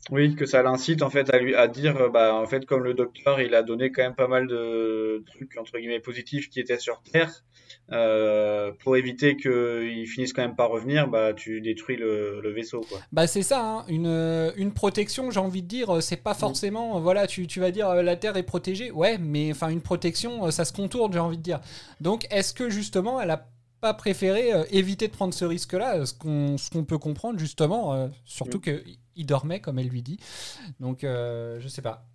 Oui, 0.09 0.35
que 0.35 0.45
ça 0.47 0.63
l'incite 0.63 1.03
en 1.03 1.09
fait 1.11 1.31
à 1.33 1.37
lui 1.37 1.53
à 1.53 1.67
dire 1.67 1.95
euh, 1.97 2.09
bah 2.09 2.33
en 2.33 2.47
fait 2.47 2.65
comme 2.65 2.83
le 2.83 2.95
docteur 2.95 3.39
il 3.39 3.53
a 3.53 3.61
donné 3.61 3.91
quand 3.91 4.01
même 4.01 4.15
pas 4.15 4.27
mal 4.27 4.47
de 4.47 5.23
trucs 5.27 5.55
entre 5.57 5.77
guillemets 5.77 5.99
positifs 5.99 6.49
qui 6.49 6.59
étaient 6.59 6.79
sur 6.79 7.03
Terre 7.03 7.43
euh, 7.91 8.71
pour 8.83 8.97
éviter 8.97 9.37
qu'ils 9.37 10.07
finissent 10.07 10.33
quand 10.33 10.41
même 10.41 10.55
par 10.55 10.69
revenir 10.69 11.07
bah 11.07 11.33
tu 11.33 11.61
détruis 11.61 11.97
le, 11.97 12.41
le 12.41 12.51
vaisseau 12.51 12.81
quoi. 12.81 12.99
Bah 13.11 13.27
c'est 13.27 13.43
ça, 13.43 13.63
hein, 13.63 13.85
une, 13.89 14.07
euh, 14.07 14.51
une 14.57 14.73
protection, 14.73 15.29
j'ai 15.29 15.39
envie 15.39 15.61
de 15.61 15.67
dire, 15.67 16.01
c'est 16.01 16.17
pas 16.23 16.33
forcément, 16.33 16.97
euh, 16.97 16.99
voilà, 16.99 17.27
tu, 17.27 17.45
tu 17.47 17.59
vas 17.59 17.69
dire 17.71 17.93
la 17.93 18.15
Terre 18.15 18.37
est 18.37 18.43
protégée, 18.43 18.89
ouais, 18.91 19.17
mais 19.19 19.51
enfin 19.51 19.69
une 19.69 19.81
protection, 19.81 20.49
ça 20.51 20.65
se 20.65 20.73
contourne, 20.73 21.13
j'ai 21.13 21.19
envie 21.19 21.37
de 21.37 21.43
dire. 21.43 21.59
Donc 21.99 22.25
est-ce 22.31 22.53
que 22.53 22.69
justement 22.69 23.21
elle 23.21 23.29
a 23.31 23.47
pas 23.81 23.93
préféré 23.95 24.51
éviter 24.71 25.07
de 25.07 25.11
prendre 25.13 25.33
ce 25.33 25.43
risque-là, 25.43 25.97
euh, 25.97 26.05
ce 26.05 26.13
qu'on 26.13 26.57
ce 26.57 26.69
qu'on 26.69 26.83
peut 26.85 26.99
comprendre 26.99 27.39
justement, 27.39 27.93
euh, 27.93 28.07
surtout 28.25 28.59
Mm. 28.59 28.61
que 28.61 28.83
dormait 29.25 29.59
comme 29.59 29.79
elle 29.79 29.87
lui 29.89 30.01
dit, 30.01 30.19
donc 30.79 31.03
euh, 31.03 31.59
je 31.59 31.67
sais 31.67 31.81
pas. 31.81 32.05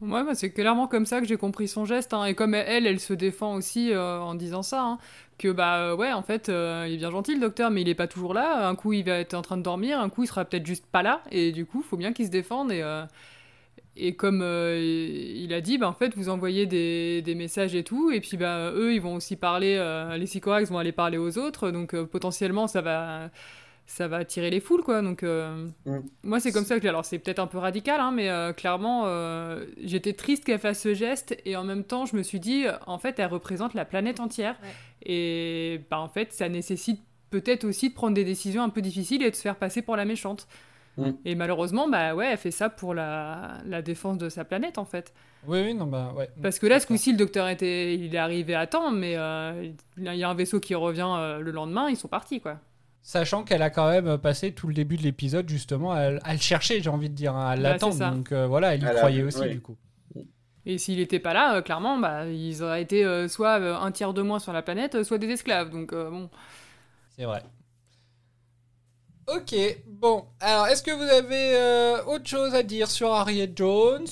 Ouais, 0.00 0.24
bah, 0.24 0.34
c'est 0.34 0.50
clairement 0.50 0.88
comme 0.88 1.06
ça 1.06 1.20
que 1.20 1.26
j'ai 1.26 1.36
compris 1.36 1.68
son 1.68 1.84
geste. 1.84 2.12
hein. 2.12 2.24
Et 2.24 2.34
comme 2.34 2.54
elle, 2.54 2.88
elle 2.88 2.98
se 2.98 3.12
défend 3.12 3.54
aussi 3.54 3.92
euh, 3.92 4.18
en 4.18 4.34
disant 4.34 4.62
ça, 4.62 4.82
hein, 4.82 4.98
que 5.38 5.46
bah 5.52 5.78
euh, 5.78 5.94
ouais, 5.96 6.12
en 6.12 6.22
fait, 6.22 6.48
il 6.48 6.52
est 6.94 6.96
bien 6.96 7.10
gentil 7.12 7.34
le 7.34 7.40
docteur, 7.40 7.70
mais 7.70 7.82
il 7.82 7.88
est 7.88 7.94
pas 7.94 8.08
toujours 8.08 8.34
là. 8.34 8.66
Un 8.68 8.74
coup, 8.74 8.92
il 8.92 9.04
va 9.04 9.18
être 9.18 9.34
en 9.34 9.42
train 9.42 9.56
de 9.56 9.62
dormir, 9.62 10.00
un 10.00 10.08
coup, 10.08 10.24
il 10.24 10.26
sera 10.26 10.44
peut-être 10.44 10.66
juste 10.66 10.86
pas 10.86 11.02
là. 11.04 11.22
Et 11.30 11.52
du 11.52 11.66
coup, 11.66 11.82
faut 11.82 11.96
bien 11.96 12.12
qu'il 12.12 12.26
se 12.26 12.32
défende. 12.32 12.72
Et, 12.72 12.82
et 13.94 14.16
comme 14.16 14.40
il 14.42 15.52
a 15.54 15.60
dit, 15.60 15.78
bah, 15.78 15.88
en 15.88 15.92
fait, 15.92 16.16
vous 16.16 16.28
envoyez 16.30 16.66
des, 16.66 17.22
des 17.22 17.34
messages 17.36 17.74
et 17.76 17.84
tout, 17.84 18.10
et 18.10 18.20
puis 18.20 18.36
bah, 18.36 18.72
eux, 18.72 18.94
ils 18.94 19.00
vont 19.00 19.14
aussi 19.14 19.36
parler, 19.36 19.76
les 20.18 20.26
Sycorax 20.26 20.68
vont 20.70 20.78
aller 20.78 20.92
parler 20.92 21.18
aux 21.18 21.38
autres, 21.38 21.70
donc 21.70 21.94
potentiellement, 22.04 22.66
ça 22.66 22.80
va, 22.80 23.30
ça 23.94 24.08
va 24.08 24.16
attirer 24.18 24.48
les 24.50 24.60
foules, 24.60 24.82
quoi. 24.82 25.02
Donc, 25.02 25.22
euh, 25.22 25.68
Mm. 25.84 25.98
moi, 26.22 26.40
c'est 26.40 26.50
comme 26.50 26.64
ça 26.64 26.80
que. 26.80 26.88
Alors, 26.88 27.04
c'est 27.04 27.18
peut-être 27.18 27.38
un 27.40 27.46
peu 27.46 27.58
radical, 27.58 28.00
hein, 28.00 28.10
mais 28.10 28.30
euh, 28.30 28.52
clairement, 28.54 29.02
euh, 29.06 29.66
j'étais 29.82 30.14
triste 30.14 30.44
qu'elle 30.44 30.58
fasse 30.58 30.80
ce 30.80 30.94
geste, 30.94 31.36
et 31.44 31.56
en 31.56 31.64
même 31.64 31.84
temps, 31.84 32.06
je 32.06 32.16
me 32.16 32.22
suis 32.22 32.40
dit, 32.40 32.64
en 32.86 32.98
fait, 32.98 33.18
elle 33.18 33.26
représente 33.26 33.74
la 33.74 33.84
planète 33.84 34.18
entière, 34.18 34.56
Ouais. 34.62 35.12
et 35.12 35.80
bah, 35.90 35.98
en 36.00 36.08
fait, 36.08 36.32
ça 36.32 36.48
nécessite 36.48 37.00
peut-être 37.30 37.64
aussi 37.64 37.90
de 37.90 37.94
prendre 37.94 38.14
des 38.14 38.24
décisions 38.24 38.62
un 38.62 38.70
peu 38.70 38.80
difficiles 38.80 39.22
et 39.22 39.30
de 39.30 39.36
se 39.36 39.42
faire 39.42 39.56
passer 39.56 39.82
pour 39.82 39.96
la 39.96 40.04
méchante. 40.06 40.46
Mm. 40.96 41.10
Et 41.24 41.34
malheureusement, 41.34 41.88
bah 41.88 42.14
ouais, 42.14 42.28
elle 42.32 42.38
fait 42.38 42.50
ça 42.50 42.68
pour 42.70 42.92
la, 42.94 43.58
la 43.66 43.80
défense 43.82 44.18
de 44.18 44.28
sa 44.30 44.44
planète, 44.44 44.76
en 44.78 44.84
fait. 44.84 45.12
Oui, 45.46 45.60
oui, 45.62 45.74
non, 45.74 45.86
bah 45.86 46.12
ouais. 46.16 46.28
Parce 46.42 46.58
que 46.58 46.66
là, 46.66 46.80
ce 46.80 46.86
coup-ci, 46.86 47.12
le 47.12 47.18
docteur 47.18 47.48
était, 47.48 47.94
il 47.94 48.14
est 48.14 48.18
arrivé 48.18 48.54
à 48.54 48.66
temps, 48.66 48.90
mais 48.90 49.16
euh, 49.16 49.70
il 49.98 50.02
y 50.14 50.22
a 50.22 50.28
un 50.28 50.34
vaisseau 50.34 50.60
qui 50.60 50.74
revient 50.74 51.08
euh, 51.16 51.38
le 51.40 51.50
lendemain, 51.50 51.88
ils 51.90 51.96
sont 51.96 52.08
partis, 52.08 52.40
quoi. 52.40 52.58
Sachant 53.04 53.42
qu'elle 53.42 53.62
a 53.62 53.70
quand 53.70 53.90
même 53.90 54.16
passé 54.18 54.52
tout 54.52 54.68
le 54.68 54.74
début 54.74 54.96
de 54.96 55.02
l'épisode 55.02 55.48
justement 55.48 55.90
à, 55.92 56.02
à 56.22 56.32
le 56.34 56.38
chercher, 56.40 56.80
j'ai 56.80 56.88
envie 56.90 57.10
de 57.10 57.14
dire, 57.14 57.34
à 57.36 57.56
Bah, 57.56 57.60
l'attendre. 57.62 58.10
Donc 58.12 58.30
euh, 58.32 58.46
voilà, 58.46 58.74
elle 58.74 58.82
y 58.82 58.84
Elle 58.84 58.90
a- 58.92 58.98
croyait 58.98 59.22
aussi 59.24 59.40
oui. 59.40 59.50
du 59.50 59.60
coup. 59.60 59.76
Et 60.64 60.78
s'il 60.78 60.98
n'était 60.98 61.18
pas 61.18 61.32
là, 61.34 61.56
euh, 61.56 61.62
clairement, 61.62 61.98
bah, 61.98 62.26
ils 62.28 62.62
auraient 62.62 62.82
été 62.82 63.04
euh, 63.04 63.26
soit 63.26 63.54
un 63.56 63.90
tiers 63.90 64.14
de 64.14 64.22
moins 64.22 64.38
sur 64.38 64.52
la 64.52 64.62
planète, 64.62 65.02
soit 65.02 65.18
des 65.18 65.28
esclaves. 65.30 65.70
Donc 65.70 65.92
euh, 65.92 66.08
bon. 66.10 66.30
C'est 67.16 67.24
vrai. 67.24 67.42
Ok, 69.28 69.54
bon. 69.86 70.24
Alors, 70.40 70.66
est-ce 70.68 70.82
que 70.82 70.90
vous 70.90 71.02
avez 71.02 71.56
euh, 71.56 72.04
autre 72.04 72.26
chose 72.28 72.54
à 72.54 72.62
dire 72.62 72.88
sur 72.90 73.12
Harriet 73.12 73.50
Jones? 73.54 74.06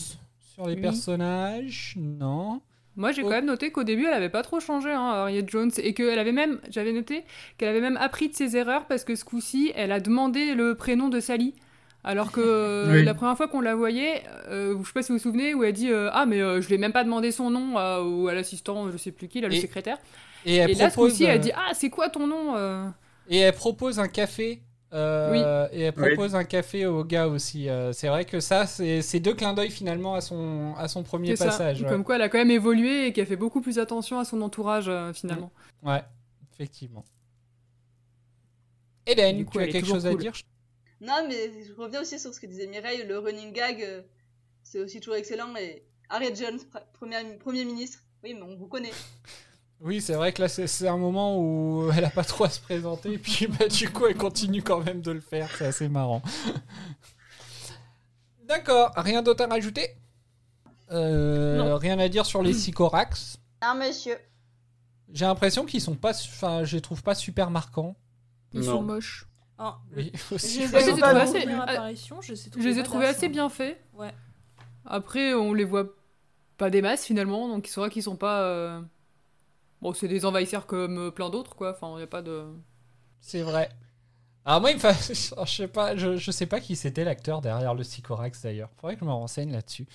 Sur 0.54 0.66
les 0.66 0.74
Oui. 0.74 0.80
personnages? 0.80 1.94
Non 1.96 2.60
Moi, 2.96 3.12
j'ai 3.12 3.22
Oh. 3.22 3.26
quand 3.26 3.30
même 3.32 3.46
noté 3.46 3.70
qu'au 3.70 3.84
début, 3.84 4.04
elle 4.06 4.12
avait 4.14 4.28
pas 4.28 4.42
trop 4.42 4.60
changé, 4.60 4.90
hein, 4.90 5.00
Harriet 5.10 5.44
Jones, 5.46 5.70
et 5.78 5.94
qu'elle 5.94 6.18
avait 6.18 6.32
même, 6.32 6.58
j'avais 6.70 6.92
noté 6.92 7.24
qu'elle 7.56 7.68
avait 7.68 7.80
même 7.80 7.96
appris 7.96 8.28
de 8.28 8.34
ses 8.34 8.56
erreurs 8.56 8.86
parce 8.86 9.04
que 9.04 9.14
ce 9.14 9.24
coup-ci, 9.24 9.72
elle 9.76 9.92
a 9.92 10.00
demandé 10.00 10.54
le 10.54 10.74
prénom 10.74 11.08
de 11.08 11.20
Sally. 11.20 11.54
Alors 12.02 12.32
que 12.32 12.40
euh, 12.44 12.92
Oui. 12.92 13.04
la 13.04 13.14
première 13.14 13.36
fois 13.36 13.46
qu'on 13.48 13.60
la 13.60 13.74
voyait, 13.74 14.22
euh, 14.48 14.74
je 14.80 14.86
sais 14.86 14.92
pas 14.92 15.02
si 15.02 15.12
vous 15.12 15.18
vous 15.18 15.22
souvenez, 15.22 15.54
où 15.54 15.62
elle 15.64 15.72
dit 15.72 15.90
euh, 15.92 16.08
Ah, 16.12 16.26
mais 16.26 16.40
euh, 16.40 16.60
je 16.60 16.66
lui 16.68 16.74
ai 16.74 16.78
même 16.78 16.92
pas 16.92 17.04
demandé 17.04 17.30
son 17.30 17.50
nom 17.50 17.74
ou 18.02 18.28
à 18.28 18.34
l'assistant, 18.34 18.90
je 18.90 18.96
sais 18.96 19.12
plus 19.12 19.28
qui, 19.28 19.40
là, 19.40 19.48
le 19.48 19.54
Et- 19.54 19.60
secrétaire. 19.60 19.98
Et 20.46 20.56
elle 20.56 20.70
Et 20.70 20.74
là, 20.74 20.88
ce 20.90 20.96
coup-ci, 20.96 21.24
elle 21.24 21.40
dit 21.40 21.52
Ah, 21.54 21.72
c'est 21.74 21.90
quoi 21.90 22.08
ton 22.08 22.26
nom 22.26 22.54
et 23.28 23.38
elle 23.38 23.52
propose 23.52 24.00
un 24.00 24.08
café 24.08 24.60
Euh, 24.92 25.68
Et 25.72 25.82
elle 25.82 25.92
propose 25.92 26.34
un 26.34 26.42
café 26.44 26.84
au 26.86 27.04
gars 27.04 27.28
aussi. 27.28 27.68
Euh, 27.68 27.92
c'est 27.92 28.08
vrai 28.08 28.24
que 28.24 28.40
ça, 28.40 28.66
c'est 28.66 29.20
deux 29.20 29.34
clins 29.34 29.54
d'œil 29.54 29.70
finalement 29.70 30.14
à 30.14 30.20
son, 30.20 30.74
à 30.76 30.88
son 30.88 31.02
premier 31.04 31.34
passage. 31.36 31.82
ouais. 31.82 31.88
Comme 31.88 32.02
quoi, 32.04 32.16
elle 32.16 32.22
a 32.22 32.28
quand 32.28 32.38
même 32.38 32.50
évolué 32.50 33.06
et 33.06 33.12
qu'elle 33.12 33.26
fait 33.26 33.36
beaucoup 33.36 33.60
plus 33.60 33.78
attention 33.78 34.18
à 34.18 34.24
son 34.24 34.40
entourage 34.42 34.88
euh, 34.88 35.12
finalement. 35.12 35.52
Ouais, 35.82 36.02
effectivement. 36.52 37.04
Hélène, 39.06 39.38
Du 39.38 39.44
coup, 39.44 39.58
tu 39.58 39.64
as 39.64 39.68
quelque 39.68 39.86
chose 39.86 40.06
à 40.06 40.14
dire? 40.14 40.32
Non, 41.00 41.24
mais 41.28 41.50
je 41.64 41.72
reviens 41.74 42.02
aussi 42.02 42.18
sur 42.18 42.34
ce 42.34 42.40
que 42.40 42.46
disait 42.46 42.66
Mireille, 42.66 43.04
le 43.06 43.18
running 43.18 43.52
gag, 43.52 43.82
euh, 43.82 44.02
c'est 44.62 44.80
aussi 44.80 45.00
toujours 45.00 45.14
excellent. 45.16 45.54
Et 45.56 45.84
Harriet 46.08 46.34
Jones, 46.34 46.58
pr- 46.72 46.82
premier, 46.92 47.16
premier 47.38 47.64
ministre, 47.64 48.00
oui, 48.22 48.34
mais 48.34 48.42
on 48.42 48.56
vous 48.56 48.66
connaît. 48.66 48.90
Oui, 49.82 50.00
c'est 50.02 50.14
vrai 50.14 50.32
que 50.32 50.42
là, 50.42 50.48
c'est 50.48 50.88
un 50.88 50.98
moment 50.98 51.38
où 51.38 51.90
elle 51.96 52.04
a 52.04 52.10
pas 52.10 52.24
trop 52.24 52.44
à 52.44 52.50
se 52.50 52.60
présenter, 52.60 53.12
et 53.14 53.18
puis 53.18 53.46
bah, 53.58 53.66
du 53.68 53.88
coup, 53.90 54.06
elle 54.06 54.16
continue 54.16 54.62
quand 54.62 54.80
même 54.84 55.00
de 55.00 55.10
le 55.12 55.20
faire. 55.20 55.48
C'est 55.56 55.66
assez 55.66 55.88
marrant. 55.88 56.22
D'accord, 58.46 58.92
rien 58.96 59.22
d'autre 59.22 59.44
à 59.44 59.46
rajouter? 59.46 59.90
Euh, 60.90 61.56
Non. 61.58 61.76
Rien 61.76 61.98
à 61.98 62.08
dire 62.08 62.26
sur 62.26 62.42
les 62.42 62.52
Sycorax? 62.52 63.38
Non, 63.62 63.74
monsieur. 63.76 64.16
J'ai 65.12 65.24
l'impression 65.24 65.64
qu'ils 65.64 65.80
sont 65.80 65.94
pas, 65.94 66.10
enfin, 66.10 66.64
je 66.64 66.76
les 66.76 66.80
trouve 66.82 67.02
pas 67.02 67.14
super 67.14 67.50
marquants. 67.50 67.96
Ils 68.52 68.64
sont 68.64 68.82
moches. 68.82 69.26
Oh, 69.62 69.72
Oui, 69.96 70.10
aussi. 70.32 70.66
Je 70.66 70.70
Moi, 70.70 70.80
je 70.80 70.86
les 70.86 70.98
ai 70.98 71.02
assez- 71.02 71.48
ah, 71.48 71.62
apparition, 71.62 72.20
je, 72.22 72.32
les 72.32 72.40
ai 72.40 72.44
Je 72.44 72.50
trouvés 72.50 72.64
les 72.70 72.78
ai 72.78 72.82
trouvés 72.82 73.00
badass, 73.04 73.16
assez 73.18 73.28
bien 73.28 73.48
faits. 73.48 73.78
Ouais. 73.94 74.12
Après, 74.86 75.34
on 75.34 75.52
les 75.52 75.64
voit 75.64 75.86
pas 76.56 76.70
des 76.70 76.80
masses 76.82 77.04
finalement, 77.04 77.46
donc 77.48 77.66
c'est 77.68 77.78
vrai 77.80 77.90
qu'ils 77.90 78.02
sont 78.02 78.16
pas. 78.16 78.40
euh, 78.42 78.80
Bon, 79.82 79.94
c'est 79.94 80.08
des 80.08 80.24
envahisseurs 80.26 80.66
comme 80.66 80.98
euh, 80.98 81.10
plein 81.10 81.30
d'autres, 81.30 81.54
quoi. 81.56 81.72
Enfin, 81.72 81.92
il 81.94 81.96
n'y 81.98 82.02
a 82.02 82.06
pas 82.06 82.22
de. 82.22 82.44
C'est 83.20 83.42
vrai. 83.42 83.70
Alors 84.44 84.60
moi, 84.60 84.70
il 84.70 84.74
me 84.76 84.80
fa- 84.80 84.92
je 85.46 85.50
sais 85.50 85.68
pas, 85.68 85.96
je, 85.96 86.16
je 86.16 86.30
sais 86.30 86.46
pas 86.46 86.60
qui 86.60 86.76
c'était 86.76 87.04
l'acteur 87.04 87.40
derrière 87.40 87.74
le 87.74 87.82
Sycorax 87.84 88.42
d'ailleurs. 88.42 88.70
Faudrait 88.80 88.94
que 88.94 89.00
je 89.00 89.04
me 89.06 89.12
renseigne 89.12 89.52
là-dessus. 89.52 89.86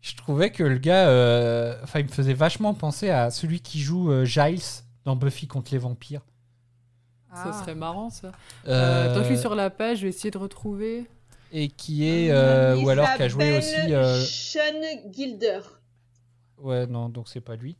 Je 0.00 0.14
trouvais 0.16 0.50
que 0.50 0.62
le 0.62 0.78
gars, 0.78 1.08
euh, 1.08 1.78
enfin, 1.82 2.00
il 2.00 2.06
me 2.06 2.10
faisait 2.10 2.34
vachement 2.34 2.74
penser 2.74 3.08
à 3.10 3.30
celui 3.30 3.60
qui 3.60 3.80
joue 3.80 4.10
euh, 4.12 4.24
Giles 4.24 4.60
dans 5.04 5.16
Buffy 5.16 5.46
contre 5.46 5.72
les 5.72 5.78
vampires. 5.78 6.20
Ça 7.34 7.52
serait 7.52 7.74
marrant, 7.74 8.10
ça. 8.10 8.28
Euh, 8.68 9.08
Euh, 9.08 9.14
Tant 9.14 9.20
que 9.22 9.26
je 9.28 9.32
suis 9.32 9.40
sur 9.40 9.54
la 9.56 9.68
page, 9.70 9.98
je 9.98 10.02
vais 10.04 10.08
essayer 10.10 10.30
de 10.30 10.38
retrouver. 10.38 11.06
Et 11.50 11.68
qui 11.68 12.06
est, 12.06 12.30
euh, 12.30 12.76
ou 12.76 12.88
alors 12.90 13.06
qui 13.16 13.22
a 13.22 13.28
joué 13.28 13.58
aussi. 13.58 13.92
euh, 13.92 14.20
Sean 14.24 15.10
Gilder. 15.10 15.60
Ouais, 16.58 16.86
non, 16.86 17.08
donc 17.08 17.28
c'est 17.28 17.40
pas 17.40 17.56
lui. 17.56 17.76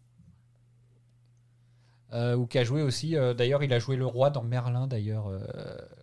Euh, 2.14 2.36
ou 2.36 2.46
qui 2.46 2.58
a 2.58 2.64
joué 2.64 2.80
aussi. 2.82 3.16
euh, 3.16 3.34
d'ailleurs, 3.34 3.62
il 3.64 3.72
a 3.72 3.78
joué 3.80 3.96
le 3.96 4.06
roi 4.06 4.30
dans 4.30 4.42
Merlin. 4.44 4.86
D'ailleurs, 4.86 5.26
euh, 5.28 5.40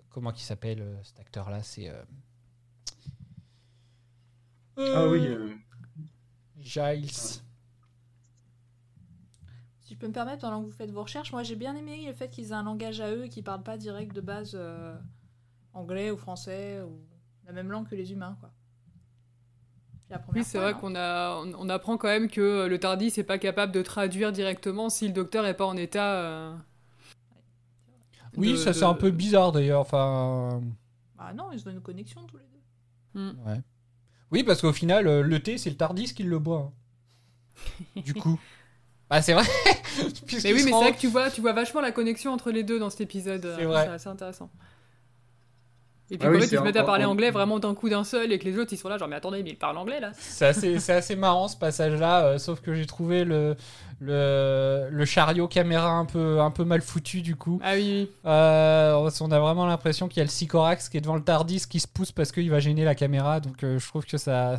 comment 0.10 0.34
il 0.34 0.40
s'appelle 0.42 0.82
euh, 0.82 1.02
cet 1.04 1.20
acteur-là 1.22 1.64
C'est 1.64 1.90
euh, 1.90 2.04
Ah 4.94 5.08
oui. 5.08 5.26
euh, 5.28 5.50
Giles. 6.60 7.10
Si 9.80 9.94
je 9.94 9.96
peux 9.96 10.08
me 10.08 10.14
permettre, 10.14 10.42
pendant 10.42 10.62
que 10.62 10.66
vous 10.66 10.72
faites 10.72 10.92
vos 10.92 11.04
recherches, 11.04 11.32
moi 11.32 11.44
j'ai 11.44 11.56
bien 11.56 11.76
aimé 11.76 12.06
le 12.06 12.14
fait 12.14 12.30
qu'ils 12.30 12.50
aient 12.50 12.54
un 12.54 12.64
langage 12.64 13.02
à 13.02 13.12
eux 13.12 13.26
et 13.26 13.30
qu'ils 13.30 13.44
parlent 13.44 13.64
pas 13.64 13.78
direct 13.78 14.14
de 14.16 14.22
base 14.22 14.52
euh, 14.56 14.96
anglais 15.74 16.12
ou 16.12 16.18
français 16.18 16.82
ou 16.82 17.02
la 17.46 17.54
même 17.54 17.72
langue 17.72 17.88
que 17.90 17.96
les 17.96 18.12
humains, 18.12 18.38
quoi. 18.40 18.52
C'est 20.12 20.18
la 20.18 20.20
première 20.20 20.44
Oui, 20.44 20.50
c'est 20.50 20.58
vrai 20.58 20.74
qu'on 20.74 20.94
a, 20.96 21.36
on, 21.38 21.54
on 21.58 21.70
apprend 21.70 21.96
quand 21.98 22.10
même 22.10 22.30
que 22.30 22.68
le 22.68 22.80
Tardis 22.80 23.14
n'est 23.16 23.24
pas 23.24 23.38
capable 23.38 23.72
de 23.72 23.82
traduire 23.82 24.32
directement 24.34 24.90
si 24.90 25.08
le 25.08 25.14
docteur 25.14 25.46
est 25.46 25.54
pas 25.56 25.66
en 25.66 25.78
état. 25.78 26.16
euh, 26.16 26.54
Oui, 28.38 28.52
de- 28.54 28.58
ça 28.58 28.74
c'est 28.74 28.84
un 28.84 28.94
peu 28.94 29.12
bizarre 29.12 29.52
d'ailleurs. 29.52 29.82
Enfin, 29.82 30.62
Bah 31.18 31.34
non, 31.34 31.46
ils 31.54 31.68
ont 31.68 31.72
une 31.72 31.82
connexion 31.82 32.22
tous 32.28 32.38
les 32.38 32.44
deux. 32.44 33.20
Hmm. 33.22 33.48
ouais. 33.48 33.62
Oui, 34.32 34.44
parce 34.44 34.62
qu'au 34.62 34.72
final, 34.74 35.08
euh, 35.08 35.22
le 35.22 35.40
thé, 35.42 35.58
c'est 35.58 35.70
le 35.70 35.76
Tardis 35.78 36.14
qui 36.14 36.24
le 36.24 36.40
boit. 36.40 36.72
hein. 37.96 38.02
du 38.02 38.14
coup. 38.14 38.40
Bah, 39.10 39.22
c'est 39.22 39.34
vrai. 39.34 39.44
Mais 40.44 40.54
oui, 40.54 40.62
mais 40.64 40.72
rend- 40.72 40.80
c'est 40.80 40.86
vrai 40.86 40.94
que 40.96 41.00
tu 41.02 41.08
vois, 41.08 41.30
tu 41.30 41.42
vois 41.42 41.52
vachement 41.52 41.82
la 41.82 41.92
connexion 41.92 42.32
entre 42.32 42.50
les 42.52 42.64
deux 42.64 42.80
dans 42.80 42.90
cet 42.90 43.02
épisode. 43.02 43.54
C'est 43.58 43.66
vrai. 43.66 43.86
C'est 43.86 43.92
assez 43.92 44.08
intéressant. 44.10 44.50
Et 46.14 46.18
puis 46.18 46.28
Ah 46.28 46.30
en 46.30 46.34
oui, 46.34 46.42
fait, 46.42 46.48
c'est 46.48 46.56
ils 46.56 46.60
se 46.60 46.64
mettent 46.64 46.76
à 46.76 46.84
en- 46.84 46.86
parler 46.86 47.06
en- 47.06 47.12
anglais 47.12 47.32
vraiment 47.32 47.58
d'un 47.58 47.74
coup 47.74 47.88
d'un 47.90 48.04
seul 48.04 48.32
et 48.34 48.38
que 48.38 48.44
les 48.46 48.58
autres 48.60 48.74
ils 48.74 48.78
sont 48.78 48.90
là, 48.90 48.98
genre, 48.98 49.08
mais 49.08 49.16
attendez, 49.16 49.42
mais 49.44 49.52
il 49.52 49.58
parle 49.58 49.78
anglais 49.78 50.00
là 50.02 50.12
C'est 50.20 50.46
assez, 50.48 50.78
c'est 50.80 50.94
assez 50.94 51.16
marrant 51.16 51.48
ce 51.48 51.56
passage-là, 51.58 52.26
euh, 52.26 52.38
sauf 52.38 52.60
que 52.62 52.74
j'ai 52.74 52.86
trouvé 52.86 53.24
le, 53.24 53.56
le, 54.00 54.90
le 54.92 55.06
chariot 55.06 55.48
caméra 55.48 55.90
un 55.92 56.06
peu, 56.06 56.42
un 56.42 56.52
peu 56.52 56.64
mal 56.66 56.82
foutu 56.82 57.22
du 57.22 57.36
coup. 57.36 57.60
Ah 57.64 57.74
oui, 57.76 58.10
oui. 58.10 58.10
Euh, 58.26 59.10
on 59.22 59.32
a 59.32 59.40
vraiment 59.40 59.66
l'impression 59.66 60.08
qu'il 60.08 60.18
y 60.18 60.22
a 60.22 60.26
le 60.26 60.30
Sycorax 60.30 60.90
qui 60.90 60.98
est 60.98 61.02
devant 61.02 61.16
le 61.16 61.24
Tardis 61.24 61.64
qui 61.70 61.80
se 61.80 61.88
pousse 61.88 62.12
parce 62.12 62.32
qu'il 62.32 62.50
va 62.50 62.60
gêner 62.60 62.84
la 62.84 62.96
caméra, 62.96 63.40
donc 63.40 63.64
euh, 63.64 63.80
je 63.80 63.88
trouve 63.88 64.06
que 64.06 64.18
ça. 64.18 64.58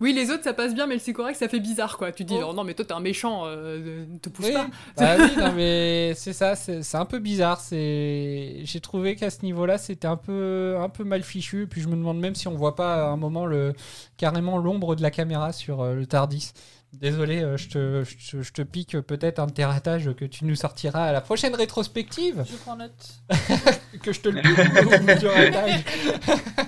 Oui, 0.00 0.12
les 0.12 0.30
autres 0.30 0.42
ça 0.44 0.52
passe 0.52 0.74
bien, 0.74 0.86
mais 0.86 0.94
le 0.94 1.00
Sycorax 1.00 1.38
ça 1.38 1.48
fait 1.48 1.60
bizarre 1.60 1.96
quoi. 1.96 2.10
Tu 2.12 2.24
te 2.24 2.28
dis, 2.28 2.34
Oh. 2.36 2.40
genre, 2.40 2.54
non, 2.54 2.64
mais 2.64 2.74
toi 2.74 2.84
t'es 2.84 2.92
un 2.92 3.00
méchant, 3.00 3.42
euh, 3.46 4.04
ne 4.10 4.18
te 4.18 4.28
pousse 4.28 4.46
Oui, 4.46 4.52
pas. 4.52 4.66
bah 4.96 5.16
oui, 5.18 5.30
non, 5.36 5.52
mais 5.54 6.12
c'est 6.16 6.32
ça, 6.32 6.56
c'est 6.56 6.82
c'est 6.82 6.96
un 6.96 7.04
peu 7.04 7.20
bizarre. 7.20 7.60
C'est, 7.60 8.56
j'ai 8.64 8.80
trouvé 8.80 9.14
qu'à 9.16 9.30
ce 9.30 9.42
niveau-là, 9.42 9.78
c'était 9.78 10.08
un 10.08 10.16
peu, 10.16 10.76
un 10.80 10.88
peu 10.88 11.04
mal 11.04 11.22
fichu. 11.22 11.62
Et 11.62 11.66
puis 11.66 11.80
je 11.80 11.88
me 11.88 11.94
demande 11.96 12.18
même 12.18 12.34
si 12.34 12.48
on 12.48 12.54
voit 12.54 12.74
pas 12.74 13.06
à 13.06 13.08
un 13.10 13.16
moment 13.16 13.46
le, 13.46 13.72
carrément 14.16 14.58
l'ombre 14.58 14.96
de 14.96 15.02
la 15.02 15.10
caméra 15.12 15.52
sur 15.52 15.80
euh, 15.80 15.94
le 15.94 16.06
Tardis. 16.06 16.52
Désolé, 16.92 17.42
euh, 17.42 17.56
je, 17.56 17.68
te, 17.68 18.04
je, 18.04 18.30
te- 18.36 18.42
je 18.42 18.52
te 18.52 18.62
pique 18.62 19.00
peut-être 19.00 19.38
un 19.40 19.46
de 19.46 19.52
tes 19.52 19.64
ratages 19.64 20.12
que 20.14 20.24
tu 20.24 20.44
nous 20.44 20.54
sortiras 20.54 21.06
à 21.06 21.12
la 21.12 21.20
prochaine 21.20 21.54
rétrospective. 21.54 22.44
Je 22.48 22.56
prends 22.56 22.76
note. 22.76 22.92
que 24.02 24.12
je 24.12 24.20
te 24.20 24.28
le 24.28 24.40
pique 24.42 24.58
au 24.58 24.98
bout 25.00 25.18
du 25.20 25.26
ratage. 25.26 25.84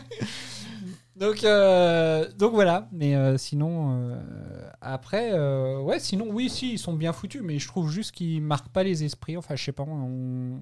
donc, 1.16 1.44
euh, 1.44 2.30
donc 2.32 2.52
voilà, 2.52 2.88
mais 2.92 3.16
euh, 3.16 3.38
sinon, 3.38 4.10
euh, 4.12 4.70
après, 4.82 5.32
ouais, 5.78 5.98
sinon, 5.98 6.26
oui, 6.30 6.50
si, 6.50 6.72
ils 6.72 6.78
sont 6.78 6.92
bien 6.92 7.12
foutus, 7.12 7.40
mais 7.42 7.58
je 7.58 7.66
trouve 7.66 7.90
juste 7.90 8.12
qu'ils 8.12 8.42
marquent 8.42 8.68
pas 8.68 8.82
les 8.82 9.02
esprits. 9.02 9.36
Enfin, 9.36 9.56
je 9.56 9.64
sais 9.64 9.72
pas, 9.72 9.84
on... 9.84 10.56
on 10.56 10.60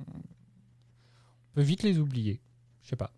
peut 1.55 1.63
vite 1.63 1.83
les 1.83 1.99
oublier. 1.99 2.41
Je 2.83 2.91
sais 2.91 2.97
pas. 2.97 3.11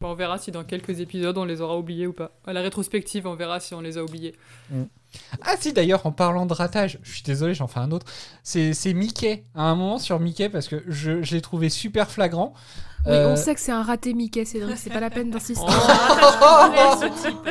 Bon, 0.00 0.10
on 0.10 0.14
verra 0.14 0.38
si 0.38 0.50
dans 0.50 0.64
quelques 0.64 1.00
épisodes 1.00 1.38
on 1.38 1.44
les 1.44 1.60
aura 1.60 1.78
oubliés 1.78 2.06
ou 2.06 2.12
pas. 2.12 2.32
À 2.44 2.52
la 2.52 2.60
rétrospective, 2.60 3.26
on 3.26 3.34
verra 3.34 3.60
si 3.60 3.72
on 3.74 3.80
les 3.80 3.96
a 3.96 4.04
oubliés. 4.04 4.34
Ah 5.44 5.54
si 5.58 5.72
d'ailleurs 5.72 6.04
en 6.06 6.12
parlant 6.12 6.46
de 6.46 6.52
ratage, 6.52 6.98
je 7.02 7.12
suis 7.12 7.22
désolé 7.22 7.54
j'en 7.54 7.66
fais 7.68 7.80
un 7.80 7.90
autre, 7.90 8.06
c'est 8.42 8.74
c'est 8.74 8.92
Mickey, 8.94 9.44
à 9.54 9.62
un 9.62 9.74
moment 9.74 9.98
sur 9.98 10.20
Mickey 10.20 10.48
parce 10.48 10.68
que 10.68 10.82
je, 10.88 11.22
je 11.22 11.34
l'ai 11.34 11.40
trouvé 11.40 11.68
super 11.68 12.10
flagrant. 12.10 12.52
Oui, 13.06 13.12
Euh, 13.12 13.32
on 13.32 13.36
sait 13.36 13.54
que 13.54 13.60
c'est 13.60 13.70
un 13.72 13.82
raté 13.84 14.14
Mickey, 14.14 14.44
Cédric, 14.44 14.76
c'est 14.78 14.90
pas 14.90 14.98
la 15.00 15.10
peine 15.10 15.30
d'insister. 15.30 15.64
Oh. 15.64 16.66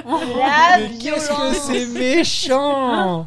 Mais 0.05 0.97
qu'est-ce 0.99 1.29
que 1.29 1.53
c'est 1.53 1.85
méchant 1.87 3.25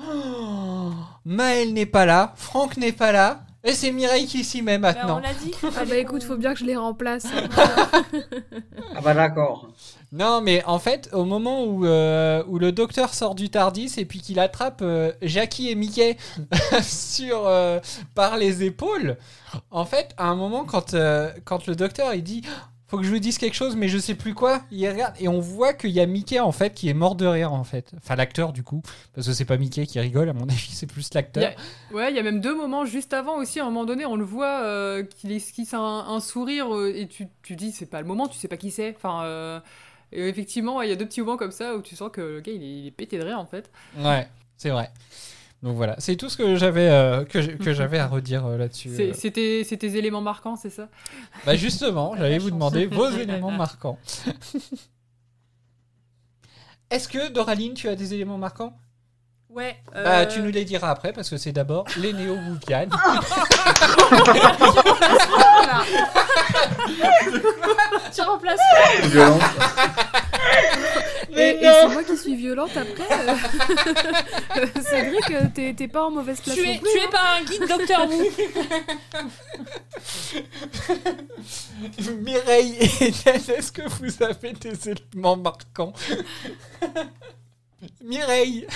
Oh. 0.00 0.92
Maël 1.24 1.72
n'est 1.72 1.86
pas 1.86 2.04
là, 2.04 2.32
Franck 2.36 2.76
n'est 2.76 2.92
pas 2.92 3.12
là, 3.12 3.40
et 3.64 3.72
c'est 3.72 3.90
Mireille 3.92 4.26
qui 4.26 4.44
s'y 4.44 4.62
met 4.62 4.78
Bah, 4.78 4.92
maintenant. 4.92 5.16
on 5.18 5.20
l'a 5.20 5.34
dit. 5.34 5.52
Ah 5.76 5.84
bah 5.84 5.96
écoute, 5.96 6.22
faut 6.22 6.36
bien 6.36 6.52
que 6.52 6.60
je 6.60 6.64
les 6.64 6.76
remplace. 6.76 7.26
Ah 8.94 9.00
bah 9.02 9.14
d'accord. 9.14 9.68
Non, 10.12 10.40
mais 10.40 10.62
en 10.64 10.78
fait, 10.78 11.08
au 11.12 11.24
moment 11.24 11.64
où, 11.64 11.84
euh, 11.86 12.44
où 12.46 12.58
le 12.58 12.70
docteur 12.70 13.12
sort 13.14 13.34
du 13.34 13.50
Tardis 13.50 13.92
et 13.96 14.04
puis 14.04 14.20
qu'il 14.20 14.38
attrape 14.38 14.80
euh, 14.82 15.10
Jackie 15.22 15.70
et 15.70 15.74
Mickey 15.74 16.16
sur, 16.82 17.46
euh, 17.46 17.80
par 18.14 18.36
les 18.36 18.62
épaules, 18.62 19.16
en 19.72 19.84
fait, 19.84 20.14
à 20.16 20.26
un 20.28 20.36
moment, 20.36 20.64
quand, 20.64 20.94
euh, 20.94 21.30
quand 21.44 21.66
le 21.66 21.74
docteur 21.74 22.14
il 22.14 22.22
dit 22.22 22.42
faut 22.94 23.00
que 23.00 23.06
je 23.06 23.10
vous 23.10 23.18
dise 23.18 23.38
quelque 23.38 23.54
chose, 23.54 23.74
mais 23.76 23.88
je 23.88 23.98
sais 23.98 24.14
plus 24.14 24.34
quoi, 24.34 24.62
il 24.70 24.88
regarde 24.88 25.14
et 25.18 25.26
on 25.28 25.40
voit 25.40 25.72
qu'il 25.74 25.90
y 25.90 26.00
a 26.00 26.06
Mickey 26.06 26.38
en 26.38 26.52
fait 26.52 26.74
qui 26.74 26.88
est 26.88 26.94
mort 26.94 27.14
de 27.16 27.26
rire 27.26 27.52
en 27.52 27.64
fait. 27.64 27.92
Enfin, 27.96 28.14
l'acteur 28.16 28.52
du 28.52 28.62
coup, 28.62 28.82
parce 29.14 29.26
que 29.26 29.32
c'est 29.32 29.44
pas 29.44 29.56
Mickey 29.56 29.86
qui 29.86 29.98
rigole, 30.00 30.28
à 30.28 30.32
mon 30.32 30.44
avis, 30.48 30.70
c'est 30.72 30.86
plus 30.86 31.12
l'acteur. 31.14 31.42
a- 31.44 31.94
Ouais, 31.94 32.10
il 32.10 32.16
y 32.16 32.18
a 32.18 32.22
même 32.22 32.40
deux 32.40 32.54
moments 32.56 32.84
juste 32.84 33.12
avant 33.12 33.36
aussi. 33.38 33.58
À 33.60 33.62
un 33.62 33.66
moment 33.66 33.84
donné, 33.84 34.06
on 34.06 34.16
le 34.16 34.24
voit 34.24 34.62
euh, 34.62 35.02
qu'il 35.02 35.32
esquisse 35.32 35.74
un, 35.74 35.80
un 36.08 36.20
sourire 36.20 36.74
euh, 36.74 36.92
et 36.94 37.08
tu, 37.08 37.26
tu 37.42 37.56
dis 37.56 37.72
c'est 37.72 37.86
pas 37.86 38.00
le 38.00 38.06
moment, 38.06 38.28
tu 38.28 38.38
sais 38.38 38.48
pas 38.48 38.56
qui 38.56 38.70
c'est. 38.70 38.94
Enfin, 38.96 39.24
euh, 39.24 39.60
et 40.12 40.28
effectivement, 40.28 40.76
ouais, 40.76 40.86
il 40.86 40.90
y 40.90 40.92
a 40.92 40.96
deux 40.96 41.06
petits 41.06 41.20
moments 41.20 41.36
comme 41.36 41.50
ça 41.50 41.74
où 41.74 41.82
tu 41.82 41.96
sens 41.96 42.10
que 42.12 42.20
le 42.20 42.40
gars 42.40 42.52
il 42.52 42.62
est, 42.62 42.78
il 42.80 42.86
est 42.86 42.90
pété 42.92 43.18
de 43.18 43.24
rire 43.24 43.38
en 43.40 43.46
fait. 43.46 43.70
Ouais, 43.98 44.28
c'est 44.56 44.70
vrai. 44.70 44.90
Donc 45.64 45.76
voilà, 45.76 45.96
c'est 45.96 46.14
tout 46.16 46.28
ce 46.28 46.36
que 46.36 46.56
j'avais 46.56 46.90
euh, 46.90 47.24
que 47.24 47.72
j'avais 47.72 47.98
à 47.98 48.06
redire 48.06 48.44
euh, 48.44 48.58
là-dessus. 48.58 48.90
Euh. 48.90 49.12
C'était 49.14 49.64
tes 49.64 49.96
éléments 49.96 50.20
marquants, 50.20 50.56
c'est 50.56 50.68
ça? 50.68 50.88
Bah 51.46 51.56
justement, 51.56 52.14
j'allais 52.18 52.36
vous 52.36 52.50
demander 52.50 52.84
vos 52.84 53.08
éléments 53.08 53.50
marquants. 53.50 53.98
Est-ce 56.90 57.08
que 57.08 57.30
Doraline, 57.30 57.72
tu 57.72 57.88
as 57.88 57.96
des 57.96 58.12
éléments 58.12 58.36
marquants? 58.36 58.76
Ouais. 59.48 59.74
Bah 59.94 60.26
tu 60.26 60.42
nous 60.42 60.50
les 60.50 60.66
diras 60.66 60.90
après 60.90 61.14
parce 61.14 61.30
que 61.30 61.38
c'est 61.38 61.52
d'abord 61.52 61.86
les 61.96 62.12
néo 62.12 62.34
Wuvian. 62.34 62.88
tu 68.14 68.20
remplaces. 68.20 68.60
Violence. 71.34 71.60
Et, 71.60 71.64
et 71.64 71.70
c'est 71.80 71.88
moi 71.92 72.04
qui 72.04 72.16
suis 72.16 72.34
violente 72.36 72.76
après. 72.76 73.28
euh. 73.28 74.66
Cédric, 74.82 75.52
t'es 75.54 75.74
t'es 75.74 75.88
pas 75.88 76.04
en 76.06 76.10
mauvaise 76.10 76.40
place. 76.40 76.56
Tu 76.56 76.62
non 76.64 76.72
es, 76.72 76.78
plus, 76.78 76.88
tu 76.92 76.98
hein. 76.98 77.02
es 77.06 77.10
pas 77.10 77.36
un 77.36 77.42
guide 77.44 77.68
Docteur 77.68 78.08
Who. 78.10 78.24
Mireille 82.22 82.76
et 82.80 83.04
Hélène, 83.04 83.42
est-ce 83.56 83.72
que 83.72 83.82
vous 83.82 84.22
avez 84.22 84.52
des 84.52 84.90
éléments 84.90 85.36
marquants? 85.36 85.92
Mireille 88.02 88.66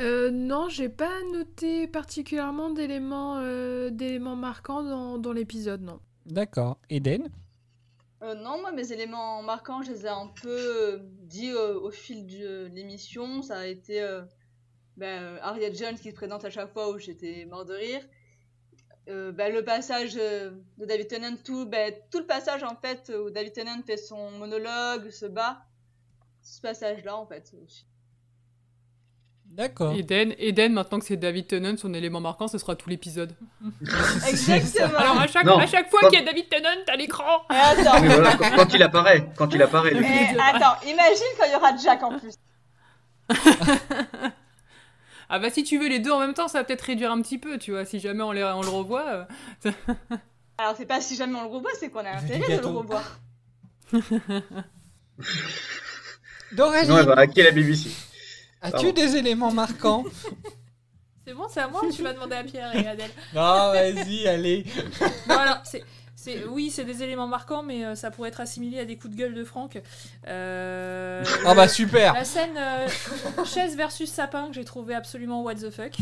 Euh, 0.00 0.30
non, 0.30 0.68
j'ai 0.70 0.88
pas 0.88 1.12
noté 1.32 1.86
particulièrement 1.86 2.70
d'éléments 2.70 3.36
euh, 3.40 3.90
d'éléments 3.90 4.34
marquants 4.36 4.82
dans, 4.82 5.18
dans 5.18 5.32
l'épisode, 5.32 5.82
non. 5.82 6.00
D'accord. 6.24 6.78
Eden 6.88 7.28
Euh, 8.22 8.34
non, 8.34 8.60
moi, 8.60 8.72
mes 8.72 8.92
éléments 8.92 9.42
marquants, 9.42 9.82
je 9.82 9.92
les 9.92 10.04
ai 10.04 10.08
un 10.08 10.26
peu 10.26 10.48
euh, 10.48 10.98
dit 11.22 11.50
euh, 11.52 11.78
au 11.80 11.90
fil 11.90 12.26
de 12.26 12.66
l'émission. 12.66 13.42
Ça 13.42 13.58
a 13.60 13.66
été 13.66 14.02
euh, 14.02 14.22
ben, 14.96 15.22
euh, 15.22 15.38
Harriet 15.42 15.74
Jones 15.74 15.98
qui 15.98 16.10
se 16.10 16.14
présente 16.14 16.44
à 16.44 16.50
chaque 16.50 16.72
fois 16.72 16.90
où 16.90 16.98
j'étais 16.98 17.46
mort 17.46 17.64
de 17.64 17.74
rire. 17.74 18.02
Euh, 19.08 19.32
ben, 19.32 19.52
le 19.52 19.64
passage 19.64 20.16
euh, 20.18 20.50
de 20.76 20.84
David 20.84 21.08
Tennant, 21.08 21.36
tout, 21.42 21.66
ben, 21.66 21.94
tout 22.10 22.18
le 22.18 22.26
passage 22.26 22.62
en 22.62 22.76
fait 22.76 23.10
où 23.18 23.30
David 23.30 23.54
Tennant 23.54 23.82
fait 23.86 23.96
son 23.96 24.30
monologue, 24.32 25.10
se 25.10 25.26
bat. 25.26 25.64
Ce 26.42 26.60
passage-là, 26.60 27.16
en 27.16 27.26
fait. 27.26 27.54
aussi. 27.62 27.86
D'accord. 29.50 29.92
Eden, 29.94 30.32
Eden, 30.38 30.72
maintenant 30.72 31.00
que 31.00 31.04
c'est 31.04 31.16
David 31.16 31.48
Tennant, 31.48 31.76
son 31.76 31.92
élément 31.92 32.20
marquant, 32.20 32.46
ce 32.48 32.56
sera 32.56 32.76
tout 32.76 32.88
l'épisode. 32.88 33.34
Exactement. 34.28 34.96
Alors 34.98 35.20
à 35.20 35.26
chaque, 35.26 35.44
Non, 35.44 35.58
à 35.58 35.66
chaque 35.66 35.90
fois 35.90 36.00
quand- 36.02 36.08
qu'il 36.08 36.18
y 36.20 36.22
a 36.22 36.24
David 36.24 36.48
Tennant 36.48 36.68
à 36.86 36.96
l'écran. 36.96 37.42
Et 37.50 37.54
attends, 37.80 38.00
voilà, 38.00 38.36
quand, 38.36 38.50
quand 38.56 38.74
il 38.74 38.82
apparaît, 38.82 39.28
quand 39.36 39.52
il 39.54 39.60
apparaît. 39.62 39.90
coup. 39.90 39.98
et 39.98 40.38
attends, 40.40 40.80
imagine 40.86 41.26
quand 41.38 41.44
il 41.46 41.52
y 41.52 41.56
aura 41.56 41.76
Jack 41.76 42.02
en 42.02 42.18
plus. 42.18 42.34
Ah 45.28 45.38
bah 45.38 45.50
si 45.50 45.62
tu 45.62 45.78
veux 45.78 45.88
les 45.88 45.98
deux 46.00 46.10
en 46.10 46.18
même 46.20 46.34
temps, 46.34 46.48
ça 46.48 46.58
va 46.58 46.64
peut-être 46.64 46.82
réduire 46.82 47.12
un 47.12 47.20
petit 47.22 47.38
peu, 47.38 47.58
tu 47.58 47.70
vois. 47.72 47.84
Si 47.84 48.00
jamais 48.00 48.22
on, 48.22 48.32
les, 48.32 48.42
on 48.42 48.62
le 48.62 48.68
revoit. 48.68 49.26
euh, 49.66 49.70
Alors, 50.58 50.74
c'est 50.76 50.86
pas 50.86 51.00
si 51.00 51.16
jamais 51.16 51.38
on 51.38 51.42
le 51.42 51.48
revoit, 51.48 51.70
c'est 51.78 51.88
qu'on 51.88 52.00
a 52.04 52.10
intérêt 52.16 52.56
de 52.56 52.62
le 52.62 52.66
revoir. 52.66 53.18
Doraline, 56.52 56.84
Sinon, 56.84 56.98
elle 56.98 57.06
va 57.06 57.14
hacker 57.18 57.44
la 57.44 57.50
BBC. 57.52 57.90
As-tu 58.60 58.92
des 58.92 59.16
éléments 59.16 59.52
marquants? 59.52 60.04
C'est 61.26 61.34
bon, 61.34 61.46
c'est 61.48 61.60
à 61.60 61.68
moi 61.68 61.84
ou 61.84 61.92
tu 61.92 62.02
vas 62.02 62.12
demander 62.12 62.36
à 62.36 62.42
Pierre 62.42 62.74
et 62.74 62.86
Adèle? 62.86 63.10
Non, 63.34 63.72
vas-y, 63.72 64.26
allez. 64.26 64.64
Non, 65.28 65.36
alors, 65.36 65.60
c'est, 65.64 65.84
c'est, 66.16 66.44
oui, 66.44 66.70
c'est 66.70 66.84
des 66.84 67.02
éléments 67.02 67.28
marquants, 67.28 67.62
mais 67.62 67.84
euh, 67.84 67.94
ça 67.94 68.10
pourrait 68.10 68.30
être 68.30 68.40
assimilé 68.40 68.80
à 68.80 68.84
des 68.84 68.96
coups 68.96 69.14
de 69.14 69.18
gueule 69.18 69.34
de 69.34 69.44
Franck. 69.44 69.80
Euh, 70.26 71.24
Ah 71.46 71.54
bah 71.54 71.68
super 71.68 72.14
La 72.14 72.24
scène 72.24 72.56
euh, 72.58 72.88
chaise 73.44 73.76
versus 73.76 74.10
sapin 74.10 74.48
que 74.48 74.54
j'ai 74.54 74.64
trouvé 74.64 74.94
absolument 74.94 75.42
what 75.42 75.54
the 75.54 75.70
fuck. 75.70 75.92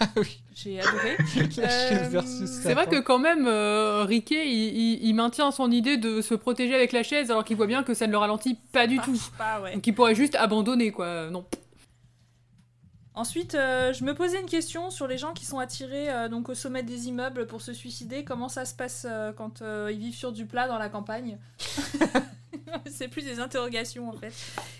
Ah 0.00 0.08
oui. 0.16 0.40
J'ai 0.54 0.80
adoré. 0.80 1.16
Euh, 1.58 2.20
C'est 2.46 2.74
vrai 2.74 2.86
que 2.86 3.00
quand 3.00 3.18
même, 3.18 3.46
euh, 3.46 4.04
Riquet, 4.04 4.46
il, 4.48 4.76
il- 4.76 5.04
il 5.08 5.14
maintient 5.14 5.50
son 5.50 5.70
idée 5.70 5.96
de 5.98 6.20
se 6.22 6.34
protéger 6.34 6.74
avec 6.74 6.92
la 6.92 7.02
chaise 7.02 7.30
alors 7.30 7.44
qu'il 7.44 7.56
voit 7.56 7.66
bien 7.66 7.82
que 7.82 7.94
ça 7.94 8.06
ne 8.06 8.12
le 8.12 8.18
ralentit 8.18 8.56
pas 8.72 8.86
du 8.86 8.98
tout. 8.98 9.18
pas, 9.38 9.60
ouais. 9.60 9.74
Donc 9.74 9.86
il 9.86 9.94
pourrait 9.94 10.14
juste 10.14 10.34
abandonner, 10.34 10.90
quoi. 10.90 11.30
Non. 11.30 11.44
Ensuite, 13.14 13.54
euh, 13.54 13.92
je 13.92 14.04
me 14.04 14.14
posais 14.14 14.40
une 14.40 14.46
question 14.48 14.88
sur 14.90 15.06
les 15.06 15.18
gens 15.18 15.32
qui 15.34 15.44
sont 15.44 15.58
attirés 15.58 16.08
euh, 16.10 16.28
donc 16.28 16.48
au 16.48 16.54
sommet 16.54 16.82
des 16.82 17.08
immeubles 17.08 17.46
pour 17.46 17.60
se 17.60 17.72
suicider. 17.74 18.24
Comment 18.24 18.48
ça 18.48 18.64
se 18.64 18.74
passe 18.74 19.06
euh, 19.08 19.32
quand 19.32 19.60
euh, 19.62 19.90
ils 19.92 19.98
vivent 19.98 20.14
sur 20.14 20.32
du 20.32 20.46
plat 20.46 20.68
dans 20.68 20.78
la 20.78 20.88
campagne? 20.88 21.36
C'est 22.86 23.08
plus 23.08 23.24
des 23.24 23.40
interrogations 23.40 24.08
en 24.08 24.12
fait. 24.12 24.32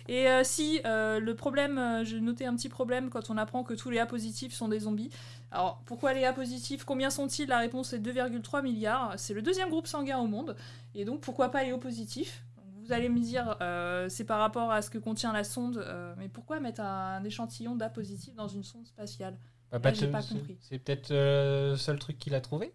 Et 0.08 0.28
euh, 0.28 0.42
si 0.44 0.80
euh, 0.84 1.20
le 1.20 1.34
problème, 1.34 1.78
euh, 1.78 2.04
j'ai 2.04 2.20
noté 2.20 2.46
un 2.46 2.54
petit 2.54 2.68
problème 2.68 3.10
quand 3.10 3.30
on 3.30 3.36
apprend 3.36 3.62
que 3.62 3.74
tous 3.74 3.90
les 3.90 3.98
A 3.98 4.06
positifs 4.06 4.52
sont 4.52 4.68
des 4.68 4.80
zombies. 4.80 5.10
Alors 5.50 5.82
pourquoi 5.86 6.12
les 6.12 6.24
A 6.24 6.32
positifs? 6.32 6.84
Combien 6.84 7.10
sont-ils? 7.10 7.48
La 7.48 7.58
réponse 7.58 7.92
est 7.92 7.98
2,3 7.98 8.62
milliards. 8.62 9.14
C'est 9.16 9.34
le 9.34 9.42
deuxième 9.42 9.70
groupe 9.70 9.86
sanguin 9.86 10.18
au 10.18 10.26
monde. 10.26 10.56
Et 10.94 11.04
donc 11.04 11.20
pourquoi 11.20 11.50
pas 11.50 11.64
les 11.64 11.72
O 11.72 11.78
positifs? 11.78 12.44
Vous 12.82 12.92
allez 12.92 13.08
me 13.08 13.20
dire, 13.20 13.56
euh, 13.60 14.08
c'est 14.08 14.24
par 14.24 14.40
rapport 14.40 14.72
à 14.72 14.82
ce 14.82 14.90
que 14.90 14.98
contient 14.98 15.32
la 15.32 15.44
sonde, 15.44 15.84
mais 16.18 16.28
pourquoi 16.28 16.58
mettre 16.58 16.80
un, 16.80 17.22
échantillon 17.22 17.76
d'A 17.76 17.88
positif 17.88 18.34
dans 18.34 18.48
une 18.48 18.64
sonde 18.64 18.86
spatiale? 18.86 19.38
Bah, 19.70 19.78
Là, 19.78 20.06
pas 20.08 20.22
compris. 20.22 20.58
C'est 20.60 20.80
peut-être 20.80 21.10
le 21.10 21.76
seul 21.76 22.00
truc 22.00 22.18
qu'il 22.18 22.34
a 22.34 22.40
trouvé 22.40 22.72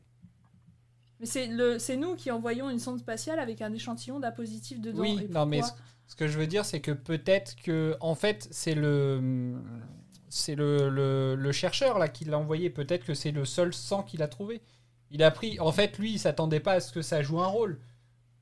Mais 1.48 1.80
c'est 1.80 1.98
nous 1.98 2.16
qui 2.16 2.32
envoyons 2.32 2.70
une 2.70 2.80
sonde 2.80 3.00
spatiale 3.00 3.40
avec 3.40 3.62
un 3.62 3.74
échantillon 3.74 4.20
d'A 4.20 4.32
positif 4.32 4.80
dedans. 4.80 5.02
Oui, 5.02 5.20
Et 5.24 5.34
non 5.34 5.46
mais 5.46 5.62
ce, 6.08 6.16
que 6.16 6.28
je 6.28 6.38
veux 6.38 6.48
dire, 6.48 6.66
c'est 6.66 6.82
que 6.82 6.92
peut-être 6.92 7.56
que, 7.56 7.96
en 8.00 8.16
fait, 8.16 8.48
c'est 8.52 8.76
le, 8.76 9.56
c'est 10.30 10.56
le, 10.56 10.90
le, 10.90 11.36
le 11.36 11.52
chercheur 11.52 11.98
là 12.00 12.08
qui 12.08 12.26
l'a 12.26 12.38
envoyé. 12.38 12.70
Peut-être 12.70 13.06
que 13.06 13.14
c'est 13.14 13.32
le 13.32 13.46
seul 13.46 13.74
sang 13.74 14.04
qu'il 14.04 14.22
a 14.22 14.28
trouvé. 14.28 14.62
Il 15.12 15.24
a 15.24 15.32
pris, 15.32 15.60
en 15.60 15.72
fait, 15.72 15.98
lui, 15.98 16.12
il 16.14 16.20
s'attendait 16.20 16.60
pas 16.60 16.74
à 16.74 16.80
ce 16.80 16.92
que 16.92 17.02
ça 17.02 17.22
joue 17.22 17.40
un 17.40 17.48
rôle. 17.48 17.80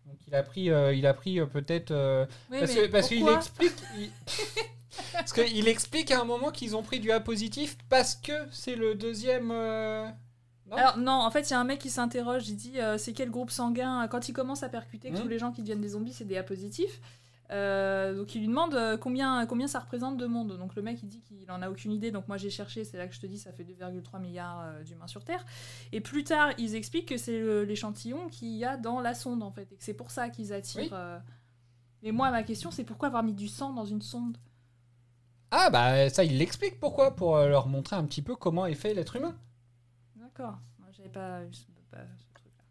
Donc 0.05 0.17
il 0.27 0.35
a 0.35 0.43
pris, 0.43 0.69
euh, 0.69 0.93
il 0.93 1.05
a 1.07 1.13
pris 1.13 1.39
euh, 1.39 1.45
peut-être 1.45 1.91
euh, 1.91 2.25
Oui, 2.51 2.59
parce 2.59 2.73
que 2.73 2.87
parce 2.87 3.07
qu'il 3.07 3.27
explique, 3.27 3.73
il- 3.97 4.11
parce 5.13 5.33
qu'il 5.33 5.67
explique 5.67 6.11
à 6.11 6.19
un 6.21 6.25
moment 6.25 6.51
qu'ils 6.51 6.75
ont 6.75 6.83
pris 6.83 6.99
du 6.99 7.11
A 7.11 7.19
positif 7.19 7.77
parce 7.89 8.15
que 8.15 8.33
c'est 8.51 8.75
le 8.75 8.95
deuxième. 8.95 9.51
Euh, 10.73 10.75
Non 10.75 10.81
Alors 10.81 10.97
non, 10.97 11.11
en 11.11 11.31
fait, 11.31 11.49
il 11.49 11.53
y 11.53 11.55
a 11.55 11.59
un 11.59 11.63
mec 11.63 11.79
qui 11.79 11.89
s'interroge, 11.89 12.47
il 12.49 12.55
dit 12.55 12.79
euh, 12.79 12.97
c'est 12.97 13.13
quel 13.13 13.29
groupe 13.29 13.51
sanguin 13.51 14.07
Quand 14.07 14.27
il 14.29 14.33
commence 14.33 14.63
à 14.63 14.69
percuter 14.69 15.09
que 15.11 15.17
Hmm. 15.17 15.21
tous 15.21 15.27
les 15.27 15.39
gens 15.39 15.51
qui 15.51 15.61
deviennent 15.61 15.81
des 15.81 15.89
zombies, 15.89 16.13
c'est 16.13 16.25
des 16.25 16.37
A 16.37 16.43
positifs. 16.43 16.99
Euh, 17.51 18.15
donc 18.15 18.33
il 18.33 18.39
lui 18.39 18.47
demande 18.47 18.73
euh, 18.73 18.97
combien, 18.97 19.45
combien 19.45 19.67
ça 19.67 19.79
représente 19.79 20.17
de 20.17 20.25
monde. 20.25 20.57
Donc 20.57 20.75
le 20.75 20.81
mec 20.81 21.03
il 21.03 21.09
dit 21.09 21.21
qu'il 21.21 21.51
en 21.51 21.61
a 21.61 21.69
aucune 21.69 21.91
idée. 21.91 22.09
Donc 22.09 22.27
moi 22.27 22.37
j'ai 22.37 22.49
cherché, 22.49 22.83
c'est 22.83 22.97
là 22.97 23.05
que 23.07 23.13
je 23.13 23.19
te 23.19 23.27
dis 23.27 23.37
ça 23.37 23.51
fait 23.51 23.63
2,3 23.63 24.19
milliards 24.21 24.61
euh, 24.61 24.81
d'humains 24.83 25.07
sur 25.07 25.23
Terre. 25.23 25.45
Et 25.91 26.01
plus 26.01 26.23
tard 26.23 26.49
ils 26.57 26.73
expliquent 26.73 27.09
que 27.09 27.17
c'est 27.17 27.65
l'échantillon 27.65 28.27
qu'il 28.29 28.55
y 28.55 28.65
a 28.65 28.77
dans 28.77 29.01
la 29.01 29.13
sonde 29.13 29.43
en 29.43 29.51
fait 29.51 29.71
et 29.71 29.75
que 29.75 29.83
c'est 29.83 29.93
pour 29.93 30.09
ça 30.09 30.29
qu'ils 30.29 30.51
attirent. 30.53 30.81
Oui. 30.83 30.89
euh. 30.93 31.19
Mais 32.01 32.11
moi 32.11 32.31
ma 32.31 32.41
question 32.43 32.71
c'est 32.71 32.85
pourquoi 32.85 33.09
avoir 33.09 33.21
mis 33.23 33.33
du 33.33 33.47
sang 33.49 33.71
dans 33.73 33.85
une 33.85 34.01
sonde? 34.01 34.37
Ah 35.51 35.69
bah 35.69 36.09
ça, 36.09 36.23
il 36.23 36.37
l'explique 36.39 36.79
pourquoi? 36.79 37.15
Pour 37.15 37.35
euh, 37.37 37.47
leur 37.49 37.67
montrer 37.67 37.95
un 37.97 38.05
petit 38.05 38.23
peu 38.23 38.35
comment 38.35 38.65
est 38.65 38.73
fait 38.73 38.95
l'être 38.95 39.17
humain. 39.17 39.35
D'accord. 40.35 40.57
Moi 40.79 40.87
j'avais 40.95 41.09
pas 41.09 41.43
eu 41.43 41.53
ce, 41.53 41.63
pas 41.91 41.97
ce 42.17 42.23
truc-là. 42.33 42.63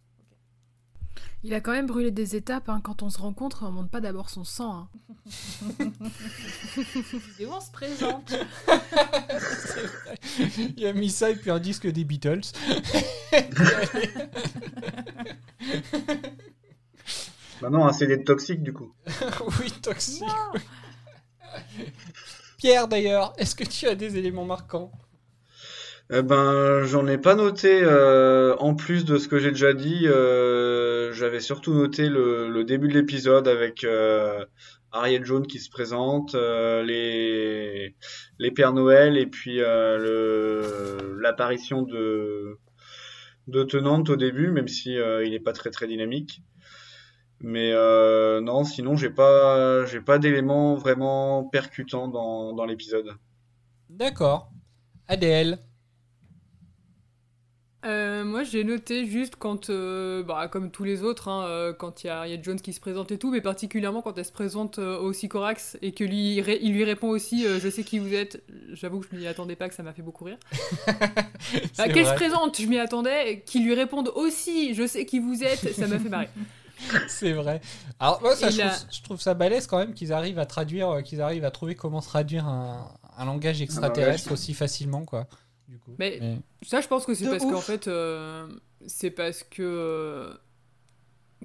Il 1.44 1.54
a 1.54 1.60
quand 1.60 1.72
même 1.72 1.86
brûlé 1.86 2.10
des 2.10 2.36
étapes. 2.36 2.68
hein. 2.68 2.80
Quand 2.82 3.02
on 3.02 3.10
se 3.10 3.18
rencontre, 3.18 3.64
on 3.66 3.70
montre 3.72 3.90
pas 3.90 4.00
d'abord 4.00 4.30
son 4.30 4.44
sang. 4.44 4.74
hein. 4.74 4.88
Et 7.38 7.46
on 7.46 7.60
se 7.60 7.70
présente 7.70 8.30
C'est 8.68 9.86
vrai. 9.86 10.18
Il 10.76 10.86
a 10.86 10.92
mis 10.92 11.10
ça 11.10 11.30
et 11.30 11.36
puis 11.36 11.50
un 11.50 11.60
disque 11.60 11.86
des 11.86 12.04
Beatles. 12.04 12.40
Bah 17.60 17.70
non, 17.70 17.84
un 17.86 17.92
CD 17.92 18.22
toxique 18.24 18.62
du 18.62 18.72
coup. 18.72 18.92
oui, 19.60 19.70
toxique. 19.82 20.24
oui. 20.54 20.60
Pierre 22.58 22.88
d'ailleurs, 22.88 23.32
est-ce 23.36 23.54
que 23.54 23.64
tu 23.64 23.86
as 23.86 23.94
des 23.94 24.16
éléments 24.16 24.44
marquants? 24.44 24.90
Eh 26.14 26.20
ben, 26.22 26.84
j'en 26.84 27.06
ai 27.06 27.16
pas 27.16 27.34
noté. 27.34 27.80
euh, 27.82 28.54
en 28.58 28.74
plus 28.74 29.06
de 29.06 29.16
ce 29.16 29.28
que 29.28 29.38
j'ai 29.38 29.50
déjà 29.50 29.72
dit, 29.72 30.06
euh, 30.06 31.10
j'avais 31.14 31.40
surtout 31.40 31.72
noté 31.72 32.08
le, 32.10 32.50
le 32.50 32.64
début 32.64 32.88
de 32.88 32.92
l'épisode 32.92 33.48
avec 33.48 33.82
euh, 33.84 34.44
Ariel 34.90 35.24
Jones 35.24 35.46
qui 35.46 35.58
se 35.58 35.70
présente, 35.70 36.34
euh, 36.34 36.82
les 36.82 37.96
les 38.38 38.50
Pères 38.50 38.74
Noël 38.74 39.16
et 39.16 39.26
puis 39.26 39.56
l'apparition 41.18 41.80
de 41.82 42.58
de 43.48 43.62
Tenante 43.64 44.10
au 44.10 44.16
début, 44.16 44.50
même 44.50 44.68
si 44.68 44.98
euh, 44.98 45.24
il 45.24 45.32
est 45.32 45.40
pas 45.40 45.54
très 45.54 45.70
très 45.70 45.86
dynamique. 45.86 46.42
Mais 47.40 47.72
non, 48.42 48.64
sinon 48.64 48.96
j'ai 48.96 49.10
pas 49.10 49.86
j'ai 49.86 50.00
pas 50.02 50.18
d'éléments 50.18 50.74
vraiment 50.74 51.44
percutants 51.44 52.08
dans 52.08 52.52
dans 52.52 52.66
l'épisode. 52.66 53.14
D'accord. 53.88 54.50
Adèle. 55.08 55.58
Euh, 57.84 58.24
moi, 58.24 58.44
j'ai 58.44 58.62
noté 58.62 59.06
juste 59.06 59.34
quand, 59.36 59.68
euh, 59.68 60.22
bah, 60.22 60.46
comme 60.48 60.70
tous 60.70 60.84
les 60.84 61.02
autres, 61.02 61.26
hein, 61.28 61.44
euh, 61.46 61.72
quand 61.72 62.04
il 62.04 62.06
y 62.06 62.10
a 62.10 62.18
Harriet 62.18 62.40
Jones 62.42 62.60
qui 62.60 62.72
se 62.72 62.78
présente 62.80 63.10
et 63.10 63.18
tout, 63.18 63.30
mais 63.32 63.40
particulièrement 63.40 64.02
quand 64.02 64.16
elle 64.16 64.24
se 64.24 64.30
présente 64.32 64.78
euh, 64.78 64.98
au 64.98 65.12
Sycorax 65.12 65.76
et 65.82 65.92
que 65.92 66.04
lui, 66.04 66.36
il 66.36 66.72
lui 66.72 66.84
répond 66.84 67.08
aussi 67.08 67.44
euh, 67.44 67.58
Je 67.58 67.68
sais 67.68 67.82
qui 67.82 67.98
vous 67.98 68.14
êtes. 68.14 68.42
J'avoue 68.72 69.00
que 69.00 69.06
je 69.10 69.16
m'y 69.16 69.26
attendais 69.26 69.56
pas, 69.56 69.68
que 69.68 69.74
ça 69.74 69.82
m'a 69.82 69.92
fait 69.92 70.02
beaucoup 70.02 70.24
rire. 70.24 70.38
Bah, 71.76 71.88
Qu'elle 71.88 72.06
se 72.06 72.14
présente, 72.14 72.60
je 72.60 72.66
m'y 72.66 72.78
attendais. 72.78 73.42
Qu'il 73.44 73.64
lui 73.64 73.74
réponde 73.74 74.10
aussi 74.14 74.74
Je 74.74 74.86
sais 74.86 75.04
qui 75.04 75.18
vous 75.18 75.42
êtes, 75.42 75.72
ça 75.74 75.86
m'a 75.88 75.98
fait 75.98 76.08
marrer. 76.08 76.28
C'est 77.08 77.32
vrai. 77.32 77.60
Alors 78.00 78.20
moi, 78.22 78.34
ça, 78.36 78.50
je, 78.50 78.60
a- 78.60 78.68
trouve, 78.70 78.86
je 78.92 79.02
trouve 79.02 79.20
ça 79.20 79.34
balèze 79.34 79.66
quand 79.66 79.78
même 79.78 79.94
qu'ils 79.94 80.12
arrivent 80.12 80.38
à 80.38 80.46
traduire, 80.46 80.88
euh, 80.90 81.00
qu'ils 81.02 81.20
arrivent 81.20 81.44
à 81.44 81.50
trouver 81.50 81.74
comment 81.74 82.00
traduire 82.00 82.46
un, 82.46 82.88
un 83.16 83.24
langage 83.24 83.60
extraterrestre 83.62 84.32
aussi 84.32 84.54
facilement, 84.54 85.04
quoi. 85.04 85.26
Du 85.72 85.78
coup. 85.78 85.92
Mais- 85.98 86.18
Mais- 86.20 86.38
Ça, 86.62 86.80
je 86.82 86.86
pense 86.88 87.06
que 87.06 87.14
c'est 87.14 87.24
parce 87.30 87.42
qu'en 87.50 87.60
fait, 87.62 87.88
euh, 87.88 88.46
c'est 88.86 89.10
parce 89.10 89.42
que. 89.42 89.62
euh, 89.62 90.34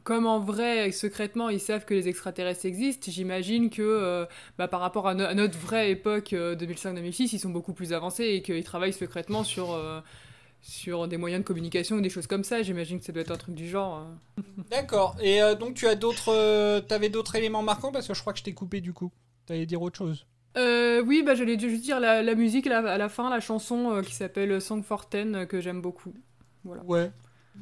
comme 0.03 0.25
en 0.27 0.39
vrai, 0.39 0.91
secrètement, 0.91 1.49
ils 1.49 1.59
savent 1.59 1.83
que 1.85 1.93
les 1.93 2.07
extraterrestres 2.07 2.65
existent, 2.65 3.11
j'imagine 3.11 3.69
que 3.69 3.81
euh, 3.81 4.25
bah, 4.57 4.67
par 4.67 4.79
rapport 4.79 5.07
à, 5.07 5.13
no- 5.15 5.25
à 5.25 5.33
notre 5.33 5.57
vraie 5.57 5.91
époque 5.91 6.33
euh, 6.33 6.55
2005-2006, 6.55 7.29
ils 7.33 7.39
sont 7.39 7.49
beaucoup 7.49 7.73
plus 7.73 7.91
avancés 7.93 8.23
et 8.25 8.41
qu'ils 8.41 8.63
travaillent 8.63 8.93
secrètement 8.93 9.43
sur, 9.43 9.73
euh, 9.73 9.99
sur 10.61 11.07
des 11.07 11.17
moyens 11.17 11.43
de 11.43 11.47
communication 11.47 11.97
ou 11.97 12.01
des 12.01 12.09
choses 12.09 12.27
comme 12.27 12.43
ça. 12.43 12.61
J'imagine 12.63 12.99
que 12.99 13.05
ça 13.05 13.11
doit 13.11 13.21
être 13.21 13.31
un 13.31 13.37
truc 13.37 13.55
du 13.55 13.67
genre. 13.67 14.05
D'accord. 14.69 15.17
Et 15.21 15.41
euh, 15.41 15.55
donc 15.55 15.73
tu 15.73 15.87
as 15.87 15.95
d'autres, 15.95 16.29
euh, 16.33 16.79
t'avais 16.79 17.09
d'autres 17.09 17.35
éléments 17.35 17.63
marquants? 17.63 17.91
Parce 17.91 18.07
que 18.07 18.13
je 18.13 18.21
crois 18.21 18.33
que 18.33 18.39
je 18.39 18.43
t'ai 18.43 18.53
coupé 18.53 18.81
du 18.81 18.93
coup. 18.93 19.11
T'allais 19.45 19.65
dire 19.65 19.81
autre 19.81 19.97
chose. 19.97 20.25
Euh, 20.57 21.01
oui, 21.05 21.23
bah, 21.23 21.35
j'allais 21.35 21.57
juste 21.59 21.83
dire 21.83 21.99
la, 21.99 22.23
la 22.23 22.35
musique 22.35 22.65
la- 22.65 22.79
à 22.79 22.97
la 22.97 23.09
fin, 23.09 23.29
la 23.29 23.39
chanson 23.39 23.91
euh, 23.91 24.01
qui 24.01 24.13
s'appelle 24.15 24.59
Song 24.61 24.83
for 24.83 25.07
Ten, 25.07 25.35
euh, 25.35 25.45
que 25.45 25.61
j'aime 25.61 25.81
beaucoup. 25.81 26.13
Voilà. 26.63 26.83
Ouais. 26.85 27.11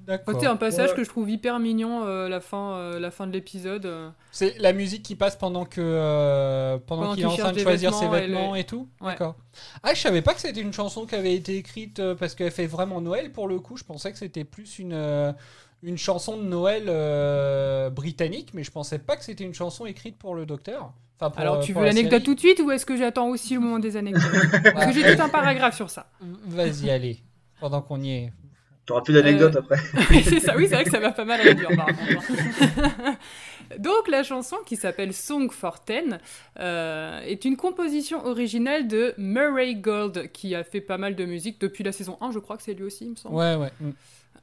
D'accord. 0.08 0.38
C'est 0.42 0.46
un 0.48 0.58
passage 0.58 0.90
Ouais. 0.90 0.96
que 0.98 1.04
je 1.06 1.10
trouve 1.10 1.30
hyper 1.30 1.58
mignon, 1.60 2.04
euh, 2.06 2.28
la, 2.28 2.42
fin, 2.42 3.00
la 3.00 3.12
fin 3.12 3.28
de 3.28 3.32
l'épisode. 3.32 3.90
C'est 4.32 4.58
la 4.60 4.74
musique 4.74 5.04
qui 5.04 5.16
passe 5.16 5.38
pendant 5.38 5.64
que 5.64 6.78
pendant, 6.86 7.04
Pendant 7.04 7.14
qu'il 7.16 7.24
est 7.24 7.28
en 7.28 7.36
train 7.38 7.54
de 7.54 7.60
choisir 7.60 7.94
ses 7.94 8.10
vêtements 8.10 8.56
et 8.56 8.66
tout. 8.66 8.90
Ouais. 9.00 9.12
D'accord. 9.12 9.36
Ah, 9.84 9.94
je 9.94 10.02
savais 10.02 10.22
pas 10.22 10.34
que 10.34 10.42
c'était 10.42 10.60
une 10.60 10.74
chanson 10.74 11.06
qui 11.06 11.16
avait 11.16 11.34
été 11.34 11.56
écrite 11.56 12.02
parce 12.16 12.36
qu'elle 12.36 12.52
fait 12.52 12.68
vraiment 12.68 13.00
Noël 13.00 13.32
pour 13.32 13.48
le 13.48 13.60
coup. 13.60 13.78
Je 13.78 13.86
pensais 13.86 14.12
que 14.12 14.18
c'était 14.18 14.44
plus 14.44 14.80
une 14.80 15.34
une 15.86 15.98
chanson 15.98 16.36
de 16.38 16.44
Noël 16.44 16.86
euh, 16.88 17.90
britannique, 17.90 18.50
mais 18.54 18.64
je 18.64 18.72
pensais 18.72 19.00
pas 19.00 19.16
que 19.16 19.24
c'était 19.24 19.44
une 19.44 19.54
chanson 19.54 19.86
écrite 19.86 20.18
pour 20.18 20.36
le 20.36 20.46
Docteur. 20.46 20.92
Enfin, 21.18 21.30
pour, 21.30 21.40
Alors, 21.40 21.56
euh, 21.58 21.62
tu 21.62 21.74
pour 21.74 21.82
veux 21.82 21.88
la 21.88 21.94
l'anecdote 21.94 22.24
tout 22.24 22.34
de 22.34 22.40
suite 22.40 22.60
ou 22.60 22.72
est-ce 22.72 22.86
que 22.86 22.98
j'attends 22.98 23.30
aussi 23.30 23.54
le 23.54 23.60
moment 23.60 23.80
des 23.80 23.96
anecdotes 23.96 24.24
Parce 24.74 24.88
que 24.88 24.92
j'ai 24.92 25.16
tout 25.16 25.22
un 25.22 25.30
paragraphe 25.30 25.76
sur 25.76 25.90
ça. 25.90 26.08
Vas-y, 26.48 26.90
allez. 26.90 27.20
Pendant 27.60 27.82
qu'on 27.82 28.02
y 28.02 28.12
est. 28.12 28.34
T'auras 28.86 29.02
plus 29.02 29.14
d'anecdotes 29.14 29.56
Euh, 29.56 29.60
après. 29.60 29.78
Oui, 30.12 30.24
c'est 30.24 30.40
ça, 30.40 30.56
oui, 30.56 30.68
c'est 30.68 30.76
vrai 30.76 30.84
que 30.84 30.92
ça 30.92 31.00
va 31.00 31.12
pas 31.12 31.26
mal 31.26 31.42
réduire 31.42 31.70
par. 31.76 31.88
Donc 33.80 34.08
la 34.08 34.22
chanson 34.22 34.58
qui 34.66 34.76
s'appelle 34.76 35.12
Song 35.14 35.52
for 35.52 35.84
Ten 35.84 36.20
euh, 36.60 37.20
est 37.22 37.46
une 37.46 37.58
composition 37.58 38.24
originale 38.26 38.88
de 38.88 39.16
Murray 39.18 39.74
Gold 39.76 40.32
qui 40.32 40.54
a 40.54 40.64
fait 40.64 40.82
pas 40.82 41.00
mal 41.00 41.16
de 41.16 41.26
musique 41.26 41.60
depuis 41.60 41.84
la 41.84 41.92
saison 41.92 42.18
1, 42.22 42.32
je 42.32 42.40
crois 42.40 42.58
que 42.58 42.64
c'est 42.64 42.76
lui 42.76 42.84
aussi, 42.84 43.06
il 43.06 43.12
me 43.12 43.16
semble. 43.16 43.36
Ouais, 43.36 43.56
ouais. 43.56 43.72
mm. 43.82 43.92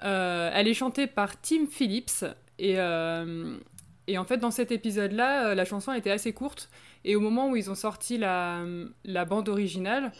Euh, 0.04 0.50
elle 0.52 0.68
est 0.68 0.74
chantée 0.74 1.06
par 1.06 1.40
Tim 1.40 1.66
Phillips 1.70 2.24
et, 2.58 2.74
euh, 2.78 3.56
et 4.06 4.18
en 4.18 4.24
fait 4.24 4.38
dans 4.38 4.50
cet 4.50 4.72
épisode-là, 4.72 5.48
euh, 5.48 5.54
la 5.54 5.64
chanson 5.64 5.92
était 5.92 6.10
assez 6.10 6.32
courte 6.32 6.70
et 7.04 7.14
au 7.14 7.20
moment 7.20 7.48
où 7.50 7.56
ils 7.56 7.70
ont 7.70 7.76
sorti 7.76 8.18
la, 8.18 8.64
la 9.04 9.24
bande 9.24 9.48
originale, 9.48 10.12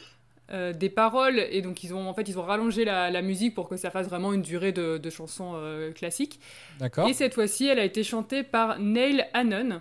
euh, 0.52 0.72
des 0.72 0.90
paroles 0.90 1.38
et 1.38 1.62
donc 1.62 1.82
ils 1.82 1.94
ont 1.94 2.09
en 2.09 2.14
fait 2.14 2.28
ils 2.28 2.38
ont 2.38 2.42
rallongé 2.42 2.84
la, 2.84 3.10
la 3.10 3.22
musique 3.22 3.54
pour 3.54 3.68
que 3.68 3.76
ça 3.76 3.90
fasse 3.90 4.09
vraiment 4.09 4.32
une 4.32 4.42
durée 4.42 4.72
de, 4.72 4.98
de 4.98 5.10
chanson 5.10 5.52
euh, 5.54 5.92
classique. 5.92 6.40
D'accord. 6.78 7.09
Et 7.09 7.12
cette 7.12 7.34
fois-ci, 7.34 7.66
elle 7.66 7.78
a 7.78 7.84
été 7.84 8.04
chantée 8.04 8.42
par 8.42 8.78
Neil 8.78 9.24
Hannon. 9.34 9.80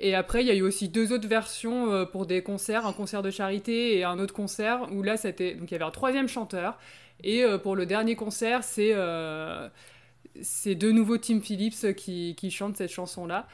Et 0.00 0.16
après, 0.16 0.42
il 0.42 0.48
y 0.48 0.50
a 0.50 0.54
eu 0.54 0.62
aussi 0.62 0.88
deux 0.88 1.12
autres 1.12 1.28
versions 1.28 1.92
euh, 1.92 2.04
pour 2.04 2.26
des 2.26 2.42
concerts, 2.42 2.86
un 2.86 2.92
concert 2.92 3.22
de 3.22 3.30
charité 3.30 3.96
et 3.96 4.04
un 4.04 4.18
autre 4.18 4.34
concert 4.34 4.88
où 4.92 5.02
là, 5.02 5.16
c'était 5.16 5.54
donc 5.54 5.70
il 5.70 5.72
y 5.72 5.76
avait 5.76 5.84
un 5.84 5.92
troisième 5.92 6.28
chanteur. 6.28 6.76
Et 7.24 7.44
euh, 7.44 7.58
pour 7.58 7.76
le 7.76 7.86
dernier 7.86 8.16
concert, 8.16 8.64
c'est 8.64 8.92
euh, 8.92 9.68
c'est 10.40 10.74
de 10.74 10.90
nouveau 10.90 11.18
Tim 11.18 11.40
Phillips 11.40 11.94
qui, 11.94 12.34
qui 12.36 12.50
chante 12.50 12.76
cette 12.76 12.90
chanson-là. 12.90 13.46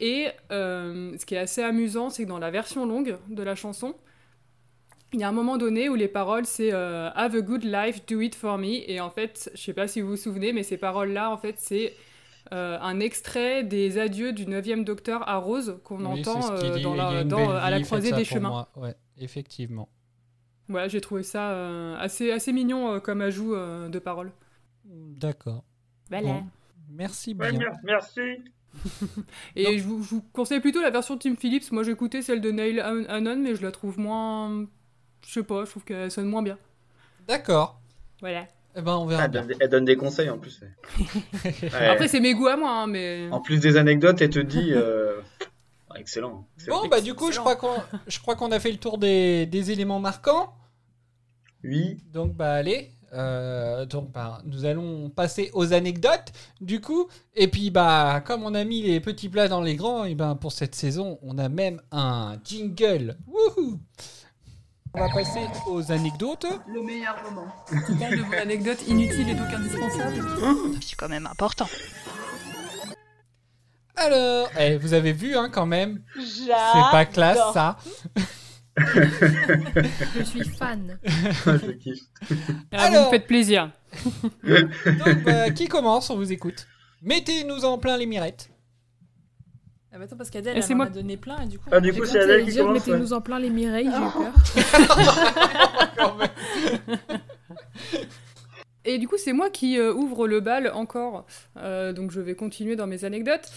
Et 0.00 0.28
euh, 0.50 1.16
ce 1.18 1.26
qui 1.26 1.34
est 1.34 1.38
assez 1.38 1.62
amusant, 1.62 2.10
c'est 2.10 2.24
que 2.24 2.28
dans 2.28 2.38
la 2.38 2.50
version 2.50 2.86
longue 2.86 3.18
de 3.28 3.42
la 3.42 3.54
chanson, 3.54 3.94
il 5.12 5.20
y 5.20 5.24
a 5.24 5.28
un 5.28 5.32
moment 5.32 5.58
donné 5.58 5.88
où 5.88 5.94
les 5.94 6.08
paroles 6.08 6.46
c'est 6.46 6.72
euh, 6.72 7.10
Have 7.14 7.34
a 7.34 7.40
good 7.40 7.64
life, 7.64 8.06
do 8.06 8.20
it 8.20 8.34
for 8.34 8.58
me. 8.58 8.88
Et 8.90 9.00
en 9.00 9.10
fait, 9.10 9.50
je 9.54 9.60
sais 9.60 9.74
pas 9.74 9.88
si 9.88 10.00
vous 10.00 10.10
vous 10.10 10.16
souvenez, 10.16 10.52
mais 10.52 10.62
ces 10.62 10.78
paroles-là, 10.78 11.30
en 11.30 11.36
fait, 11.36 11.56
c'est 11.58 11.94
euh, 12.52 12.78
un 12.80 13.00
extrait 13.00 13.62
des 13.62 13.98
adieux 13.98 14.32
du 14.32 14.46
9e 14.46 14.84
docteur 14.84 15.28
à 15.28 15.36
Rose 15.36 15.80
qu'on 15.84 15.98
Oui, 15.98 16.20
entend 16.20 16.40
ce 16.40 16.76
dit, 16.76 16.82
dans 16.82 16.94
la, 16.94 17.24
dans, 17.24 17.50
à 17.50 17.70
la 17.70 17.80
croisée 17.80 18.12
des 18.12 18.24
chemins. 18.24 18.66
Ouais, 18.76 18.94
effectivement. 19.18 19.88
Ouais, 20.70 20.88
j'ai 20.88 21.00
trouvé 21.00 21.22
ça 21.22 21.50
euh, 21.50 21.96
assez, 21.98 22.30
assez 22.30 22.52
mignon 22.52 22.94
euh, 22.94 23.00
comme 23.00 23.20
ajout 23.20 23.54
euh, 23.54 23.88
de 23.88 23.98
paroles. 23.98 24.32
D'accord. 24.84 25.64
Voilà. 26.08 26.26
Bon. 26.28 26.44
Merci 26.92 27.34
bien. 27.34 27.52
merci. 27.84 28.20
Et 29.56 29.78
je 29.78 29.84
vous, 29.84 30.02
je 30.02 30.10
vous 30.10 30.22
conseille 30.32 30.60
plutôt 30.60 30.80
la 30.80 30.90
version 30.90 31.18
Tim 31.18 31.34
Phillips. 31.36 31.70
Moi, 31.72 31.82
j'ai 31.82 31.90
écouté 31.92 32.22
celle 32.22 32.40
de 32.40 32.50
Neil 32.50 32.80
Han- 32.80 33.04
Hannon, 33.08 33.36
mais 33.36 33.54
je 33.56 33.62
la 33.62 33.72
trouve 33.72 33.98
moins. 33.98 34.66
Je 35.26 35.32
sais 35.32 35.42
pas, 35.42 35.64
je 35.64 35.70
trouve 35.70 35.84
qu'elle 35.84 36.10
sonne 36.10 36.26
moins 36.28 36.42
bien. 36.42 36.56
D'accord. 37.26 37.80
Voilà. 38.20 38.46
Eh 38.76 38.82
ben, 38.82 38.94
on 38.96 39.06
verra 39.06 39.24
Elle 39.24 39.30
bien. 39.32 39.40
donne, 39.40 39.48
des- 39.48 39.56
elle 39.60 39.68
donne 39.68 39.84
des 39.84 39.96
conseils 39.96 40.30
en 40.30 40.38
plus. 40.38 40.60
Ouais. 41.44 41.86
Après, 41.88 42.06
c'est 42.08 42.20
mes 42.20 42.34
goûts 42.34 42.46
à 42.46 42.56
moi, 42.56 42.70
hein, 42.70 42.86
mais. 42.86 43.28
En 43.32 43.40
plus 43.40 43.58
des 43.58 43.76
anecdotes, 43.76 44.20
elle 44.22 44.30
te 44.30 44.38
dit. 44.38 44.72
euh, 44.72 45.20
Excellent. 45.96 46.46
Bon, 46.68 46.86
bah 46.88 47.00
du 47.00 47.14
coup, 47.14 47.32
je 47.32 47.40
crois 47.40 47.56
qu'on, 47.56 47.74
je 48.06 48.20
crois 48.20 48.36
qu'on 48.36 48.52
a 48.52 48.60
fait 48.60 48.70
le 48.70 48.78
tour 48.78 48.96
des, 48.98 49.46
des 49.46 49.72
éléments 49.72 49.98
marquants. 49.98 50.54
Oui. 51.64 51.98
Donc, 52.12 52.34
bah 52.34 52.54
allez. 52.54 52.92
euh, 53.12 53.84
donc, 53.86 54.12
bah, 54.12 54.40
nous 54.44 54.64
allons 54.64 55.10
passer 55.10 55.50
aux 55.52 55.72
anecdotes, 55.72 56.32
du 56.60 56.80
coup. 56.80 57.08
Et 57.34 57.48
puis, 57.48 57.70
bah, 57.70 58.22
comme 58.24 58.44
on 58.44 58.54
a 58.54 58.64
mis 58.64 58.82
les 58.82 59.00
petits 59.00 59.28
plats 59.28 59.48
dans 59.48 59.60
les 59.60 59.76
grands, 59.76 60.04
et 60.04 60.14
ben 60.14 60.36
pour 60.36 60.52
cette 60.52 60.74
saison, 60.74 61.18
on 61.22 61.36
a 61.38 61.48
même 61.48 61.80
un 61.92 62.36
jingle. 62.44 63.16
Wouhou 63.26 63.80
On 64.94 65.00
va 65.00 65.08
passer 65.08 65.40
aux 65.66 65.90
anecdotes. 65.92 66.46
Le 66.68 66.82
meilleur 66.82 67.16
moment. 67.24 67.46
De 67.72 68.22
vos 68.22 68.34
anecdotes 68.34 68.86
inutiles 68.88 69.28
et 69.30 69.34
donc 69.34 69.52
indispensables 69.52 70.24
C'est 70.80 70.96
quand 70.96 71.08
même 71.08 71.26
important. 71.26 71.68
Alors, 73.96 74.48
eh, 74.58 74.76
vous 74.78 74.94
avez 74.94 75.12
vu, 75.12 75.36
hein, 75.36 75.50
quand 75.52 75.66
même. 75.66 76.02
C'est 76.16 76.90
pas 76.90 77.04
classe, 77.04 77.38
ça. 77.52 77.76
Je 80.18 80.22
suis 80.24 80.44
fan. 80.44 80.98
je 81.46 81.70
kiffe. 81.72 82.02
Ah, 82.72 82.88
Vous 82.88 82.96
Alors. 82.96 83.06
me 83.06 83.10
faites 83.10 83.26
plaisir. 83.26 83.70
Donc, 84.44 85.24
bah, 85.24 85.50
qui 85.50 85.66
commence 85.68 86.10
On 86.10 86.16
vous 86.16 86.32
écoute. 86.32 86.66
Mettez-nous 87.02 87.64
en 87.64 87.78
plein 87.78 87.96
les 87.96 88.06
mirettes. 88.06 88.50
Ah 89.92 89.98
bah 89.98 90.04
attends, 90.04 90.16
parce 90.16 90.30
qu'Adèle, 90.30 90.54
Et 90.54 90.58
elle 90.58 90.62
c'est 90.62 90.74
m'en 90.74 90.84
moi- 90.84 90.86
a 90.86 90.90
donné 90.90 91.16
plein 91.16 91.40
et 91.40 91.46
du 91.46 91.58
coup. 91.58 91.68
Ah, 91.72 91.80
du 91.80 91.92
coup, 91.92 92.04
c'est 92.06 92.20
Adèle 92.20 92.44
qui 92.44 92.52
dire 92.52 92.64
commence. 92.64 92.86
ouais. 92.86 92.92
mettez-nous 92.92 93.12
en 93.12 93.20
plein 93.20 93.40
les 93.40 93.50
mireilles, 93.50 93.90
j'ai 93.90 93.90
eu 93.90 94.12
peur. 95.96 96.20
Et 98.86 98.98
du 98.98 99.08
coup, 99.08 99.16
c'est 99.18 99.32
moi 99.34 99.50
qui 99.50 99.78
euh, 99.78 99.92
ouvre 99.92 100.26
le 100.26 100.40
bal 100.40 100.70
encore. 100.74 101.26
Euh, 101.58 101.92
donc, 101.92 102.10
je 102.12 102.20
vais 102.20 102.34
continuer 102.34 102.76
dans 102.76 102.86
mes 102.86 103.04
anecdotes. 103.04 103.50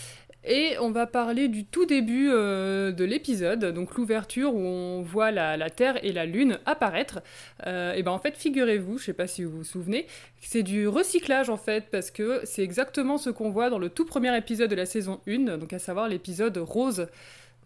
Et 0.45 0.75
on 0.81 0.91
va 0.91 1.07
parler 1.07 1.47
du 1.47 1.63
tout 1.65 1.85
début 1.85 2.29
euh, 2.29 2.91
de 2.91 3.05
l'épisode, 3.05 3.63
donc 3.73 3.95
l'ouverture 3.95 4.53
où 4.53 4.59
on 4.59 5.01
voit 5.01 5.31
la, 5.31 5.55
la 5.55 5.69
Terre 5.69 6.03
et 6.03 6.11
la 6.11 6.25
Lune 6.25 6.59
apparaître. 6.65 7.21
Euh, 7.65 7.93
et 7.93 8.03
ben 8.03 8.11
en 8.11 8.19
fait, 8.19 8.35
figurez-vous, 8.35 8.97
je 8.97 9.05
sais 9.05 9.13
pas 9.13 9.27
si 9.27 9.43
vous 9.45 9.57
vous 9.59 9.63
souvenez, 9.63 10.05
c'est 10.41 10.63
du 10.63 10.87
recyclage 10.89 11.49
en 11.49 11.55
fait, 11.57 11.85
parce 11.91 12.11
que 12.11 12.41
c'est 12.43 12.61
exactement 12.63 13.17
ce 13.17 13.29
qu'on 13.29 13.51
voit 13.51 13.69
dans 13.69 13.79
le 13.79 13.87
tout 13.89 14.05
premier 14.05 14.35
épisode 14.37 14.69
de 14.69 14.75
la 14.75 14.85
saison 14.85 15.21
1, 15.27 15.57
donc 15.57 15.71
à 15.71 15.79
savoir 15.79 16.09
l'épisode 16.09 16.57
Rose. 16.57 17.07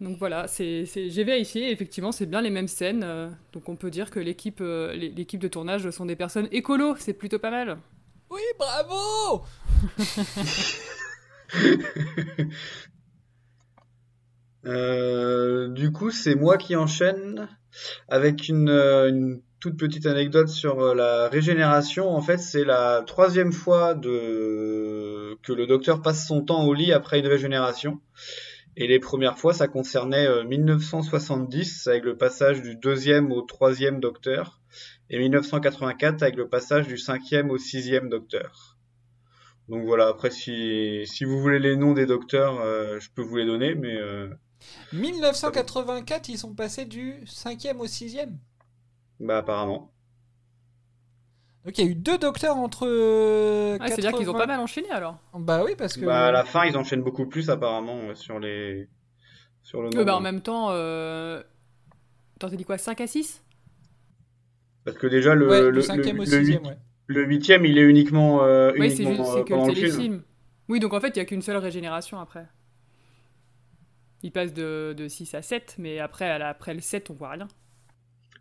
Donc 0.00 0.16
voilà, 0.16 0.46
c'est, 0.46 0.84
j'ai 0.86 1.24
vérifié, 1.24 1.72
effectivement, 1.72 2.12
c'est 2.12 2.26
bien 2.26 2.40
les 2.40 2.50
mêmes 2.50 2.68
scènes. 2.68 3.02
euh, 3.04 3.28
donc 3.52 3.68
on 3.68 3.74
peut 3.74 3.90
dire 3.90 4.12
que 4.12 4.20
l'équipe, 4.20 4.60
euh, 4.60 4.92
l'é- 4.94 5.12
l'équipe 5.16 5.40
de 5.40 5.48
tournage 5.48 5.90
sont 5.90 6.06
des 6.06 6.14
personnes 6.14 6.46
écolos, 6.52 6.94
c'est 7.00 7.14
plutôt 7.14 7.40
pas 7.40 7.50
mal. 7.50 7.78
Oui, 8.30 8.40
bravo 8.56 9.42
Euh, 14.66 15.68
du 15.68 15.92
coup, 15.92 16.10
c'est 16.10 16.34
moi 16.34 16.58
qui 16.58 16.76
enchaîne 16.76 17.48
avec 18.08 18.48
une, 18.48 18.68
euh, 18.68 19.36
toute 19.60 19.76
petite 19.76 20.06
anecdote 20.06 20.48
sur 20.48 20.80
euh, 20.80 20.94
la 20.94 21.28
régénération. 21.28 22.08
En 22.10 22.20
fait, 22.20 22.38
c'est 22.38 22.64
la 22.64 23.02
troisième 23.06 23.52
fois 23.52 23.94
que 23.94 25.52
le 25.52 25.66
docteur 25.66 26.02
passe 26.02 26.26
son 26.26 26.44
temps 26.44 26.64
au 26.64 26.74
lit 26.74 26.92
après 26.92 27.18
une 27.20 27.26
régénération. 27.26 28.00
Et 28.76 28.86
les 28.86 29.00
premières 29.00 29.38
fois, 29.38 29.52
ça 29.52 29.66
concernait 29.66 30.26
euh, 30.26 30.44
1970 30.44 31.88
avec 31.88 32.04
le 32.04 32.16
passage 32.16 32.62
du 32.62 32.76
deuxième 32.76 33.32
au 33.32 33.42
troisième 33.42 33.98
docteur, 33.98 34.60
et 35.10 35.18
1984 35.18 36.22
avec 36.22 36.36
le 36.36 36.48
passage 36.48 36.86
du 36.86 36.96
cinquième 36.96 37.50
au 37.50 37.58
sixième 37.58 38.08
docteur. 38.08 38.77
Donc 39.68 39.84
voilà, 39.84 40.08
après 40.08 40.30
si, 40.30 41.02
si 41.06 41.24
vous 41.24 41.40
voulez 41.40 41.58
les 41.58 41.76
noms 41.76 41.92
des 41.92 42.06
docteurs, 42.06 42.58
euh, 42.60 42.98
je 43.00 43.10
peux 43.10 43.22
vous 43.22 43.36
les 43.36 43.44
donner, 43.46 43.74
mais 43.74 43.96
euh, 43.96 44.28
1984, 44.92 46.28
ils 46.28 46.38
sont 46.38 46.54
passés 46.54 46.86
du 46.86 47.22
5e 47.26 47.78
au 47.78 47.86
6e. 47.86 48.30
bah 49.20 49.38
apparemment. 49.38 49.92
Donc 51.64 51.76
il 51.76 51.84
y 51.84 51.88
a 51.88 51.90
eu 51.90 51.94
deux 51.94 52.16
docteurs 52.18 52.56
entre. 52.56 52.86
euh, 52.86 53.76
Ah, 53.80 53.88
C'est-à-dire 53.88 54.12
qu'ils 54.12 54.30
ont 54.30 54.32
80 54.32 54.38
pas 54.38 54.46
mal 54.46 54.60
enchaîné 54.60 54.90
alors? 54.90 55.18
Bah 55.34 55.62
oui, 55.64 55.72
parce 55.76 55.94
que. 55.94 56.06
Bah 56.06 56.26
à 56.28 56.32
la 56.32 56.44
fin, 56.44 56.64
ils 56.64 56.76
enchaînent 56.78 57.02
beaucoup 57.02 57.26
plus 57.26 57.50
apparemment 57.50 58.14
sur 58.14 58.38
les 58.38 58.88
sur 59.62 59.82
le 59.82 59.88
Euh, 59.88 59.90
nombre. 59.90 60.04
bah, 60.06 60.16
en 60.16 60.20
même 60.20 60.40
temps, 60.40 60.68
euh... 60.70 61.42
Attends, 62.36 62.48
t'as 62.48 62.56
dit 62.56 62.64
quoi 62.64 62.78
5 62.78 63.00
à 63.02 63.06
6 63.06 63.42
Parce 64.84 64.96
que 64.96 65.06
déjà 65.08 65.34
le 65.34 65.46
Ouais, 65.48 65.60
le, 65.62 65.72
du 65.72 65.80
5e 65.80 65.96
le, 65.96 66.12
au 66.12 66.24
le 66.24 66.24
6e, 66.24 66.46
huit- 66.46 66.66
ouais. 66.66 66.78
Le 67.08 67.24
huitième, 67.24 67.64
il 67.66 67.76
est 67.78 67.82
uniquement 67.82 68.42
euh, 68.44 68.72
Oui, 68.78 68.90
c'est 68.90 69.02
uniquement 69.02 69.24
juste 69.24 69.36
euh, 69.36 69.38
c'est 69.38 69.44
que 69.44 69.54
le 69.54 69.58
le 69.58 69.74
film. 69.74 69.74
téléfilm. 69.90 70.22
Oui, 70.68 70.78
donc 70.80 70.92
en 70.92 71.00
fait, 71.00 71.08
il 71.08 71.14
n'y 71.14 71.20
a 71.22 71.24
qu'une 71.24 71.42
seule 71.42 71.56
régénération 71.56 72.20
après. 72.20 72.46
Il 74.22 74.30
passe 74.32 74.52
de, 74.52 74.94
de 74.96 75.08
6 75.08 75.34
à 75.34 75.42
7, 75.42 75.76
mais 75.78 75.98
après, 76.00 76.28
à 76.28 76.38
la- 76.38 76.48
après 76.48 76.74
le 76.74 76.80
7, 76.80 77.10
on 77.10 77.14
voit 77.14 77.30
rien. 77.30 77.48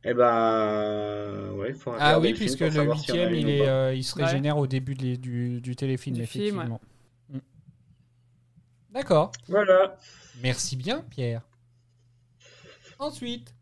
Eh 0.04 0.14
ben, 0.14 1.52
ouais, 1.56 1.70
il 1.70 1.76
faut 1.76 1.94
Ah 2.00 2.20
oui, 2.20 2.34
puisque 2.34 2.60
le 2.62 2.84
huitième, 2.94 3.34
une 3.34 3.40
il, 3.48 3.50
est, 3.50 3.68
euh, 3.68 3.94
il 3.94 4.04
se 4.04 4.16
Ouais. 4.18 4.26
régénère 4.26 4.58
au 4.58 4.68
début 4.68 4.94
de 4.96 5.04
les- 5.04 5.18
du, 5.18 5.60
du 5.62 5.76
téléfilm, 5.76 6.16
Du 6.18 6.26
film, 6.26 6.58
ouais. 6.58 6.64
effectivement. 6.64 6.82
Mm. 7.30 7.38
D'accord. 8.92 9.32
Voilà. 9.48 9.98
Merci 10.42 10.76
bien, 10.76 11.02
Pierre. 11.10 11.42
Ensuite. 13.00 13.54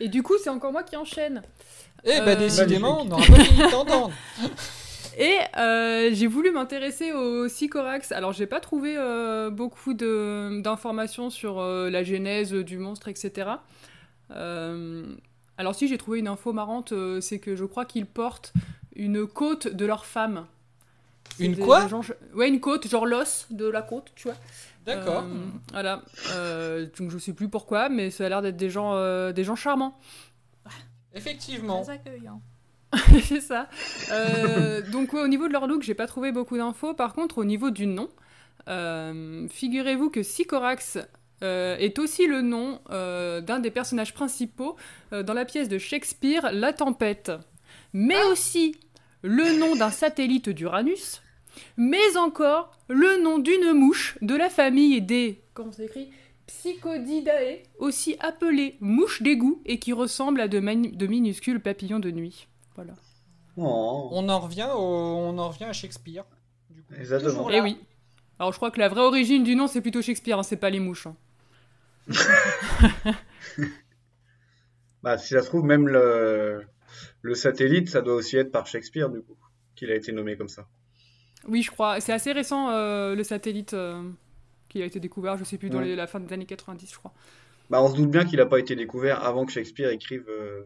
Et 0.00 0.08
du 0.08 0.22
coup, 0.22 0.34
c'est 0.42 0.50
encore 0.50 0.72
moi 0.72 0.82
qui 0.82 0.96
enchaîne. 0.96 1.42
Eh 2.04 2.20
ben, 2.20 2.28
Euh, 2.28 2.34
décidément, 2.36 3.02
on 3.02 3.04
n'aura 3.06 3.26
pas 3.26 3.44
fini 3.44 3.58
de 3.58 3.70
t'entendre. 3.70 4.10
Et 5.18 5.34
euh, 5.56 6.10
j'ai 6.12 6.28
voulu 6.28 6.52
m'intéresser 6.52 7.10
au 7.12 7.48
Sycorax. 7.48 8.12
Alors, 8.12 8.32
j'ai 8.32 8.46
pas 8.46 8.60
trouvé 8.60 8.94
euh, 8.96 9.50
beaucoup 9.50 9.92
de- 9.92 10.60
d'informations 10.62 11.28
sur 11.28 11.58
euh, 11.58 11.90
la 11.90 12.04
genèse 12.04 12.52
du 12.52 12.78
monstre, 12.78 13.08
etc. 13.08 13.50
Euh, 14.30 15.04
alors, 15.56 15.74
si 15.74 15.88
j'ai 15.88 15.98
trouvé 15.98 16.20
une 16.20 16.28
info 16.28 16.52
marrante, 16.52 16.92
euh, 16.92 17.20
c'est 17.20 17.40
que 17.40 17.56
je 17.56 17.64
crois 17.64 17.84
qu'ils 17.84 18.06
portent 18.06 18.52
une 18.94 19.26
côte 19.26 19.66
de 19.66 19.84
leur 19.86 20.06
femme. 20.06 20.46
Une 21.40 21.54
des- 21.54 21.62
quoi 21.62 21.82
des 21.84 21.88
gens- 21.88 22.02
Ouais, 22.34 22.48
une 22.48 22.60
côte, 22.60 22.86
genre 22.88 23.06
l'os 23.06 23.46
de 23.50 23.68
la 23.68 23.82
côte, 23.82 24.12
tu 24.14 24.28
vois. 24.28 24.36
D'accord. 24.86 25.24
Euh, 25.24 25.34
voilà. 25.72 26.02
Euh, 26.32 26.86
donc, 26.98 27.10
je 27.10 27.18
sais 27.18 27.32
plus 27.32 27.48
pourquoi, 27.48 27.88
mais 27.88 28.10
ça 28.10 28.24
a 28.24 28.28
l'air 28.28 28.40
d'être 28.42 28.56
des 28.56 28.70
gens, 28.70 28.92
euh, 28.94 29.32
des 29.32 29.42
gens 29.44 29.56
charmants. 29.56 29.98
Effectivement. 31.18 31.82
Très 31.82 31.94
accueillant. 31.94 32.40
c'est 33.22 33.40
ça. 33.40 33.68
Euh, 34.10 34.80
donc 34.90 35.12
ouais, 35.12 35.20
au 35.20 35.28
niveau 35.28 35.46
de 35.46 35.52
leur 35.52 35.66
look, 35.66 35.82
j'ai 35.82 35.94
pas 35.94 36.06
trouvé 36.06 36.32
beaucoup 36.32 36.56
d'infos. 36.56 36.94
Par 36.94 37.12
contre, 37.12 37.38
au 37.38 37.44
niveau 37.44 37.70
du 37.70 37.86
nom, 37.86 38.08
euh, 38.68 39.46
figurez-vous 39.48 40.10
que 40.10 40.22
Sycorax 40.22 40.98
euh, 41.42 41.76
est 41.76 41.98
aussi 41.98 42.26
le 42.26 42.42
nom 42.42 42.80
euh, 42.90 43.40
d'un 43.40 43.60
des 43.60 43.70
personnages 43.70 44.12
principaux 44.12 44.76
euh, 45.12 45.22
dans 45.22 45.34
la 45.34 45.44
pièce 45.44 45.68
de 45.68 45.78
Shakespeare 45.78 46.50
La 46.52 46.72
Tempête, 46.72 47.30
mais 47.92 48.20
aussi 48.24 48.74
le 49.22 49.56
nom 49.58 49.76
d'un 49.76 49.90
satellite 49.90 50.48
d'Uranus, 50.48 51.22
mais 51.76 52.16
encore 52.16 52.72
le 52.88 53.22
nom 53.22 53.38
d'une 53.38 53.72
mouche 53.72 54.18
de 54.20 54.34
la 54.34 54.50
famille 54.50 55.00
des 55.00 55.40
comment 55.54 55.70
c'est 55.70 55.84
écrit 55.84 56.10
Psychodidae, 56.48 57.62
aussi 57.78 58.16
appelée 58.20 58.76
mouche 58.80 59.22
d'égout 59.22 59.62
et 59.64 59.78
qui 59.78 59.92
ressemble 59.92 60.40
à 60.40 60.48
de, 60.48 60.58
minuscules 61.06 61.60
papillons 61.60 62.00
de 62.00 62.10
nuit. 62.10 62.48
Voilà. 62.74 62.94
Oh, 63.56 64.08
On 64.12 64.28
en 64.28 64.40
revient, 64.40 64.68
au... 64.74 64.78
on 64.80 65.38
en 65.38 65.48
revient 65.48 65.64
à 65.64 65.72
Shakespeare. 65.72 66.24
exactement. 66.98 67.48
Eh 67.50 67.60
oui. 67.60 67.78
Alors 68.38 68.52
je 68.52 68.56
crois 68.56 68.70
que 68.70 68.80
la 68.80 68.88
vraie 68.88 69.02
origine 69.02 69.44
du 69.44 69.54
nom 69.56 69.66
c'est 69.66 69.80
plutôt 69.80 70.02
Shakespeare, 70.02 70.38
hein, 70.38 70.42
c'est 70.42 70.56
pas 70.56 70.70
les 70.70 70.80
mouches. 70.80 71.06
hein. 71.06 71.16
Bah, 75.02 75.16
si 75.16 75.28
ça 75.28 75.42
se 75.42 75.46
trouve, 75.46 75.64
même 75.64 75.86
le, 75.86 76.62
le 77.22 77.34
satellite, 77.34 77.88
ça 77.88 78.00
doit 78.00 78.14
aussi 78.14 78.36
être 78.36 78.50
par 78.50 78.66
Shakespeare, 78.66 79.08
du 79.10 79.20
coup, 79.20 79.36
qu'il 79.76 79.90
a 79.92 79.94
été 79.94 80.10
nommé 80.10 80.36
comme 80.36 80.48
ça. 80.48 80.66
Oui, 81.46 81.62
je 81.62 81.70
crois. 81.70 82.00
C'est 82.00 82.12
assez 82.12 82.32
récent 82.32 82.70
euh, 82.70 83.14
le 83.14 83.22
satellite 83.22 83.74
euh, 83.74 84.02
qui 84.68 84.82
a 84.82 84.84
été 84.86 85.00
découvert, 85.00 85.36
je 85.38 85.44
sais 85.44 85.58
plus, 85.58 85.70
dans 85.70 85.78
Ouais. 85.78 85.84
les- 85.84 85.96
la 85.96 86.06
fin 86.06 86.20
des 86.20 86.32
années 86.32 86.46
90, 86.46 86.90
je 86.92 86.96
crois. 86.98 87.12
Bah, 87.70 87.82
on 87.82 87.90
se 87.90 87.96
doute 87.96 88.10
bien 88.10 88.24
qu'il 88.24 88.38
n'a 88.38 88.46
pas 88.46 88.58
été 88.58 88.74
découvert 88.76 89.22
avant 89.24 89.44
que 89.46 89.52
Shakespeare 89.52 89.90
écrive 89.90 90.24
euh, 90.28 90.62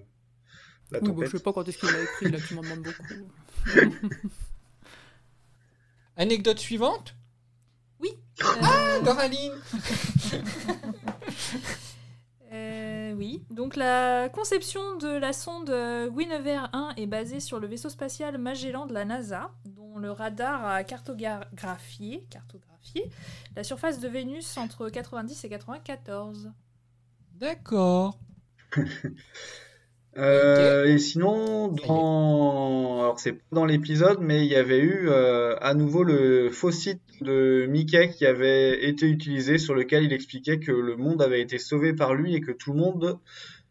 La 0.91 1.01
Oui, 1.01 1.11
bon, 1.11 1.24
je 1.24 1.31
sais 1.37 1.43
pas 1.43 1.53
quand 1.53 1.66
est-ce 1.69 1.79
qu'il 1.79 1.89
l'a 1.91 2.03
écrit, 2.03 2.31
là 2.31 2.39
tu 2.47 2.55
m'en 2.55 2.62
demandes 2.62 2.83
beaucoup. 2.83 3.15
Anecdote 6.16 6.59
suivante? 6.59 7.15
Oui. 8.01 8.11
Ah, 8.43 8.99
Doraline 9.05 9.53
Euh, 12.55 13.15
oui, 13.15 13.43
donc 13.51 13.77
la 13.77 14.29
conception 14.29 14.99
de 14.99 15.09
la 15.09 15.33
sonde 15.33 15.70
euh, 15.70 16.11
Guinevere 16.11 16.69
1 16.74 16.93
est 16.99 17.07
basée 17.07 17.41
sur 17.41 17.59
le 17.59 17.66
vaisseau 17.66 17.89
spatial 17.89 18.37
Magellan 18.37 18.85
de 18.85 18.93
la 18.93 19.07
NASA, 19.07 19.51
dont 19.65 19.97
le 19.97 20.11
radar 20.11 20.66
a 20.66 20.85
cartographié, 20.85 22.27
cartographié 22.29 22.72
la 23.56 23.64
surface 23.64 24.00
de 24.00 24.09
Vénus 24.09 24.56
entre 24.56 24.88
90 24.88 25.44
et 25.44 25.48
94. 25.48 26.52
D'accord. 27.34 28.18
Euh, 30.18 30.84
et 30.84 30.98
sinon, 30.98 31.68
dans... 31.68 33.00
Alors, 33.00 33.18
c'est 33.18 33.32
pas 33.32 33.44
dans 33.52 33.64
l'épisode, 33.64 34.18
mais 34.20 34.44
il 34.44 34.52
y 34.52 34.56
avait 34.56 34.80
eu 34.80 35.09
euh, 35.09 35.56
à 35.62 35.72
nouveau 35.72 36.04
le 36.04 36.50
faux 36.50 36.70
site 36.70 37.00
de 37.22 37.64
Mickey 37.66 38.10
qui 38.10 38.26
avait 38.26 38.86
été 38.86 39.06
utilisé, 39.06 39.56
sur 39.56 39.74
lequel 39.74 40.04
il 40.04 40.12
expliquait 40.12 40.59
que 40.59 40.70
le 40.70 40.98
monde 40.98 41.22
avait 41.22 41.40
été 41.40 41.59
sauvé 41.59 41.94
par 41.94 42.12
lui 42.12 42.34
et 42.34 42.42
que 42.42 42.52
tout 42.52 42.74
le 42.74 42.78
monde 42.78 43.18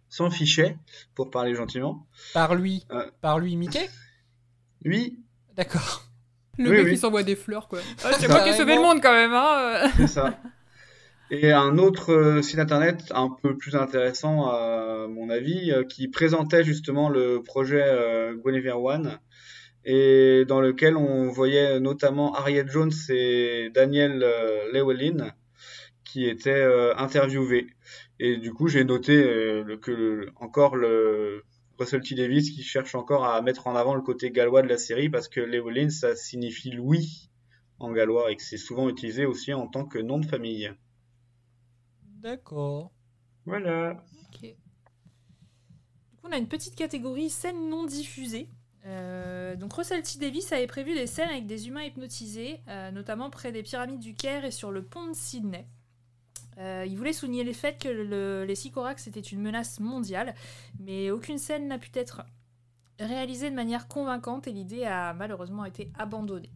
s'en 0.10 0.32
fichait, 0.32 0.80
pour 1.14 1.30
parler 1.30 1.54
gentiment. 1.54 2.08
Par 2.34 2.56
lui. 2.56 2.88
Euh. 2.90 3.06
Par 3.22 3.38
lui, 3.38 3.56
Mickey? 3.56 3.88
Oui, 4.84 5.20
D'accord. 5.56 6.11
Le 6.58 6.70
Oui, 6.70 6.76
mec 6.78 6.86
oui. 6.86 6.92
il 6.94 6.98
s'envoie 6.98 7.24
des 7.24 7.36
fleurs 7.36 7.68
quoi. 7.68 7.80
Ah, 8.04 8.12
c'est 8.20 8.28
moi 8.28 8.42
qui 8.42 8.50
ai 8.50 8.54
sauvé 8.54 8.76
le 8.76 8.82
monde 8.82 9.02
quand 9.02 9.14
même, 9.14 9.34
hein 9.34 9.90
c'est 9.98 10.08
ça. 10.08 10.38
Et 11.34 11.54
un 11.54 11.78
autre 11.78 12.12
euh, 12.12 12.42
site 12.42 12.60
internet 12.60 13.04
un 13.16 13.30
peu 13.30 13.56
plus 13.56 13.78
intéressant 13.78 14.50
à 14.50 15.08
mon 15.08 15.30
avis, 15.30 15.72
euh, 15.72 15.86
qui 15.86 16.10
présentait 16.10 16.66
justement 16.66 17.08
le 17.08 17.42
projet 17.42 17.82
euh, 17.82 18.36
Guinevere 18.36 18.84
One 18.84 19.18
et 19.86 20.44
dans 20.46 20.60
lequel 20.60 20.98
on 20.98 21.30
voyait 21.30 21.80
notamment 21.80 22.36
Harriet 22.36 22.66
Jones 22.68 22.92
et 23.10 23.72
Daniel 23.74 24.24
Llewellyn 24.74 25.32
qui 26.04 26.28
étaient 26.28 26.64
interviewés. 26.98 27.66
Et 28.20 28.38
du 28.38 28.54
coup, 28.54 28.68
j'ai 28.68 28.84
noté 28.84 29.16
que 29.82 30.28
encore 30.36 30.76
le 30.76 31.44
Russell 31.82 32.02
T 32.02 32.14
Davis 32.14 32.52
qui 32.52 32.62
cherche 32.62 32.94
encore 32.94 33.26
à 33.26 33.42
mettre 33.42 33.66
en 33.66 33.76
avant 33.76 33.96
le 33.96 34.04
côté 34.04 34.30
gallois 34.30 34.62
de 34.62 34.68
la 34.68 34.78
série 34.78 35.10
parce 35.10 35.28
que 35.28 35.42
Llewellyn 35.42 35.90
ça 35.90 36.16
signifie 36.16 36.70
Louis 36.70 37.32
en 37.80 37.92
gallois 37.92 38.32
et 38.32 38.36
que 38.36 38.44
c'est 38.44 38.58
souvent 38.58 38.88
utilisé 38.88 39.26
aussi 39.26 39.52
en 39.52 39.66
tant 39.68 39.86
que 39.86 39.98
nom 39.98 40.20
de 40.20 40.28
famille. 40.28 40.72
D'accord. 42.20 42.92
Voilà. 43.48 44.04
Ok. 44.28 44.42
Du 44.42 46.18
coup, 46.18 46.28
on 46.28 46.32
a 46.32 46.38
une 46.38 46.48
petite 46.48 46.76
catégorie 46.76 47.32
scènes 47.32 47.68
non 47.68 47.86
diffusées. 47.86 48.48
Euh, 48.86 49.56
donc 49.56 49.74
Russell 49.74 50.04
T 50.04 50.20
Davis 50.20 50.52
avait 50.52 50.68
prévu 50.68 50.94
des 50.94 51.08
scènes 51.08 51.30
avec 51.30 51.48
des 51.48 51.68
humains 51.68 51.84
hypnotisés, 51.84 52.60
euh, 52.68 52.92
notamment 52.92 53.32
près 53.32 53.52
des 53.52 53.64
pyramides 53.64 54.00
du 54.00 54.14
Caire 54.14 54.46
et 54.46 54.52
sur 54.52 54.72
le 54.72 54.84
pont 54.84 55.08
de 55.08 55.16
Sydney. 55.16 55.66
Euh, 56.62 56.86
il 56.88 56.96
voulait 56.96 57.14
souligner 57.14 57.44
le 57.44 57.54
fait 57.54 57.82
que 57.82 57.90
le- 57.90 58.46
les 58.46 58.56
Sycorax 58.56 59.08
étaient 59.08 59.20
une 59.20 59.42
menace 59.42 59.80
mondiale, 59.80 60.36
mais 60.80 61.10
aucune 61.10 61.40
scène 61.40 61.68
n'a 61.68 61.80
pu 61.80 61.90
être 61.96 62.22
réalisée 63.00 63.50
de 63.50 63.56
manière 63.56 63.88
convaincante 63.88 64.48
et 64.48 64.52
l'idée 64.52 64.86
a 64.86 65.14
malheureusement 65.14 65.66
été 65.66 65.92
abandonnée. 65.98 66.52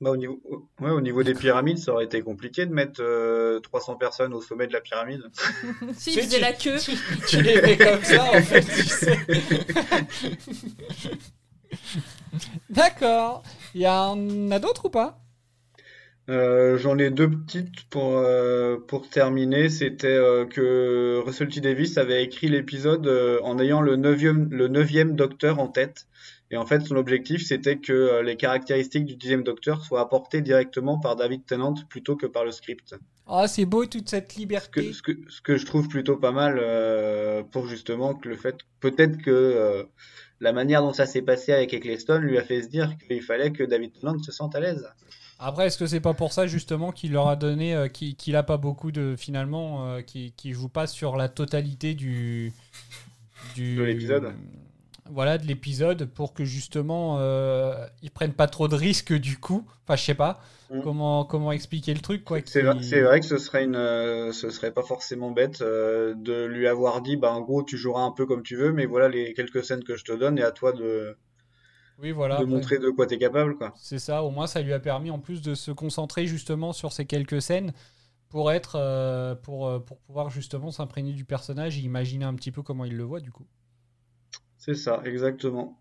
Bah, 0.00 0.10
au 0.10 0.16
niveau, 0.16 0.40
ouais, 0.80 0.90
au 0.90 1.00
niveau 1.00 1.22
des 1.22 1.34
pyramides, 1.34 1.78
ça 1.78 1.92
aurait 1.92 2.04
été 2.04 2.22
compliqué 2.22 2.66
de 2.66 2.72
mettre 2.72 3.00
euh, 3.02 3.60
300 3.60 3.96
personnes 3.96 4.34
au 4.34 4.40
sommet 4.40 4.66
de 4.66 4.72
la 4.72 4.80
pyramide. 4.80 5.22
si, 5.94 5.94
Tu 5.94 5.94
sais, 5.94 6.12
il 6.12 6.22
faisait 6.22 6.36
tu- 6.36 6.42
la 6.42 6.52
queue. 6.52 6.78
Tu, 6.78 6.92
tu 7.28 7.42
les 7.42 7.60
fais 7.60 7.76
comme 7.78 8.02
ça, 8.02 8.24
en 8.24 8.42
fait, 8.42 8.62
tu 8.62 8.84
sais. 8.84 9.18
D'accord. 12.70 13.42
Il 13.74 13.82
y 13.82 13.88
en 13.88 14.50
a 14.50 14.58
d'autres 14.58 14.86
ou 14.86 14.90
pas? 14.90 15.18
Euh, 16.28 16.78
j'en 16.78 16.98
ai 16.98 17.10
deux 17.10 17.28
petites 17.30 17.84
pour, 17.90 18.16
euh, 18.16 18.76
pour 18.78 19.08
terminer. 19.08 19.68
C'était 19.68 20.06
euh, 20.06 20.46
que 20.46 21.20
Russell 21.24 21.48
T 21.48 21.60
Davis 21.60 21.98
avait 21.98 22.22
écrit 22.22 22.48
l'épisode 22.48 23.06
euh, 23.06 23.40
en 23.42 23.58
ayant 23.58 23.80
le 23.80 23.96
neuvième, 23.96 24.48
le 24.50 24.68
neuvième 24.68 25.16
docteur 25.16 25.58
en 25.58 25.68
tête. 25.68 26.06
Et 26.52 26.56
en 26.56 26.66
fait, 26.66 26.80
son 26.82 26.96
objectif, 26.96 27.44
c'était 27.44 27.78
que 27.78 27.92
euh, 27.92 28.22
les 28.22 28.36
caractéristiques 28.36 29.06
du 29.06 29.16
dixième 29.16 29.42
docteur 29.42 29.82
soient 29.84 30.00
apportées 30.02 30.42
directement 30.42 30.98
par 31.00 31.16
David 31.16 31.44
Tennant 31.46 31.74
plutôt 31.88 32.14
que 32.14 32.26
par 32.26 32.44
le 32.44 32.52
script. 32.52 32.94
Ah, 33.26 33.48
c'est 33.48 33.64
beau 33.64 33.86
toute 33.86 34.08
cette 34.08 34.32
Ce 34.32 34.38
liberté. 34.38 34.86
que, 34.86 34.92
ce 34.92 35.02
que, 35.02 35.12
ce 35.28 35.40
que 35.40 35.56
je 35.56 35.64
trouve 35.66 35.88
plutôt 35.88 36.16
pas 36.18 36.30
mal 36.32 36.58
euh, 36.60 37.42
pour 37.42 37.66
justement 37.66 38.14
que 38.14 38.28
le 38.28 38.36
fait, 38.36 38.56
peut-être 38.80 39.16
que 39.22 39.30
euh, 39.30 39.84
la 40.40 40.52
manière 40.52 40.82
dont 40.82 40.92
ça 40.92 41.06
s'est 41.06 41.22
passé 41.22 41.52
avec 41.52 41.72
Eccleston 41.72 42.18
lui 42.18 42.36
a 42.36 42.42
fait 42.42 42.62
se 42.62 42.68
dire 42.68 42.96
qu'il 43.08 43.22
fallait 43.22 43.52
que 43.52 43.64
David 43.64 43.92
Tennant 43.98 44.18
se 44.18 44.30
sente 44.30 44.54
à 44.54 44.60
l'aise. 44.60 44.86
Après, 45.44 45.66
est-ce 45.66 45.78
que 45.78 45.86
c'est 45.86 46.00
pas 46.00 46.14
pour 46.14 46.32
ça 46.32 46.46
justement 46.46 46.92
qu'il 46.92 47.12
leur 47.12 47.28
a 47.28 47.36
donné, 47.36 47.74
euh, 47.74 47.88
qu'il 47.88 48.16
qu'il 48.16 48.36
a 48.36 48.42
pas 48.42 48.56
beaucoup 48.56 48.92
de 48.92 49.16
finalement, 49.16 49.86
euh, 49.86 50.00
qui 50.00 50.32
qui 50.36 50.52
joue 50.52 50.68
pas 50.68 50.86
sur 50.86 51.16
la 51.16 51.28
totalité 51.28 51.94
du 51.94 52.52
du 53.54 53.76
De 53.76 53.82
l'épisode. 53.82 54.32
Voilà, 55.10 55.36
de 55.38 55.46
l'épisode 55.46 56.06
pour 56.06 56.32
que 56.32 56.44
justement 56.44 57.16
euh, 57.18 57.74
ils 58.02 58.10
prennent 58.10 58.32
pas 58.32 58.46
trop 58.46 58.68
de 58.68 58.76
risques 58.76 59.12
du 59.12 59.38
coup. 59.38 59.66
Enfin, 59.84 59.96
je 59.96 60.04
sais 60.04 60.14
pas 60.14 60.40
Mm. 60.72 60.80
comment 60.82 61.24
comment 61.24 61.52
expliquer 61.52 61.92
le 61.92 62.00
truc 62.00 62.24
quoi. 62.24 62.38
C'est 62.46 62.62
vrai, 62.62 63.02
vrai 63.02 63.20
que 63.20 63.26
ce 63.26 63.36
serait 63.36 63.64
une, 63.64 63.76
euh, 63.76 64.32
ce 64.32 64.48
serait 64.48 64.70
pas 64.72 64.82
forcément 64.82 65.30
bête 65.30 65.62
de 65.62 66.44
lui 66.46 66.66
avoir 66.66 67.02
dit, 67.02 67.16
bah 67.16 67.32
en 67.32 67.42
gros 67.42 67.62
tu 67.62 67.76
joueras 67.76 68.02
un 68.02 68.10
peu 68.10 68.24
comme 68.24 68.42
tu 68.42 68.56
veux, 68.56 68.72
mais 68.72 68.86
voilà 68.86 69.08
les 69.08 69.34
quelques 69.34 69.62
scènes 69.64 69.84
que 69.84 69.96
je 69.96 70.04
te 70.04 70.12
donne 70.12 70.38
et 70.38 70.42
à 70.42 70.50
toi 70.50 70.72
de 70.72 71.16
Oui, 71.98 72.10
voilà. 72.10 72.38
de 72.38 72.44
montrer 72.44 72.78
de 72.78 72.90
quoi 72.90 73.06
t'es 73.06 73.18
capable, 73.18 73.56
quoi. 73.56 73.72
C'est 73.76 73.98
ça, 73.98 74.22
au 74.22 74.30
moins 74.30 74.46
ça 74.46 74.62
lui 74.62 74.72
a 74.72 74.80
permis 74.80 75.10
en 75.10 75.18
plus 75.18 75.42
de 75.42 75.54
se 75.54 75.70
concentrer 75.70 76.26
justement 76.26 76.72
sur 76.72 76.92
ces 76.92 77.04
quelques 77.04 77.40
scènes 77.42 77.72
pour 78.28 78.50
être 78.50 78.76
euh, 78.76 79.34
pour, 79.34 79.68
euh, 79.68 79.78
pour 79.78 79.98
pouvoir 79.98 80.30
justement 80.30 80.70
s'imprégner 80.70 81.12
du 81.12 81.24
personnage 81.24 81.78
et 81.78 81.82
imaginer 81.82 82.24
un 82.24 82.34
petit 82.34 82.50
peu 82.50 82.62
comment 82.62 82.84
il 82.84 82.96
le 82.96 83.04
voit 83.04 83.20
du 83.20 83.30
coup. 83.30 83.46
C'est 84.56 84.74
ça, 84.74 85.02
exactement. 85.04 85.78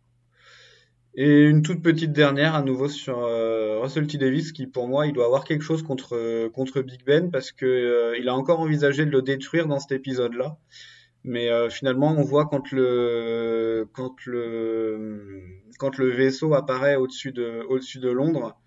Et 1.14 1.42
une 1.42 1.62
toute 1.62 1.82
petite 1.82 2.14
dernière 2.14 2.56
à 2.56 2.62
nouveau 2.62 2.88
sur 2.88 3.20
euh, 3.20 3.80
Russell 3.82 4.08
T 4.08 4.18
Davis 4.18 4.54
qui 4.54 4.66
pour 4.66 4.88
moi 4.88 5.08
il 5.08 5.14
doit 5.14 5.26
avoir 5.26 5.44
quelque 5.44 5.64
chose 5.64 5.84
contre 5.84 6.48
contre 6.50 6.82
Big 6.82 7.04
Ben 7.06 7.32
parce 7.32 7.52
que 7.52 7.66
euh, 7.66 8.18
il 8.18 8.30
a 8.30 8.36
encore 8.36 8.62
envisagé 8.62 9.06
de 9.06 9.12
le 9.12 9.22
détruire 9.22 9.68
dans 9.68 9.80
cet 9.80 9.92
épisode-là. 9.92 10.58
Mais 11.24 11.50
euh, 11.50 11.70
finalement 11.70 12.12
on 12.12 12.24
voit 12.24 12.48
quand 12.48 12.72
le 12.72 13.88
quand 13.94 14.16
le 14.26 15.62
quand 15.78 15.98
le 15.98 16.10
vaisseau 16.10 16.54
apparaît 16.56 16.96
au-dessus 16.96 17.32
de 17.32 17.64
au-dessus 17.70 18.00
de 18.00 18.10
Londres, 18.10 18.60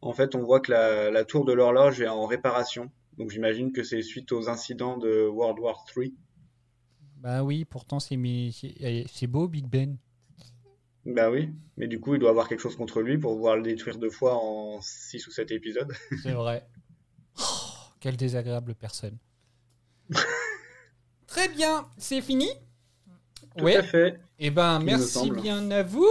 en 0.00 0.12
fait 0.12 0.34
on 0.34 0.42
voit 0.42 0.60
que 0.60 0.72
la, 0.72 1.10
la 1.10 1.24
tour 1.24 1.44
de 1.44 1.52
l'horloge 1.52 2.00
est 2.00 2.08
en 2.08 2.26
réparation. 2.26 2.90
Donc 3.18 3.30
j'imagine 3.30 3.72
que 3.72 3.84
c'est 3.84 4.02
suite 4.02 4.32
aux 4.32 4.48
incidents 4.48 4.98
de 4.98 5.26
World 5.26 5.60
War 5.60 5.84
III. 5.96 6.12
Bah 7.18 7.44
oui, 7.44 7.64
pourtant 7.64 8.00
c'est 8.00 8.18
c'est 8.52 9.04
c'est 9.06 9.26
beau 9.28 9.46
Big 9.46 9.66
Ben. 9.66 9.96
Bah 11.06 11.30
oui, 11.30 11.50
mais 11.76 11.86
du 11.86 12.00
coup 12.00 12.14
il 12.14 12.20
doit 12.20 12.30
avoir 12.30 12.48
quelque 12.48 12.60
chose 12.60 12.76
contre 12.76 13.00
lui 13.00 13.18
pour 13.18 13.34
pouvoir 13.34 13.56
le 13.56 13.62
détruire 13.62 13.98
deux 13.98 14.10
fois 14.10 14.36
en 14.36 14.80
6 14.80 15.26
ou 15.26 15.30
7 15.30 15.52
épisodes. 15.52 15.92
C'est 16.22 16.32
vrai. 16.32 16.66
Oh, 17.38 17.42
quelle 18.00 18.16
désagréable 18.16 18.74
personne. 18.74 19.18
Très 21.32 21.48
bien, 21.48 21.86
c'est 21.96 22.20
fini 22.20 22.48
Tout 23.56 23.64
Ouais. 23.64 23.76
à 23.76 23.82
fait. 23.82 24.20
Eh 24.38 24.50
ben, 24.50 24.80
merci 24.80 25.30
bien 25.30 25.70
à 25.70 25.82
vous. 25.82 26.06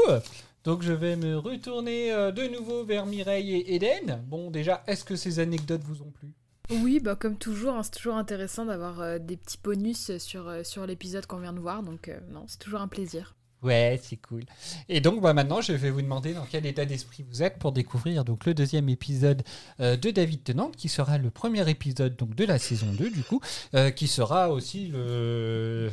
Donc, 0.63 0.81
je 0.81 0.93
vais 0.93 1.15
me 1.15 1.37
retourner 1.37 2.11
euh, 2.11 2.31
de 2.31 2.47
nouveau 2.47 2.83
vers 2.85 3.05
Mireille 3.05 3.53
et 3.53 3.75
Eden. 3.75 4.23
Bon, 4.27 4.49
déjà, 4.49 4.83
est-ce 4.87 5.03
que 5.03 5.15
ces 5.15 5.37
anecdotes 5.39 5.83
vous 5.83 6.01
ont 6.01 6.11
plu? 6.11 6.29
Oui, 6.71 6.99
bah 6.99 7.15
comme 7.15 7.37
toujours, 7.37 7.75
hein, 7.75 7.83
c'est 7.83 7.91
toujours 7.91 8.15
intéressant 8.15 8.65
d'avoir 8.65 9.01
euh, 9.01 9.19
des 9.19 9.35
petits 9.37 9.57
bonus 9.61 10.17
sur, 10.17 10.47
euh, 10.47 10.63
sur 10.63 10.87
l'épisode 10.87 11.25
qu'on 11.27 11.39
vient 11.39 11.51
de 11.53 11.59
voir, 11.59 11.83
donc 11.83 12.07
euh, 12.07 12.17
non, 12.31 12.45
c'est 12.47 12.59
toujours 12.59 12.79
un 12.81 12.87
plaisir. 12.87 13.35
Ouais, 13.61 13.99
c'est 14.01 14.17
cool. 14.17 14.43
Et 14.89 15.01
donc, 15.01 15.21
bah, 15.21 15.33
maintenant, 15.33 15.61
je 15.61 15.73
vais 15.73 15.91
vous 15.91 16.01
demander 16.01 16.33
dans 16.33 16.45
quel 16.45 16.65
état 16.65 16.85
d'esprit 16.85 17.23
vous 17.29 17.43
êtes 17.43 17.59
pour 17.59 17.71
découvrir 17.71 18.25
donc 18.25 18.45
le 18.45 18.55
deuxième 18.55 18.89
épisode 18.89 19.43
euh, 19.79 19.95
de 19.97 20.09
David 20.09 20.43
Tennant, 20.43 20.71
qui 20.71 20.89
sera 20.89 21.19
le 21.19 21.29
premier 21.29 21.69
épisode 21.69 22.15
donc 22.15 22.33
de 22.33 22.43
la 22.43 22.57
saison 22.57 22.87
2, 22.91 23.11
du 23.11 23.23
coup, 23.23 23.39
euh, 23.75 23.91
qui 23.91 24.07
sera 24.07 24.49
aussi 24.49 24.87
le 24.87 25.91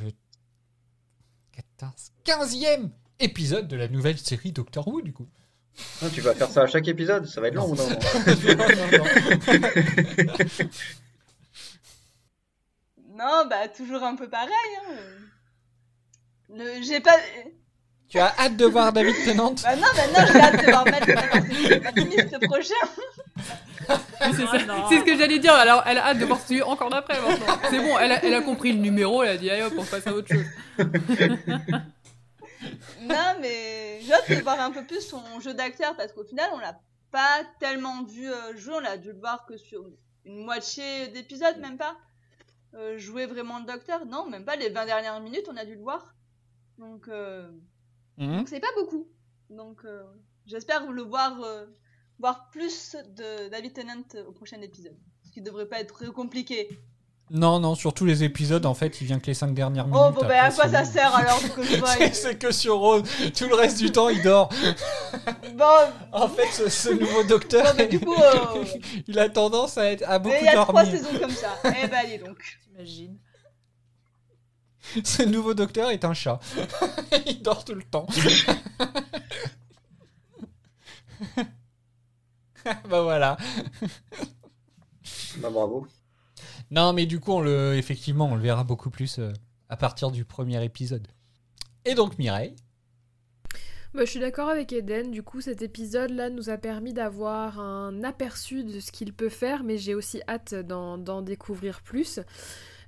14, 1.53 1.93
15e 2.25 2.89
épisode 3.21 3.69
de 3.69 3.77
la 3.77 3.89
nouvelle 3.89 4.19
série 4.19 4.53
Doctor 4.53 4.89
Who, 4.89 5.03
du 5.03 5.13
coup. 5.13 5.29
Non, 6.03 6.09
tu 6.09 6.23
vas 6.23 6.35
faire 6.35 6.49
ça 6.49 6.63
à 6.63 6.67
chaque 6.67 6.89
épisode, 6.89 7.27
ça 7.27 7.41
va 7.41 7.49
être 7.49 7.55
long. 7.55 7.69
Non, 13.11 13.47
bah 13.51 13.69
toujours 13.69 14.03
un 14.03 14.17
peu 14.17 14.29
pareil. 14.29 14.49
Hein. 14.89 14.95
Le- 16.55 16.83
J'ai 16.83 17.01
pas. 17.01 17.17
Tu 18.09 18.19
as 18.19 18.35
hâte 18.39 18.57
de 18.57 18.65
voir 18.65 18.93
David 18.93 19.15
Tennant 19.25 19.55
Bah 19.63 19.77
non, 19.77 19.83
bah 19.83 20.07
non, 20.21 20.27
j'ai 20.33 20.41
hâte 20.41 20.65
de 20.65 20.71
voir 20.71 20.85
Matt 20.87 21.07
le 21.07 22.47
prochain. 22.47 22.75
C'est 23.87 24.45
Ah 24.71 24.87
c'est 24.89 24.99
ce 25.01 25.05
que 25.05 25.17
j'allais 25.17 25.39
dire. 25.39 25.53
Alors, 25.55 25.83
elle 25.87 25.99
a 25.99 26.07
hâte 26.07 26.19
de 26.19 26.25
voir 26.25 26.41
celui 26.41 26.63
encore 26.63 26.89
d'après 26.91 27.21
maintenant. 27.21 27.59
C'est 27.71 27.79
bon, 27.81 27.99
elle 27.99 28.13
a, 28.13 28.25
elle 28.25 28.35
a 28.35 28.41
compris 28.41 28.73
le 28.73 28.79
numéro, 28.79 29.23
elle 29.23 29.29
a 29.31 29.37
dit, 29.37 29.51
allez 29.51 29.63
hop, 29.63 29.75
on 29.77 29.85
passe 29.85 30.07
à 30.07 30.13
autre 30.15 30.29
chose. 30.29 30.45
Non, 33.01 33.37
mais 33.41 34.01
j'ai 34.03 34.13
hâte 34.13 34.31
de 34.31 34.43
voir 34.43 34.59
un 34.61 34.71
peu 34.71 34.85
plus 34.85 35.01
son 35.07 35.23
jeu 35.41 35.55
d'acteur 35.55 35.95
parce 35.97 36.13
qu'au 36.13 36.25
final, 36.25 36.49
on 36.55 36.59
l'a 36.59 36.79
pas 37.11 37.43
tellement 37.61 38.05
vu 38.05 38.31
euh, 38.31 38.57
jouer. 38.57 38.75
On 38.77 38.81
l'a 38.81 38.97
dû 38.97 39.13
le 39.13 39.19
voir 39.19 39.47
que 39.47 39.57
sur 39.57 39.85
une 40.25 40.45
moitié 40.45 41.09
d'épisode, 41.09 41.59
même 41.59 41.79
pas. 41.79 41.95
Euh, 42.75 42.99
jouer 42.99 43.27
vraiment 43.27 43.59
le 43.61 43.65
docteur? 43.65 44.05
Non, 44.07 44.27
même 44.29 44.45
pas 44.45 44.57
les 44.57 44.69
20 44.71 44.85
dernières 44.87 45.21
minutes, 45.21 45.47
on 45.51 45.57
a 45.57 45.65
dû 45.65 45.75
le 45.75 45.83
voir. 45.83 46.15
Donc, 46.79 47.09
euh, 47.09 47.49
Mhm. 48.19 48.39
donc 48.39 48.49
c'est 48.49 48.61
pas 48.61 48.73
beaucoup. 48.77 49.07
Donc, 49.51 49.81
euh, 49.85 50.03
j'espère 50.47 50.91
le 50.91 51.03
voir, 51.03 51.41
euh, 51.43 51.67
voir 52.19 52.49
plus 52.51 52.97
de 53.17 53.49
David 53.49 53.73
Tennant 53.75 54.03
au 54.27 54.33
prochain 54.33 54.61
épisode. 54.61 54.97
Ce 55.25 55.31
qui 55.31 55.41
devrait 55.43 55.67
pas 55.67 55.81
être 55.81 55.95
très 55.95 56.07
compliqué. 56.09 56.69
Non, 57.31 57.61
non, 57.61 57.75
sur 57.75 57.93
tous 57.93 58.07
les 58.07 58.25
épisodes, 58.25 58.65
en 58.65 58.73
fait, 58.73 59.03
il 59.03 59.07
vient 59.07 59.19
que 59.21 59.27
les 59.27 59.35
5 59.35 59.53
dernières 59.53 59.87
minutes. 59.87 60.01
Oh, 60.03 60.11
bon, 60.13 60.23
bah, 60.27 60.45
à 60.45 60.51
quoi 60.51 60.67
ça 60.67 60.83
sert 60.85 61.15
alors 61.15 61.39
que 61.55 61.63
je 61.63 61.77
vois 61.79 61.89
C'est- 61.89 62.15
C'est 62.15 62.39
que 62.39 62.51
sur 62.51 62.79
Rose. 62.79 63.03
Tout 63.37 63.47
le 63.49 63.55
reste 63.55 63.77
du 63.79 63.93
temps, 63.93 64.09
il 64.09 64.23
dort. 64.23 64.49
Bon, 65.55 65.65
En 66.13 66.29
fait, 66.29 66.47
ce, 66.53 66.69
ce 66.71 66.89
nouveau 66.91 67.25
docteur, 67.25 67.65
bon, 67.65 67.73
mais 67.77 67.87
du 67.87 68.01
coup, 68.01 68.15
euh, 68.15 68.65
il 69.09 69.19
a 69.19 69.29
tendance 69.29 69.77
à, 69.77 69.93
être, 69.93 70.05
à 70.09 70.19
beaucoup 70.19 70.35
mais 70.37 70.41
il 70.41 70.45
y 70.47 70.49
a 70.49 70.63
trois 70.65 70.85
dormir. 70.85 71.01
saisons 71.05 71.19
comme 71.19 71.31
ça. 71.31 71.51
Eh 71.65 71.87
ben, 71.89 71.95
allez 71.95 72.19
donc. 72.19 72.39
T'imagines 72.65 73.19
Ce 75.05 75.23
nouveau 75.23 75.55
docteur 75.55 75.91
est 75.91 76.05
un 76.05 76.15
chat. 76.15 76.41
il 77.27 77.43
dort 77.43 77.65
tout 77.65 77.75
le 77.75 77.83
temps. 77.83 78.07
bah 82.65 83.03
voilà. 83.03 83.37
Bah 85.39 85.51
bravo. 85.51 85.87
Non, 86.71 86.93
mais 86.93 87.07
du 87.07 87.19
coup, 87.21 87.33
on 87.33 87.41
le, 87.41 87.75
effectivement, 87.77 88.27
on 88.27 88.35
le 88.35 88.43
verra 88.43 88.63
beaucoup 88.65 88.91
plus 88.91 89.19
euh, 89.19 89.33
à 89.69 89.77
partir 89.77 90.11
du 90.11 90.25
premier 90.25 90.63
épisode. 90.65 91.09
Et 91.85 91.95
donc, 91.95 92.19
Mireille? 92.19 92.55
Bah, 93.95 94.05
je 94.05 94.11
suis 94.11 94.21
d'accord 94.21 94.51
avec 94.51 94.73
Eden, 94.75 95.11
du 95.11 95.23
coup 95.23 95.41
cet 95.41 95.63
épisode-là 95.63 96.29
nous 96.29 96.51
a 96.51 96.59
permis 96.59 96.93
d'avoir 96.93 97.59
un 97.59 98.05
aperçu 98.05 98.63
de 98.63 98.81
ce 98.81 98.93
qu'il 98.93 99.15
peut 99.15 99.31
faire, 99.31 99.65
mais 99.65 99.79
j'ai 99.79 99.95
aussi 99.95 100.21
hâte 100.29 100.55
d'en 100.55 100.99
d'en 100.99 101.23
découvrir 101.23 101.81
plus. 101.81 102.21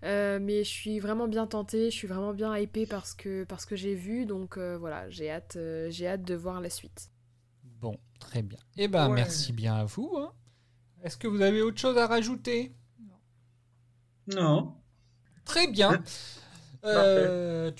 Euh, 0.02 0.38
mais 0.40 0.64
je 0.64 0.68
suis 0.70 0.98
vraiment 0.98 1.28
bien 1.28 1.46
tentée, 1.46 1.90
je 1.90 1.96
suis 1.96 2.08
vraiment 2.08 2.32
bien 2.32 2.56
hypée 2.56 2.86
parce 2.86 3.12
que, 3.14 3.44
parce 3.44 3.66
que 3.66 3.76
j'ai 3.76 3.94
vu, 3.94 4.24
donc 4.24 4.56
euh, 4.56 4.78
voilà, 4.78 5.08
j'ai 5.10 5.30
hâte, 5.30 5.56
euh, 5.56 5.90
j'ai 5.90 6.08
hâte 6.08 6.22
de 6.22 6.34
voir 6.34 6.60
la 6.62 6.70
suite. 6.70 7.10
Bon, 7.80 7.98
très 8.18 8.42
bien. 8.42 8.58
Eh 8.78 8.88
ben, 8.88 9.08
Ouais. 9.08 9.14
merci 9.16 9.52
bien 9.52 9.74
à 9.74 9.84
vous. 9.84 10.14
hein. 10.16 10.32
Est-ce 11.02 11.16
que 11.16 11.28
vous 11.28 11.40
avez 11.42 11.60
autre 11.62 11.78
chose 11.78 11.98
à 11.98 12.06
rajouter? 12.06 12.72
Non. 14.26 14.74
Très 15.44 15.66
bien. 15.66 16.02
Euh. 16.84 17.70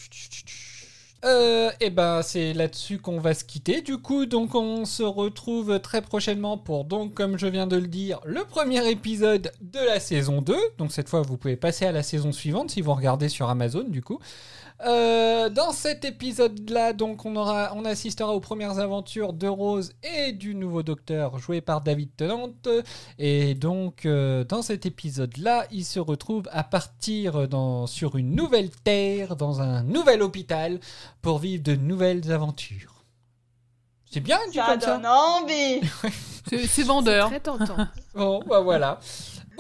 Euh, 1.25 1.71
et 1.81 1.91
ben 1.91 2.23
c'est 2.23 2.55
là-dessus 2.55 2.99
qu'on 2.99 3.21
va 3.21 3.35
se 3.35 3.45
quitter. 3.45 3.83
Du 3.83 3.99
coup, 3.99 4.25
donc 4.25 4.55
on 4.55 4.85
se 4.87 5.03
retrouve 5.03 5.79
très 5.81 6.01
prochainement 6.01 6.57
pour 6.57 6.85
donc 6.85 7.15
comme 7.15 7.39
je 7.39 7.47
viens 7.47 7.67
de 7.67 7.77
le 7.77 7.87
dire, 7.87 8.21
le 8.25 8.45
premier 8.45 8.89
épisode 8.91 9.53
de 9.61 9.79
la 9.81 10.01
saison 10.01 10.41
2. 10.41 10.57
Donc 10.79 10.93
cette 10.93 11.09
fois, 11.09 11.21
vous 11.21 11.37
pouvez 11.37 11.57
passer 11.57 11.85
à 11.85 11.93
la 11.93 12.03
saison 12.03 12.33
suivante 12.33 12.71
si 12.71 12.81
vous 12.81 12.95
regardez 12.95 13.29
sur 13.29 13.51
Amazon 13.51 13.85
du 13.87 14.03
coup. 14.03 14.19
Euh, 14.87 15.51
dans 15.51 15.73
cet 15.73 16.05
épisode-là, 16.05 16.93
donc 16.93 17.27
on 17.27 17.37
aura, 17.37 17.73
on 17.75 17.85
assistera 17.85 18.33
aux 18.33 18.41
premières 18.41 18.79
aventures 18.79 19.33
de 19.33 19.47
Rose 19.47 19.93
et 20.03 20.33
du 20.33 20.55
nouveau 20.55 20.83
Docteur 20.83 21.39
joué 21.39 21.61
par 21.61 21.83
David 21.83 22.17
Tennant. 22.17 22.51
Et 23.19 23.55
donc, 23.55 24.07
euh, 24.07 24.45
dans 24.45 24.63
cet 24.63 24.87
épisode-là, 24.87 25.67
il 25.71 25.85
se 25.85 26.01
retrouve 26.01 26.45
à 26.51 26.65
partir 26.65 27.47
dans, 27.47 27.87
sur 27.87 28.17
une 28.17 28.35
nouvelle 28.35 28.71
terre, 28.71 29.37
dans 29.37 29.61
un 29.61 29.83
nouvel 29.83 30.23
hôpital, 30.23 30.81
pour 31.21 31.39
vivre 31.39 31.63
de 31.63 31.75
nouvelles 31.75 32.33
aventures. 32.33 33.05
C'est 34.11 34.21
bien 34.21 34.39
dit 34.51 34.57
Ça 34.57 34.67
comme 34.67 34.81
ça 34.81 34.97
donne 34.97 35.07
envie. 35.07 35.81
C'est 36.49 36.67
c'est 36.67 36.83
vendeur. 36.83 37.29
Très 37.29 37.39
tentant. 37.39 37.77
Bon, 38.15 38.43
bah 38.49 38.61
voilà. 38.61 38.99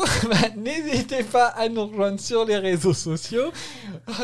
Bah, 0.29 0.37
N'hésitez 0.57 1.23
pas 1.23 1.47
à 1.49 1.69
nous 1.69 1.87
rejoindre 1.87 2.21
sur 2.21 2.45
les 2.45 2.57
réseaux 2.57 2.95
sociaux. 2.95 3.53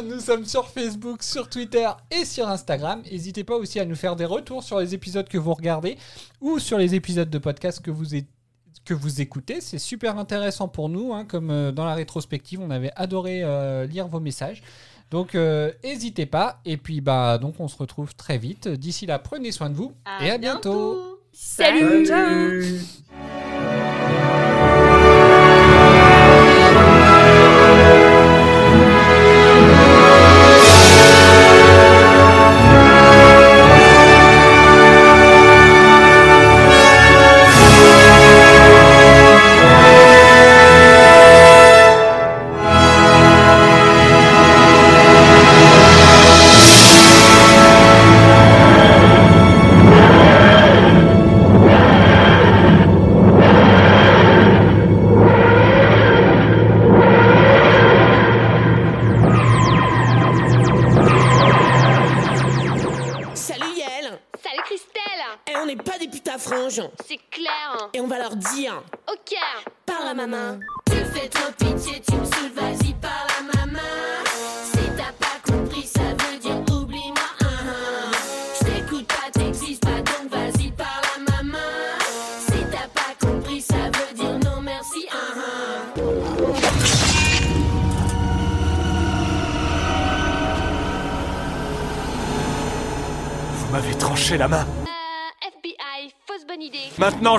Nous 0.05 0.21
sommes 0.21 0.45
sur 0.45 0.69
Facebook, 0.69 1.23
sur 1.23 1.49
Twitter 1.49 1.89
et 2.11 2.25
sur 2.25 2.49
Instagram. 2.49 3.03
N'hésitez 3.11 3.45
pas 3.45 3.57
aussi 3.57 3.79
à 3.81 3.85
nous 3.85 3.95
faire 3.97 4.17
des 4.17 4.25
retours 4.25 4.63
sur 4.63 4.79
les 4.79 4.95
épisodes 4.95 5.29
que 5.29 5.39
vous 5.39 5.55
regardez 5.55 5.97
ou 6.41 6.59
sur 6.59 6.79
les 6.79 6.95
épisodes 6.95 7.29
de 7.31 7.39
podcast 7.39 7.81
que 7.83 7.91
vous, 7.91 8.15
é- 8.15 8.27
que 8.85 8.95
vous 8.95 9.21
écoutez. 9.21 9.61
C'est 9.61 9.79
super 9.79 10.19
intéressant 10.19 10.69
pour 10.69 10.89
nous. 10.89 11.13
hein, 11.13 11.25
comme 11.25 11.51
euh, 11.51 11.73
dans 11.73 11.85
la 11.85 11.95
rétrospective, 11.95 12.61
on 12.61 12.71
avait 12.71 12.93
adoré 12.97 13.41
euh, 13.43 13.87
lire 13.87 14.07
vos 14.09 14.21
messages. 14.21 14.63
Donc, 15.11 15.35
euh, 15.35 15.71
n'hésitez 15.85 16.27
pas. 16.27 16.61
Et 16.65 16.77
puis, 16.77 17.01
bah, 17.01 17.39
donc, 17.39 17.55
on 17.61 17.69
se 17.69 17.77
retrouve 17.77 18.15
très 18.15 18.39
vite. 18.39 18.67
D'ici 18.69 19.07
là, 19.07 19.19
prenez 19.19 19.53
soin 19.53 19.71
de 19.71 19.75
vous 19.75 19.93
et 20.21 20.31
à 20.31 20.39
bientôt. 20.39 21.21
Salut, 21.33 22.07
Salut. 22.07 22.81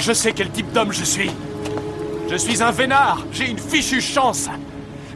Je 0.08 0.14
sais 0.14 0.32
quel 0.32 0.50
type 0.50 0.72
d'homme 0.72 0.94
je 0.94 1.04
suis. 1.04 1.30
Je 2.30 2.38
suis 2.38 2.64
un 2.64 2.72
vénard. 2.72 3.26
J'ai 3.34 3.50
une 3.50 3.60
fichue 3.60 4.00
chance. 4.00 4.48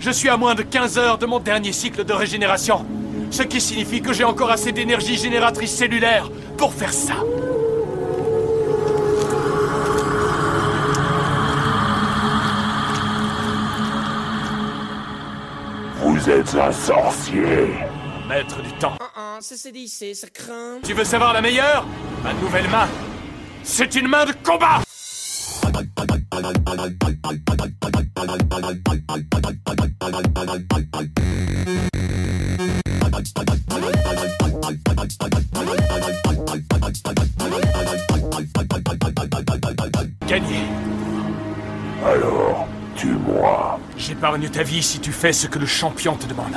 Je 0.01 0.11
suis 0.11 0.27
à 0.27 0.35
moins 0.35 0.53
de 0.53 0.63
15 0.63 0.97
heures 0.97 1.18
de 1.18 1.26
mon 1.26 1.39
dernier 1.39 1.72
cycle 1.72 2.03
de 2.03 2.11
régénération. 2.11 2.85
Ce 3.30 3.43
qui 3.43 3.61
signifie 3.61 4.01
que 4.01 4.11
j'ai 4.11 4.26
encore 4.26 4.51
assez 4.51 4.73
d'énergie 4.73 5.15
génératrice 5.15 5.73
cellulaire 5.73 6.30
pour 6.57 6.73
faire 6.73 6.91
ça. 6.91 7.13
Vous 16.01 16.30
êtes 16.30 16.53
un 16.53 16.72
sorcier. 16.73 17.76
Maître 18.27 18.61
du 18.61 18.73
temps. 18.73 18.97
Ça 19.39 19.55
c'est 19.55 19.72
dit, 19.72 19.88
c'est 19.88 20.13
ça 20.13 20.27
craint. 20.27 20.80
Tu 20.84 20.93
veux 20.93 21.05
savoir 21.05 21.31
la 21.31 21.39
meilleure? 21.39 21.85
Ma 22.26 22.34
nouvelle 22.34 22.69
main. 22.69 22.89
C'est 23.63 23.95
une 23.95 24.07
main 24.07 24.26
de 24.26 24.31
combat 24.52 24.82
Gagné. 40.28 40.61
Alors, 42.06 42.68
tue-moi. 42.95 43.80
J'épargne 43.98 44.49
ta 44.49 44.64
vie 44.64 44.82
si 44.82 44.99
tu 44.99 45.11
fais 45.11 45.34
ce 45.34 45.48
que 45.48 45.60
le 45.60 45.65
champion 45.65 46.15
te 46.15 46.26
demande. 46.26 46.56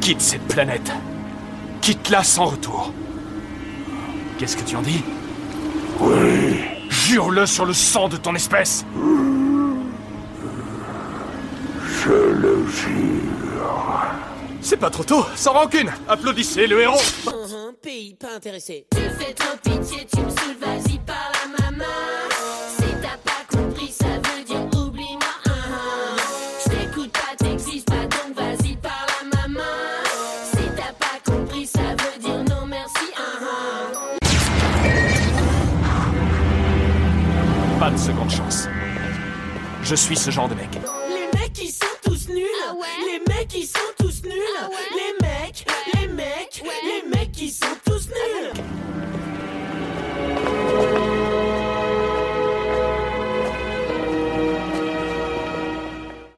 Quitte 0.00 0.20
cette 0.20 0.46
planète. 0.48 0.92
Quitte-la 1.80 2.22
sans 2.22 2.46
retour. 2.46 2.92
Qu'est-ce 4.38 4.56
que 4.56 4.64
tu 4.64 4.76
en 4.76 4.82
dis? 4.82 5.02
Jure-le 7.08 7.46
sur 7.46 7.64
le 7.64 7.72
sang 7.72 8.10
de 8.10 8.18
ton 8.18 8.34
espèce. 8.34 8.84
Je 12.04 12.12
le 12.12 12.66
jure. 12.66 14.04
C'est 14.60 14.76
pas 14.76 14.90
trop 14.90 15.04
tôt, 15.04 15.24
sans 15.34 15.54
rancune. 15.54 15.90
Applaudissez 16.06 16.66
le 16.66 16.82
héros. 16.82 17.00
Un 17.26 17.72
pays 17.80 18.14
pas 18.14 18.34
intéressé. 18.36 18.84
Tu 18.94 19.00
fais 19.18 19.32
trop 19.32 19.56
suis 39.98 40.16
ce 40.16 40.30
genre 40.30 40.48
de 40.48 40.54
mec. 40.54 40.77